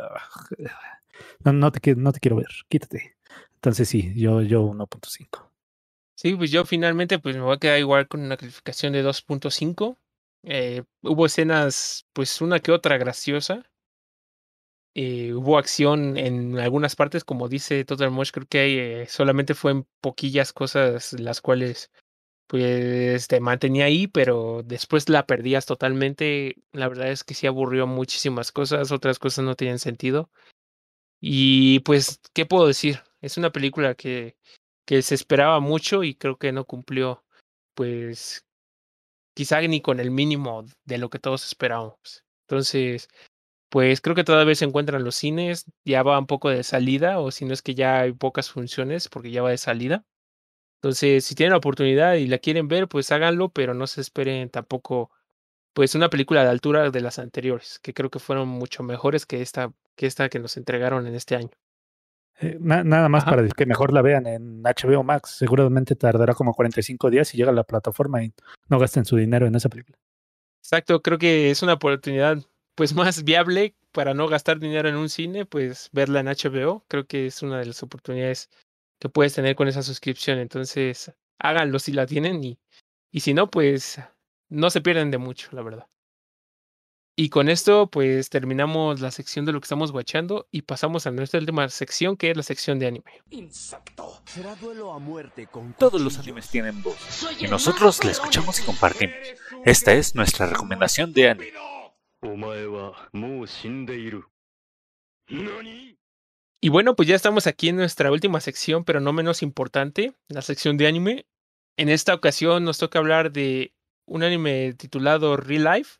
no, 1.43 1.51
no, 1.51 1.69
te, 1.73 1.95
no 1.95 2.13
te 2.13 2.21
quiero 2.21 2.37
ver, 2.37 2.47
quítate. 2.69 3.17
Entonces 3.55 3.89
sí, 3.89 4.13
yo, 4.15 4.41
yo 4.41 4.63
1.5. 4.63 5.51
Sí, 6.15 6.33
pues 6.35 6.49
yo 6.49 6.63
finalmente 6.63 7.19
pues 7.19 7.35
me 7.35 7.41
voy 7.41 7.55
a 7.55 7.59
quedar 7.59 7.77
igual 7.77 8.07
con 8.07 8.21
una 8.21 8.37
calificación 8.37 8.93
de 8.93 9.03
2.5. 9.03 9.97
Eh, 10.43 10.83
hubo 11.01 11.25
escenas, 11.25 12.05
pues 12.13 12.39
una 12.39 12.61
que 12.61 12.71
otra 12.71 12.97
graciosa. 12.97 13.69
Eh, 14.95 15.33
hubo 15.33 15.57
acción 15.57 16.15
en 16.15 16.57
algunas 16.57 16.95
partes, 16.95 17.25
como 17.25 17.49
dice 17.49 17.83
Total 17.83 18.11
Mosh, 18.11 18.31
creo 18.31 18.47
que 18.47 19.01
eh, 19.01 19.07
solamente 19.07 19.55
fue 19.55 19.71
en 19.71 19.85
poquillas 19.99 20.53
cosas 20.53 21.11
las 21.19 21.41
cuales 21.41 21.91
pues 22.49 23.27
te 23.27 23.39
mantenía 23.39 23.85
ahí, 23.85 24.07
pero 24.07 24.63
después 24.65 25.07
la 25.07 25.27
perdías 25.27 25.67
totalmente. 25.67 26.55
La 26.71 26.87
verdad 26.89 27.11
es 27.11 27.23
que 27.23 27.35
sí 27.35 27.45
aburrió 27.45 27.85
muchísimas 27.85 28.51
cosas, 28.51 28.91
otras 28.91 29.19
cosas 29.19 29.45
no 29.45 29.55
tenían 29.55 29.77
sentido. 29.77 30.31
Y 31.21 31.81
pues, 31.81 32.21
¿qué 32.33 32.47
puedo 32.47 32.67
decir? 32.67 33.01
Es 33.21 33.37
una 33.37 33.51
película 33.51 33.95
que, 33.95 34.35
que 34.85 35.03
se 35.03 35.15
esperaba 35.15 35.59
mucho 35.59 36.03
y 36.03 36.15
creo 36.15 36.37
que 36.37 36.51
no 36.51 36.65
cumplió, 36.65 37.23
pues, 37.75 38.45
quizá 39.35 39.61
ni 39.61 39.81
con 39.81 39.99
el 39.99 40.11
mínimo 40.11 40.65
de 40.85 40.97
lo 40.97 41.09
que 41.11 41.19
todos 41.19 41.45
esperábamos. 41.45 42.25
Entonces, 42.47 43.09
pues 43.69 44.01
creo 44.01 44.15
que 44.15 44.23
todavía 44.23 44.55
se 44.55 44.65
encuentran 44.65 45.03
los 45.03 45.15
cines, 45.15 45.65
ya 45.85 46.03
va 46.03 46.19
un 46.19 46.27
poco 46.27 46.49
de 46.49 46.63
salida, 46.63 47.19
o 47.19 47.31
si 47.31 47.45
no 47.45 47.53
es 47.53 47.61
que 47.61 47.75
ya 47.75 48.01
hay 48.01 48.13
pocas 48.13 48.51
funciones, 48.51 49.09
porque 49.09 49.31
ya 49.31 49.43
va 49.43 49.51
de 49.51 49.59
salida. 49.59 50.05
Entonces, 50.81 51.25
si 51.25 51.35
tienen 51.35 51.51
la 51.51 51.57
oportunidad 51.57 52.13
y 52.15 52.27
la 52.27 52.37
quieren 52.37 52.69
ver, 52.69 52.87
pues 52.87 53.11
háganlo, 53.11 53.49
pero 53.49 53.73
no 53.73 53.85
se 53.85 53.99
esperen 53.99 54.49
tampoco, 54.49 55.11
pues 55.73 55.93
una 55.93 56.09
película 56.09 56.43
de 56.43 56.49
altura 56.49 56.89
de 56.89 57.01
las 57.01 57.19
anteriores, 57.19 57.79
que 57.79 57.93
creo 57.93 58.09
que 58.09 58.19
fueron 58.19 58.47
mucho 58.47 58.81
mejores 58.81 59.25
que 59.25 59.41
esta 59.41 59.73
que, 59.95 60.05
esta 60.05 60.29
que 60.29 60.39
nos 60.39 60.55
entregaron 60.55 61.05
en 61.05 61.15
este 61.15 61.35
año. 61.35 61.49
Eh, 62.39 62.57
na 62.61 62.85
nada 62.85 63.09
más 63.09 63.23
Ajá. 63.23 63.31
para 63.31 63.41
decir 63.41 63.55
que 63.55 63.65
mejor 63.65 63.91
la 63.91 64.01
vean 64.01 64.25
en 64.25 64.63
HBO 64.63 65.03
Max. 65.03 65.35
Seguramente 65.37 65.95
tardará 65.95 66.33
como 66.33 66.53
45 66.53 67.09
días 67.09 67.33
y 67.33 67.37
llega 67.37 67.51
a 67.51 67.53
la 67.53 67.65
plataforma 67.65 68.23
y 68.23 68.31
no 68.69 68.79
gasten 68.79 69.03
su 69.03 69.17
dinero 69.17 69.45
en 69.45 69.55
esa 69.55 69.67
película. 69.67 69.97
Exacto, 70.61 71.01
creo 71.01 71.17
que 71.17 71.51
es 71.51 71.61
una 71.61 71.73
oportunidad 71.73 72.37
pues 72.75 72.93
más 72.95 73.25
viable 73.25 73.75
para 73.91 74.13
no 74.13 74.29
gastar 74.29 74.59
dinero 74.59 74.87
en 74.87 74.95
un 74.95 75.09
cine, 75.09 75.45
pues 75.45 75.89
verla 75.91 76.21
en 76.21 76.27
HBO. 76.27 76.85
Creo 76.87 77.05
que 77.05 77.25
es 77.25 77.41
una 77.43 77.59
de 77.59 77.65
las 77.65 77.83
oportunidades 77.83 78.49
que 78.99 79.09
puedes 79.09 79.33
tener 79.33 79.55
con 79.55 79.67
esa 79.67 79.83
suscripción. 79.83 80.39
Entonces, 80.39 81.11
háganlo 81.39 81.79
si 81.79 81.91
la 81.93 82.05
tienen 82.05 82.43
y, 82.43 82.59
y 83.11 83.21
si 83.21 83.33
no, 83.33 83.49
pues 83.49 83.99
no 84.49 84.69
se 84.69 84.81
pierden 84.81 85.11
de 85.11 85.17
mucho, 85.17 85.49
la 85.51 85.61
verdad. 85.61 85.87
Y 87.21 87.27
con 87.27 87.49
esto, 87.49 87.87
pues 87.87 88.29
terminamos 88.29 89.01
la 89.01 89.11
sección 89.11 89.43
de 89.45 89.51
lo 89.51 89.59
que 89.59 89.65
estamos 89.65 89.91
guachando 89.91 90.47
y 90.51 90.61
pasamos 90.61 91.05
a 91.05 91.11
nuestra 91.11 91.41
última 91.41 91.67
sección, 91.67 92.15
que 92.15 92.31
es 92.31 92.37
la 92.37 92.43
sección 92.43 92.79
de 92.79 92.87
anime. 92.87 93.11
Insecto. 93.29 94.21
Será 94.23 94.55
duelo 94.55 94.93
a 94.93 94.99
muerte 94.99 95.47
con 95.47 95.73
Todos 95.73 95.99
los 95.99 96.17
animes 96.17 96.47
tienen 96.47 96.81
voz 96.81 97.27
y 97.37 97.47
nosotros 97.47 98.01
la 98.05 98.11
escuchamos 98.11 98.61
y 98.61 98.63
compartimos. 98.63 99.17
Esta 99.65 99.91
es 99.91 100.15
nuestra 100.15 100.45
recomendación 100.45 101.11
de 101.11 101.29
anime. 101.29 101.51
Y 106.61 106.69
bueno, 106.69 106.95
pues 106.95 107.07
ya 107.07 107.15
estamos 107.15 107.47
aquí 107.47 107.69
en 107.69 107.77
nuestra 107.77 108.11
última 108.11 108.41
sección, 108.41 108.83
pero 108.83 108.99
no 108.99 109.13
menos 109.13 109.41
importante, 109.41 110.13
la 110.27 110.41
sección 110.41 110.77
de 110.77 110.87
anime. 110.87 111.25
En 111.77 111.87
esta 111.87 112.13
ocasión 112.13 112.65
nos 112.65 112.77
toca 112.77 112.99
hablar 112.99 113.31
de 113.31 113.73
un 114.05 114.23
anime 114.23 114.73
titulado 114.73 115.37
Real 115.37 115.63
Life. 115.63 115.99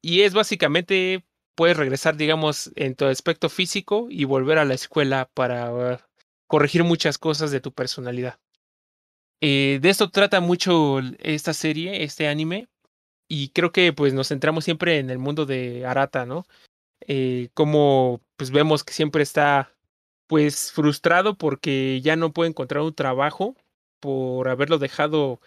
Y 0.00 0.22
es 0.22 0.32
básicamente, 0.32 1.24
puedes 1.56 1.76
regresar, 1.76 2.16
digamos, 2.16 2.70
en 2.76 2.94
tu 2.94 3.06
aspecto 3.06 3.48
físico 3.48 4.06
y 4.08 4.24
volver 4.24 4.58
a 4.58 4.64
la 4.64 4.74
escuela 4.74 5.28
para 5.34 5.74
uh, 5.74 5.98
corregir 6.46 6.84
muchas 6.84 7.18
cosas 7.18 7.50
de 7.50 7.60
tu 7.60 7.72
personalidad. 7.72 8.38
Eh, 9.40 9.80
de 9.82 9.90
esto 9.90 10.10
trata 10.10 10.40
mucho 10.40 11.00
esta 11.18 11.52
serie, 11.52 12.04
este 12.04 12.28
anime. 12.28 12.68
Y 13.28 13.48
creo 13.48 13.72
que 13.72 13.92
pues 13.92 14.14
nos 14.14 14.28
centramos 14.28 14.64
siempre 14.64 14.98
en 14.98 15.10
el 15.10 15.18
mundo 15.18 15.46
de 15.46 15.84
Arata, 15.86 16.26
¿no? 16.26 16.46
Eh, 17.06 17.48
como 17.54 18.20
pues 18.36 18.50
vemos 18.50 18.84
que 18.84 18.92
siempre 18.92 19.22
está 19.22 19.72
pues 20.30 20.70
frustrado 20.70 21.36
porque 21.36 22.00
ya 22.02 22.14
no 22.14 22.32
puede 22.32 22.50
encontrar 22.50 22.84
un 22.84 22.94
trabajo 22.94 23.56
por 23.98 24.48
haberlo 24.48 24.78
dejado, 24.78 25.40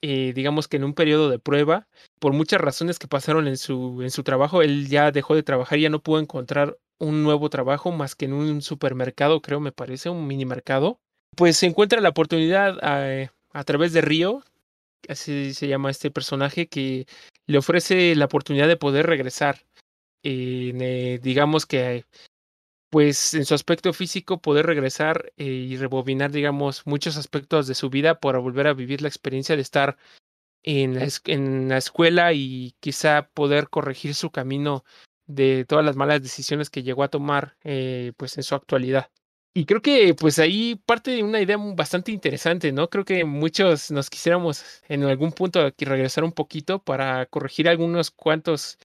eh, 0.00 0.32
digamos 0.34 0.68
que 0.68 0.78
en 0.78 0.84
un 0.84 0.94
periodo 0.94 1.28
de 1.28 1.38
prueba, 1.38 1.86
por 2.18 2.32
muchas 2.32 2.62
razones 2.62 2.98
que 2.98 3.08
pasaron 3.08 3.46
en 3.46 3.58
su, 3.58 4.00
en 4.00 4.10
su 4.10 4.22
trabajo, 4.22 4.62
él 4.62 4.88
ya 4.88 5.12
dejó 5.12 5.34
de 5.34 5.42
trabajar 5.42 5.78
ya 5.78 5.90
no 5.90 6.02
pudo 6.02 6.18
encontrar 6.18 6.78
un 6.98 7.24
nuevo 7.24 7.50
trabajo 7.50 7.92
más 7.92 8.14
que 8.14 8.24
en 8.24 8.32
un 8.32 8.62
supermercado, 8.62 9.42
creo, 9.42 9.60
me 9.60 9.70
parece, 9.70 10.08
un 10.08 10.26
mini 10.26 10.46
mercado. 10.46 10.98
Pues 11.36 11.58
se 11.58 11.66
encuentra 11.66 12.00
la 12.00 12.08
oportunidad 12.08 12.78
a, 12.82 13.30
a 13.52 13.64
través 13.64 13.92
de 13.92 14.00
Río, 14.00 14.42
así 15.10 15.52
se 15.52 15.68
llama 15.68 15.90
este 15.90 16.10
personaje, 16.10 16.68
que 16.68 17.06
le 17.46 17.58
ofrece 17.58 18.14
la 18.14 18.24
oportunidad 18.24 18.66
de 18.66 18.78
poder 18.78 19.04
regresar. 19.04 19.66
Eh, 20.22 21.20
digamos 21.22 21.66
que, 21.66 22.06
pues 22.90 23.34
en 23.34 23.44
su 23.44 23.54
aspecto 23.54 23.92
físico, 23.92 24.40
poder 24.40 24.66
regresar 24.66 25.32
eh, 25.36 25.44
y 25.44 25.76
rebobinar, 25.76 26.30
digamos, 26.30 26.86
muchos 26.86 27.16
aspectos 27.16 27.66
de 27.66 27.74
su 27.74 27.90
vida 27.90 28.20
para 28.20 28.38
volver 28.38 28.66
a 28.66 28.74
vivir 28.74 29.02
la 29.02 29.08
experiencia 29.08 29.56
de 29.56 29.62
estar 29.62 29.96
en 30.62 30.98
la, 31.68 31.76
escuela 31.78 32.32
y 32.32 32.74
quizá 32.80 33.28
poder 33.32 33.68
corregir 33.68 34.14
su 34.14 34.30
camino 34.30 34.84
de 35.26 35.64
todas 35.64 35.84
las 35.84 35.96
malas 35.96 36.22
decisiones 36.22 36.70
que 36.70 36.82
llegó 36.82 37.04
a 37.04 37.08
tomar 37.08 37.56
eh, 37.64 38.12
pues 38.16 38.36
en 38.36 38.42
su 38.42 38.54
actualidad. 38.54 39.10
Y 39.54 39.64
creo 39.64 39.80
que 39.80 40.12
pues 40.14 40.38
ahí 40.38 40.74
parte 40.84 41.12
de 41.12 41.22
una 41.22 41.40
idea 41.40 41.56
bastante 41.56 42.12
interesante, 42.12 42.72
¿no? 42.72 42.90
Creo 42.90 43.06
que 43.06 43.24
muchos 43.24 43.90
nos 43.90 44.10
quisiéramos 44.10 44.82
en 44.88 45.04
algún 45.04 45.32
punto 45.32 45.60
aquí 45.64 45.86
regresar 45.86 46.24
un 46.24 46.32
poquito 46.32 46.82
para 46.82 47.24
corregir 47.26 47.68
algunos 47.68 48.10
cuantos 48.10 48.78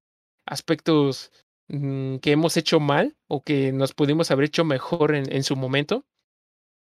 aspectos 0.45 1.32
mm, 1.72 2.17
que 2.17 2.32
hemos 2.32 2.57
hecho 2.57 2.80
mal 2.80 3.15
o 3.28 3.41
que 3.41 3.72
nos 3.72 3.93
pudimos 3.93 4.32
haber 4.32 4.45
hecho 4.45 4.65
mejor 4.65 5.15
en, 5.15 5.43
su 5.43 5.55
momento. 5.55 6.05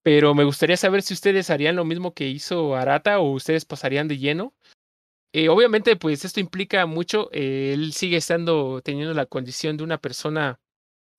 Pero 0.02 0.34
me 0.34 0.44
gustaría 0.44 0.76
saber 0.76 1.02
si 1.02 1.14
ustedes 1.14 1.50
harían 1.50 1.76
lo 1.76 1.84
mismo 1.84 2.12
que 2.12 2.28
hizo 2.28 2.76
Arata 2.76 3.20
o 3.20 3.32
ustedes 3.32 3.64
pasarían 3.64 4.08
de 4.08 4.18
lleno 4.18 4.54
eh, 5.36 5.48
obviamente, 5.48 5.96
pues 5.96 6.24
esto 6.24 6.38
implica 6.38 6.86
mucho. 6.86 7.28
Eh, 7.32 7.72
él 7.74 7.92
sigue 7.92 8.16
estando 8.18 8.80
teniendo 8.82 9.14
la 9.14 9.26
condición 9.26 9.76
de 9.76 9.82
una 9.82 9.98
persona 9.98 10.60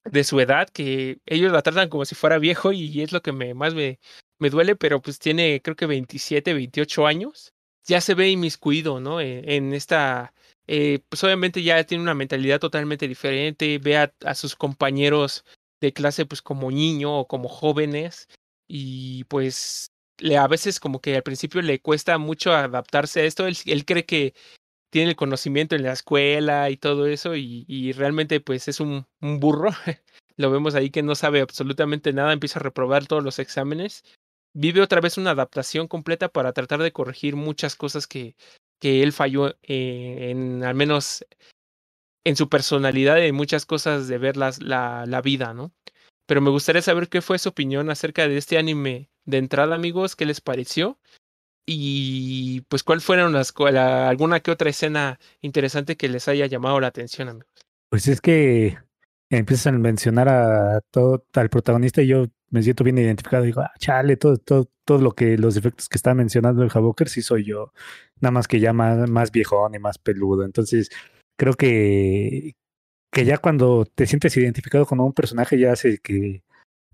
de 0.05 0.23
su 0.23 0.39
edad, 0.39 0.69
que 0.69 1.19
ellos 1.25 1.51
la 1.51 1.61
tratan 1.61 1.89
como 1.89 2.05
si 2.05 2.15
fuera 2.15 2.39
viejo 2.39 2.71
y 2.71 3.01
es 3.01 3.11
lo 3.11 3.21
que 3.21 3.33
más 3.33 3.73
me, 3.75 3.99
duele, 4.39 4.77
pero 4.77 5.01
pues 5.01 5.19
tiene 5.19 5.61
creo 5.61 5.75
que 5.75 5.85
27, 5.87 6.53
28 6.53 7.07
años. 7.07 7.53
Ya 7.85 7.99
se 8.01 8.15
ve 8.15 8.29
inmiscuido, 8.29 9.01
¿no? 9.01 9.19
Eh, 9.21 9.43
en 9.55 9.73
esta... 9.73 10.33
pues 10.67 11.23
obviamente 11.23 11.61
ya 11.63 11.83
tiene 11.83 12.03
una 12.03 12.13
mentalidad 12.13 12.59
totalmente 12.59 13.07
diferente, 13.07 13.77
ve 13.79 13.97
a, 13.97 14.35
sus 14.35 14.55
compañeros 14.55 15.45
de 15.81 15.93
clase 15.93 16.25
pues 16.25 16.41
como 16.41 16.71
niño 16.71 17.19
o 17.19 17.27
como 17.27 17.49
jóvenes 17.49 18.27
y 18.67 19.25
pues 19.25 19.91
le, 20.17 20.37
a 20.37 20.47
veces 20.47 20.79
como 20.79 21.01
que 21.01 21.15
al 21.15 21.23
principio 21.23 21.61
le 21.61 21.81
cuesta 21.81 22.17
mucho 22.17 22.53
adaptarse 22.53 23.21
a 23.21 23.25
esto. 23.25 23.45
Él, 23.47 23.57
él 23.65 23.85
cree 23.85 24.05
que 24.05 24.33
tiene 24.91 25.11
el 25.11 25.15
conocimiento 25.15 25.75
en 25.75 25.83
la 25.83 25.93
escuela 25.93 26.69
y 26.69 26.77
todo 26.77 27.07
eso 27.07 27.35
y, 27.35 27.65
y 27.67 27.91
realmente 27.93 28.39
pues 28.39 28.67
es 28.67 28.79
un, 28.79 29.05
un 29.21 29.39
burro. 29.39 29.71
Lo 30.37 30.51
vemos 30.51 30.75
ahí 30.75 30.89
que 30.89 31.03
no 31.03 31.15
sabe 31.15 31.41
absolutamente 31.41 32.13
nada, 32.13 32.33
empieza 32.33 32.59
a 32.59 32.63
reprobar 32.63 33.07
todos 33.07 33.23
los 33.23 33.39
exámenes. 33.39 34.03
Vive 34.53 34.81
otra 34.81 35.01
vez 35.01 35.17
una 35.17 35.31
adaptación 35.31 35.87
completa 35.87 36.29
para 36.29 36.53
tratar 36.53 36.81
de 36.81 36.91
corregir 36.91 37.35
muchas 37.35 37.75
cosas 37.75 38.07
que, 38.07 38.35
que 38.79 39.03
él 39.03 39.13
falló 39.13 39.49
eh, 39.63 40.29
en 40.31 40.63
al 40.63 40.75
menos 40.75 41.25
en 42.25 42.35
su 42.35 42.49
personalidad 42.49 43.17
y 43.17 43.27
en 43.27 43.35
muchas 43.35 43.65
cosas 43.65 44.07
de 44.07 44.17
ver 44.17 44.35
las, 44.35 44.61
la, 44.61 45.05
la 45.05 45.21
vida, 45.21 45.53
¿no? 45.53 45.71
Pero 46.25 46.41
me 46.41 46.49
gustaría 46.49 46.81
saber 46.81 47.07
qué 47.07 47.21
fue 47.21 47.37
su 47.37 47.49
opinión 47.49 47.89
acerca 47.89 48.27
de 48.27 48.37
este 48.37 48.57
anime 48.57 49.09
de 49.25 49.37
entrada, 49.37 49.75
amigos, 49.75 50.15
qué 50.15 50.25
les 50.25 50.41
pareció. 50.41 50.99
Y 51.67 52.61
pues 52.61 52.83
cuál 52.83 53.01
fueron 53.01 53.33
las 53.33 53.53
alguna 53.57 54.39
que 54.39 54.51
otra 54.51 54.69
escena 54.69 55.19
interesante 55.41 55.97
que 55.97 56.09
les 56.09 56.27
haya 56.27 56.45
llamado 56.45 56.79
la 56.79 56.87
atención, 56.87 57.29
amigos. 57.29 57.49
Pues 57.89 58.07
es 58.07 58.21
que 58.21 58.77
empiezan 59.29 59.75
a 59.75 59.79
mencionar 59.79 60.29
a 60.29 60.81
todo 60.91 61.25
al 61.33 61.49
protagonista 61.49 62.01
y 62.01 62.07
yo 62.07 62.25
me 62.49 62.63
siento 62.63 62.83
bien 62.83 62.97
identificado. 62.97 63.43
Digo, 63.43 63.61
ah, 63.61 63.71
chale, 63.79 64.17
todo, 64.17 64.37
todo, 64.37 64.69
todo 64.85 64.99
lo 64.99 65.11
que 65.11 65.37
los 65.37 65.55
defectos 65.55 65.89
que 65.89 65.97
está 65.97 66.13
mencionando 66.13 66.63
el 66.63 66.71
Havoker 66.73 67.09
sí 67.09 67.21
soy 67.21 67.45
yo. 67.45 67.73
Nada 68.21 68.31
más 68.31 68.47
que 68.47 68.59
ya 68.59 68.73
más, 68.73 69.09
más 69.09 69.31
viejón 69.31 69.75
y 69.75 69.79
más 69.79 69.97
peludo. 69.97 70.45
Entonces, 70.45 70.89
creo 71.37 71.53
que, 71.53 72.55
que 73.11 73.25
ya 73.25 73.37
cuando 73.37 73.85
te 73.85 74.07
sientes 74.07 74.35
identificado 74.37 74.85
con 74.85 74.99
un 74.99 75.13
personaje 75.13 75.59
ya 75.59 75.73
hace 75.73 75.99
que, 75.99 76.43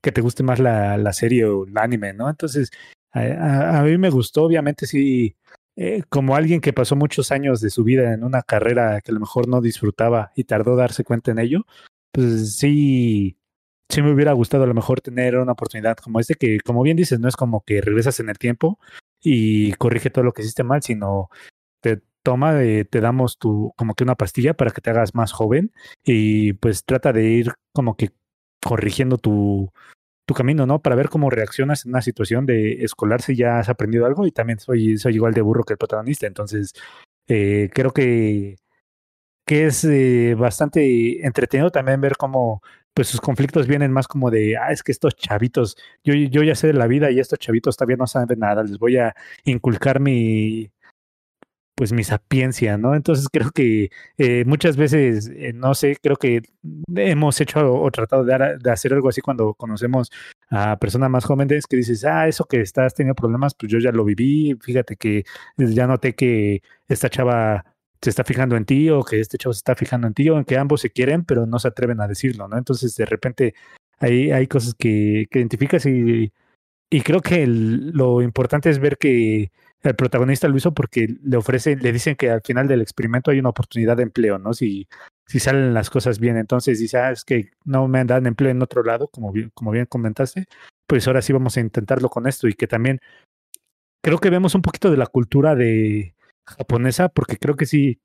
que 0.02 0.12
te 0.12 0.22
guste 0.22 0.44
más 0.44 0.60
la, 0.60 0.98
la 0.98 1.14
serie 1.14 1.46
o 1.46 1.66
el 1.66 1.78
anime, 1.78 2.14
¿no? 2.14 2.30
Entonces, 2.30 2.72
a, 3.14 3.80
a 3.80 3.84
mí 3.84 3.98
me 3.98 4.10
gustó, 4.10 4.44
obviamente 4.44 4.88
sí, 4.88 5.36
eh, 5.78 6.04
como 6.10 6.36
alguien 6.36 6.62
que 6.62 6.74
pasó 6.74 6.96
muchos 6.96 7.32
años 7.32 7.62
de 7.62 7.70
su 7.70 7.84
vida 7.84 8.14
en 8.14 8.24
una 8.24 8.42
carrera 8.42 9.02
que 9.02 9.12
a 9.12 9.14
lo 9.14 9.22
mejor 9.22 9.48
no 9.48 9.62
disfrutaba 9.62 10.32
y 10.36 10.44
tardó 10.44 10.76
darse 10.76 11.04
cuenta 11.04 11.32
en 11.32 11.40
ello, 11.40 11.66
pues 12.12 12.58
sí, 12.58 13.38
sí 13.90 14.02
me 14.02 14.14
hubiera 14.14 14.34
gustado 14.34 14.64
a 14.64 14.68
lo 14.68 14.74
mejor 14.74 15.02
tener 15.02 15.38
una 15.38 15.54
oportunidad 15.54 15.98
como 15.98 16.20
este, 16.20 16.36
que 16.36 16.60
como 16.62 16.84
bien 16.84 16.98
dices, 16.98 17.20
no 17.20 17.28
es 17.28 17.36
como 17.36 17.64
que 17.64 17.82
regresas 17.82 18.20
en 18.20 18.30
el 18.30 18.38
tiempo 18.38 18.80
y 19.22 19.74
corrige 19.74 20.10
todo 20.10 20.24
lo 20.24 20.34
que 20.34 20.42
hiciste 20.42 20.64
mal, 20.64 20.82
sino 20.84 21.30
te 21.82 22.02
toma, 22.24 22.54
de, 22.54 22.86
te 22.86 23.02
damos 23.02 23.38
tu, 23.38 23.74
como 23.78 23.96
que 23.96 24.04
una 24.04 24.16
pastilla 24.16 24.54
para 24.56 24.72
que 24.72 24.82
te 24.82 24.90
hagas 24.92 25.16
más 25.16 25.32
joven 25.32 25.72
y 26.04 26.54
pues 26.54 26.86
trata 26.86 27.14
de 27.14 27.26
ir 27.26 27.54
como 27.74 27.96
que 27.98 28.12
corrigiendo 28.64 29.18
tu, 29.18 29.72
tu 30.26 30.34
camino, 30.34 30.66
¿no? 30.66 30.82
Para 30.82 30.96
ver 30.96 31.10
cómo 31.10 31.30
reaccionas 31.30 31.86
en 31.86 31.92
una 31.92 32.02
situación 32.02 32.46
de 32.46 32.84
escolar 32.84 33.22
si 33.22 33.36
ya 33.36 33.60
has 33.60 33.70
aprendido 33.70 34.06
algo 34.06 34.26
y 34.26 34.32
también 34.32 34.60
soy, 34.60 34.98
soy 34.98 35.16
igual 35.16 35.34
de 35.34 35.42
burro 35.42 35.64
que 35.64 35.74
el 35.74 35.80
protagonista. 35.80 36.28
Entonces, 36.28 36.74
eh, 37.28 37.70
creo 37.74 37.92
que, 37.92 38.58
que 39.46 39.66
es 39.68 39.84
eh, 39.84 40.36
bastante 40.38 41.26
entretenido 41.26 41.72
también 41.72 42.02
ver 42.02 42.18
cómo 42.18 42.62
pues 42.94 43.08
sus 43.08 43.22
conflictos 43.22 43.68
vienen 43.68 43.92
más 43.92 44.08
como 44.08 44.30
de, 44.32 44.58
ah, 44.58 44.72
es 44.72 44.84
que 44.84 44.92
estos 44.92 45.16
chavitos, 45.16 45.78
yo, 46.04 46.14
yo 46.14 46.44
ya 46.44 46.56
sé 46.56 46.68
de 46.68 46.74
la 46.74 46.88
vida 46.88 47.10
y 47.12 47.20
estos 47.20 47.40
chavitos 47.40 47.78
todavía 47.78 47.98
no 47.98 48.08
saben 48.08 48.40
nada, 48.40 48.64
les 48.64 48.78
voy 48.78 48.98
a 48.98 49.16
inculcar 49.46 50.00
mi, 50.02 50.72
pues 51.76 51.94
mi 51.94 52.04
sapiencia, 52.04 52.78
¿no? 52.78 52.96
Entonces 52.96 53.28
creo 53.32 53.52
que 53.52 53.90
eh, 54.18 54.44
muchas 54.46 54.78
veces, 54.78 55.32
eh, 55.34 55.54
no 55.54 55.74
sé, 55.74 55.98
creo 56.02 56.16
que 56.18 56.42
hemos 56.96 57.40
hecho 57.42 57.74
o, 57.74 57.90
tratado 57.92 58.24
de, 58.26 58.58
de, 58.62 58.72
hacer 58.72 58.94
algo 58.94 59.10
así 59.10 59.22
cuando 59.22 59.54
conocemos 59.54 60.12
a 60.50 60.78
personas 60.78 61.10
más 61.10 61.26
jóvenes 61.26 61.66
que 61.68 61.78
dices, 61.78 62.06
ah, 62.06 62.28
eso 62.28 62.46
que 62.46 62.62
estás 62.62 62.94
teniendo 62.94 63.16
problemas, 63.16 63.56
pues 63.56 63.72
yo 63.72 63.80
ya 63.80 63.92
lo 63.92 64.04
viví, 64.06 64.56
fíjate 64.62 64.96
que 64.98 65.24
ya 65.58 65.88
noté 65.88 66.14
que 66.14 66.62
esta 66.88 67.10
chava 67.10 67.66
se 68.02 68.10
está 68.10 68.24
fijando 68.24 68.56
en 68.56 68.66
ti 68.66 68.90
o 68.90 69.04
que 69.04 69.20
este 69.20 69.38
chavo 69.38 69.54
se 69.54 69.60
está 69.60 69.76
fijando 69.76 70.08
en 70.08 70.14
ti 70.14 70.30
o 70.30 70.38
en 70.38 70.46
que 70.46 70.58
ambos 70.58 70.82
se 70.82 70.90
quieren, 70.90 71.24
pero 71.24 71.46
no 71.46 71.60
se 71.60 71.68
atreven 71.68 72.02
a 72.02 72.08
decirlo, 72.08 72.48
¿no? 72.48 72.58
Entonces 72.58 72.96
de 72.96 73.06
repente 73.06 73.54
hay, 74.00 74.32
hay 74.32 74.48
cosas 74.48 74.74
que, 74.76 75.28
identificas 75.32 75.86
y, 75.86 76.32
y 76.90 77.02
creo 77.02 77.22
que 77.22 77.46
lo 77.48 78.22
importante 78.22 78.70
es 78.70 78.80
ver 78.80 78.98
que 78.98 79.52
el 79.84 79.96
protagonista 79.96 80.48
lo 80.48 80.58
hizo 80.58 80.74
porque 80.74 81.08
le 81.24 81.38
ofrece, 81.38 81.76
le 81.76 81.92
dicen 81.92 82.16
que 82.16 82.30
al 82.30 82.42
final 82.42 82.68
del 82.68 82.82
experimento 82.82 83.32
hay 83.32 83.40
una 83.40 83.50
oportunidad 83.50 83.98
de 83.98 84.04
empleo, 84.04 84.38
¿no? 84.38 84.54
Si, 84.54 84.88
si 85.26 85.40
salen 85.40 85.74
las 85.74 85.90
cosas 85.90 86.20
bien. 86.20 86.38
Entonces 86.38 86.80
dice, 86.80 86.98
ah, 86.98 87.12
es 87.12 87.24
que 87.24 87.52
no 87.66 87.88
me 87.88 88.04
dan 88.06 88.26
empleo 88.28 88.52
en 88.52 88.62
otro 88.62 88.84
lado, 88.84 89.08
como 89.08 89.32
bien, 89.32 89.52
como 89.54 89.72
bien 89.72 89.86
comentaste, 89.86 90.46
pues 90.88 91.08
ahora 91.08 91.22
sí 91.22 91.34
vamos 91.34 91.58
a 91.58 91.62
intentarlo 91.62 92.10
con 92.10 92.28
esto. 92.28 92.48
Y 92.48 92.54
que 92.54 92.68
también 92.68 93.00
creo 94.04 94.20
que 94.20 94.30
vemos 94.30 94.56
un 94.56 94.62
poquito 94.62 94.92
de 94.92 94.98
la 94.98 95.08
cultura 95.08 95.56
de 95.56 96.14
japonesa, 96.46 97.10
porque 97.10 97.38
creo 97.38 97.56
que 97.56 97.66
sí, 97.66 98.00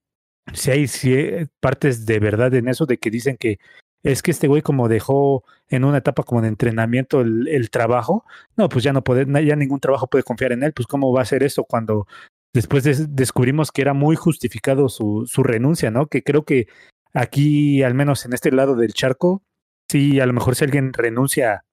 sí 0.53 0.71
hay, 0.71 0.87
sí 0.89 1.15
hay 1.15 1.47
partes 1.61 2.07
de 2.07 2.19
verdad 2.19 2.55
en 2.55 2.69
eso, 2.69 2.87
de 2.87 2.99
que 2.99 3.11
dicen 3.11 3.37
que 3.37 3.59
es 4.03 4.23
que 4.23 4.31
este 4.31 4.47
güey 4.47 4.63
como 4.63 4.89
dejó 4.89 5.45
en 5.69 5.85
una 5.85 5.99
etapa 5.99 6.23
como 6.23 6.41
de 6.41 6.49
entrenamiento 6.49 7.21
el, 7.23 7.49
el, 7.49 7.71
trabajo, 7.71 8.25
no, 8.57 8.69
pues 8.69 8.85
ya 8.85 8.93
no 8.93 9.03
puede, 9.03 9.27
ya 9.45 9.57
ningún 9.57 9.81
trabajo 9.81 10.07
puede 10.07 10.23
confiar 10.23 10.53
en 10.53 10.63
él, 10.63 10.73
pues 10.73 10.87
cómo 10.87 11.13
va 11.13 11.23
a 11.23 11.27
ser 11.27 11.43
eso 11.43 11.65
cuando 11.65 12.07
después 12.55 12.85
de, 12.85 13.07
descubrimos 13.09 13.73
que 13.73 13.83
era 13.83 13.95
muy 13.95 14.17
justificado 14.17 14.89
su, 14.89 15.25
su 15.27 15.43
renuncia, 15.43 15.91
¿no? 15.91 16.07
Que 16.07 16.23
creo 16.23 16.45
que 16.45 16.69
aquí, 17.13 17.83
al 17.83 17.95
menos 17.95 18.25
en 18.25 18.33
este 18.33 18.53
lado 18.53 18.77
del 18.77 18.93
charco, 18.93 19.43
sí, 19.91 20.21
a 20.21 20.27
lo 20.27 20.33
mejor 20.33 20.55
si 20.55 20.65
alguien 20.65 20.93
renuncia 20.93 21.65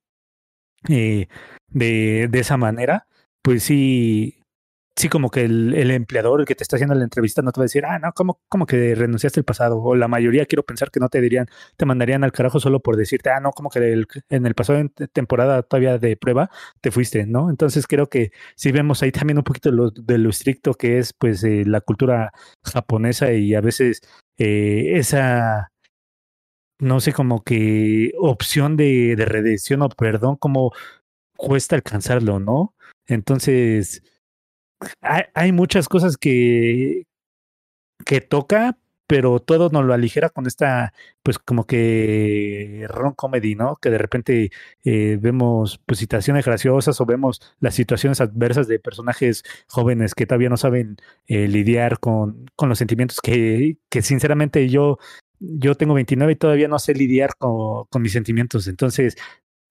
eh, 0.90 1.28
de, 1.70 2.28
de 2.30 2.40
esa 2.40 2.58
manera, 2.58 3.08
pues 3.42 3.64
sí, 3.64 4.43
sí, 4.96 5.10
como 5.10 5.30
que 5.30 5.44
el, 5.46 5.74
el, 5.74 5.92
empleador, 5.92 6.42
el 6.42 6.46
que 6.46 6.56
te 6.56 6.64
está 6.64 6.76
haciendo 6.78 6.96
la 6.96 7.04
entrevista, 7.04 7.42
no 7.42 7.52
te 7.52 7.60
va 7.60 7.64
a 7.64 7.66
decir, 7.66 7.86
ah, 7.86 8.00
no, 8.00 8.14
¿cómo, 8.14 8.40
cómo 8.50 8.66
que 8.66 8.96
renunciaste 8.96 9.40
al 9.40 9.46
pasado? 9.46 9.82
O 9.82 9.96
la 9.96 10.08
mayoría 10.08 10.46
quiero 10.46 10.64
pensar 10.64 10.92
que 10.92 11.00
no 11.00 11.10
te 11.10 11.22
dirían, 11.22 11.48
te 11.78 11.86
mandarían 11.86 12.24
al 12.24 12.32
carajo 12.32 12.60
solo 12.60 12.80
por 12.80 12.96
decirte, 12.98 13.30
ah, 13.30 13.40
no, 13.40 13.52
como 13.52 13.70
que 13.70 13.80
el, 13.80 14.08
en 14.30 14.46
el 14.46 14.56
pasado 14.56 14.82
temporada 15.14 15.64
todavía 15.64 15.98
de 15.98 16.18
prueba 16.18 16.50
te 16.82 16.92
fuiste, 16.92 17.26
¿no? 17.26 17.50
Entonces 17.50 17.88
creo 17.88 18.08
que 18.08 18.32
sí 18.56 18.72
vemos 18.72 19.04
ahí 19.04 19.12
también 19.12 19.38
un 19.38 19.44
poquito 19.44 19.72
de 19.72 20.18
lo 20.18 20.30
estricto 20.30 20.74
que 20.74 21.00
es 21.00 21.14
pues 21.14 21.44
eh, 21.44 21.64
la 21.66 21.82
cultura 21.82 22.32
japonesa 22.64 23.32
y 23.34 23.56
a 23.56 23.62
veces 23.62 24.02
eh, 24.38 24.94
esa 24.98 25.70
no 26.80 27.00
sé, 27.00 27.14
como 27.14 27.44
que 27.44 28.12
opción 28.20 28.76
de, 28.78 29.16
de 29.16 29.26
redención 29.26 29.82
o 29.82 29.90
perdón, 29.90 30.36
como 30.38 30.74
cuesta 31.38 31.76
alcanzarlo, 31.76 32.40
¿no? 32.40 32.76
Entonces, 33.08 34.04
hay, 35.02 35.24
hay 35.34 35.52
muchas 35.52 35.88
cosas 35.90 36.18
que, 36.18 37.06
que 38.06 38.22
toca, 38.22 38.78
pero 39.08 39.40
todo 39.40 39.70
nos 39.70 39.86
lo 39.86 39.94
aligera 39.94 40.30
con 40.30 40.48
esta, 40.48 40.94
pues 41.24 41.38
como 41.38 41.66
que 41.66 42.86
ron 42.90 43.14
comedy, 43.14 43.56
¿no? 43.56 43.76
Que 43.76 43.90
de 43.90 43.98
repente 43.98 44.52
eh, 44.84 45.18
vemos 45.22 45.80
pues 45.86 46.00
situaciones 46.00 46.46
graciosas 46.46 47.00
o 47.02 47.06
vemos 47.06 47.42
las 47.60 47.76
situaciones 47.76 48.22
adversas 48.22 48.68
de 48.68 48.80
personajes 48.80 49.44
jóvenes 49.68 50.16
que 50.16 50.26
todavía 50.26 50.50
no 50.50 50.58
saben 50.58 50.98
eh, 51.28 51.48
lidiar 51.48 52.00
con, 52.00 52.50
con 52.56 52.70
los 52.70 52.78
sentimientos 52.78 53.20
que, 53.22 53.78
que 53.90 54.02
sinceramente 54.02 54.70
yo, 54.70 54.98
yo 55.40 55.76
tengo 55.76 55.94
29 55.94 56.34
y 56.34 56.36
todavía 56.36 56.68
no 56.68 56.80
sé 56.80 56.94
lidiar 56.96 57.36
con, 57.38 57.86
con 57.90 58.02
mis 58.02 58.14
sentimientos. 58.14 58.68
Entonces, 58.68 59.16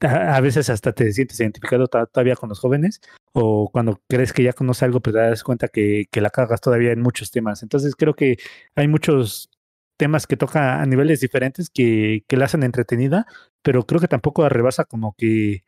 a, 0.06 0.40
veces 0.40 0.70
hasta 0.70 0.92
te 0.92 1.12
sientes 1.12 1.38
identificado 1.40 1.86
to- 1.86 2.06
todavía 2.06 2.36
con 2.36 2.48
los 2.48 2.60
jóvenes 2.60 3.00
o 3.32 3.70
cuando 3.70 4.00
crees 4.08 4.32
que 4.32 4.42
ya 4.42 4.52
conoces 4.52 4.82
algo, 4.84 5.00
pues 5.00 5.14
te 5.14 5.20
das 5.20 5.42
cuenta 5.44 5.68
que, 5.68 6.06
que 6.10 6.20
la 6.20 6.30
cagas 6.30 6.60
todavía 6.60 6.92
en 6.92 7.00
muchos 7.02 7.30
temas. 7.30 7.62
Entonces 7.62 7.94
creo 7.96 8.14
que 8.14 8.36
hay 8.74 8.88
muchos 8.88 9.50
temas 9.96 10.26
que 10.26 10.36
toca 10.36 10.80
a 10.80 10.86
niveles 10.86 11.20
diferentes 11.20 11.70
que, 11.70 12.24
que 12.26 12.36
la 12.36 12.46
hacen 12.46 12.62
entretenida, 12.62 13.26
pero 13.62 13.84
creo 13.86 14.00
que 14.00 14.08
tampoco 14.08 14.48
rebasa 14.48 14.84
como 14.84 15.14
que, 15.16 15.64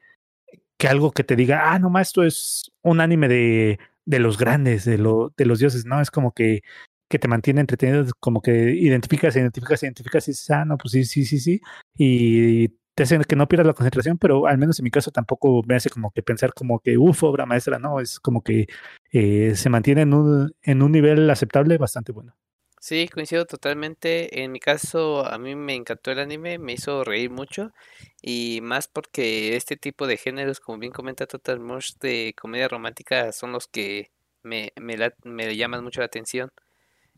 que 0.77 0.89
algo 0.89 1.13
que 1.13 1.25
te 1.25 1.37
diga, 1.37 1.73
ah, 1.73 1.79
no, 1.79 1.99
esto 2.01 2.25
es 2.25 2.73
un 2.83 3.01
anime 3.01 3.29
de, 3.29 3.79
de 4.05 4.19
los 4.19 4.39
grandes, 4.39 4.85
de, 4.85 4.99
lo, 4.99 5.33
de 5.37 5.47
los 5.47 5.59
dioses, 5.59 5.87
¿no? 5.87 6.01
Es 6.01 6.11
como 6.11 6.33
que, 6.33 6.63
que 7.09 7.19
te 7.19 7.29
mantiene 7.29 7.61
entretenido, 7.61 8.07
como 8.21 8.43
que 8.43 8.73
identificas, 8.73 9.37
identificas, 9.37 9.83
identificas 9.83 10.29
y 10.29 10.33
dices, 10.33 10.51
ah, 10.51 10.65
no, 10.65 10.77
pues 10.79 10.93
sí, 10.93 11.05
sí, 11.05 11.25
sí, 11.25 11.39
sí. 11.39 11.61
Y 11.97 12.69
te 12.95 13.03
hacen 13.05 13.23
que 13.25 13.37
no 13.37 13.49
pierdas 13.49 13.67
la 13.67 13.75
concentración, 13.75 14.19
pero 14.19 14.47
al 14.47 14.59
menos 14.59 14.79
en 14.79 14.85
mi 14.85 14.91
caso 14.91 15.11
tampoco 15.11 15.63
me 15.67 15.77
hace 15.77 15.91
como 15.91 16.11
que 16.13 16.23
pensar 16.23 16.53
como 16.55 16.81
que, 16.81 16.99
uff, 16.99 17.23
obra 17.25 17.47
maestra, 17.47 17.79
no, 17.79 18.01
es 18.01 18.21
como 18.21 18.43
que 18.43 18.67
eh, 19.13 19.55
se 19.57 19.71
mantiene 19.71 20.03
en 20.03 20.15
un, 20.15 20.55
en 20.63 20.83
un 20.83 20.93
nivel 20.93 21.29
aceptable 21.31 21.79
bastante 21.79 22.13
bueno. 22.13 22.35
Sí, 22.81 23.09
coincido 23.09 23.47
totalmente. 23.47 24.43
En 24.43 24.53
mi 24.53 24.61
caso, 24.61 25.25
a 25.27 25.39
mí 25.39 25.55
me 25.55 25.75
encantó 25.75 26.11
el 26.11 26.19
anime, 26.19 26.59
me 26.59 26.75
hizo 26.75 27.03
reír 27.03 27.31
mucho 27.31 27.73
y 28.21 28.61
más 28.63 28.89
porque 28.89 29.57
este 29.57 29.77
tipo 29.77 30.07
de 30.07 30.19
géneros, 30.19 30.61
como 30.61 30.79
bien 30.79 30.93
comenta 30.93 31.27
Total 31.27 31.59
Mush, 31.61 31.95
de 32.01 32.35
comedia 32.39 32.69
romántica 32.69 33.33
son 33.33 33.53
los 33.53 33.69
que 33.69 34.11
me, 34.43 34.73
me, 34.77 34.99
la- 34.99 35.15
me 35.25 35.57
llaman 35.57 35.83
mucho 35.83 36.01
la 36.01 36.07
atención. 36.07 36.51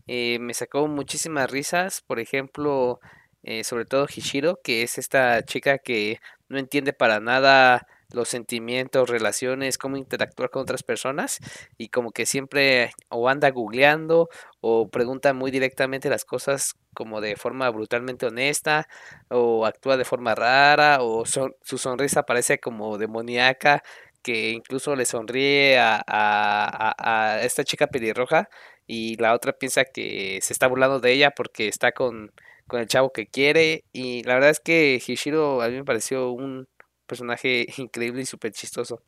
Eh, 0.07 0.39
me 0.40 0.55
sacó 0.55 0.89
muchísimas 0.89 1.51
risas, 1.51 2.03
por 2.07 2.20
ejemplo, 2.20 3.01
eh, 3.47 3.64
sobre 3.64 3.86
todo 3.86 4.06
Hishiro, 4.14 4.60
que 4.62 4.82
es 4.82 4.98
esta 4.98 5.43
chica 5.44 5.78
que 5.78 6.18
no 6.51 6.59
entiende 6.59 6.93
para 6.93 7.20
nada 7.20 7.86
los 8.12 8.28
sentimientos, 8.28 9.10
relaciones, 9.10 9.78
cómo 9.78 9.97
interactuar 9.97 10.51
con 10.51 10.62
otras 10.62 10.82
personas 10.85 11.39
y 11.78 11.89
como 11.89 12.12
que 12.12 12.27
siempre 12.27 12.93
o 13.09 13.28
anda 13.28 13.51
googleando 13.51 14.28
o 14.60 14.89
pregunta 14.90 15.35
muy 15.35 15.51
directamente 15.51 16.10
las 16.10 16.24
cosas 16.24 16.74
como 16.94 17.20
de 17.20 17.36
forma 17.36 17.70
brutalmente 17.70 18.27
honesta 18.27 18.89
o 19.28 19.66
actúa 19.66 19.97
de 19.97 20.05
forma 20.05 20.35
rara 20.35 20.98
o 21.02 21.27
son- 21.27 21.55
su 21.62 21.78
sonrisa 21.78 22.24
parece 22.24 22.59
como 22.60 22.98
demoníaca 22.98 23.82
que 24.23 24.51
incluso 24.51 24.97
le 24.97 25.05
sonríe 25.06 25.78
a, 25.78 25.97
a- 26.06 26.94
a- 26.98 27.35
a 27.36 27.43
esta 27.44 27.64
chica 27.64 27.86
pelirroja 27.89 28.48
y 28.86 29.16
la 29.16 29.35
otra 29.35 29.52
piensa 29.52 29.85
que 29.85 30.39
se 30.43 30.52
está 30.52 30.66
burlando 30.68 31.01
de 31.01 31.12
ella 31.12 31.31
porque 31.32 31.68
está 31.68 31.93
con, 31.93 32.32
con 32.66 32.80
el 32.80 32.86
chavo 32.88 33.12
que 33.12 33.26
quiere 33.26 33.84
y 33.93 34.22
la 34.24 34.34
verdad 34.34 34.51
es 34.51 34.60
que 34.60 35.01
Hishiro 35.06 35.62
a 35.62 35.68
mí 35.68 35.76
me 35.76 35.84
pareció 35.84 36.30
un 36.30 36.68
personaje 37.06 37.66
increíble 37.78 38.22
y 38.22 38.26
súper 38.26 38.52
chistoso. 38.52 39.02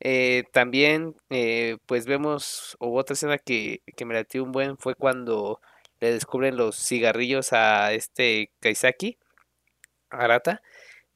Eh, 0.00 0.44
también, 0.52 1.16
eh, 1.30 1.78
pues 1.86 2.06
vemos, 2.06 2.76
otra 2.80 3.14
escena 3.14 3.38
que, 3.38 3.82
que 3.96 4.04
me 4.04 4.14
latió 4.14 4.44
un 4.44 4.52
buen 4.52 4.78
fue 4.78 4.94
cuando 4.94 5.60
le 6.00 6.12
descubren 6.12 6.56
los 6.56 6.76
cigarrillos 6.76 7.52
a 7.52 7.92
este 7.92 8.52
Kaisaki, 8.60 9.18
Arata, 10.10 10.62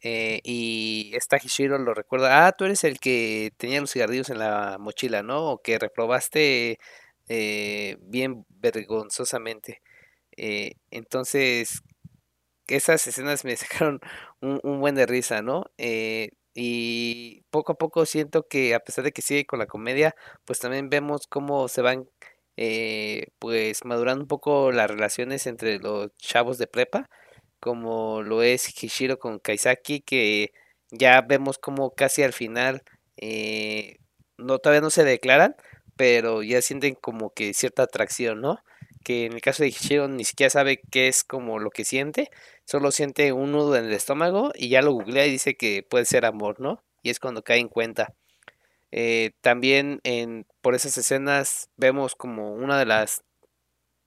eh, 0.03 0.41
y 0.45 1.13
esta 1.15 1.39
Hishiro 1.39 1.79
lo 1.79 1.95
recuerda, 1.95 2.47
ah, 2.47 2.53
tú 2.53 2.65
eres 2.65 2.85
el 2.85 2.99
que 3.01 3.53
tenía 3.57 3.81
los 3.81 3.93
cigarrillos 3.93 4.31
en 4.31 4.39
la 4.41 4.79
mochila, 4.81 5.23
¿no? 5.23 5.53
O 5.53 5.63
que 5.63 5.79
reprobaste 5.79 6.79
eh, 7.29 7.97
bien 8.03 8.45
vergonzosamente. 8.51 9.81
Eh, 10.37 10.73
entonces, 10.91 11.83
esas 12.69 13.07
escenas 13.07 13.45
me 13.45 13.57
sacaron 13.57 14.01
un, 14.41 14.61
un 14.63 14.81
buen 14.81 14.95
de 14.95 15.07
risa, 15.07 15.43
¿no? 15.43 15.65
Eh, 15.79 16.31
y 16.55 17.43
poco 17.51 17.73
a 17.73 17.79
poco 17.79 18.05
siento 18.07 18.47
que 18.49 18.75
a 18.75 18.81
pesar 18.81 19.05
de 19.05 19.13
que 19.13 19.23
sigue 19.23 19.47
con 19.47 19.59
la 19.59 19.67
comedia, 19.67 20.15
pues 20.45 20.59
también 20.61 20.91
vemos 20.91 21.27
cómo 21.27 21.69
se 21.69 21.83
van 21.83 22.09
eh, 22.57 23.27
pues 23.39 23.85
madurando 23.85 24.23
un 24.25 24.29
poco 24.29 24.71
las 24.73 24.91
relaciones 24.91 25.47
entre 25.47 25.79
los 25.79 26.11
chavos 26.19 26.59
de 26.59 26.67
prepa, 26.67 27.09
como 27.61 28.23
lo 28.23 28.43
es 28.43 28.69
Hishiro 28.83 29.19
con 29.19 29.39
Kaisaki, 29.39 30.01
que 30.03 30.53
ya 30.91 31.23
vemos 31.23 31.59
como 31.59 31.93
casi 31.95 32.23
al 32.23 32.33
final 32.35 32.83
eh, 33.17 33.97
no 34.39 34.59
todavía 34.59 34.81
no 34.83 34.91
se 34.91 35.05
declaran, 35.05 35.57
pero 35.97 36.43
ya 36.43 36.61
sienten 36.63 36.95
como 36.95 37.31
que 37.33 37.55
cierta 37.55 37.85
atracción, 37.85 38.41
¿no? 38.43 38.59
Que 39.05 39.27
en 39.27 39.33
el 39.33 39.41
caso 39.41 39.63
de 39.63 39.71
Hishiro 39.71 40.09
ni 40.09 40.25
siquiera 40.25 40.51
sabe 40.51 40.81
qué 40.91 41.09
es 41.09 41.25
como 41.25 41.59
lo 41.59 41.71
que 41.71 41.85
siente, 41.85 42.31
solo 42.65 42.91
siente 42.93 43.33
un 43.33 43.53
nudo 43.53 43.77
en 43.77 43.87
el 43.87 43.93
estómago 43.93 44.53
y 44.55 44.69
ya 44.69 44.83
lo 44.83 44.93
googlea 44.93 45.27
y 45.27 45.33
dice 45.33 45.57
que 45.57 45.83
puede 45.83 46.05
ser 46.05 46.25
amor, 46.25 46.61
¿no? 46.61 46.83
Y 47.03 47.11
es 47.11 47.19
cuando 47.21 47.43
cae 47.43 47.59
en 47.59 47.69
cuenta. 47.69 48.15
Eh, 48.93 49.33
también 49.41 50.01
en, 50.05 50.47
por 50.61 50.75
esas 50.75 50.97
escenas 50.99 51.71
vemos 51.77 52.15
como 52.15 52.53
una 52.55 52.79
de 52.79 52.87
las 52.87 53.23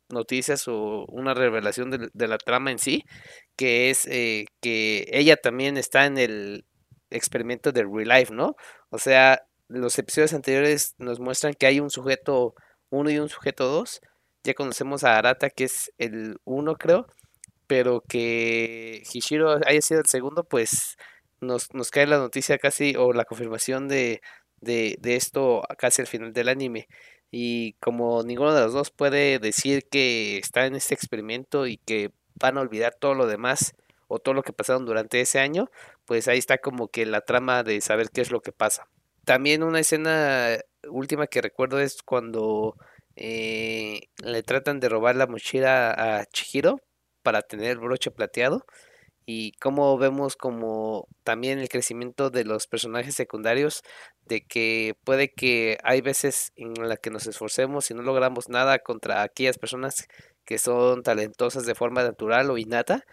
noticias 0.09 0.67
o 0.67 1.05
una 1.07 1.33
revelación 1.33 1.89
de, 1.91 2.27
la 2.27 2.37
trama 2.37 2.71
en 2.71 2.79
sí, 2.79 3.03
que 3.55 3.89
es 3.89 4.05
eh, 4.07 4.45
que 4.61 5.07
ella 5.11 5.37
también 5.37 5.77
está 5.77 6.05
en 6.05 6.17
el 6.17 6.65
experimento 7.09 7.71
de 7.71 7.83
Real 7.83 8.09
Life, 8.09 8.33
¿no? 8.33 8.55
O 8.89 8.99
sea, 8.99 9.43
los 9.67 9.97
episodios 9.97 10.33
anteriores 10.33 10.95
nos 10.97 11.19
muestran 11.19 11.53
que 11.53 11.65
hay 11.65 11.79
un 11.79 11.89
sujeto 11.89 12.55
1 12.89 13.09
y 13.11 13.19
un 13.19 13.29
sujeto 13.29 13.67
2. 13.67 14.01
Ya 14.45 14.53
conocemos 14.53 15.03
a 15.03 15.17
Arata, 15.17 15.49
que 15.49 15.63
es 15.63 15.91
el 15.97 16.37
1, 16.43 16.75
creo, 16.75 17.07
pero 17.65 18.01
que 18.01 19.01
Hishiro 19.11 19.59
haya 19.65 19.81
sido 19.81 20.01
el 20.01 20.05
segundo, 20.05 20.43
pues 20.43 20.97
nos, 21.41 21.73
nos 21.73 21.89
cae 21.89 22.05
la 22.05 22.19
noticia 22.19 22.59
casi 22.59 22.95
o 22.95 23.11
la 23.11 23.25
confirmación 23.25 23.87
de, 23.87 24.21
de, 24.61 24.97
de 24.99 25.15
esto 25.15 25.63
casi 25.79 26.03
al 26.03 26.07
final 26.07 26.31
del 26.31 26.49
anime. 26.49 26.87
Y 27.31 27.73
como 27.79 28.21
ninguno 28.21 28.53
de 28.53 28.61
los 28.61 28.73
dos 28.73 28.91
puede 28.91 29.39
decir 29.39 29.87
que 29.89 30.37
está 30.37 30.67
en 30.67 30.75
este 30.75 30.93
experimento 30.93 31.65
y 31.65 31.77
que 31.77 32.11
van 32.35 32.59
a 32.59 32.61
olvidar 32.61 32.93
todo 32.93 33.15
lo 33.15 33.25
demás 33.25 33.73
o 34.07 34.19
todo 34.19 34.35
lo 34.35 34.43
que 34.43 34.53
pasaron 34.53 34.85
durante 34.85 35.21
ese 35.21 35.39
año, 35.39 35.71
pues 36.05 36.27
ahí 36.27 36.37
está 36.37 36.59
como 36.59 36.89
que 36.89 37.07
la 37.07 37.21
trama 37.21 37.63
de 37.63 37.81
saber 37.81 38.11
qué 38.13 38.21
es 38.21 38.29
lo 38.29 38.41
que 38.41 38.51
pasa. 38.51 38.87
También 39.23 39.63
una 39.63 39.79
escena 39.79 40.59
última 40.87 41.25
que 41.25 41.41
recuerdo 41.41 41.79
es 41.79 42.03
cuando 42.03 42.75
eh, 43.15 44.01
le 44.23 44.43
tratan 44.43 44.79
de 44.79 44.89
robar 44.89 45.15
la 45.15 45.27
mochila 45.27 45.91
a 45.91 46.25
Chihiro 46.25 46.79
para 47.23 47.41
tener 47.41 47.71
el 47.71 47.79
broche 47.79 48.11
plateado 48.11 48.65
y 49.25 49.53
cómo 49.53 49.97
vemos 49.97 50.35
como 50.35 51.07
también 51.23 51.59
el 51.59 51.69
crecimiento 51.69 52.29
de 52.29 52.45
los 52.45 52.67
personajes 52.67 53.15
secundarios 53.15 53.81
de 54.25 54.41
que 54.45 54.95
puede 55.03 55.33
que 55.33 55.77
hay 55.83 56.01
veces 56.01 56.51
en 56.55 56.73
la 56.87 56.97
que 56.97 57.09
nos 57.09 57.27
esforcemos 57.27 57.89
y 57.89 57.95
no 57.95 58.03
logramos 58.03 58.49
nada 58.49 58.79
contra 58.79 59.23
aquellas 59.23 59.57
personas 59.57 60.07
que 60.45 60.59
son 60.59 61.01
talentosas 61.03 61.65
de 61.65 61.75
forma 61.75 62.03
natural 62.03 62.51
o 62.51 62.57
innata 62.57 63.03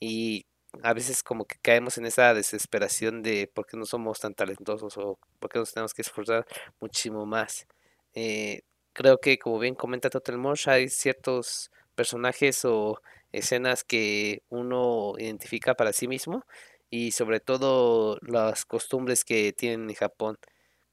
y 0.00 0.46
a 0.82 0.92
veces 0.94 1.22
como 1.22 1.44
que 1.46 1.56
caemos 1.62 1.98
en 1.98 2.06
esa 2.06 2.34
desesperación 2.34 3.22
de 3.22 3.50
por 3.52 3.66
qué 3.66 3.76
no 3.76 3.86
somos 3.86 4.20
tan 4.20 4.34
talentosos 4.34 4.96
o 4.98 5.18
por 5.38 5.50
qué 5.50 5.58
nos 5.58 5.72
tenemos 5.72 5.94
que 5.94 6.02
esforzar 6.02 6.46
muchísimo 6.80 7.26
más. 7.26 7.66
Eh, 8.14 8.62
creo 8.92 9.18
que 9.20 9.38
como 9.38 9.58
bien 9.58 9.74
comenta 9.74 10.10
Total 10.10 10.38
Mosh 10.38 10.68
hay 10.68 10.88
ciertos 10.88 11.70
personajes 11.94 12.64
o 12.64 13.00
escenas 13.32 13.84
que 13.84 14.42
uno 14.48 15.14
identifica 15.18 15.74
para 15.74 15.92
sí 15.92 16.08
mismo 16.08 16.44
y 16.90 17.12
sobre 17.12 17.40
todo 17.40 18.18
las 18.22 18.64
costumbres 18.64 19.24
que 19.24 19.52
tienen 19.52 19.88
en 19.88 19.96
Japón 19.96 20.38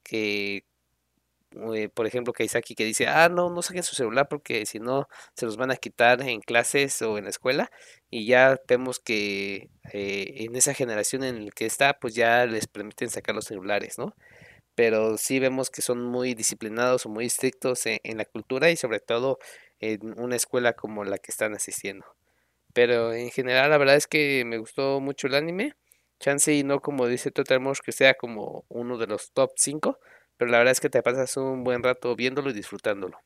que 0.04 0.66
eh, 1.74 1.90
por 1.90 2.06
ejemplo 2.06 2.34
Kaisaki 2.34 2.76
que 2.76 2.86
dice 2.86 3.08
ah 3.08 3.30
no 3.30 3.50
no 3.50 3.62
saquen 3.62 3.84
su 3.84 3.96
celular 3.96 4.28
porque 4.30 4.66
si 4.66 4.80
no 4.80 5.08
se 5.34 5.46
los 5.46 5.58
van 5.58 5.72
a 5.72 5.78
quitar 5.78 6.22
en 6.22 6.42
clases 6.42 7.02
o 7.02 7.18
en 7.18 7.24
la 7.24 7.30
escuela 7.30 7.72
y 8.10 8.26
ya 8.28 8.60
vemos 8.68 9.00
que 9.00 9.70
eh, 9.94 10.34
en 10.38 10.56
esa 10.56 10.74
generación 10.74 11.24
en 11.24 11.46
la 11.46 11.52
que 11.52 11.66
está 11.66 12.00
pues 12.00 12.16
ya 12.16 12.46
les 12.46 12.68
permiten 12.68 13.10
sacar 13.10 13.34
los 13.36 13.46
celulares 13.46 13.98
no 13.98 14.14
pero 14.78 15.18
sí 15.18 15.40
vemos 15.42 15.72
que 15.72 15.82
son 15.84 16.04
muy 16.06 16.36
disciplinados 16.36 17.06
o 17.08 17.10
muy 17.10 17.26
estrictos 17.28 17.86
en, 17.88 18.00
en 18.06 18.18
la 18.20 18.26
cultura 18.26 18.72
y 18.72 18.78
sobre 18.78 19.02
todo 19.02 19.40
en 19.82 20.20
una 20.20 20.38
escuela 20.38 20.74
como 20.74 21.04
la 21.06 21.18
que 21.20 21.32
están 21.32 21.56
asistiendo 21.56 22.06
Pero 22.74 23.14
en 23.14 23.32
general 23.32 23.72
la 23.72 23.78
verdad 23.78 23.96
es 23.98 24.08
que 24.08 24.44
me 24.46 24.58
gustó 24.60 25.00
mucho 25.02 25.28
el 25.28 25.36
anime. 25.36 25.74
Chance 26.20 26.54
y 26.54 26.64
no 26.64 26.82
como 26.82 27.08
dice 27.08 27.32
Total 27.32 27.60
Mosh 27.60 27.80
que 27.86 27.92
sea 27.92 28.16
como 28.16 28.66
uno 28.70 28.98
de 28.98 29.08
los 29.08 29.32
top 29.34 29.52
5, 29.58 30.00
pero 30.38 30.52
la 30.52 30.60
verdad 30.60 30.74
es 30.74 30.82
que 30.82 30.90
te 30.90 31.04
pasas 31.04 31.38
un 31.38 31.64
buen 31.64 31.84
rato 31.84 32.16
viéndolo 32.16 32.50
y 32.52 32.54
disfrutándolo. 32.54 33.20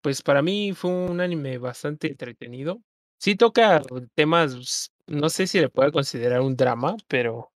Pues 0.00 0.22
para 0.22 0.42
mí 0.42 0.72
fue 0.74 0.90
un 0.90 1.20
anime 1.20 1.58
bastante 1.58 2.08
entretenido. 2.08 2.80
Sí 3.18 3.36
toca 3.36 3.82
temas, 4.14 4.90
no 5.06 5.28
sé 5.28 5.46
si 5.46 5.60
le 5.60 5.68
puede 5.68 5.92
considerar 5.92 6.40
un 6.40 6.56
drama, 6.56 6.96
pero 7.08 7.52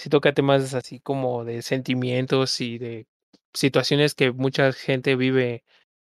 sí 0.00 0.08
toca 0.10 0.32
temas 0.34 0.74
así 0.74 1.00
como 1.00 1.44
de 1.44 1.62
sentimientos 1.62 2.60
y 2.60 2.78
de 2.78 3.06
situaciones 3.54 4.14
que 4.14 4.32
mucha 4.32 4.72
gente 4.72 5.14
vive 5.16 5.64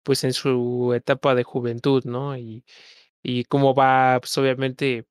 pues 0.04 0.24
en 0.24 0.32
su 0.34 0.94
etapa 0.94 1.34
de 1.34 1.44
juventud, 1.44 2.04
¿no? 2.04 2.36
Y, 2.36 2.64
y 3.22 3.44
cómo 3.44 3.74
va, 3.74 4.20
pues 4.20 4.36
obviamente, 4.38 5.06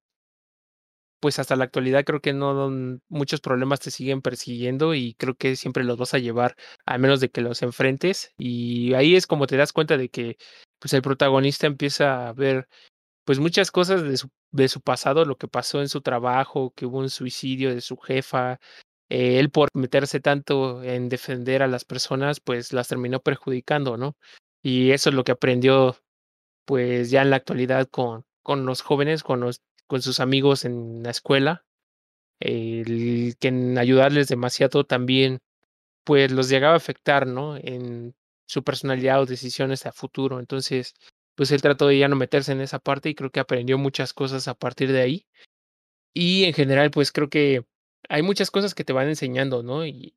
pues 1.20 1.40
hasta 1.40 1.56
la 1.56 1.66
actualidad 1.66 2.06
creo 2.06 2.22
que 2.22 2.34
no 2.34 2.70
muchos 3.10 3.42
problemas 3.42 3.80
te 3.80 3.92
siguen 3.92 4.22
persiguiendo 4.22 4.94
y 4.94 5.16
creo 5.16 5.36
que 5.36 5.56
siempre 5.56 5.84
los 5.84 5.98
vas 5.98 6.14
a 6.14 6.20
llevar 6.20 6.56
a 6.86 6.98
menos 7.00 7.20
de 7.20 7.30
que 7.30 7.42
los 7.42 7.64
enfrentes 7.64 8.34
y 8.38 8.94
ahí 8.94 9.16
es 9.16 9.26
como 9.28 9.48
te 9.48 9.58
das 9.58 9.74
cuenta 9.74 9.98
de 9.98 10.10
que 10.10 10.38
pues 10.80 10.94
el 10.94 11.02
protagonista 11.02 11.66
empieza 11.68 12.30
a 12.30 12.34
ver 12.34 12.68
pues 13.28 13.40
muchas 13.40 13.72
cosas 13.72 14.04
de 14.04 14.16
su, 14.16 14.30
de 14.54 14.70
su 14.70 14.80
pasado, 14.80 15.26
lo 15.26 15.38
que 15.38 15.50
pasó 15.50 15.82
en 15.82 15.90
su 15.90 16.00
trabajo, 16.00 16.72
que 16.74 16.86
hubo 16.86 17.00
un 17.00 17.10
suicidio 17.10 17.76
de 17.76 17.82
su 17.82 17.98
jefa, 17.98 18.54
eh, 19.10 19.38
él 19.40 19.50
por 19.52 19.68
meterse 19.74 20.22
tanto 20.22 20.82
en 20.82 21.10
defender 21.10 21.62
a 21.62 21.68
las 21.68 21.84
personas, 21.84 22.40
pues 22.40 22.72
las 22.72 22.88
terminó 22.88 23.20
perjudicando, 23.20 23.98
¿no? 23.98 24.16
Y 24.64 24.92
eso 24.92 25.10
es 25.10 25.16
lo 25.16 25.26
que 25.26 25.34
aprendió 25.34 25.98
pues 26.66 27.12
ya 27.12 27.22
en 27.22 27.32
la 27.32 27.36
actualidad 27.36 27.90
con, 27.90 28.24
con 28.44 28.66
los 28.66 28.82
jóvenes, 28.82 29.24
con, 29.24 29.42
los, 29.42 29.60
con 29.88 30.02
sus 30.02 30.22
amigos 30.22 30.64
en 30.64 31.04
la 31.04 31.12
escuela, 31.12 31.66
el 32.40 33.36
que 33.42 33.50
en 33.50 33.78
ayudarles 33.78 34.30
demasiado 34.30 34.86
también 34.86 35.40
pues 36.06 36.32
los 36.32 36.50
llegaba 36.50 36.76
a 36.76 36.78
afectar, 36.78 37.28
¿no? 37.28 37.58
En 37.58 38.16
su 38.48 38.64
personalidad 38.64 39.22
o 39.22 39.26
decisiones 39.26 39.86
a 39.86 39.92
futuro. 39.92 40.40
Entonces, 40.40 40.94
pues 41.38 41.52
él 41.52 41.62
trató 41.62 41.88
de 41.88 42.00
ya 42.00 42.08
no 42.08 42.16
meterse 42.16 42.52
en 42.52 42.62
esa 42.62 42.80
parte 42.80 43.10
y 43.10 43.16
creo 43.16 43.30
que 43.30 43.40
aprendió 43.40 43.78
muchas 43.78 44.12
cosas 44.12 44.48
a 44.48 44.56
partir 44.56 44.92
de 44.92 45.02
ahí. 45.02 45.28
Y 46.14 46.46
en 46.46 46.54
general, 46.54 46.90
pues 46.90 47.12
creo 47.12 47.30
que 47.30 47.64
hay 48.10 48.24
muchas 48.24 48.50
cosas 48.50 48.74
que 48.74 48.84
te 48.84 48.94
van 48.94 49.08
enseñando, 49.08 49.62
¿no? 49.62 49.86
Y, 49.86 50.16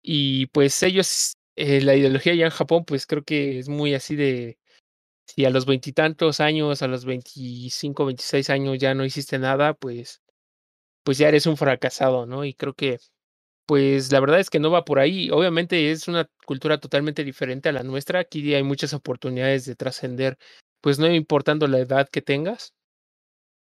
y 0.00 0.46
pues 0.46 0.80
ellos, 0.84 1.34
eh, 1.56 1.80
la 1.80 1.96
ideología 1.96 2.34
ya 2.36 2.44
en 2.44 2.52
Japón, 2.52 2.84
pues 2.86 3.06
creo 3.06 3.24
que 3.24 3.58
es 3.58 3.68
muy 3.68 3.94
así 3.94 4.14
de, 4.14 4.58
si 5.26 5.44
a 5.44 5.50
los 5.50 5.66
veintitantos 5.66 6.38
años, 6.38 6.82
a 6.82 6.88
los 6.88 7.04
veinticinco, 7.04 8.06
veintiséis 8.06 8.48
años 8.48 8.78
ya 8.78 8.94
no 8.94 9.04
hiciste 9.04 9.40
nada, 9.40 9.74
pues, 9.74 10.22
pues 11.02 11.18
ya 11.18 11.28
eres 11.28 11.46
un 11.46 11.56
fracasado, 11.56 12.26
¿no? 12.26 12.44
Y 12.44 12.54
creo 12.54 12.74
que, 12.74 12.98
pues 13.70 14.10
la 14.10 14.18
verdad 14.18 14.40
es 14.40 14.50
que 14.50 14.58
no 14.58 14.72
va 14.72 14.84
por 14.84 14.98
ahí. 14.98 15.30
Obviamente 15.30 15.92
es 15.92 16.08
una 16.08 16.28
cultura 16.44 16.80
totalmente 16.80 17.22
diferente 17.22 17.68
a 17.68 17.72
la 17.72 17.84
nuestra. 17.84 18.18
Aquí 18.18 18.52
hay 18.52 18.64
muchas 18.64 18.92
oportunidades 18.94 19.64
de 19.64 19.76
trascender, 19.76 20.38
pues 20.80 20.98
no 20.98 21.08
importando 21.08 21.68
la 21.68 21.78
edad 21.78 22.08
que 22.08 22.20
tengas, 22.20 22.74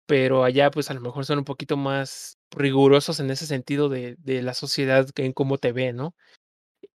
pero 0.05 0.43
allá 0.43 0.69
pues 0.69 0.91
a 0.91 0.93
lo 0.93 1.01
mejor 1.01 1.25
son 1.25 1.39
un 1.39 1.45
poquito 1.45 1.77
más 1.77 2.37
rigurosos 2.51 3.19
en 3.19 3.31
ese 3.31 3.47
sentido 3.47 3.89
de, 3.89 4.17
la 4.23 4.53
sociedad 4.53 5.09
en 5.15 5.33
cómo 5.33 5.57
te 5.57 5.71
ve, 5.71 5.93
¿no? 5.93 6.15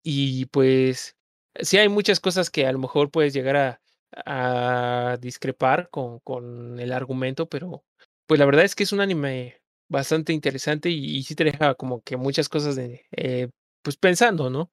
Y 0.05 0.47
pues 0.47 1.17
sí 1.61 1.79
hay 1.79 1.89
muchas 1.89 2.21
cosas 2.21 2.51
que 2.51 2.67
a 2.69 2.73
lo 2.73 2.79
mejor 2.79 3.11
puedes 3.11 3.35
llegar 3.35 3.57
a, 3.57 3.81
a 4.27 5.19
discrepar 5.21 5.91
con, 5.91 6.21
con 6.21 6.79
el 6.79 6.93
argumento, 6.93 7.49
pero 7.49 7.85
pues 8.29 8.39
la 8.39 8.47
verdad 8.47 8.65
es 8.65 8.77
que 8.77 8.85
es 8.85 8.93
un 8.93 9.01
anime 9.01 9.62
bastante 9.93 10.35
interesante 10.35 10.91
y, 10.91 11.19
y 11.19 11.25
sí 11.25 11.37
te 11.37 11.45
deja 11.45 11.77
como 11.77 12.03
que 12.03 12.19
muchas 12.19 12.51
cosas 12.51 12.77
de, 12.77 13.07
eh, 13.13 13.51
pues 13.83 13.99
pensando, 13.99 14.51
¿no? 14.51 14.73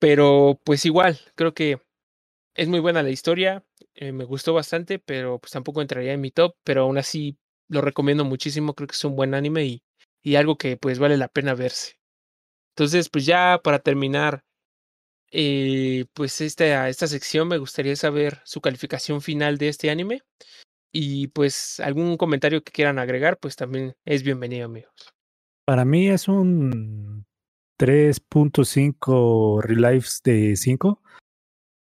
Pero 0.00 0.60
pues 0.64 0.84
igual, 0.86 1.20
creo 1.36 1.54
que 1.54 1.80
es 2.54 2.68
muy 2.68 2.80
buena 2.80 3.02
la 3.02 3.10
historia, 3.10 3.64
eh, 3.94 4.12
me 4.12 4.24
gustó 4.24 4.54
bastante, 4.54 4.98
pero 4.98 5.38
pues 5.40 5.52
tampoco 5.52 5.82
entraría 5.82 6.12
en 6.12 6.20
mi 6.20 6.30
top, 6.30 6.56
pero 6.64 6.82
aún 6.82 6.98
así 6.98 7.38
lo 7.68 7.80
recomiendo 7.82 8.24
muchísimo, 8.24 8.74
creo 8.74 8.88
que 8.88 8.94
es 8.94 9.04
un 9.04 9.16
buen 9.16 9.34
anime 9.34 9.64
y, 9.66 9.82
y 10.22 10.36
algo 10.36 10.56
que 10.58 10.76
pues 10.76 10.98
vale 10.98 11.16
la 11.16 11.28
pena 11.28 11.54
verse. 11.54 11.94
Entonces, 12.76 13.08
pues 13.10 13.26
ya 13.26 13.60
para 13.62 13.80
terminar, 13.80 14.44
eh, 15.32 16.06
pues 16.14 16.40
esta, 16.40 16.88
esta 16.88 17.06
sección 17.06 17.48
me 17.48 17.58
gustaría 17.58 17.96
saber 17.96 18.40
su 18.44 18.60
calificación 18.60 19.22
final 19.22 19.58
de 19.58 19.68
este 19.68 19.90
anime 19.90 20.22
y 20.92 21.28
pues 21.28 21.80
algún 21.80 22.16
comentario 22.16 22.62
que 22.62 22.72
quieran 22.72 22.98
agregar, 22.98 23.38
pues 23.38 23.56
también 23.56 23.94
es 24.04 24.22
bienvenido, 24.22 24.66
amigos. 24.66 24.92
Para 25.64 25.84
mí 25.84 26.08
es 26.08 26.28
un 26.28 27.24
3.5 27.78 29.62
relives 29.62 30.20
de 30.22 30.56
5, 30.56 31.02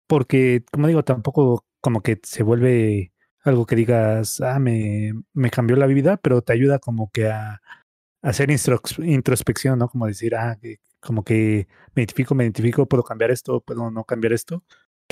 porque 0.08 0.64
como 0.72 0.88
digo, 0.88 1.04
tampoco 1.04 1.66
como 1.82 2.02
que 2.02 2.20
se 2.24 2.44
vuelve 2.44 3.12
algo 3.44 3.66
que 3.66 3.76
digas, 3.76 4.40
ah, 4.42 4.60
me, 4.60 5.14
me 5.34 5.50
cambió 5.50 5.76
la 5.76 5.88
vida, 5.88 6.18
pero 6.18 6.42
te 6.42 6.54
ayuda 6.54 6.80
como 6.80 7.12
que 7.12 7.28
a, 7.28 7.62
hacer 8.22 8.50
introspección, 8.52 9.80
¿no? 9.80 9.90
Como 9.90 10.08
decir, 10.08 10.36
ah, 10.36 10.58
como 11.00 11.24
que 11.24 11.68
me 11.96 12.04
identifico, 12.04 12.36
me 12.36 12.44
identifico, 12.44 12.86
puedo 12.86 13.04
cambiar 13.04 13.32
esto, 13.32 13.62
puedo 13.62 13.90
no 13.92 14.04
cambiar 14.04 14.34
esto. 14.34 14.64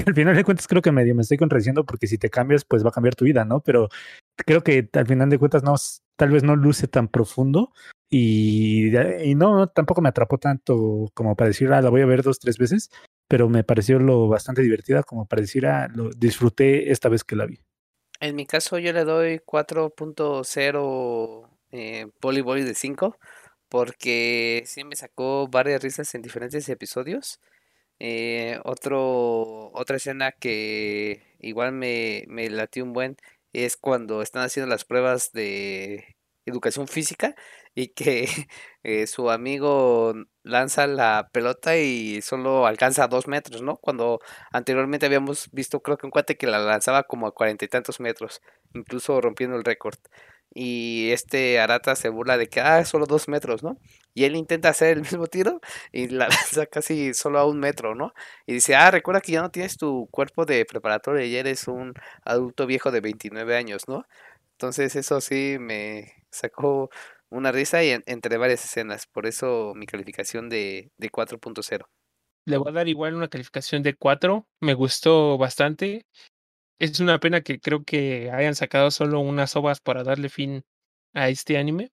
Al 0.05 0.15
final 0.15 0.35
de 0.35 0.43
cuentas 0.43 0.67
creo 0.67 0.81
que 0.81 0.91
medio 0.91 1.15
me 1.15 1.21
estoy 1.21 1.37
contradiciendo 1.37 1.85
porque 1.85 2.07
si 2.07 2.17
te 2.17 2.29
cambias, 2.29 2.65
pues 2.65 2.83
va 2.83 2.89
a 2.89 2.93
cambiar 2.93 3.15
tu 3.15 3.25
vida, 3.25 3.45
¿no? 3.45 3.61
Pero 3.61 3.89
creo 4.35 4.63
que 4.63 4.89
al 4.93 5.07
final 5.07 5.29
de 5.29 5.39
cuentas 5.39 5.63
no, 5.63 5.75
tal 6.15 6.31
vez 6.31 6.43
no 6.43 6.55
luce 6.55 6.87
tan 6.87 7.07
profundo 7.07 7.71
y, 8.09 8.95
y 9.23 9.35
no, 9.35 9.67
tampoco 9.67 10.01
me 10.01 10.09
atrapó 10.09 10.37
tanto 10.37 11.09
como 11.13 11.35
para 11.35 11.49
decir, 11.49 11.71
ah, 11.71 11.81
la 11.81 11.89
voy 11.89 12.01
a 12.01 12.05
ver 12.05 12.23
dos, 12.23 12.39
tres 12.39 12.57
veces, 12.57 12.89
pero 13.27 13.49
me 13.49 13.63
pareció 13.63 13.99
lo 13.99 14.27
bastante 14.27 14.61
divertida 14.61 15.03
como 15.03 15.25
para 15.25 15.41
decir, 15.41 15.65
ah, 15.67 15.87
lo 15.93 16.09
disfruté 16.09 16.91
esta 16.91 17.09
vez 17.09 17.23
que 17.23 17.35
la 17.35 17.45
vi. 17.45 17.59
En 18.19 18.35
mi 18.35 18.45
caso 18.45 18.79
yo 18.79 18.91
le 18.91 19.05
doy 19.05 19.39
4.0 19.39 21.49
eh, 21.71 22.07
voleibol 22.21 22.65
de 22.65 22.73
5 22.73 23.17
porque 23.69 24.63
sí 24.65 24.83
me 24.83 24.95
sacó 24.95 25.47
varias 25.47 25.81
risas 25.81 26.13
en 26.15 26.21
diferentes 26.21 26.67
episodios. 26.69 27.39
Eh, 27.99 28.59
otro, 28.63 29.71
otra 29.73 29.97
escena 29.97 30.31
que 30.31 31.35
igual 31.39 31.73
me, 31.73 32.23
me 32.29 32.49
latió 32.49 32.83
un 32.83 32.93
buen 32.93 33.17
es 33.53 33.75
cuando 33.77 34.21
están 34.21 34.43
haciendo 34.43 34.69
las 34.69 34.85
pruebas 34.85 35.31
de 35.33 36.15
educación 36.45 36.87
física 36.87 37.35
y 37.75 37.89
que 37.89 38.27
eh, 38.83 39.05
su 39.07 39.29
amigo 39.29 40.13
lanza 40.43 40.87
la 40.87 41.29
pelota 41.33 41.77
y 41.77 42.21
solo 42.21 42.65
alcanza 42.65 43.07
dos 43.07 43.27
metros, 43.27 43.61
¿no? 43.61 43.77
Cuando 43.77 44.19
anteriormente 44.51 45.05
habíamos 45.05 45.49
visto, 45.51 45.81
creo 45.81 45.97
que 45.97 46.05
un 46.07 46.11
cuate 46.11 46.37
que 46.37 46.47
la 46.47 46.59
lanzaba 46.59 47.03
como 47.03 47.27
a 47.27 47.33
cuarenta 47.33 47.65
y 47.65 47.67
tantos 47.67 47.99
metros, 47.99 48.41
incluso 48.73 49.19
rompiendo 49.21 49.57
el 49.57 49.63
récord 49.65 49.97
y 50.53 51.11
este 51.11 51.59
Arata 51.59 51.95
se 51.95 52.09
burla 52.09 52.37
de 52.37 52.47
que, 52.49 52.59
ah, 52.61 52.83
solo 52.85 53.05
dos 53.05 53.27
metros, 53.27 53.63
¿no? 53.63 53.77
Y 54.13 54.25
él 54.25 54.35
intenta 54.35 54.69
hacer 54.69 54.97
el 54.97 55.01
mismo 55.21 55.27
tiro 55.27 55.59
y 55.91 56.07
la 56.09 56.27
lanza 56.29 56.65
casi 56.65 57.13
solo 57.13 57.39
a 57.39 57.45
un 57.45 57.59
metro, 57.59 57.95
¿no? 57.95 58.13
Y 58.45 58.53
dice, 58.53 58.75
ah, 58.75 58.91
recuerda 58.91 59.21
que 59.21 59.33
ya 59.33 59.41
no 59.41 59.51
tienes 59.51 59.77
tu 59.77 60.07
cuerpo 60.11 60.45
de 60.45 60.65
preparatoria 60.65 61.25
y 61.25 61.35
eres 61.35 61.67
un 61.67 61.93
adulto 62.23 62.65
viejo 62.65 62.91
de 62.91 63.01
29 63.01 63.55
años, 63.55 63.83
¿no? 63.87 64.05
Entonces 64.53 64.95
eso 64.95 65.21
sí 65.21 65.57
me 65.59 66.13
sacó 66.31 66.89
una 67.29 67.51
risa 67.51 67.83
y 67.83 67.91
entre 68.05 68.37
varias 68.37 68.65
escenas, 68.65 69.05
por 69.07 69.27
eso 69.27 69.73
mi 69.75 69.85
calificación 69.85 70.49
de, 70.49 70.91
de 70.97 71.09
4.0. 71.09 71.85
Le 72.45 72.57
voy 72.57 72.69
a 72.69 72.73
dar 72.73 72.87
igual 72.87 73.15
una 73.15 73.27
calificación 73.27 73.83
de 73.83 73.95
4, 73.95 74.47
me 74.59 74.73
gustó 74.73 75.37
bastante, 75.37 76.07
es 76.79 76.99
una 76.99 77.19
pena 77.19 77.41
que 77.41 77.59
creo 77.59 77.83
que 77.83 78.31
hayan 78.31 78.55
sacado 78.55 78.91
solo 78.91 79.19
unas 79.19 79.55
ovas 79.55 79.79
para 79.81 80.03
darle 80.03 80.29
fin 80.29 80.63
a 81.13 81.29
este 81.29 81.57
anime. 81.57 81.91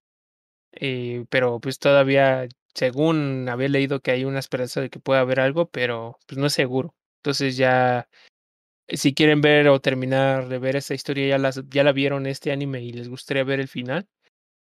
Eh, 0.72 1.26
pero 1.30 1.60
pues 1.60 1.78
todavía, 1.78 2.48
según 2.74 3.48
había 3.48 3.68
leído 3.68 4.00
que 4.00 4.12
hay 4.12 4.24
una 4.24 4.40
esperanza 4.40 4.80
de 4.80 4.90
que 4.90 5.00
pueda 5.00 5.20
haber 5.20 5.40
algo, 5.40 5.68
pero 5.70 6.18
pues 6.26 6.38
no 6.38 6.46
es 6.46 6.52
seguro. 6.54 6.94
Entonces 7.22 7.56
ya, 7.56 8.08
si 8.88 9.14
quieren 9.14 9.40
ver 9.42 9.68
o 9.68 9.80
terminar 9.80 10.48
de 10.48 10.58
ver 10.58 10.76
esta 10.76 10.94
historia, 10.94 11.28
ya, 11.28 11.38
las, 11.38 11.62
ya 11.70 11.84
la 11.84 11.92
vieron 11.92 12.26
este 12.26 12.52
anime 12.52 12.82
y 12.82 12.92
les 12.92 13.08
gustaría 13.08 13.44
ver 13.44 13.60
el 13.60 13.68
final, 13.68 14.06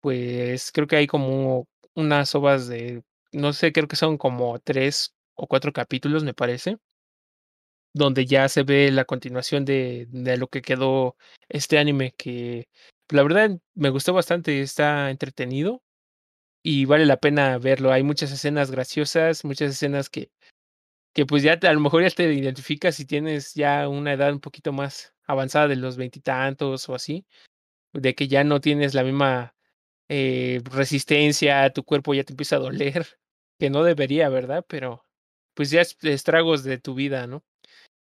pues 0.02 0.72
creo 0.74 0.88
que 0.88 0.98
hay 0.98 1.08
como 1.08 1.68
unas 1.96 2.36
ovas 2.36 2.68
de, 2.68 3.04
no 3.34 3.54
sé, 3.54 3.74
creo 3.74 3.88
que 3.88 3.96
son 3.98 4.18
como 4.18 4.60
tres 4.60 5.14
o 5.36 5.48
cuatro 5.48 5.74
capítulos, 5.74 6.24
me 6.24 6.34
parece 6.34 6.78
donde 7.94 8.26
ya 8.26 8.48
se 8.50 8.64
ve 8.64 8.92
la 8.92 9.06
continuación 9.06 9.66
de, 9.66 10.08
de 10.10 10.38
lo 10.38 10.48
que 10.48 10.62
quedó 10.62 11.18
este 11.50 11.78
anime 11.80 12.14
que 12.18 12.68
la 13.10 13.24
verdad 13.24 13.60
me 13.76 13.90
gustó 13.90 14.14
bastante, 14.14 14.62
está 14.62 15.10
entretenido 15.12 15.82
y 16.64 16.86
vale 16.86 17.06
la 17.06 17.18
pena 17.18 17.58
verlo. 17.60 17.92
Hay 17.92 18.04
muchas 18.04 18.32
escenas 18.32 18.72
graciosas, 18.72 19.46
muchas 19.46 19.72
escenas 19.72 20.10
que, 20.10 20.32
que 21.14 21.26
pues 21.26 21.44
ya 21.44 21.54
a 21.62 21.74
lo 21.74 21.80
mejor 21.82 22.04
ya 22.04 22.10
te 22.12 22.32
identificas 22.34 22.96
si 22.96 23.06
tienes 23.06 23.54
ya 23.56 23.88
una 23.90 24.14
edad 24.14 24.34
un 24.34 24.40
poquito 24.42 24.74
más 24.74 25.14
avanzada 25.28 25.68
de 25.68 25.76
los 25.78 25.98
veintitantos 25.98 26.90
o 26.90 26.96
así. 26.96 27.26
de 27.94 28.16
que 28.16 28.28
ya 28.28 28.44
no 28.44 28.62
tienes 28.62 28.94
la 28.94 29.04
misma 29.04 29.56
eh, 30.10 30.62
resistencia, 30.66 31.72
tu 31.74 31.84
cuerpo 31.84 32.14
ya 32.14 32.24
te 32.24 32.34
empieza 32.34 32.58
a 32.58 32.60
doler, 32.60 33.08
que 33.60 33.70
no 33.70 33.84
debería, 33.84 34.30
¿verdad? 34.30 34.66
Pero 34.68 35.06
pues 35.56 35.72
ya 35.72 35.82
es 35.82 35.98
estragos 36.04 36.64
de 36.64 36.80
tu 36.80 36.96
vida, 36.96 37.28
¿no? 37.28 37.44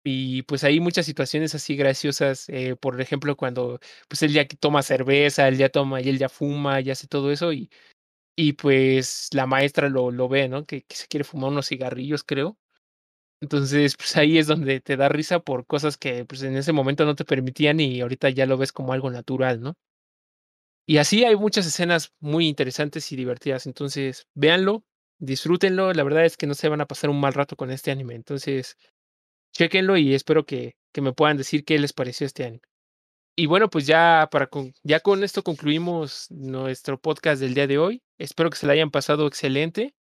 Y 0.05 0.43
pues 0.43 0.65
hay 0.65 0.81
muchas 0.81 1.07
situaciones 1.07 1.55
así 1.55 1.77
graciosas, 1.77 2.49
eh, 2.49 2.75
por 2.77 3.01
ejemplo, 3.01 3.37
cuando 3.37 3.79
pues 4.09 4.23
él 4.23 4.33
ya 4.33 4.47
toma 4.49 4.83
cerveza, 4.83 5.47
él 5.49 5.59
ya 5.59 5.69
toma 5.69 6.01
y 6.01 6.09
él 6.09 6.19
ya 6.19 6.29
fuma, 6.29 6.81
ya 6.81 6.93
hace 6.95 7.07
todo 7.07 7.31
eso 7.31 7.53
y, 7.53 7.71
y 8.37 8.55
pues 8.55 9.29
la 9.35 9.47
maestra 9.47 9.89
lo, 9.91 10.11
lo 10.13 10.29
ve, 10.29 10.49
¿no? 10.49 10.67
Que, 10.67 10.83
que 10.85 10.97
se 10.97 11.09
quiere 11.09 11.25
fumar 11.25 11.51
unos 11.53 11.69
cigarrillos, 11.69 12.25
creo. 12.25 12.59
Entonces, 13.43 13.97
pues 13.97 14.17
ahí 14.17 14.39
es 14.39 14.47
donde 14.49 14.81
te 14.81 14.97
da 14.97 15.09
risa 15.11 15.41
por 15.41 15.67
cosas 15.67 15.97
que 15.99 16.25
pues 16.25 16.43
en 16.45 16.57
ese 16.57 16.73
momento 16.73 17.05
no 17.07 17.15
te 17.17 17.25
permitían 17.27 17.81
y 17.81 18.01
ahorita 18.01 18.31
ya 18.31 18.47
lo 18.47 18.57
ves 18.59 18.73
como 18.73 18.93
algo 18.95 19.11
natural, 19.11 19.61
¿no? 19.61 19.75
Y 20.87 20.99
así 20.99 21.25
hay 21.25 21.37
muchas 21.37 21.67
escenas 21.67 22.13
muy 22.21 22.49
interesantes 22.49 23.11
y 23.13 23.17
divertidas. 23.17 23.67
Entonces, 23.67 24.27
véanlo, 24.35 24.85
disfrútenlo. 25.19 25.93
La 25.93 26.03
verdad 26.05 26.25
es 26.25 26.37
que 26.37 26.47
no 26.47 26.55
se 26.55 26.69
van 26.69 26.81
a 26.81 26.87
pasar 26.87 27.11
un 27.11 27.21
mal 27.21 27.35
rato 27.35 27.57
con 27.57 27.71
este 27.71 27.91
anime. 27.91 28.15
Entonces, 28.15 28.77
chequenlo 29.53 29.97
y 29.97 30.15
espero 30.15 30.47
que, 30.47 30.77
que 30.93 31.01
me 31.01 31.13
puedan 31.13 31.37
decir 31.37 31.65
qué 31.65 31.79
les 31.79 31.93
pareció 31.93 32.27
este 32.27 32.45
anime. 32.45 32.63
Y 33.37 33.47
bueno, 33.47 33.71
pues 33.71 33.87
ya, 33.87 34.29
para 34.31 34.47
con, 34.47 34.75
ya 34.83 35.01
con 35.01 35.25
esto 35.25 35.43
concluimos 35.43 36.27
nuestro 36.31 37.01
podcast 37.01 37.41
del 37.41 37.55
día 37.55 37.67
de 37.67 37.79
hoy. 37.79 38.03
Espero 38.19 38.51
que 38.51 38.59
se 38.59 38.67
le 38.67 38.75
hayan 38.75 38.91
pasado 38.91 39.27
excelente. 39.27 39.95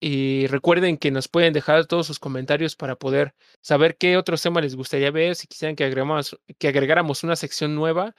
Y 0.00 0.48
recuerden 0.48 0.98
que 0.98 1.10
nos 1.12 1.28
pueden 1.28 1.52
dejar 1.52 1.86
todos 1.86 2.06
sus 2.08 2.18
comentarios 2.18 2.76
para 2.76 2.96
poder 2.96 3.34
saber 3.62 3.96
qué 3.96 4.16
otros 4.16 4.42
temas 4.42 4.64
les 4.64 4.76
gustaría 4.76 5.10
ver, 5.12 5.36
si 5.36 5.46
quisieran 5.46 5.76
que 5.76 5.84
agregáramos, 5.84 6.38
que 6.58 6.68
agregáramos 6.68 7.22
una 7.24 7.36
sección 7.36 7.74
nueva 7.76 8.14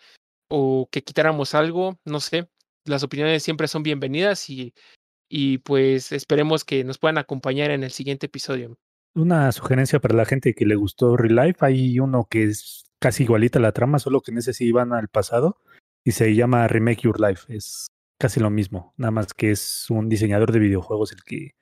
o 0.49 0.87
que 0.91 1.03
quitáramos 1.03 1.55
algo, 1.55 1.99
no 2.05 2.19
sé. 2.21 2.49
Las 2.85 3.03
opiniones 3.03 3.43
siempre 3.43 3.67
son 3.67 3.83
bienvenidas 3.83 4.49
y, 4.49 4.73
y 5.29 5.59
pues 5.59 6.11
esperemos 6.13 6.63
que 6.65 6.83
nos 6.85 6.97
puedan 6.99 7.17
acompañar 7.17 7.71
en 7.71 7.83
el 7.83 7.91
siguiente 7.91 8.27
episodio. 8.27 8.77
Una 9.15 9.51
sugerencia 9.51 9.99
para 9.99 10.15
la 10.15 10.25
gente 10.25 10.55
que 10.55 10.65
le 10.65 10.75
gustó 10.75 11.15
Real 11.17 11.47
Life, 11.47 11.63
hay 11.63 11.99
uno 11.99 12.25
que 12.27 12.45
es 12.45 12.85
casi 12.99 13.23
igualita 13.23 13.59
a 13.59 13.61
la 13.61 13.71
trama, 13.71 13.99
solo 13.99 14.21
que 14.21 14.31
en 14.31 14.39
ese 14.39 14.53
sí 14.53 14.71
van 14.71 14.91
al 14.91 15.07
pasado 15.07 15.59
y 16.03 16.13
se 16.13 16.33
llama 16.33 16.67
Remake 16.67 17.03
Your 17.03 17.19
Life. 17.19 17.53
Es 17.53 17.87
casi 18.19 18.39
lo 18.39 18.49
mismo, 18.49 18.93
nada 18.97 19.11
más 19.11 19.33
que 19.33 19.51
es 19.51 19.89
un 19.89 20.09
diseñador 20.09 20.51
de 20.51 20.59
videojuegos 20.59 21.11
el 21.11 21.23
que 21.23 21.55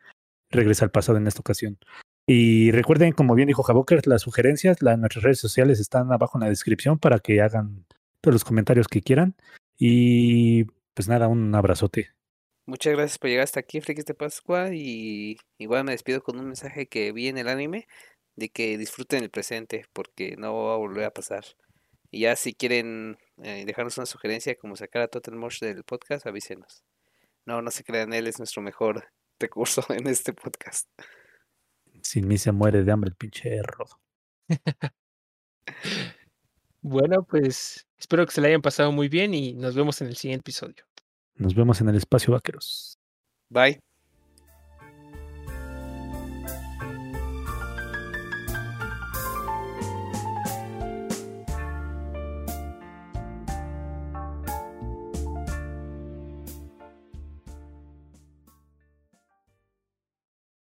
regresa 0.50 0.86
al 0.86 0.92
pasado 0.92 1.18
en 1.18 1.28
esta 1.28 1.42
ocasión. 1.42 1.78
Y 2.26 2.72
recuerden, 2.72 3.12
como 3.12 3.36
bien 3.36 3.48
dijo 3.48 3.64
Javoker, 3.64 4.06
las 4.08 4.22
sugerencias, 4.22 4.82
las, 4.82 4.98
nuestras 4.98 5.24
redes 5.24 5.40
sociales 5.40 5.80
están 5.80 6.12
abajo 6.14 6.38
en 6.38 6.44
la 6.44 6.50
descripción 6.50 7.00
para 7.00 7.20
que 7.20 7.42
hagan 7.42 7.86
todos 8.22 8.34
los 8.34 8.46
comentarios 8.46 8.88
que 8.88 9.02
quieran. 9.02 9.36
Y 9.78 10.66
pues 10.94 11.10
nada, 11.10 11.28
un 11.28 11.54
abrazote. 11.56 12.12
Muchas 12.72 12.94
gracias 12.94 13.18
por 13.20 13.30
llegar 13.30 13.44
hasta 13.44 13.60
aquí, 13.60 13.82
Frikis 13.82 14.06
de 14.06 14.14
Pascua. 14.14 14.74
Y 14.74 15.38
igual 15.58 15.84
me 15.84 15.92
despido 15.92 16.24
con 16.24 16.40
un 16.40 16.46
mensaje 16.46 16.88
que 16.88 17.12
vi 17.12 17.28
en 17.28 17.38
el 17.38 17.50
anime 17.50 17.86
de 18.38 18.48
que 18.48 18.78
disfruten 18.78 19.22
el 19.22 19.30
presente 19.30 19.88
porque 19.92 20.38
no 20.38 20.56
va 20.56 20.76
a 20.76 20.78
volver 20.78 21.04
a 21.04 21.12
pasar. 21.12 21.44
Y 22.12 22.22
ya 22.22 22.38
si 22.38 22.54
quieren 22.54 23.18
eh, 23.44 23.66
dejarnos 23.66 23.98
una 23.98 24.06
sugerencia 24.06 24.56
como 24.56 24.78
sacar 24.78 25.02
a 25.02 25.10
Total 25.10 25.36
Mosh 25.36 25.60
del 25.60 25.84
podcast, 25.84 26.26
avísenos. 26.26 26.86
No, 27.46 27.62
no 27.62 27.72
se 27.72 27.84
crean, 27.84 28.14
él 28.14 28.26
es 28.28 28.38
nuestro 28.38 28.62
mejor 28.62 29.04
recurso 29.40 29.84
en 29.90 30.08
este 30.08 30.32
podcast. 30.32 30.88
Sin 32.04 32.26
mí 32.26 32.38
se 32.38 32.54
muere 32.54 32.86
de 32.86 32.92
hambre 32.94 33.10
el 33.10 33.18
pinche 33.18 33.62
rodo. 33.64 34.00
bueno, 36.82 37.26
pues 37.26 37.86
espero 38.00 38.26
que 38.26 38.32
se 38.32 38.40
le 38.40 38.48
hayan 38.48 38.62
pasado 38.62 38.94
muy 38.94 39.10
bien 39.10 39.34
y 39.34 39.56
nos 39.56 39.76
vemos 39.76 40.00
en 40.00 40.08
el 40.08 40.16
siguiente 40.16 40.44
episodio. 40.44 40.86
Nos 41.42 41.56
vemos 41.56 41.82
en 41.82 41.90
el 41.90 41.96
espacio 41.96 42.34
vaqueros. 42.34 43.00
Bye. 43.50 43.80